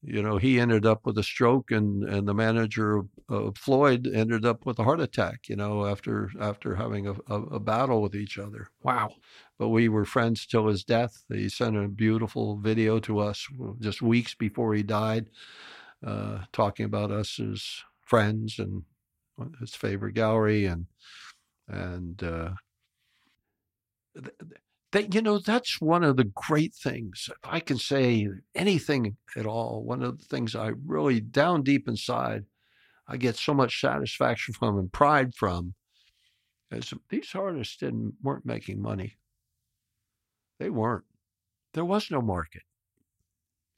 you 0.00 0.22
know, 0.22 0.36
he 0.36 0.60
ended 0.60 0.86
up 0.86 1.04
with 1.04 1.18
a 1.18 1.24
stroke, 1.24 1.72
and 1.72 2.04
and 2.04 2.28
the 2.28 2.34
manager 2.34 3.02
of 3.28 3.58
Floyd 3.58 4.06
ended 4.06 4.46
up 4.46 4.64
with 4.64 4.78
a 4.78 4.84
heart 4.84 5.00
attack. 5.00 5.48
You 5.48 5.56
know, 5.56 5.86
after 5.86 6.30
after 6.40 6.76
having 6.76 7.08
a, 7.08 7.14
a, 7.26 7.42
a, 7.56 7.58
battle 7.58 8.00
with 8.00 8.14
each 8.14 8.38
other. 8.38 8.68
Wow. 8.84 9.10
But 9.58 9.70
we 9.70 9.88
were 9.88 10.04
friends 10.04 10.46
till 10.46 10.68
his 10.68 10.84
death. 10.84 11.24
He 11.28 11.48
sent 11.48 11.76
a 11.76 11.88
beautiful 11.88 12.58
video 12.58 13.00
to 13.00 13.18
us 13.18 13.44
just 13.80 14.00
weeks 14.00 14.36
before 14.36 14.72
he 14.72 14.84
died, 14.84 15.30
uh, 16.06 16.44
talking 16.52 16.86
about 16.86 17.10
us 17.10 17.40
as 17.40 17.82
friends 18.08 18.58
and 18.58 18.82
his 19.60 19.74
favorite 19.74 20.14
gallery 20.14 20.66
and 20.66 20.86
and. 21.68 22.22
Uh, 22.22 22.50
that 24.90 25.14
you 25.14 25.20
know 25.22 25.38
that's 25.38 25.80
one 25.80 26.02
of 26.02 26.16
the 26.16 26.24
great 26.24 26.74
things 26.74 27.28
if 27.30 27.36
i 27.44 27.60
can 27.60 27.76
say 27.76 28.26
anything 28.56 29.16
at 29.36 29.46
all 29.46 29.82
one 29.84 30.02
of 30.02 30.18
the 30.18 30.24
things 30.24 30.56
i 30.56 30.72
really 30.86 31.20
down 31.20 31.62
deep 31.62 31.86
inside 31.86 32.44
i 33.06 33.16
get 33.16 33.36
so 33.36 33.54
much 33.54 33.80
satisfaction 33.80 34.54
from 34.58 34.76
and 34.76 34.90
pride 34.90 35.32
from 35.36 35.74
is 36.70 36.92
these 37.08 37.34
artists 37.34 37.76
didn't 37.76 38.14
weren't 38.22 38.44
making 38.44 38.80
money. 38.80 39.16
They 40.58 40.70
weren't. 40.70 41.04
There 41.74 41.84
was 41.84 42.10
no 42.10 42.20
market. 42.20 42.62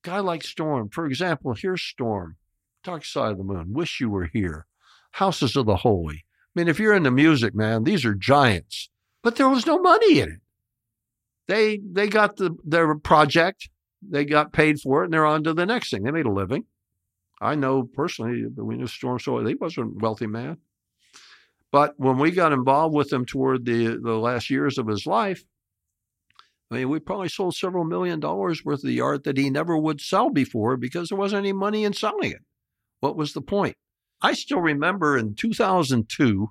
Guy 0.02 0.20
like 0.20 0.42
storm 0.42 0.88
for 0.88 1.04
example 1.04 1.52
here's 1.52 1.82
storm 1.82 2.36
dark 2.82 3.04
side 3.04 3.32
of 3.32 3.38
the 3.38 3.44
moon 3.44 3.72
wish 3.72 4.00
you 4.00 4.08
were 4.08 4.26
here 4.26 4.66
houses 5.12 5.56
of 5.56 5.66
the 5.66 5.76
holy 5.76 6.24
i 6.24 6.60
mean 6.60 6.68
if 6.68 6.78
you're 6.78 6.94
into 6.94 7.10
music 7.10 7.54
man 7.54 7.84
these 7.84 8.04
are 8.04 8.14
giants 8.14 8.90
but 9.22 9.36
there 9.36 9.48
was 9.48 9.66
no 9.66 9.78
money 9.78 10.20
in 10.20 10.30
it 10.30 10.40
they 11.50 11.78
they 11.78 12.06
got 12.06 12.36
the 12.36 12.56
their 12.64 12.94
project, 12.94 13.68
they 14.08 14.24
got 14.24 14.52
paid 14.52 14.80
for 14.80 15.02
it, 15.02 15.06
and 15.06 15.12
they're 15.12 15.26
on 15.26 15.42
to 15.42 15.52
the 15.52 15.66
next 15.66 15.90
thing. 15.90 16.04
They 16.04 16.12
made 16.12 16.26
a 16.26 16.30
living. 16.30 16.64
I 17.40 17.56
know 17.56 17.82
personally, 17.82 18.44
we 18.56 18.76
knew 18.76 18.86
Storm 18.86 19.18
so 19.18 19.44
he 19.44 19.56
wasn't 19.56 19.96
a 19.96 19.98
wealthy 19.98 20.28
man. 20.28 20.58
But 21.72 21.94
when 21.98 22.18
we 22.18 22.30
got 22.30 22.52
involved 22.52 22.94
with 22.94 23.12
him 23.12 23.26
toward 23.26 23.64
the 23.64 23.98
the 24.00 24.14
last 24.14 24.48
years 24.48 24.78
of 24.78 24.86
his 24.86 25.06
life, 25.06 25.42
I 26.70 26.76
mean, 26.76 26.88
we 26.88 27.00
probably 27.00 27.28
sold 27.28 27.56
several 27.56 27.84
million 27.84 28.20
dollars 28.20 28.64
worth 28.64 28.84
of 28.84 28.88
the 28.88 29.00
art 29.00 29.24
that 29.24 29.36
he 29.36 29.50
never 29.50 29.76
would 29.76 30.00
sell 30.00 30.30
before 30.30 30.76
because 30.76 31.08
there 31.08 31.18
wasn't 31.18 31.40
any 31.40 31.52
money 31.52 31.82
in 31.82 31.92
selling 31.92 32.30
it. 32.30 32.42
What 33.00 33.16
was 33.16 33.32
the 33.32 33.42
point? 33.42 33.76
I 34.22 34.34
still 34.34 34.60
remember 34.60 35.16
in 35.16 35.34
2002, 35.34 36.48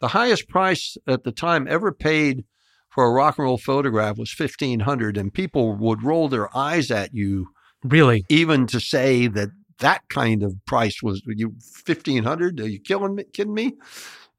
the 0.00 0.08
highest 0.08 0.48
price 0.48 0.96
at 1.06 1.24
the 1.24 1.32
time 1.32 1.66
ever 1.68 1.92
paid 1.92 2.44
for 2.90 3.04
a 3.04 3.10
rock 3.10 3.38
and 3.38 3.44
roll 3.44 3.58
photograph 3.58 4.18
was 4.18 4.34
1500 4.36 5.16
and 5.16 5.32
people 5.32 5.74
would 5.76 6.02
roll 6.02 6.28
their 6.28 6.54
eyes 6.56 6.90
at 6.90 7.14
you 7.14 7.48
really? 7.84 8.24
even 8.28 8.66
to 8.66 8.80
say 8.80 9.26
that 9.26 9.50
that 9.78 10.02
kind 10.08 10.42
of 10.42 10.54
price 10.66 11.02
was 11.02 11.22
you 11.26 11.48
1500 11.86 12.60
are 12.60 12.68
you 12.68 12.80
killing 12.80 13.14
me 13.14 13.24
kidding 13.32 13.54
me? 13.54 13.74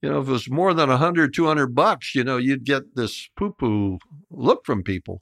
You 0.01 0.09
know 0.09 0.19
if 0.21 0.27
it 0.27 0.31
was 0.31 0.49
more 0.49 0.73
than 0.73 0.89
100 0.89 1.33
200 1.33 1.67
bucks 1.75 2.15
you 2.15 2.23
know 2.23 2.37
you'd 2.37 2.65
get 2.65 2.95
this 2.95 3.29
poo 3.37 3.53
poo 3.57 3.99
look 4.29 4.65
from 4.65 4.83
people. 4.83 5.21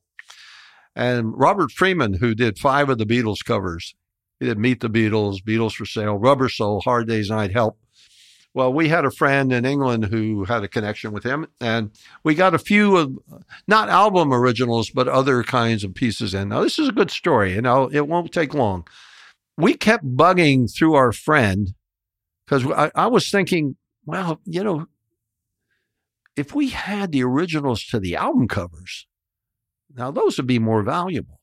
And 0.95 1.38
robert 1.38 1.71
freeman 1.71 2.15
who 2.15 2.34
did 2.34 2.57
five 2.57 2.89
of 2.89 2.97
the 2.97 3.05
beatles 3.05 3.45
covers 3.45 3.93
he 4.40 4.46
did 4.46 4.58
meet 4.58 4.80
the 4.80 4.90
beatles 4.90 5.42
beatles 5.43 5.74
for 5.74 5.86
sale 5.86 6.16
rubber 6.16 6.50
soul 6.50 6.82
hard 6.82 7.08
days 7.08 7.30
night 7.30 7.51
help 7.51 7.78
well, 8.58 8.74
we 8.74 8.89
had 8.89 9.05
a 9.05 9.12
friend 9.12 9.54
in 9.54 9.66
England 9.66 10.05
who 10.05 10.46
had 10.46 10.64
a 10.64 10.68
connection 10.68 11.12
with 11.12 11.24
him, 11.24 11.46
and 11.62 11.92
we 12.24 12.34
got 12.34 12.55
a 12.55 12.58
few 12.58 12.97
of 12.97 13.16
not 13.68 13.88
album 13.88 14.34
originals, 14.34 14.89
but 14.89 15.08
other 15.08 15.43
kinds 15.43 15.84
of 15.84 15.93
pieces 15.93 16.34
in. 16.34 16.50
Now, 16.50 16.62
this 16.62 16.80
is 16.80 16.89
a 16.89 16.92
good 16.92 17.12
story, 17.12 17.55
and 17.55 17.68
I'll, 17.68 17.86
it 17.89 18.08
won't 18.08 18.32
take 18.32 18.55
long. 18.55 18.88
We 19.58 19.76
kept 19.76 20.04
bugging 20.05 20.76
through 20.76 20.96
our 20.96 21.12
friend 21.12 21.76
because 22.47 22.66
I, 22.66 22.89
I 22.96 23.05
was 23.05 23.30
thinking, 23.30 23.76
well, 24.08 24.42
you 24.43 24.64
know, 24.64 24.88
if 26.36 26.55
we 26.55 26.70
had 26.70 27.12
the 27.12 27.24
originals 27.24 27.84
to 27.92 28.00
the 28.00 28.16
album 28.16 28.47
covers, 28.47 29.05
now 29.93 30.09
those 30.09 30.38
would 30.38 30.47
be 30.47 30.58
more 30.58 30.82
valuable. 30.82 31.37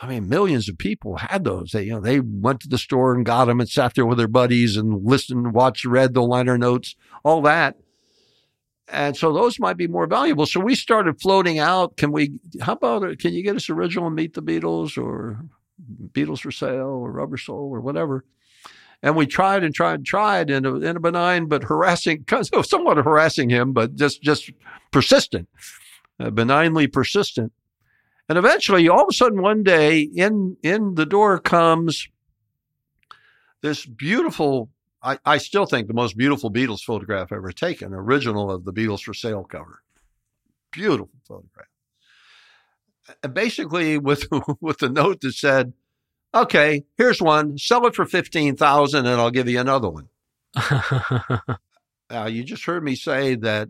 I 0.00 0.08
mean, 0.08 0.28
millions 0.28 0.68
of 0.68 0.76
people 0.76 1.16
had 1.16 1.44
those. 1.44 1.70
They, 1.70 1.84
you 1.84 1.92
know, 1.92 2.00
they 2.00 2.20
went 2.20 2.60
to 2.60 2.68
the 2.68 2.78
store 2.78 3.14
and 3.14 3.24
got 3.24 3.44
them 3.44 3.60
and 3.60 3.68
sat 3.68 3.94
there 3.94 4.06
with 4.06 4.18
their 4.18 4.28
buddies 4.28 4.76
and 4.76 5.04
listened, 5.04 5.54
watched, 5.54 5.84
read 5.84 6.14
the 6.14 6.22
liner 6.22 6.58
notes, 6.58 6.96
all 7.22 7.40
that. 7.42 7.76
And 8.88 9.16
so 9.16 9.32
those 9.32 9.60
might 9.60 9.76
be 9.76 9.86
more 9.86 10.06
valuable. 10.06 10.46
So 10.46 10.60
we 10.60 10.74
started 10.74 11.20
floating 11.20 11.58
out. 11.58 11.96
Can 11.96 12.12
we, 12.12 12.38
how 12.60 12.72
about, 12.72 13.18
can 13.18 13.32
you 13.32 13.42
get 13.42 13.56
us 13.56 13.70
original 13.70 14.10
Meet 14.10 14.34
the 14.34 14.42
Beatles 14.42 14.98
or 15.02 15.38
Beatles 16.12 16.40
for 16.40 16.50
Sale 16.50 16.70
or 16.70 17.12
Rubber 17.12 17.38
Soul 17.38 17.70
or 17.72 17.80
whatever? 17.80 18.24
And 19.02 19.16
we 19.16 19.26
tried 19.26 19.62
and 19.62 19.74
tried 19.74 19.94
and 19.94 20.06
tried 20.06 20.50
in 20.50 20.66
a, 20.66 20.74
in 20.76 20.96
a 20.96 21.00
benign 21.00 21.46
but 21.46 21.64
harassing, 21.64 22.24
somewhat 22.62 22.96
harassing 22.96 23.48
him, 23.48 23.72
but 23.72 23.94
just, 23.94 24.22
just 24.22 24.50
persistent, 24.90 25.48
uh, 26.18 26.30
benignly 26.30 26.86
persistent 26.86 27.52
and 28.28 28.38
eventually, 28.38 28.88
all 28.88 29.02
of 29.02 29.08
a 29.10 29.14
sudden, 29.14 29.42
one 29.42 29.62
day, 29.62 30.00
in 30.00 30.56
in 30.62 30.94
the 30.94 31.06
door 31.06 31.38
comes 31.38 32.08
this 33.60 33.84
beautiful. 33.84 34.70
I, 35.02 35.18
I 35.24 35.38
still 35.38 35.66
think 35.66 35.86
the 35.86 35.94
most 35.94 36.16
beautiful 36.16 36.50
Beatles 36.50 36.82
photograph 36.82 37.30
ever 37.30 37.52
taken, 37.52 37.92
original 37.92 38.50
of 38.50 38.64
the 38.64 38.72
Beatles 38.72 39.02
for 39.02 39.12
sale 39.12 39.44
cover. 39.44 39.82
Beautiful 40.72 41.10
photograph. 41.28 41.68
And 43.22 43.34
basically, 43.34 43.98
with 43.98 44.26
with 44.60 44.78
the 44.78 44.88
note 44.88 45.20
that 45.20 45.34
said, 45.34 45.74
Okay, 46.34 46.84
here's 46.96 47.20
one. 47.20 47.58
Sell 47.58 47.86
it 47.86 47.94
for 47.94 48.06
fifteen 48.06 48.56
thousand, 48.56 49.06
and 49.06 49.20
I'll 49.20 49.30
give 49.30 49.48
you 49.48 49.60
another 49.60 49.90
one. 49.90 50.08
Uh, 52.10 52.26
you 52.26 52.44
just 52.44 52.66
heard 52.66 52.84
me 52.84 52.94
say 52.94 53.34
that 53.34 53.68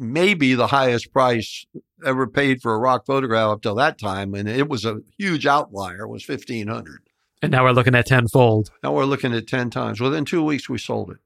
maybe 0.00 0.54
the 0.54 0.66
highest 0.68 1.12
price 1.12 1.64
ever 2.04 2.26
paid 2.26 2.60
for 2.62 2.74
a 2.74 2.78
rock 2.78 3.06
photograph 3.06 3.50
up 3.52 3.62
till 3.62 3.74
that 3.76 3.98
time, 3.98 4.34
and 4.34 4.48
it 4.48 4.68
was 4.68 4.84
a 4.84 5.00
huge 5.18 5.46
outlier, 5.46 6.08
was 6.08 6.24
fifteen 6.24 6.66
hundred. 6.68 7.02
and 7.42 7.52
now 7.52 7.62
we're 7.64 7.70
looking 7.72 7.94
at 7.94 8.06
tenfold. 8.06 8.70
Now 8.82 8.92
we're 8.94 9.04
looking 9.04 9.32
at 9.34 9.46
ten 9.46 9.70
times. 9.70 10.00
Within 10.00 10.24
two 10.24 10.42
weeks, 10.42 10.68
we 10.68 10.78
sold 10.78 11.10
it. 11.10 11.18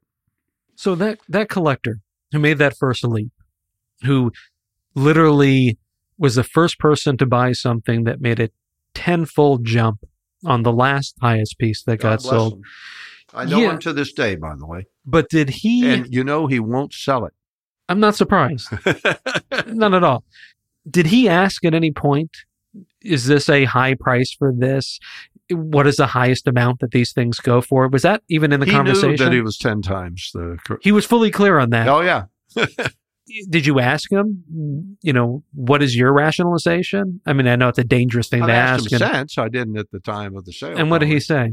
So 0.76 0.94
that 0.96 1.20
that 1.28 1.48
collector 1.48 2.01
who 2.32 2.38
made 2.40 2.59
that 2.59 2.76
first 2.76 3.05
leap, 3.05 3.30
who 4.02 4.32
literally 4.94 5.78
was 6.18 6.34
the 6.34 6.44
first 6.44 6.78
person 6.78 7.16
to 7.18 7.26
buy 7.26 7.52
something 7.52 8.05
that 8.05 8.20
made 8.20 8.40
a 8.40 8.51
tenfold 8.94 9.64
jump 9.64 10.05
on 10.44 10.62
the 10.62 10.72
last 10.72 11.16
highest 11.20 11.59
piece 11.59 11.82
that 11.84 11.98
God 11.98 12.10
got 12.10 12.22
sold. 12.22 12.52
him. 12.55 12.62
I 13.32 13.44
know 13.46 13.59
Yeah. 13.60 13.72
him 13.72 13.78
to 13.80 13.92
this 13.92 14.12
day, 14.12 14.36
by 14.36 14.55
the 14.55 14.66
way, 14.66 14.86
But 15.05 15.28
did 15.28 15.51
he? 15.51 15.88
and 15.88 16.12
you 16.14 16.22
know 16.22 16.46
he 16.46 16.60
won't 16.60 16.92
sell 16.92 17.24
I'm 17.89 18.01
not 18.01 18.15
surprised. 18.15 18.69
Not 19.66 19.93
at 19.94 20.02
all. 20.02 20.24
Did 20.90 21.06
he 21.06 21.28
ask 21.28 21.65
at 21.65 21.74
any 21.74 21.93
point, 21.93 22.31
is 23.02 23.27
this 23.27 23.48
a 23.48 23.65
high 23.65 23.94
price 23.94 24.32
for 24.32 24.52
this? 24.56 24.98
What 25.51 25.86
is 25.86 25.97
the 25.97 26.06
highest 26.06 26.47
amount 26.48 26.81
that 26.81 26.93
these 26.93 27.12
things 27.12 27.39
go 27.40 27.61
for? 27.61 27.86
Was 27.89 28.02
that 28.02 28.23
even 28.31 28.52
in 28.52 28.61
the 28.61 28.66
he 28.66 28.73
conversation? 28.73 29.11
knew 29.11 29.16
that 29.19 29.32
he 29.32 29.40
was 29.43 29.59
ten 29.59 29.82
times 29.82 30.31
the. 30.32 30.59
He 30.81 30.93
was 30.93 31.05
fully 31.05 31.31
clear 31.31 31.59
on 31.59 31.70
that. 31.70 31.86
Oh 31.89 32.01
yeah, 32.01 32.24
Did 33.51 33.66
you 33.66 33.81
ask 33.81 34.11
him, 34.12 34.97
you 35.02 35.12
know, 35.12 35.43
what 35.55 35.82
is 35.82 35.97
your 35.97 36.12
rationalization? 36.12 37.20
I 37.27 37.32
mean, 37.35 37.47
I 37.47 37.56
know 37.56 37.69
it's 37.69 37.78
a 37.78 37.85
dangerous 37.85 38.28
thing 38.28 38.43
I've 38.43 38.48
to 38.48 38.52
ask. 38.55 38.93
him 38.93 39.02
And, 39.02 39.15
since. 39.31 39.39
I 39.39 39.48
didn't 39.48 39.77
at 39.78 39.90
the 39.90 40.01
time 40.01 40.36
of 40.36 40.44
the 40.47 40.52
sale. 40.52 40.77
and 40.77 40.90
what 40.90 40.98
did 40.98 41.09
he 41.09 41.20
say? 41.20 41.52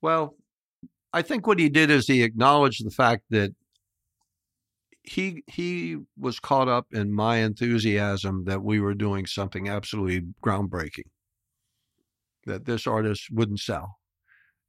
Well, 0.00 0.36
I 1.12 1.22
think 1.22 1.46
what 1.46 1.58
he 1.58 1.68
did 1.68 1.90
is 1.90 2.06
he 2.06 2.22
acknowledged 2.22 2.84
the 2.86 2.90
fact 2.90 3.24
that 3.30 3.54
he 5.04 5.42
he 5.46 5.98
was 6.16 6.38
caught 6.38 6.68
up 6.68 6.86
in 6.92 7.12
my 7.12 7.38
enthusiasm 7.38 8.44
that 8.44 8.62
we 8.62 8.80
were 8.80 8.94
doing 8.94 9.26
something 9.26 9.68
absolutely 9.68 10.28
groundbreaking. 10.42 11.06
That 12.46 12.64
this 12.64 12.86
artist 12.86 13.28
wouldn't 13.30 13.60
sell. 13.60 13.98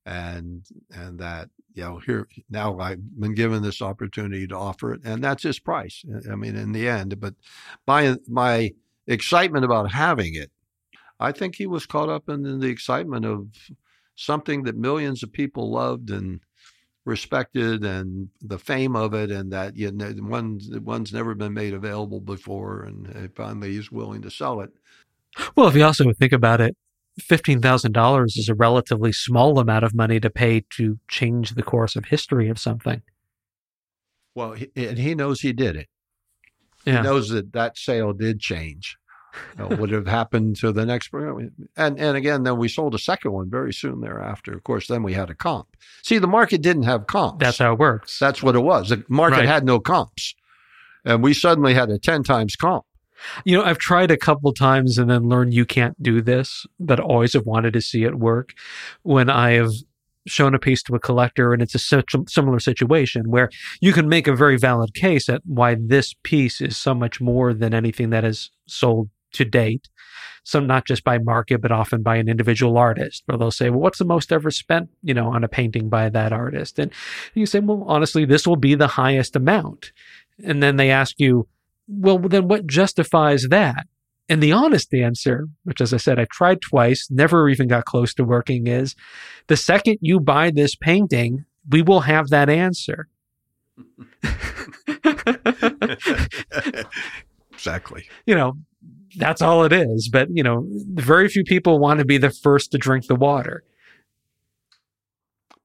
And 0.05 0.65
and 0.93 1.19
that, 1.19 1.49
you 1.73 1.83
know, 1.83 1.99
here 1.99 2.27
now 2.49 2.77
I've 2.79 2.99
been 3.19 3.35
given 3.35 3.63
this 3.63 3.81
opportunity 3.81 4.45
to 4.47 4.57
offer 4.57 4.93
it, 4.93 5.01
and 5.05 5.23
that's 5.23 5.43
his 5.43 5.59
price. 5.59 6.03
I 6.29 6.35
mean, 6.35 6.57
in 6.57 6.73
the 6.73 6.89
end, 6.89 7.19
but 7.21 7.35
my 7.87 8.17
my 8.27 8.71
excitement 9.07 9.63
about 9.63 9.91
having 9.91 10.35
it, 10.35 10.51
I 11.21 11.31
think 11.31 11.55
he 11.55 11.67
was 11.67 11.85
caught 11.85 12.09
up 12.09 12.27
in, 12.27 12.45
in 12.45 12.59
the 12.59 12.67
excitement 12.67 13.25
of 13.25 13.47
something 14.15 14.63
that 14.63 14.75
millions 14.75 15.23
of 15.23 15.31
people 15.31 15.71
loved 15.71 16.09
and 16.09 16.41
respected 17.05 17.83
and 17.83 18.29
the 18.41 18.57
fame 18.57 18.95
of 18.95 19.13
it 19.13 19.29
and 19.29 19.51
that 19.51 19.75
you 19.75 19.91
know 19.91 20.13
one's 20.19 20.69
one's 20.79 21.11
never 21.11 21.35
been 21.35 21.53
made 21.53 21.73
available 21.73 22.21
before 22.21 22.83
and 22.83 23.29
finally 23.35 23.71
he's 23.73 23.91
willing 23.91 24.21
to 24.21 24.31
sell 24.31 24.61
it 24.61 24.71
Well, 25.55 25.67
if 25.67 25.75
you 25.75 25.83
also 25.83 26.11
think 26.13 26.31
about 26.31 26.61
it, 26.61 26.77
$15,000 27.19 28.25
is 28.37 28.47
a 28.49 28.55
relatively 28.55 29.11
small 29.11 29.59
amount 29.59 29.83
of 29.83 29.93
money 29.93 30.19
to 30.19 30.29
pay 30.29 30.63
to 30.77 30.97
change 31.09 31.51
the 31.51 31.63
course 31.63 31.95
of 31.95 32.05
history 32.05 32.47
of 32.49 32.57
something. 32.57 33.01
well 34.35 34.53
he, 34.53 34.69
and 34.75 34.97
he 34.97 35.13
knows 35.13 35.41
he 35.41 35.51
did 35.53 35.75
it 35.75 35.87
Yeah. 36.85 36.97
he 36.97 37.03
knows 37.03 37.29
that 37.29 37.51
that 37.53 37.77
sale 37.77 38.13
did 38.13 38.39
change 38.39 38.97
uh, 39.59 39.75
what 39.75 39.89
have 39.89 40.07
happened 40.07 40.55
to 40.55 40.71
the 40.71 40.85
next 40.85 41.11
and 41.13 41.99
and 41.99 42.17
again 42.17 42.43
then 42.43 42.57
we 42.57 42.67
sold 42.67 42.93
a 42.95 42.99
second 42.99 43.31
one 43.31 43.49
very 43.49 43.73
soon 43.73 44.01
thereafter 44.01 44.53
of 44.53 44.63
course 44.63 44.87
then 44.87 45.03
we 45.03 45.13
had 45.13 45.29
a 45.29 45.35
comp 45.35 45.67
see 46.01 46.17
the 46.17 46.27
market 46.27 46.61
didn't 46.61 46.83
have 46.83 47.07
comps 47.07 47.39
That's 47.43 47.57
how 47.57 47.73
it 47.73 47.79
works. 47.79 48.19
that's 48.19 48.43
what 48.43 48.55
it 48.55 48.61
was 48.61 48.89
the 48.89 49.03
market 49.09 49.37
Right. 49.37 49.47
had 49.47 49.65
no 49.65 49.79
comps 49.79 50.35
and 51.05 51.23
we 51.23 51.33
suddenly 51.33 51.73
had 51.73 51.89
a 51.89 51.97
10 51.99 52.23
times 52.23 52.55
comp 52.55 52.85
You 53.45 53.57
know, 53.57 53.63
I've 53.63 53.77
tried 53.77 54.11
a 54.11 54.17
couple 54.17 54.51
times 54.53 54.97
and 54.97 55.09
then 55.09 55.29
learned 55.29 55.53
you 55.53 55.65
can't 55.65 56.01
do 56.03 56.21
this, 56.21 56.65
but 56.79 56.99
always 56.99 57.33
have 57.33 57.45
wanted 57.45 57.71
to 57.73 57.81
see 57.81 58.03
it 58.03 58.15
work. 58.19 58.53
When 59.03 59.29
I 59.29 59.51
have 59.51 59.71
shown 60.27 60.53
a 60.53 60.59
piece 60.59 60.83
to 60.83 60.95
a 60.95 60.99
collector 60.99 61.53
and 61.53 61.61
it's 61.61 61.75
a 61.75 62.03
similar 62.27 62.59
situation 62.59 63.29
where 63.29 63.49
you 63.81 63.91
can 63.93 64.07
make 64.09 64.27
a 64.27 64.35
very 64.35 64.57
valid 64.57 64.93
case 64.93 65.27
at 65.29 65.41
why 65.45 65.75
this 65.79 66.13
piece 66.23 66.59
is 66.61 66.75
so 66.77 66.93
much 66.93 67.19
more 67.21 67.53
than 67.53 67.73
anything 67.73 68.09
that 68.11 68.23
is 68.25 68.49
sold 68.67 69.09
to 69.33 69.45
date. 69.45 69.89
Some 70.45 70.67
not 70.67 70.85
just 70.85 71.03
by 71.03 71.19
market, 71.19 71.61
but 71.61 71.71
often 71.71 72.03
by 72.03 72.17
an 72.17 72.27
individual 72.27 72.77
artist, 72.77 73.23
where 73.25 73.37
they'll 73.37 73.51
say, 73.51 73.69
well, 73.69 73.79
what's 73.79 73.99
the 73.99 74.05
most 74.05 74.31
ever 74.31 74.51
spent, 74.51 74.89
you 75.01 75.13
know, 75.13 75.29
on 75.29 75.43
a 75.43 75.47
painting 75.47 75.87
by 75.87 76.09
that 76.09 76.33
artist? 76.33 76.79
And 76.79 76.91
you 77.33 77.45
say, 77.45 77.59
well, 77.59 77.85
honestly, 77.87 78.25
this 78.25 78.45
will 78.45 78.57
be 78.57 78.75
the 78.75 78.87
highest 78.87 79.35
amount. 79.35 79.93
And 80.43 80.61
then 80.61 80.75
they 80.75 80.91
ask 80.91 81.15
you, 81.17 81.47
well, 81.87 82.17
then 82.19 82.47
what 82.47 82.67
justifies 82.67 83.47
that? 83.49 83.87
And 84.29 84.41
the 84.41 84.51
honest 84.51 84.93
answer, 84.93 85.47
which 85.63 85.81
as 85.81 85.93
I 85.93 85.97
said, 85.97 86.17
I 86.19 86.25
tried 86.25 86.61
twice, 86.61 87.07
never 87.09 87.49
even 87.49 87.67
got 87.67 87.85
close 87.85 88.13
to 88.15 88.23
working, 88.23 88.67
is 88.67 88.95
the 89.47 89.57
second 89.57 89.97
you 90.01 90.19
buy 90.19 90.49
this 90.51 90.75
painting, 90.75 91.45
we 91.69 91.81
will 91.81 92.01
have 92.01 92.29
that 92.29 92.49
answer. 92.49 93.07
exactly 97.51 98.05
you 98.25 98.35
know, 98.35 98.53
that's 99.17 99.41
all 99.41 99.63
it 99.63 99.73
is. 99.73 100.09
But, 100.11 100.29
you 100.31 100.43
know, 100.43 100.65
very 100.93 101.27
few 101.29 101.43
people 101.43 101.79
want 101.79 101.99
to 101.99 102.05
be 102.05 102.17
the 102.17 102.29
first 102.31 102.71
to 102.71 102.77
drink 102.77 103.07
the 103.07 103.15
water. 103.15 103.63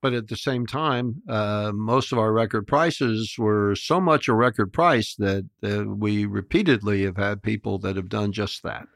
but 0.01 0.13
at 0.13 0.29
the 0.29 0.37
same 0.37 0.65
time, 0.65 1.21
uh, 1.27 1.71
most 1.73 2.13
of 2.13 2.17
our 2.19 2.31
record 2.31 2.65
prices 2.65 3.35
were 3.37 3.75
so 3.75 3.99
much 3.99 4.29
a 4.29 4.33
record 4.33 4.71
price 4.71 5.13
that 5.15 5.45
uh, 5.61 5.83
we 5.85 6.25
repeatedly 6.25 7.03
have 7.03 7.17
had 7.17 7.43
people 7.43 7.77
that 7.79 7.97
have 7.97 8.07
done 8.07 8.31
just 8.31 8.63
that, 8.63 8.87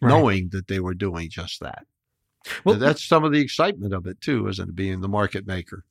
Right. 0.00 0.08
knowing 0.10 0.50
that 0.52 0.68
they 0.68 0.78
were 0.78 0.94
doing 0.94 1.28
just 1.30 1.58
that. 1.60 1.84
Well, 2.64 2.76
that's 2.76 3.02
some 3.04 3.24
of 3.24 3.32
the 3.32 3.40
excitement 3.40 3.92
of 3.92 4.06
it 4.06 4.20
too, 4.20 4.46
isn't 4.46 4.68
it? 4.68 4.76
Being 4.76 5.00
the 5.00 5.08
market 5.08 5.46
maker. 5.48 5.84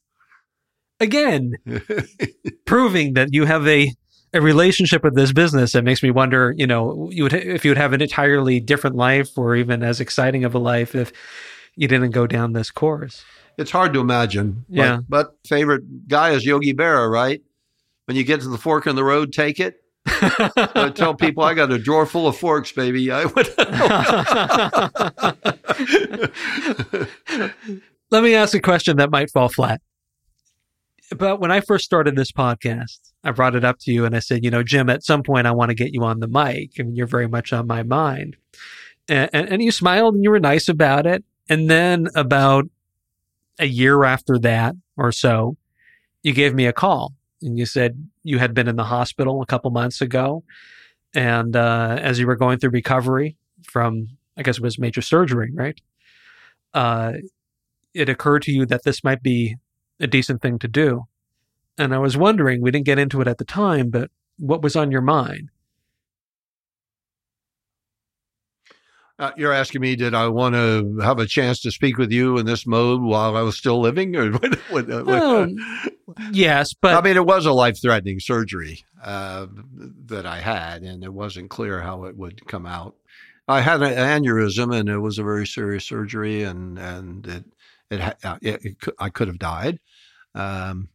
again, 1.02 1.52
proving 2.65 3.14
that 3.15 3.34
you 3.34 3.44
have 3.45 3.68
a 3.68 3.91
a 4.36 4.41
relationship 4.41 5.03
with 5.03 5.16
this 5.16 5.32
business 5.34 5.72
that 5.72 5.84
makes 5.84 6.03
me 6.03 6.12
wonder, 6.12 6.53
you 6.57 6.68
know, 6.68 7.10
you 7.12 7.24
would 7.24 7.34
if 7.34 7.66
you 7.66 7.72
would 7.72 7.78
have 7.78 7.94
an 7.94 8.02
entirely 8.02 8.60
different 8.60 8.95
life 8.95 9.38
or 9.38 9.56
even 9.56 9.82
as 9.84 9.99
exciting 9.99 10.44
of 10.44 10.53
a 10.53 10.60
life 10.60 10.94
if 10.95 11.12
you 11.76 11.88
didn't 11.88 12.12
go 12.12 12.28
down 12.28 12.53
this 12.53 12.72
course. 12.72 13.24
it's 13.57 13.72
hard 13.72 13.94
to 13.94 13.99
imagine. 13.99 14.66
but- 14.70 14.76
Yeah. 14.76 14.99
But, 15.10 15.36
favorite 15.48 16.07
guy 16.07 16.32
is 16.32 16.45
Yogi 16.45 16.74
Berra, 16.74 17.10
right? 17.10 17.41
When 18.06 18.16
you 18.18 18.24
get 18.24 18.41
to 18.41 18.49
the 18.49 18.57
fork 18.57 18.86
in 18.88 18.95
the 18.95 19.03
road, 19.03 19.34
take 19.34 19.60
it. 19.60 19.78
I 20.07 20.91
tell 20.94 21.16
people 21.16 21.44
I 21.44 21.53
got 21.56 21.72
a 21.72 21.80
drawer 21.80 22.06
full 22.06 22.28
of 22.28 22.38
forks, 22.38 22.72
baby. 22.72 23.12
I 23.20 23.26
would. 23.26 23.48
Let 28.12 28.24
me 28.24 28.36
ask 28.36 28.53
a 28.53 28.62
question 28.62 28.98
that 28.98 29.10
might 29.10 29.32
fall 29.32 29.49
flat. 29.49 29.82
But 31.11 31.40
when 31.40 31.52
I 31.52 31.61
first 31.61 31.86
started 31.86 32.15
this 32.15 32.32
podcast, 32.32 32.99
I 33.23 33.32
brought 33.32 33.56
it 33.56 33.64
up 33.64 33.77
to 33.82 33.91
you 33.91 34.06
and 34.06 34.15
I 34.15 34.19
said, 34.19 34.44
you 34.44 34.49
know, 34.49 34.64
Jim, 34.64 34.90
at 34.90 35.03
some 35.03 35.23
point 35.23 35.48
I 35.48 35.52
want 35.52 35.69
to 35.69 35.76
get 35.76 35.94
you 35.94 36.03
on 36.03 36.19
the 36.19 36.27
mic. 36.27 36.72
I 36.80 36.84
mean, 36.84 36.95
you're 36.95 37.06
very 37.07 37.27
much 37.27 37.53
on 37.53 37.68
my 37.68 37.84
mind. 37.84 38.38
And, 39.07 39.30
and, 39.34 39.49
and 39.49 39.64
you 39.64 39.72
smiled 39.72 40.15
and 40.15 40.23
you 40.23 40.32
were 40.32 40.40
nice 40.40 40.68
about 40.68 41.06
it. 41.06 41.23
And 41.48 41.69
then 41.69 42.07
about 42.15 42.65
a 43.60 43.65
year 43.65 44.03
after 44.03 44.40
that 44.40 44.76
or 44.98 45.11
so, 45.11 45.57
you 46.23 46.34
gave 46.34 46.56
me 46.56 46.65
a 46.65 46.73
call 46.73 47.14
and 47.41 47.57
you 47.57 47.65
said 47.68 48.10
you 48.23 48.40
had 48.40 48.53
been 48.53 48.68
in 48.68 48.76
the 48.76 48.86
hospital 48.86 49.41
a 49.41 49.45
couple 49.45 49.69
months 49.69 50.02
ago. 50.02 50.44
And 51.14 51.56
uh, 51.56 51.98
as 52.02 52.19
you 52.19 52.26
were 52.26 52.36
going 52.36 52.57
through 52.57 52.72
recovery 52.72 53.38
from, 53.64 54.07
I 54.36 54.44
guess 54.44 54.57
it 54.57 54.64
was 54.64 54.80
major 54.80 55.02
surgery, 55.02 55.52
right? 55.53 55.80
Uh, 56.73 57.14
it 57.94 58.10
occurred 58.10 58.41
to 58.44 58.52
you 58.52 58.65
that 58.65 58.84
this 58.84 59.03
might 59.03 59.22
be 59.22 59.56
a 59.99 60.07
decent 60.07 60.41
thing 60.41 60.59
to 60.59 60.67
do. 60.67 61.07
And 61.77 61.93
I 61.93 61.99
was 61.99 62.17
wondering, 62.17 62.61
we 62.61 62.72
didn't 62.72 62.85
get 62.85 62.99
into 62.99 63.22
it 63.22 63.27
at 63.27 63.38
the 63.38 63.45
time, 63.45 63.89
but 63.89 64.09
what 64.38 64.61
was 64.61 64.76
on 64.76 64.91
your 64.91 65.01
mind? 65.01 65.49
Uh, 69.17 69.31
you're 69.38 69.53
asking 69.53 69.80
me, 69.80 69.95
did 69.95 70.13
I 70.13 70.27
want 70.27 70.55
to 70.55 70.99
have 70.99 71.19
a 71.19 71.26
chance 71.26 71.61
to 71.61 71.72
speak 71.72 71.97
with 71.97 72.11
you 72.11 72.38
in 72.38 72.45
this 72.45 72.67
mode 72.67 73.01
while 73.01 73.38
I 73.38 73.41
was 73.41 73.57
still 73.57 73.80
living, 73.80 74.15
or 74.15 74.31
what? 74.38 74.55
what, 74.69 74.88
what 74.88 75.05
Well, 75.05 75.47
Yes, 76.31 76.73
but 76.73 76.95
I 76.95 77.01
mean, 77.01 77.17
it 77.17 77.26
was 77.26 77.45
a 77.45 77.51
life-threatening 77.51 78.19
surgery 78.19 78.84
uh, 79.03 79.47
that 80.05 80.26
I 80.26 80.39
had, 80.39 80.84
and 80.84 81.03
it 81.03 81.13
wasn't 81.13 81.49
clear 81.49 81.81
how 81.81 82.05
it 82.05 82.15
would 82.15 82.45
come 82.47 82.65
out. 82.65 82.95
I 83.47 83.61
had 83.61 83.81
an 83.81 83.93
aneurysm, 83.93 84.76
and 84.76 84.89
it 84.89 84.99
was 84.99 85.17
a 85.17 85.23
very 85.23 85.47
serious 85.47 85.85
surgery, 85.85 86.43
and 86.43 86.77
and 86.77 87.26
it 87.27 87.45
it, 87.90 88.26
uh, 88.26 88.38
it, 88.41 88.66
it 88.66 88.80
could, 88.80 88.94
I 88.99 89.10
could 89.10 89.28
have 89.28 89.40
died, 89.40 89.80
um, 90.34 90.90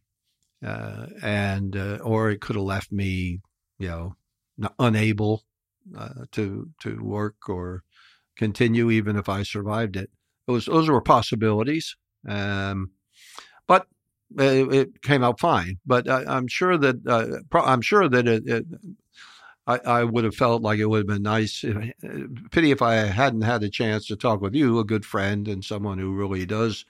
uh, 0.65 1.07
and 1.21 1.75
uh, 1.75 1.99
or 2.03 2.29
it 2.29 2.41
could 2.41 2.55
have 2.55 2.65
left 2.65 2.91
me, 2.91 3.41
you 3.79 3.87
know, 3.87 4.15
not, 4.57 4.75
unable 4.79 5.43
uh, 5.97 6.25
to 6.31 6.69
to 6.81 7.03
work 7.03 7.49
or 7.49 7.83
continue, 8.37 8.91
even 8.91 9.15
if 9.15 9.29
I 9.29 9.43
survived 9.43 9.95
it. 9.95 10.09
those 10.47 10.65
those 10.65 10.89
were 10.89 11.01
possibilities. 11.01 11.95
Um, 12.27 12.91
but 13.67 13.87
it, 14.37 14.73
it, 14.73 15.01
came 15.01 15.23
out 15.23 15.39
fine. 15.39 15.77
But 15.85 16.09
I, 16.09 16.37
am 16.37 16.47
sure 16.47 16.77
that 16.77 16.95
uh, 17.07 17.39
pro- 17.49 17.63
I'm 17.63 17.81
sure 17.81 18.07
that 18.07 18.27
it 18.27 18.65
I, 19.71 19.99
I, 19.99 20.03
would 20.03 20.23
have 20.23 20.35
felt 20.35 20.61
like 20.61 20.79
it 20.79 20.85
would 20.85 20.99
have 20.99 21.07
been 21.07 21.23
nice. 21.23 21.63
Pity 22.51 22.71
if 22.71 22.81
I 22.81 22.95
hadn't 22.95 23.41
had 23.41 23.63
a 23.63 23.69
chance 23.69 24.07
to 24.07 24.15
talk 24.15 24.41
with 24.41 24.55
you, 24.55 24.79
a 24.79 24.83
good 24.83 25.05
friend 25.05 25.47
and 25.47 25.63
someone 25.63 25.97
who 25.97 26.13
really 26.13 26.45
does 26.45 26.85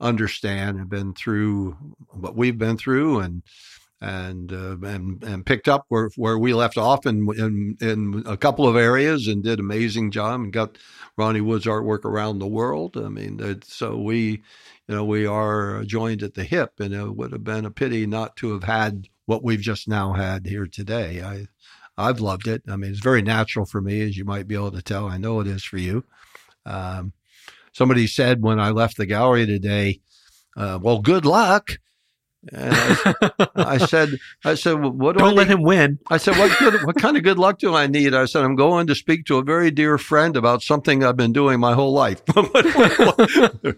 understand 0.00 0.78
and 0.78 0.88
been 0.88 1.12
through 1.14 1.76
what 2.08 2.36
we've 2.36 2.58
been 2.58 2.76
through 2.76 3.20
and 3.20 3.42
and 4.00 4.52
uh, 4.52 4.76
and 4.82 5.22
and 5.22 5.44
picked 5.44 5.68
up 5.68 5.84
where 5.88 6.10
where 6.16 6.38
we 6.38 6.54
left 6.54 6.78
off 6.78 7.04
in, 7.04 7.28
in 7.36 7.76
in 7.80 8.22
a 8.26 8.36
couple 8.36 8.66
of 8.66 8.76
areas 8.76 9.28
and 9.28 9.42
did 9.42 9.60
amazing 9.60 10.10
job 10.10 10.40
and 10.40 10.52
got 10.52 10.78
Ronnie 11.16 11.42
Wood's 11.42 11.66
artwork 11.66 12.04
around 12.04 12.38
the 12.38 12.46
world. 12.46 12.96
I 12.96 13.08
mean, 13.08 13.60
so 13.64 13.98
we, 13.98 14.42
you 14.88 14.94
know, 14.94 15.04
we 15.04 15.26
are 15.26 15.84
joined 15.84 16.22
at 16.22 16.34
the 16.34 16.44
hip, 16.44 16.80
and 16.80 16.94
it 16.94 17.14
would 17.14 17.32
have 17.32 17.44
been 17.44 17.66
a 17.66 17.70
pity 17.70 18.06
not 18.06 18.36
to 18.36 18.52
have 18.52 18.64
had 18.64 19.08
what 19.26 19.44
we've 19.44 19.60
just 19.60 19.86
now 19.86 20.14
had 20.14 20.46
here 20.46 20.66
today. 20.66 21.22
I 21.22 21.46
I've 21.96 22.20
loved 22.20 22.46
it. 22.46 22.62
I 22.68 22.76
mean, 22.76 22.90
it's 22.90 23.00
very 23.00 23.22
natural 23.22 23.66
for 23.66 23.80
me, 23.80 24.00
as 24.02 24.16
you 24.16 24.24
might 24.24 24.48
be 24.48 24.54
able 24.54 24.72
to 24.72 24.82
tell. 24.82 25.06
I 25.06 25.18
know 25.18 25.40
it 25.40 25.46
is 25.46 25.64
for 25.64 25.78
you. 25.78 26.04
Um, 26.64 27.12
somebody 27.72 28.06
said 28.06 28.42
when 28.42 28.58
I 28.60 28.70
left 28.70 28.96
the 28.96 29.06
gallery 29.06 29.46
today, 29.46 30.00
uh, 30.56 30.78
"Well, 30.80 31.00
good 31.00 31.24
luck." 31.24 31.78
And 32.52 32.72
I, 32.72 33.46
I, 33.54 33.76
said, 33.86 34.18
"I 34.44 34.54
said, 34.54 34.74
what 34.80 35.12
do 35.12 35.18
don't 35.18 35.32
I 35.32 35.32
let 35.32 35.48
him 35.48 35.62
win." 35.62 35.98
I 36.10 36.16
said, 36.16 36.38
"What 36.38 36.58
good, 36.58 36.82
what 36.84 36.96
kind 36.96 37.16
of 37.16 37.22
good 37.22 37.38
luck 37.38 37.58
do 37.58 37.74
I 37.74 37.86
need?" 37.86 38.14
I 38.14 38.24
said, 38.24 38.44
"I'm 38.44 38.56
going 38.56 38.86
to 38.86 38.94
speak 38.94 39.26
to 39.26 39.36
a 39.36 39.42
very 39.42 39.70
dear 39.70 39.98
friend 39.98 40.36
about 40.36 40.62
something 40.62 41.04
I've 41.04 41.16
been 41.16 41.32
doing 41.32 41.60
my 41.60 41.74
whole 41.74 41.92
life, 41.92 42.22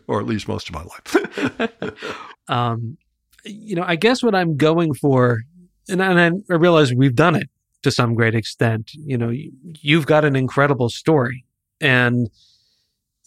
or 0.06 0.20
at 0.20 0.26
least 0.26 0.46
most 0.46 0.68
of 0.68 0.74
my 0.74 0.84
life." 0.84 1.90
um, 2.48 2.96
you 3.44 3.74
know, 3.74 3.84
I 3.84 3.96
guess 3.96 4.22
what 4.22 4.34
I'm 4.34 4.56
going 4.56 4.94
for, 4.94 5.42
and, 5.88 6.00
and 6.00 6.44
I 6.48 6.54
realize 6.54 6.94
we've 6.94 7.16
done 7.16 7.34
it 7.34 7.48
to 7.82 7.90
some 7.90 8.14
great 8.14 8.34
extent. 8.34 8.92
You 8.94 9.18
know, 9.18 9.32
you've 9.80 10.06
got 10.06 10.24
an 10.24 10.36
incredible 10.36 10.88
story, 10.88 11.44
and 11.80 12.30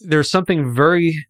there's 0.00 0.30
something 0.30 0.74
very 0.74 1.26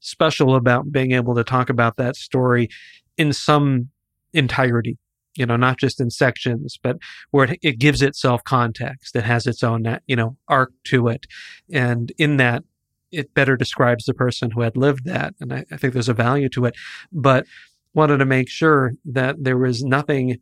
special 0.00 0.54
about 0.54 0.90
being 0.90 1.12
able 1.12 1.34
to 1.34 1.44
talk 1.44 1.68
about 1.68 1.96
that 1.96 2.16
story 2.16 2.68
in 3.16 3.32
some 3.32 3.90
entirety 4.32 4.96
you 5.36 5.46
know 5.46 5.56
not 5.56 5.78
just 5.78 6.00
in 6.00 6.10
sections 6.10 6.78
but 6.82 6.96
where 7.30 7.52
it, 7.52 7.58
it, 7.62 7.78
gives 7.78 8.00
itself 8.02 8.42
context 8.44 9.14
it 9.14 9.24
has 9.24 9.46
its 9.46 9.62
own 9.62 9.86
uh, 9.86 9.98
you 10.06 10.16
know 10.16 10.36
arc 10.48 10.72
to 10.84 11.08
it 11.08 11.26
and 11.72 12.12
in 12.18 12.36
that 12.36 12.62
it 13.10 13.34
better 13.34 13.56
describes 13.56 14.04
the 14.04 14.14
person 14.14 14.52
who 14.52 14.62
had 14.62 14.76
lived 14.76 15.04
that 15.04 15.34
and 15.40 15.52
I, 15.52 15.64
I 15.70 15.76
think 15.76 15.92
there's 15.92 16.08
a 16.08 16.14
value 16.14 16.48
to 16.50 16.64
it 16.64 16.74
but 17.12 17.46
wanted 17.92 18.18
to 18.18 18.24
make 18.24 18.48
sure 18.48 18.92
that 19.04 19.36
there 19.38 19.58
was 19.58 19.82
nothing 19.82 20.38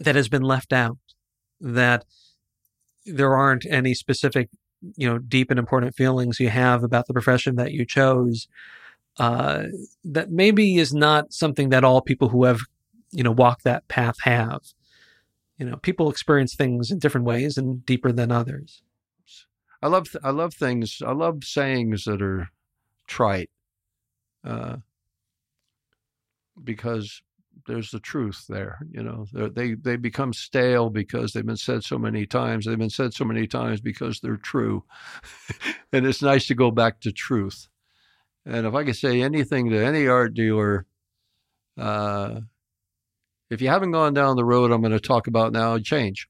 that 0.00 0.14
has 0.14 0.28
been 0.28 0.42
left 0.42 0.72
out 0.72 0.98
that 1.60 2.04
there 3.04 3.34
aren't 3.34 3.66
any 3.66 3.94
specific 3.94 4.48
you 4.96 5.08
know 5.08 5.18
deep 5.18 5.50
and 5.50 5.58
important 5.58 5.94
feelings 5.96 6.38
you 6.38 6.50
have 6.50 6.84
about 6.84 7.06
the 7.06 7.12
profession 7.12 7.56
that 7.56 7.72
you 7.72 7.84
chose 7.84 8.46
uh, 9.18 9.64
that 10.04 10.30
maybe 10.30 10.76
is 10.76 10.94
not 10.94 11.32
something 11.32 11.70
that 11.70 11.84
all 11.84 12.00
people 12.00 12.28
who 12.28 12.44
have 12.44 12.60
you 13.10 13.22
know 13.22 13.32
walked 13.32 13.64
that 13.64 13.88
path 13.88 14.16
have. 14.22 14.60
You 15.58 15.66
know 15.66 15.76
people 15.76 16.10
experience 16.10 16.54
things 16.54 16.90
in 16.90 16.98
different 16.98 17.26
ways 17.26 17.58
and 17.58 17.84
deeper 17.84 18.12
than 18.12 18.30
others. 18.30 18.82
I 19.82 19.88
love 19.88 20.10
th- 20.10 20.22
i 20.24 20.30
love 20.30 20.54
things 20.54 21.00
i 21.06 21.12
love 21.12 21.44
sayings 21.44 22.04
that 22.04 22.20
are 22.20 22.48
trite 23.06 23.50
uh, 24.44 24.78
because 26.62 27.22
there's 27.66 27.90
the 27.90 28.00
truth 28.00 28.46
there. 28.48 28.78
You 28.90 29.02
know, 29.02 29.26
They're, 29.32 29.48
they 29.48 29.74
they 29.74 29.96
become 29.96 30.32
stale 30.32 30.90
because 30.90 31.32
they've 31.32 31.44
been 31.46 31.56
said 31.56 31.84
so 31.84 31.98
many 31.98 32.26
times. 32.26 32.66
They've 32.66 32.78
been 32.78 32.90
said 32.90 33.14
so 33.14 33.24
many 33.24 33.46
times 33.46 33.80
because 33.80 34.20
they're 34.20 34.36
true, 34.36 34.84
and 35.92 36.06
it's 36.06 36.22
nice 36.22 36.46
to 36.48 36.54
go 36.54 36.70
back 36.70 37.00
to 37.00 37.12
truth. 37.12 37.68
And 38.46 38.66
if 38.66 38.74
I 38.74 38.84
could 38.84 38.96
say 38.96 39.20
anything 39.20 39.70
to 39.70 39.84
any 39.84 40.06
art 40.06 40.34
dealer, 40.34 40.86
uh, 41.76 42.40
if 43.50 43.60
you 43.60 43.68
haven't 43.68 43.92
gone 43.92 44.14
down 44.14 44.36
the 44.36 44.44
road 44.44 44.70
I'm 44.70 44.80
going 44.80 44.92
to 44.92 45.00
talk 45.00 45.26
about 45.26 45.52
now, 45.52 45.78
change. 45.78 46.28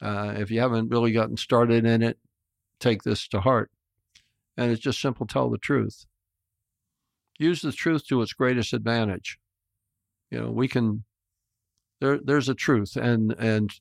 Uh, 0.00 0.34
if 0.36 0.50
you 0.50 0.60
haven't 0.60 0.90
really 0.90 1.12
gotten 1.12 1.36
started 1.36 1.84
in 1.86 2.02
it, 2.02 2.18
take 2.80 3.02
this 3.02 3.28
to 3.28 3.40
heart. 3.40 3.70
And 4.56 4.70
it's 4.70 4.80
just 4.80 5.00
simple 5.00 5.26
tell 5.26 5.50
the 5.50 5.58
truth. 5.58 6.06
Use 7.38 7.60
the 7.60 7.72
truth 7.72 8.06
to 8.08 8.22
its 8.22 8.32
greatest 8.32 8.72
advantage 8.72 9.38
you 10.30 10.40
know 10.40 10.50
we 10.50 10.68
can 10.68 11.04
there 12.00 12.18
there's 12.22 12.48
a 12.48 12.54
truth 12.54 12.96
and 12.96 13.32
and 13.38 13.72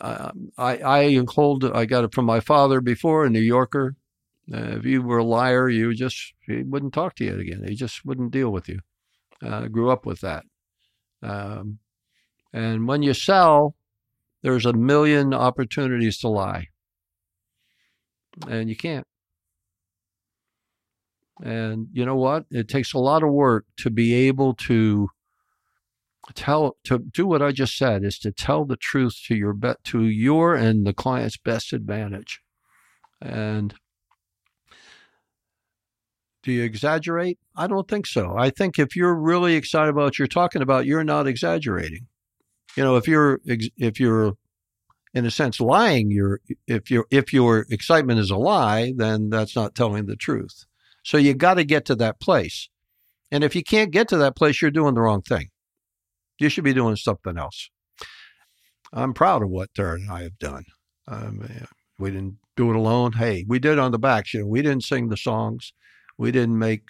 uh, 0.00 0.30
I 0.56 0.78
I 0.78 1.24
hold 1.28 1.64
I 1.64 1.86
got 1.86 2.04
it 2.04 2.14
from 2.14 2.26
my 2.26 2.40
father 2.40 2.80
before 2.80 3.24
a 3.24 3.30
New 3.30 3.40
Yorker. 3.40 3.96
Uh, 4.52 4.76
if 4.78 4.84
you 4.84 5.02
were 5.02 5.18
a 5.18 5.24
liar, 5.24 5.68
you 5.68 5.94
just 5.94 6.34
he 6.46 6.62
wouldn't 6.62 6.94
talk 6.94 7.14
to 7.16 7.24
you 7.24 7.38
again. 7.38 7.64
He 7.66 7.74
just 7.74 8.04
wouldn't 8.04 8.30
deal 8.30 8.50
with 8.50 8.68
you. 8.68 8.80
Uh, 9.44 9.68
grew 9.68 9.90
up 9.90 10.04
with 10.04 10.20
that. 10.20 10.44
Um, 11.22 11.78
and 12.52 12.88
when 12.88 13.02
you 13.02 13.14
sell, 13.14 13.76
there's 14.42 14.66
a 14.66 14.72
million 14.72 15.34
opportunities 15.34 16.18
to 16.18 16.28
lie, 16.28 16.68
and 18.48 18.68
you 18.68 18.76
can't. 18.76 19.06
And 21.42 21.88
you 21.92 22.04
know 22.04 22.16
what? 22.16 22.46
It 22.50 22.68
takes 22.68 22.92
a 22.92 22.98
lot 22.98 23.22
of 23.22 23.30
work 23.30 23.64
to 23.78 23.90
be 23.90 24.12
able 24.14 24.54
to 24.54 25.08
tell 26.34 26.76
to 26.84 26.98
do 26.98 27.26
what 27.26 27.42
I 27.42 27.52
just 27.52 27.76
said 27.76 28.04
is 28.04 28.18
to 28.20 28.32
tell 28.32 28.64
the 28.64 28.76
truth 28.76 29.20
to 29.26 29.34
your 29.34 29.52
bet 29.52 29.82
to 29.84 30.04
your 30.04 30.54
and 30.54 30.86
the 30.86 30.92
client's 30.92 31.36
best 31.36 31.72
advantage. 31.72 32.40
And 33.20 33.74
do 36.42 36.52
you 36.52 36.62
exaggerate? 36.62 37.38
I 37.56 37.66
don't 37.66 37.88
think 37.88 38.06
so. 38.06 38.34
I 38.36 38.50
think 38.50 38.78
if 38.78 38.94
you're 38.96 39.14
really 39.14 39.54
excited 39.54 39.90
about 39.90 40.04
what 40.04 40.18
you're 40.18 40.28
talking 40.28 40.62
about, 40.62 40.86
you're 40.86 41.04
not 41.04 41.26
exaggerating. 41.26 42.06
You 42.76 42.84
know, 42.84 42.96
if 42.96 43.08
you're 43.08 43.40
if 43.44 43.98
you're 43.98 44.34
in 45.14 45.26
a 45.26 45.30
sense 45.30 45.60
lying, 45.60 46.10
you're 46.10 46.40
if 46.66 46.90
your 46.90 47.06
if 47.10 47.32
your 47.32 47.66
excitement 47.70 48.20
is 48.20 48.30
a 48.30 48.36
lie, 48.36 48.92
then 48.96 49.30
that's 49.30 49.56
not 49.56 49.74
telling 49.74 50.06
the 50.06 50.16
truth. 50.16 50.64
So 51.02 51.16
you 51.16 51.34
got 51.34 51.54
to 51.54 51.64
get 51.64 51.84
to 51.86 51.94
that 51.96 52.20
place. 52.20 52.68
And 53.30 53.42
if 53.42 53.56
you 53.56 53.62
can't 53.62 53.90
get 53.90 54.08
to 54.08 54.16
that 54.18 54.36
place, 54.36 54.62
you're 54.62 54.70
doing 54.70 54.94
the 54.94 55.00
wrong 55.00 55.22
thing. 55.22 55.48
You 56.38 56.48
should 56.48 56.64
be 56.64 56.74
doing 56.74 56.96
something 56.96 57.36
else. 57.36 57.70
I'm 58.92 59.12
proud 59.12 59.42
of 59.42 59.50
what 59.50 59.70
Theron 59.74 60.02
and 60.02 60.10
I 60.10 60.22
have 60.22 60.38
done. 60.38 60.64
Um, 61.06 61.46
we 61.98 62.10
didn't 62.10 62.38
do 62.56 62.70
it 62.70 62.76
alone. 62.76 63.12
Hey, 63.12 63.44
we 63.48 63.58
did 63.58 63.78
on 63.78 63.92
the 63.92 63.98
back. 63.98 64.32
You 64.32 64.40
know, 64.40 64.46
we 64.46 64.62
didn't 64.62 64.84
sing 64.84 65.08
the 65.08 65.16
songs. 65.16 65.72
We 66.16 66.30
didn't 66.30 66.58
make 66.58 66.82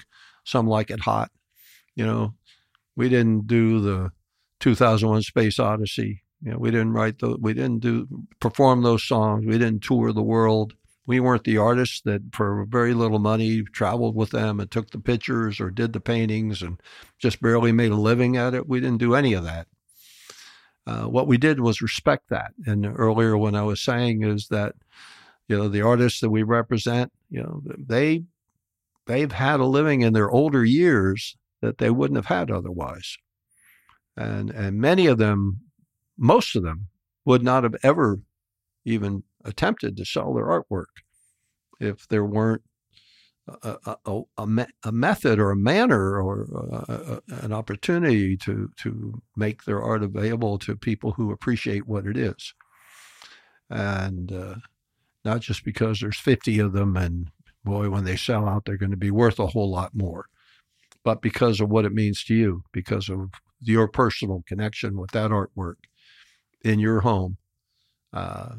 some 0.44 0.66
like 0.66 0.90
it 0.90 1.00
hot. 1.00 1.30
You 1.94 2.06
know, 2.06 2.34
we 2.96 3.08
didn't 3.08 3.46
do 3.46 3.80
the 3.80 4.10
2001 4.60 5.22
Space 5.22 5.58
Odyssey. 5.58 6.22
You 6.42 6.52
know, 6.52 6.58
we 6.58 6.70
didn't 6.70 6.92
write 6.92 7.18
the, 7.18 7.36
we 7.40 7.52
didn't 7.54 7.80
do 7.80 8.06
perform 8.40 8.82
those 8.82 9.02
songs. 9.02 9.44
We 9.44 9.58
didn't 9.58 9.82
tour 9.82 10.12
the 10.12 10.22
world 10.22 10.74
we 11.08 11.20
weren't 11.20 11.44
the 11.44 11.56
artists 11.56 12.02
that 12.02 12.20
for 12.34 12.66
very 12.68 12.92
little 12.92 13.18
money 13.18 13.62
traveled 13.62 14.14
with 14.14 14.28
them 14.28 14.60
and 14.60 14.70
took 14.70 14.90
the 14.90 15.00
pictures 15.00 15.58
or 15.58 15.70
did 15.70 15.94
the 15.94 16.00
paintings 16.00 16.60
and 16.60 16.78
just 17.18 17.40
barely 17.40 17.72
made 17.72 17.90
a 17.90 17.96
living 17.96 18.36
at 18.36 18.52
it. 18.52 18.68
We 18.68 18.78
didn't 18.78 18.98
do 18.98 19.14
any 19.14 19.32
of 19.32 19.42
that. 19.44 19.68
Uh, 20.86 21.04
what 21.04 21.26
we 21.26 21.38
did 21.38 21.60
was 21.60 21.80
respect 21.80 22.28
that. 22.28 22.52
And 22.66 22.84
earlier, 22.86 23.38
when 23.38 23.54
I 23.54 23.62
was 23.62 23.80
saying 23.80 24.22
is 24.22 24.48
that, 24.48 24.74
you 25.48 25.56
know, 25.56 25.66
the 25.66 25.80
artists 25.80 26.20
that 26.20 26.28
we 26.28 26.42
represent, 26.42 27.10
you 27.30 27.42
know, 27.42 27.62
they 27.78 28.24
they've 29.06 29.32
had 29.32 29.60
a 29.60 29.64
living 29.64 30.02
in 30.02 30.12
their 30.12 30.30
older 30.30 30.62
years 30.62 31.38
that 31.62 31.78
they 31.78 31.88
wouldn't 31.88 32.18
have 32.18 32.26
had 32.26 32.50
otherwise. 32.50 33.16
And 34.14 34.50
and 34.50 34.78
many 34.78 35.06
of 35.06 35.16
them, 35.16 35.60
most 36.18 36.54
of 36.54 36.64
them, 36.64 36.88
would 37.24 37.42
not 37.42 37.62
have 37.62 37.76
ever 37.82 38.20
even 38.84 39.22
attempted 39.44 39.96
to 39.96 40.04
sell 40.04 40.34
their 40.34 40.46
artwork 40.46 40.86
if 41.80 42.08
there 42.08 42.24
weren't 42.24 42.62
a, 43.62 43.76
a, 43.86 44.22
a, 44.36 44.66
a 44.84 44.92
method 44.92 45.38
or 45.38 45.50
a 45.50 45.56
manner 45.56 46.20
or 46.20 46.42
a, 46.88 47.20
an 47.42 47.52
opportunity 47.52 48.36
to, 48.36 48.70
to 48.76 49.22
make 49.36 49.64
their 49.64 49.82
art 49.82 50.02
available 50.02 50.58
to 50.58 50.76
people 50.76 51.12
who 51.12 51.32
appreciate 51.32 51.86
what 51.86 52.06
it 52.06 52.16
is. 52.16 52.54
And 53.70 54.32
uh, 54.32 54.56
not 55.24 55.40
just 55.40 55.64
because 55.64 56.00
there's 56.00 56.18
50 56.18 56.58
of 56.58 56.72
them 56.72 56.96
and 56.96 57.30
boy, 57.64 57.90
when 57.90 58.04
they 58.04 58.16
sell 58.16 58.48
out, 58.48 58.64
they're 58.64 58.76
going 58.76 58.90
to 58.90 58.96
be 58.96 59.10
worth 59.10 59.38
a 59.38 59.48
whole 59.48 59.70
lot 59.70 59.94
more, 59.94 60.26
but 61.04 61.20
because 61.20 61.60
of 61.60 61.68
what 61.68 61.84
it 61.84 61.92
means 61.92 62.24
to 62.24 62.34
you, 62.34 62.62
because 62.72 63.08
of 63.08 63.30
your 63.60 63.88
personal 63.88 64.42
connection 64.46 64.98
with 64.98 65.10
that 65.10 65.30
artwork 65.30 65.74
in 66.64 66.78
your 66.78 67.00
home. 67.00 67.36
Uh, 68.12 68.56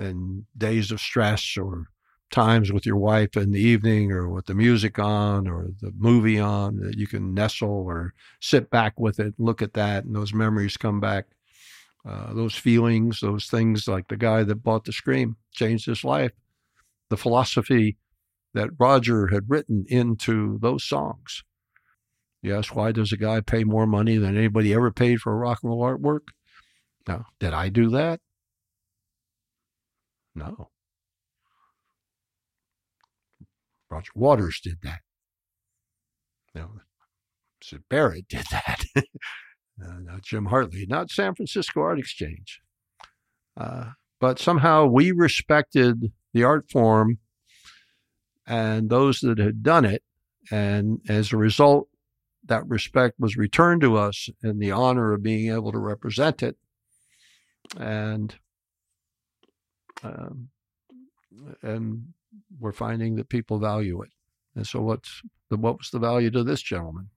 and 0.00 0.44
days 0.56 0.90
of 0.90 1.00
stress 1.00 1.56
or 1.56 1.86
times 2.30 2.72
with 2.72 2.86
your 2.86 2.96
wife 2.96 3.36
in 3.36 3.50
the 3.50 3.60
evening 3.60 4.12
or 4.12 4.28
with 4.28 4.46
the 4.46 4.54
music 4.54 4.98
on 4.98 5.48
or 5.48 5.68
the 5.80 5.92
movie 5.96 6.38
on 6.38 6.76
that 6.76 6.96
you 6.96 7.06
can 7.06 7.34
nestle 7.34 7.68
or 7.68 8.14
sit 8.40 8.70
back 8.70 8.98
with 8.98 9.18
it, 9.18 9.34
look 9.38 9.60
at 9.62 9.74
that, 9.74 10.04
and 10.04 10.14
those 10.14 10.32
memories 10.32 10.76
come 10.76 11.00
back. 11.00 11.26
Uh, 12.08 12.32
those 12.32 12.54
feelings, 12.54 13.20
those 13.20 13.46
things 13.46 13.86
like 13.86 14.08
the 14.08 14.16
guy 14.16 14.42
that 14.42 14.62
bought 14.62 14.84
the 14.84 14.92
Scream 14.92 15.36
changed 15.52 15.84
his 15.86 16.02
life. 16.02 16.32
The 17.10 17.18
philosophy 17.18 17.98
that 18.54 18.70
Roger 18.78 19.26
had 19.26 19.50
written 19.50 19.84
into 19.88 20.58
those 20.60 20.82
songs. 20.82 21.44
Yes, 22.42 22.72
why 22.72 22.92
does 22.92 23.12
a 23.12 23.18
guy 23.18 23.40
pay 23.40 23.64
more 23.64 23.86
money 23.86 24.16
than 24.16 24.36
anybody 24.36 24.72
ever 24.72 24.90
paid 24.90 25.20
for 25.20 25.32
a 25.32 25.36
rock 25.36 25.58
and 25.62 25.70
roll 25.70 25.82
artwork? 25.82 26.28
Now, 27.06 27.26
did 27.38 27.52
I 27.52 27.68
do 27.68 27.90
that? 27.90 28.20
No. 30.40 30.70
Roger 33.90 34.12
Waters 34.14 34.60
did 34.62 34.78
that. 34.82 35.00
No, 36.54 36.70
Syd 37.62 37.82
Barrett 37.88 38.28
did 38.28 38.44
that. 38.50 38.84
uh, 38.96 39.02
not 40.00 40.22
Jim 40.22 40.46
Hartley, 40.46 40.86
not 40.88 41.10
San 41.10 41.34
Francisco 41.34 41.80
Art 41.80 41.98
Exchange. 41.98 42.60
Uh, 43.56 43.90
but 44.20 44.38
somehow 44.38 44.86
we 44.86 45.12
respected 45.12 46.12
the 46.32 46.44
art 46.44 46.70
form 46.70 47.18
and 48.46 48.88
those 48.88 49.20
that 49.20 49.38
had 49.38 49.62
done 49.62 49.84
it. 49.84 50.02
And 50.50 51.00
as 51.08 51.32
a 51.32 51.36
result, 51.36 51.88
that 52.46 52.66
respect 52.66 53.20
was 53.20 53.36
returned 53.36 53.82
to 53.82 53.96
us 53.96 54.28
and 54.42 54.60
the 54.60 54.72
honor 54.72 55.12
of 55.12 55.22
being 55.22 55.52
able 55.52 55.72
to 55.72 55.78
represent 55.78 56.42
it. 56.42 56.56
And 57.78 58.34
um, 60.02 60.48
and 61.62 62.04
we're 62.58 62.72
finding 62.72 63.16
that 63.16 63.28
people 63.28 63.58
value 63.58 64.02
it. 64.02 64.10
And 64.54 64.66
so, 64.66 64.80
what's 64.80 65.22
the, 65.48 65.56
what 65.56 65.78
was 65.78 65.90
the 65.90 65.98
value 65.98 66.30
to 66.30 66.42
this 66.42 66.62
gentleman? 66.62 67.10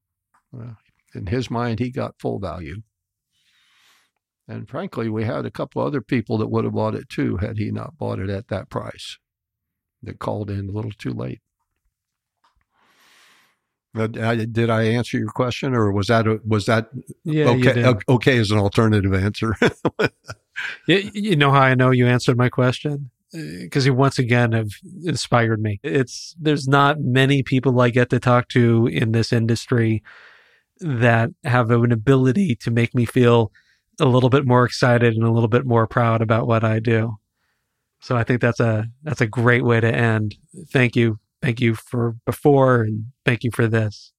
Well, 0.51 0.77
in 1.15 1.27
his 1.27 1.49
mind, 1.49 1.80
he 1.80 1.89
got 1.89 2.19
full 2.19 2.39
value. 2.39 2.81
And 4.47 4.68
frankly, 4.68 5.10
we 5.10 5.23
had 5.23 5.45
a 5.45 5.51
couple 5.51 5.81
other 5.81 6.01
people 6.01 6.38
that 6.39 6.47
would 6.47 6.65
have 6.65 6.73
bought 6.73 6.95
it 6.95 7.10
too 7.10 7.38
had 7.38 7.57
he 7.57 7.72
not 7.72 7.97
bought 7.97 8.19
it 8.19 8.30
at 8.30 8.49
that 8.49 8.69
price. 8.69 9.18
That 10.01 10.19
called 10.19 10.49
in 10.49 10.68
a 10.68 10.72
little 10.72 10.91
too 10.91 11.14
late. 11.14 11.39
Did 13.95 14.69
I 14.69 14.84
answer 14.84 15.18
your 15.19 15.30
question, 15.30 15.76
or 15.76 15.91
was 15.91 16.07
that 16.07 16.26
was 16.45 16.65
that 16.65 16.89
yeah, 17.23 17.49
okay? 17.49 17.93
Okay, 18.10 18.38
as 18.39 18.49
an 18.49 18.57
alternative 18.57 19.14
answer. 19.14 19.55
you, 20.88 21.09
you 21.13 21.35
know 21.35 21.51
how 21.51 21.61
I 21.61 21.75
know 21.75 21.91
you 21.91 22.07
answered 22.07 22.38
my 22.38 22.49
question 22.49 23.09
uh, 23.34 23.39
because 23.61 23.85
you 23.85 23.93
once 23.93 24.19
again 24.19 24.51
have 24.51 24.71
inspired 25.03 25.61
me. 25.61 25.80
It's 25.84 26.35
there's 26.39 26.67
not 26.67 26.99
many 26.99 27.43
people 27.43 27.80
I 27.80 27.89
get 27.89 28.09
to 28.11 28.19
talk 28.19 28.49
to 28.49 28.88
in 28.88 29.11
this 29.11 29.34
industry 29.34 30.03
that 30.80 31.30
have 31.43 31.71
an 31.71 31.91
ability 31.91 32.55
to 32.55 32.71
make 32.71 32.93
me 32.93 33.05
feel 33.05 33.51
a 33.99 34.05
little 34.05 34.30
bit 34.30 34.45
more 34.45 34.65
excited 34.65 35.13
and 35.13 35.23
a 35.23 35.31
little 35.31 35.47
bit 35.47 35.65
more 35.65 35.88
proud 35.88 36.21
about 36.21 36.47
what 36.47 36.63
I 36.63 36.80
do. 36.80 37.17
So 38.01 38.17
I 38.17 38.23
think 38.23 38.41
that's 38.41 38.59
a 38.59 38.88
that's 39.03 39.21
a 39.21 39.27
great 39.27 39.63
way 39.63 39.80
to 39.80 39.93
end. 39.93 40.35
Thank 40.71 40.95
you 40.95 41.19
Thank 41.43 41.59
you 41.59 41.75
for 41.75 42.15
before 42.25 42.84
and 42.84 43.07
thank 43.25 43.43
you 43.43 43.51
for 43.51 43.67
this. 43.67 44.13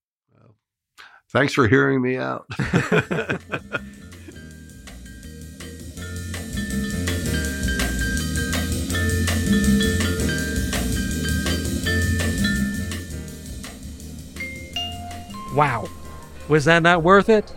Thanks 1.30 1.54
for 1.54 1.66
hearing 1.66 2.02
me 2.02 2.18
out. 2.18 2.44
wow. 15.54 15.88
Was 16.48 16.64
that 16.66 16.82
not 16.82 17.02
worth 17.02 17.28
it? 17.28 17.54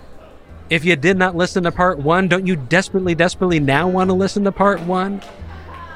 If 0.69 0.83
you 0.83 0.95
did 0.95 1.17
not 1.17 1.35
listen 1.35 1.63
to 1.63 1.71
part 1.71 1.99
one, 1.99 2.27
don't 2.27 2.45
you 2.45 2.55
desperately, 2.55 3.15
desperately 3.15 3.59
now 3.59 3.87
want 3.87 4.09
to 4.09 4.13
listen 4.13 4.43
to 4.43 4.51
part 4.51 4.81
one? 4.81 5.21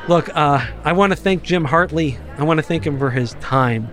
Look, 0.08 0.36
uh, 0.36 0.66
I 0.84 0.94
want 0.94 1.12
to 1.12 1.16
thank 1.16 1.44
Jim 1.44 1.66
Hartley. 1.66 2.18
I 2.38 2.44
want 2.44 2.58
to 2.58 2.64
thank 2.64 2.86
him 2.86 2.98
for 2.98 3.12
his 3.12 3.34
time. 3.36 3.90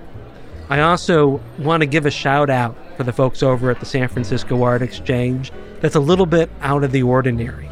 I 0.71 0.81
also 0.81 1.41
want 1.59 1.81
to 1.81 1.87
give 1.87 2.07
a 2.07 2.11
shout 2.11 2.51
out 2.51 2.77
for 2.97 3.05
the 3.05 3.13
folks 3.13 3.43
over 3.43 3.71
at 3.71 3.81
the 3.81 3.87
San 3.87 4.09
Francisco 4.09 4.63
Art 4.63 4.83
Exchange 4.83 5.53
that's 5.81 5.95
a 5.95 6.01
little 6.01 6.27
bit 6.27 6.51
out 6.61 6.85
of 6.85 6.93
the 6.93 7.03
ordinary. 7.03 7.69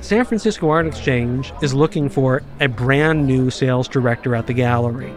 San 0.00 0.24
Francisco 0.24 0.70
Art 0.70 0.86
Exchange 0.86 1.52
is 1.62 1.74
looking 1.74 2.08
for 2.08 2.42
a 2.60 2.68
brand 2.68 3.26
new 3.26 3.50
sales 3.50 3.88
director 3.88 4.36
at 4.36 4.46
the 4.46 4.52
gallery. 4.52 5.12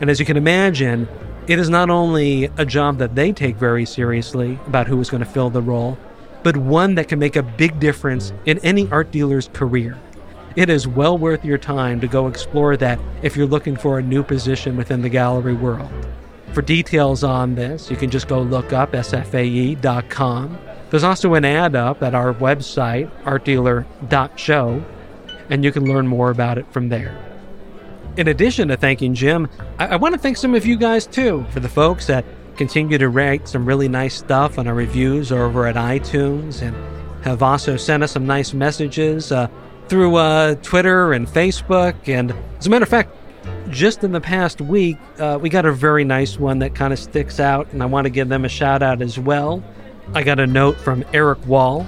And 0.00 0.08
as 0.08 0.18
you 0.18 0.26
can 0.26 0.36
imagine, 0.36 1.06
it 1.48 1.58
is 1.58 1.68
not 1.68 1.90
only 1.90 2.44
a 2.56 2.64
job 2.64 2.98
that 2.98 3.14
they 3.14 3.32
take 3.32 3.56
very 3.56 3.84
seriously 3.84 4.58
about 4.66 4.86
who 4.86 5.00
is 5.00 5.10
going 5.10 5.24
to 5.24 5.28
fill 5.28 5.50
the 5.50 5.62
role, 5.62 5.98
but 6.42 6.56
one 6.56 6.94
that 6.94 7.08
can 7.08 7.18
make 7.18 7.36
a 7.36 7.42
big 7.42 7.80
difference 7.80 8.32
in 8.46 8.58
any 8.58 8.88
art 8.90 9.10
dealer's 9.10 9.48
career. 9.52 9.98
It 10.54 10.68
is 10.68 10.86
well 10.86 11.16
worth 11.16 11.44
your 11.44 11.58
time 11.58 12.00
to 12.00 12.06
go 12.06 12.28
explore 12.28 12.76
that 12.76 13.00
if 13.22 13.36
you're 13.36 13.46
looking 13.46 13.76
for 13.76 13.98
a 13.98 14.02
new 14.02 14.22
position 14.22 14.76
within 14.76 15.02
the 15.02 15.08
gallery 15.08 15.54
world. 15.54 15.90
For 16.52 16.62
details 16.62 17.24
on 17.24 17.54
this, 17.54 17.90
you 17.90 17.96
can 17.96 18.10
just 18.10 18.28
go 18.28 18.42
look 18.42 18.72
up 18.72 18.92
sfae.com. 18.92 20.58
There's 20.90 21.04
also 21.04 21.34
an 21.34 21.46
ad 21.46 21.74
up 21.74 22.02
at 22.02 22.14
our 22.14 22.34
website, 22.34 23.10
artdealer.show, 23.22 24.84
and 25.48 25.64
you 25.64 25.72
can 25.72 25.86
learn 25.86 26.06
more 26.06 26.30
about 26.30 26.58
it 26.58 26.70
from 26.70 26.90
there. 26.90 27.31
In 28.16 28.28
addition 28.28 28.68
to 28.68 28.76
thanking 28.76 29.14
Jim, 29.14 29.48
I, 29.78 29.88
I 29.88 29.96
want 29.96 30.14
to 30.14 30.20
thank 30.20 30.36
some 30.36 30.54
of 30.54 30.66
you 30.66 30.76
guys 30.76 31.06
too 31.06 31.46
for 31.50 31.60
the 31.60 31.68
folks 31.68 32.06
that 32.06 32.24
continue 32.56 32.98
to 32.98 33.08
write 33.08 33.48
some 33.48 33.64
really 33.64 33.88
nice 33.88 34.14
stuff 34.14 34.58
on 34.58 34.66
our 34.66 34.74
reviews 34.74 35.32
over 35.32 35.66
at 35.66 35.76
iTunes 35.76 36.60
and 36.60 36.76
have 37.24 37.42
also 37.42 37.76
sent 37.76 38.02
us 38.02 38.12
some 38.12 38.26
nice 38.26 38.52
messages. 38.52 39.32
Uh, 39.32 39.48
through 39.92 40.16
uh, 40.16 40.54
Twitter 40.62 41.12
and 41.12 41.26
Facebook. 41.26 41.94
And 42.08 42.34
as 42.58 42.66
a 42.66 42.70
matter 42.70 42.84
of 42.84 42.88
fact, 42.88 43.14
just 43.68 44.02
in 44.02 44.12
the 44.12 44.22
past 44.22 44.62
week, 44.62 44.96
uh, 45.18 45.38
we 45.38 45.50
got 45.50 45.66
a 45.66 45.72
very 45.72 46.02
nice 46.02 46.38
one 46.38 46.60
that 46.60 46.74
kind 46.74 46.94
of 46.94 46.98
sticks 46.98 47.38
out, 47.38 47.70
and 47.72 47.82
I 47.82 47.86
want 47.86 48.06
to 48.06 48.10
give 48.10 48.30
them 48.30 48.46
a 48.46 48.48
shout 48.48 48.82
out 48.82 49.02
as 49.02 49.18
well. 49.18 49.62
I 50.14 50.22
got 50.22 50.40
a 50.40 50.46
note 50.46 50.78
from 50.78 51.04
Eric 51.12 51.46
Wall. 51.46 51.86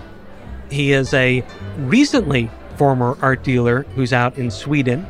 He 0.71 0.93
is 0.93 1.15
a 1.15 1.43
recently 1.79 2.51
former 2.77 3.17
art 3.23 3.43
dealer 3.43 3.85
who's 3.95 4.13
out 4.13 4.37
in 4.37 4.51
Sweden. 4.51 5.07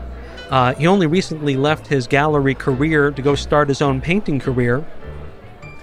Uh, 0.50 0.74
he 0.74 0.86
only 0.86 1.06
recently 1.06 1.56
left 1.56 1.86
his 1.86 2.06
gallery 2.06 2.54
career 2.54 3.10
to 3.10 3.22
go 3.22 3.34
start 3.34 3.68
his 3.68 3.82
own 3.82 4.00
painting 4.00 4.38
career. 4.38 4.84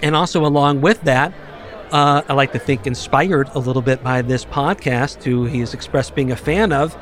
And 0.02 0.16
also, 0.16 0.44
along 0.44 0.80
with 0.80 1.00
that, 1.02 1.32
uh, 1.92 2.22
I 2.28 2.32
like 2.32 2.52
to 2.52 2.58
think 2.58 2.86
inspired 2.86 3.50
a 3.54 3.58
little 3.58 3.82
bit 3.82 4.02
by 4.02 4.22
this 4.22 4.44
podcast, 4.44 5.22
who 5.22 5.44
he 5.44 5.60
has 5.60 5.74
expressed 5.74 6.14
being 6.14 6.32
a 6.32 6.36
fan 6.36 6.72
of, 6.72 6.96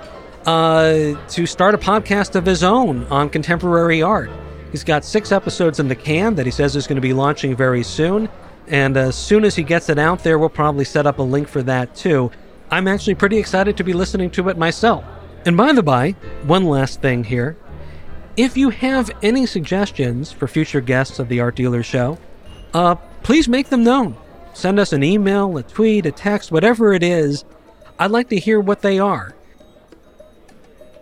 uh, 0.46 1.14
to 1.28 1.46
start 1.46 1.74
a 1.74 1.78
podcast 1.78 2.34
of 2.34 2.44
his 2.44 2.62
own 2.62 3.04
on 3.04 3.28
contemporary 3.28 4.02
art. 4.02 4.30
He's 4.72 4.84
got 4.84 5.04
six 5.04 5.32
episodes 5.32 5.80
in 5.80 5.88
the 5.88 5.94
can 5.94 6.34
that 6.36 6.46
he 6.46 6.52
says 6.52 6.76
is 6.76 6.86
going 6.86 6.96
to 6.96 7.02
be 7.02 7.12
launching 7.12 7.56
very 7.56 7.82
soon. 7.82 8.28
And 8.68 8.96
as 8.96 9.16
soon 9.16 9.44
as 9.44 9.56
he 9.56 9.62
gets 9.62 9.88
it 9.88 9.98
out 9.98 10.22
there, 10.22 10.38
we'll 10.38 10.48
probably 10.48 10.84
set 10.84 11.06
up 11.06 11.18
a 11.18 11.22
link 11.22 11.48
for 11.48 11.62
that 11.64 11.94
too. 11.94 12.30
I'm 12.70 12.86
actually 12.86 13.16
pretty 13.16 13.38
excited 13.38 13.76
to 13.76 13.84
be 13.84 13.92
listening 13.92 14.30
to 14.30 14.48
it 14.48 14.56
myself. 14.56 15.04
And 15.46 15.56
by 15.56 15.72
the 15.72 15.82
by, 15.82 16.12
one 16.44 16.64
last 16.64 17.00
thing 17.00 17.24
here. 17.24 17.56
If 18.36 18.56
you 18.56 18.70
have 18.70 19.10
any 19.22 19.46
suggestions 19.46 20.30
for 20.32 20.46
future 20.46 20.80
guests 20.80 21.18
of 21.18 21.28
the 21.28 21.40
Art 21.40 21.56
Dealer 21.56 21.82
Show, 21.82 22.18
uh, 22.74 22.94
please 23.22 23.48
make 23.48 23.68
them 23.68 23.84
known. 23.84 24.16
Send 24.52 24.78
us 24.78 24.92
an 24.92 25.02
email, 25.02 25.56
a 25.56 25.62
tweet, 25.62 26.06
a 26.06 26.12
text, 26.12 26.52
whatever 26.52 26.92
it 26.92 27.02
is. 27.02 27.44
I'd 27.98 28.10
like 28.10 28.28
to 28.30 28.38
hear 28.38 28.60
what 28.60 28.82
they 28.82 28.98
are. 28.98 29.34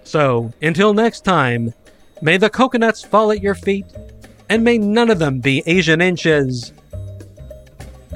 So, 0.04 0.52
until 0.62 0.94
next 0.94 1.20
time, 1.20 1.74
may 2.22 2.38
the 2.38 2.50
coconuts 2.50 3.02
fall 3.02 3.30
at 3.30 3.42
your 3.42 3.54
feet, 3.54 3.86
and 4.48 4.64
may 4.64 4.78
none 4.78 5.10
of 5.10 5.18
them 5.18 5.40
be 5.40 5.62
Asian 5.66 6.00
inches. 6.00 6.72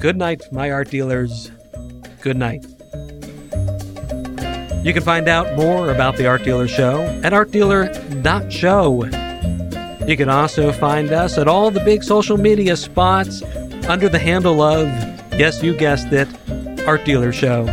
Good 0.01 0.16
night, 0.16 0.43
my 0.53 0.70
art 0.70 0.90
dealers. 0.90 1.51
Good 2.23 2.36
night. 2.36 2.65
You 4.82 4.92
can 4.92 5.02
find 5.02 5.28
out 5.28 5.56
more 5.56 5.90
about 5.90 6.16
the 6.16 6.26
Art 6.26 6.42
Dealer 6.42 6.66
Show 6.66 7.02
at 7.22 7.32
artdealer.show. 7.32 9.04
You 10.06 10.16
can 10.16 10.28
also 10.28 10.72
find 10.72 11.12
us 11.12 11.38
at 11.38 11.46
all 11.46 11.70
the 11.70 11.84
big 11.84 12.02
social 12.02 12.36
media 12.36 12.76
spots 12.76 13.42
under 13.88 14.09
the 14.09 14.18
handle 14.18 14.60
of 14.60 14.88
Yes, 15.38 15.62
you 15.62 15.74
guessed 15.74 16.12
it, 16.12 16.28
Art 16.86 17.04
Dealer 17.04 17.32
Show. 17.32 17.64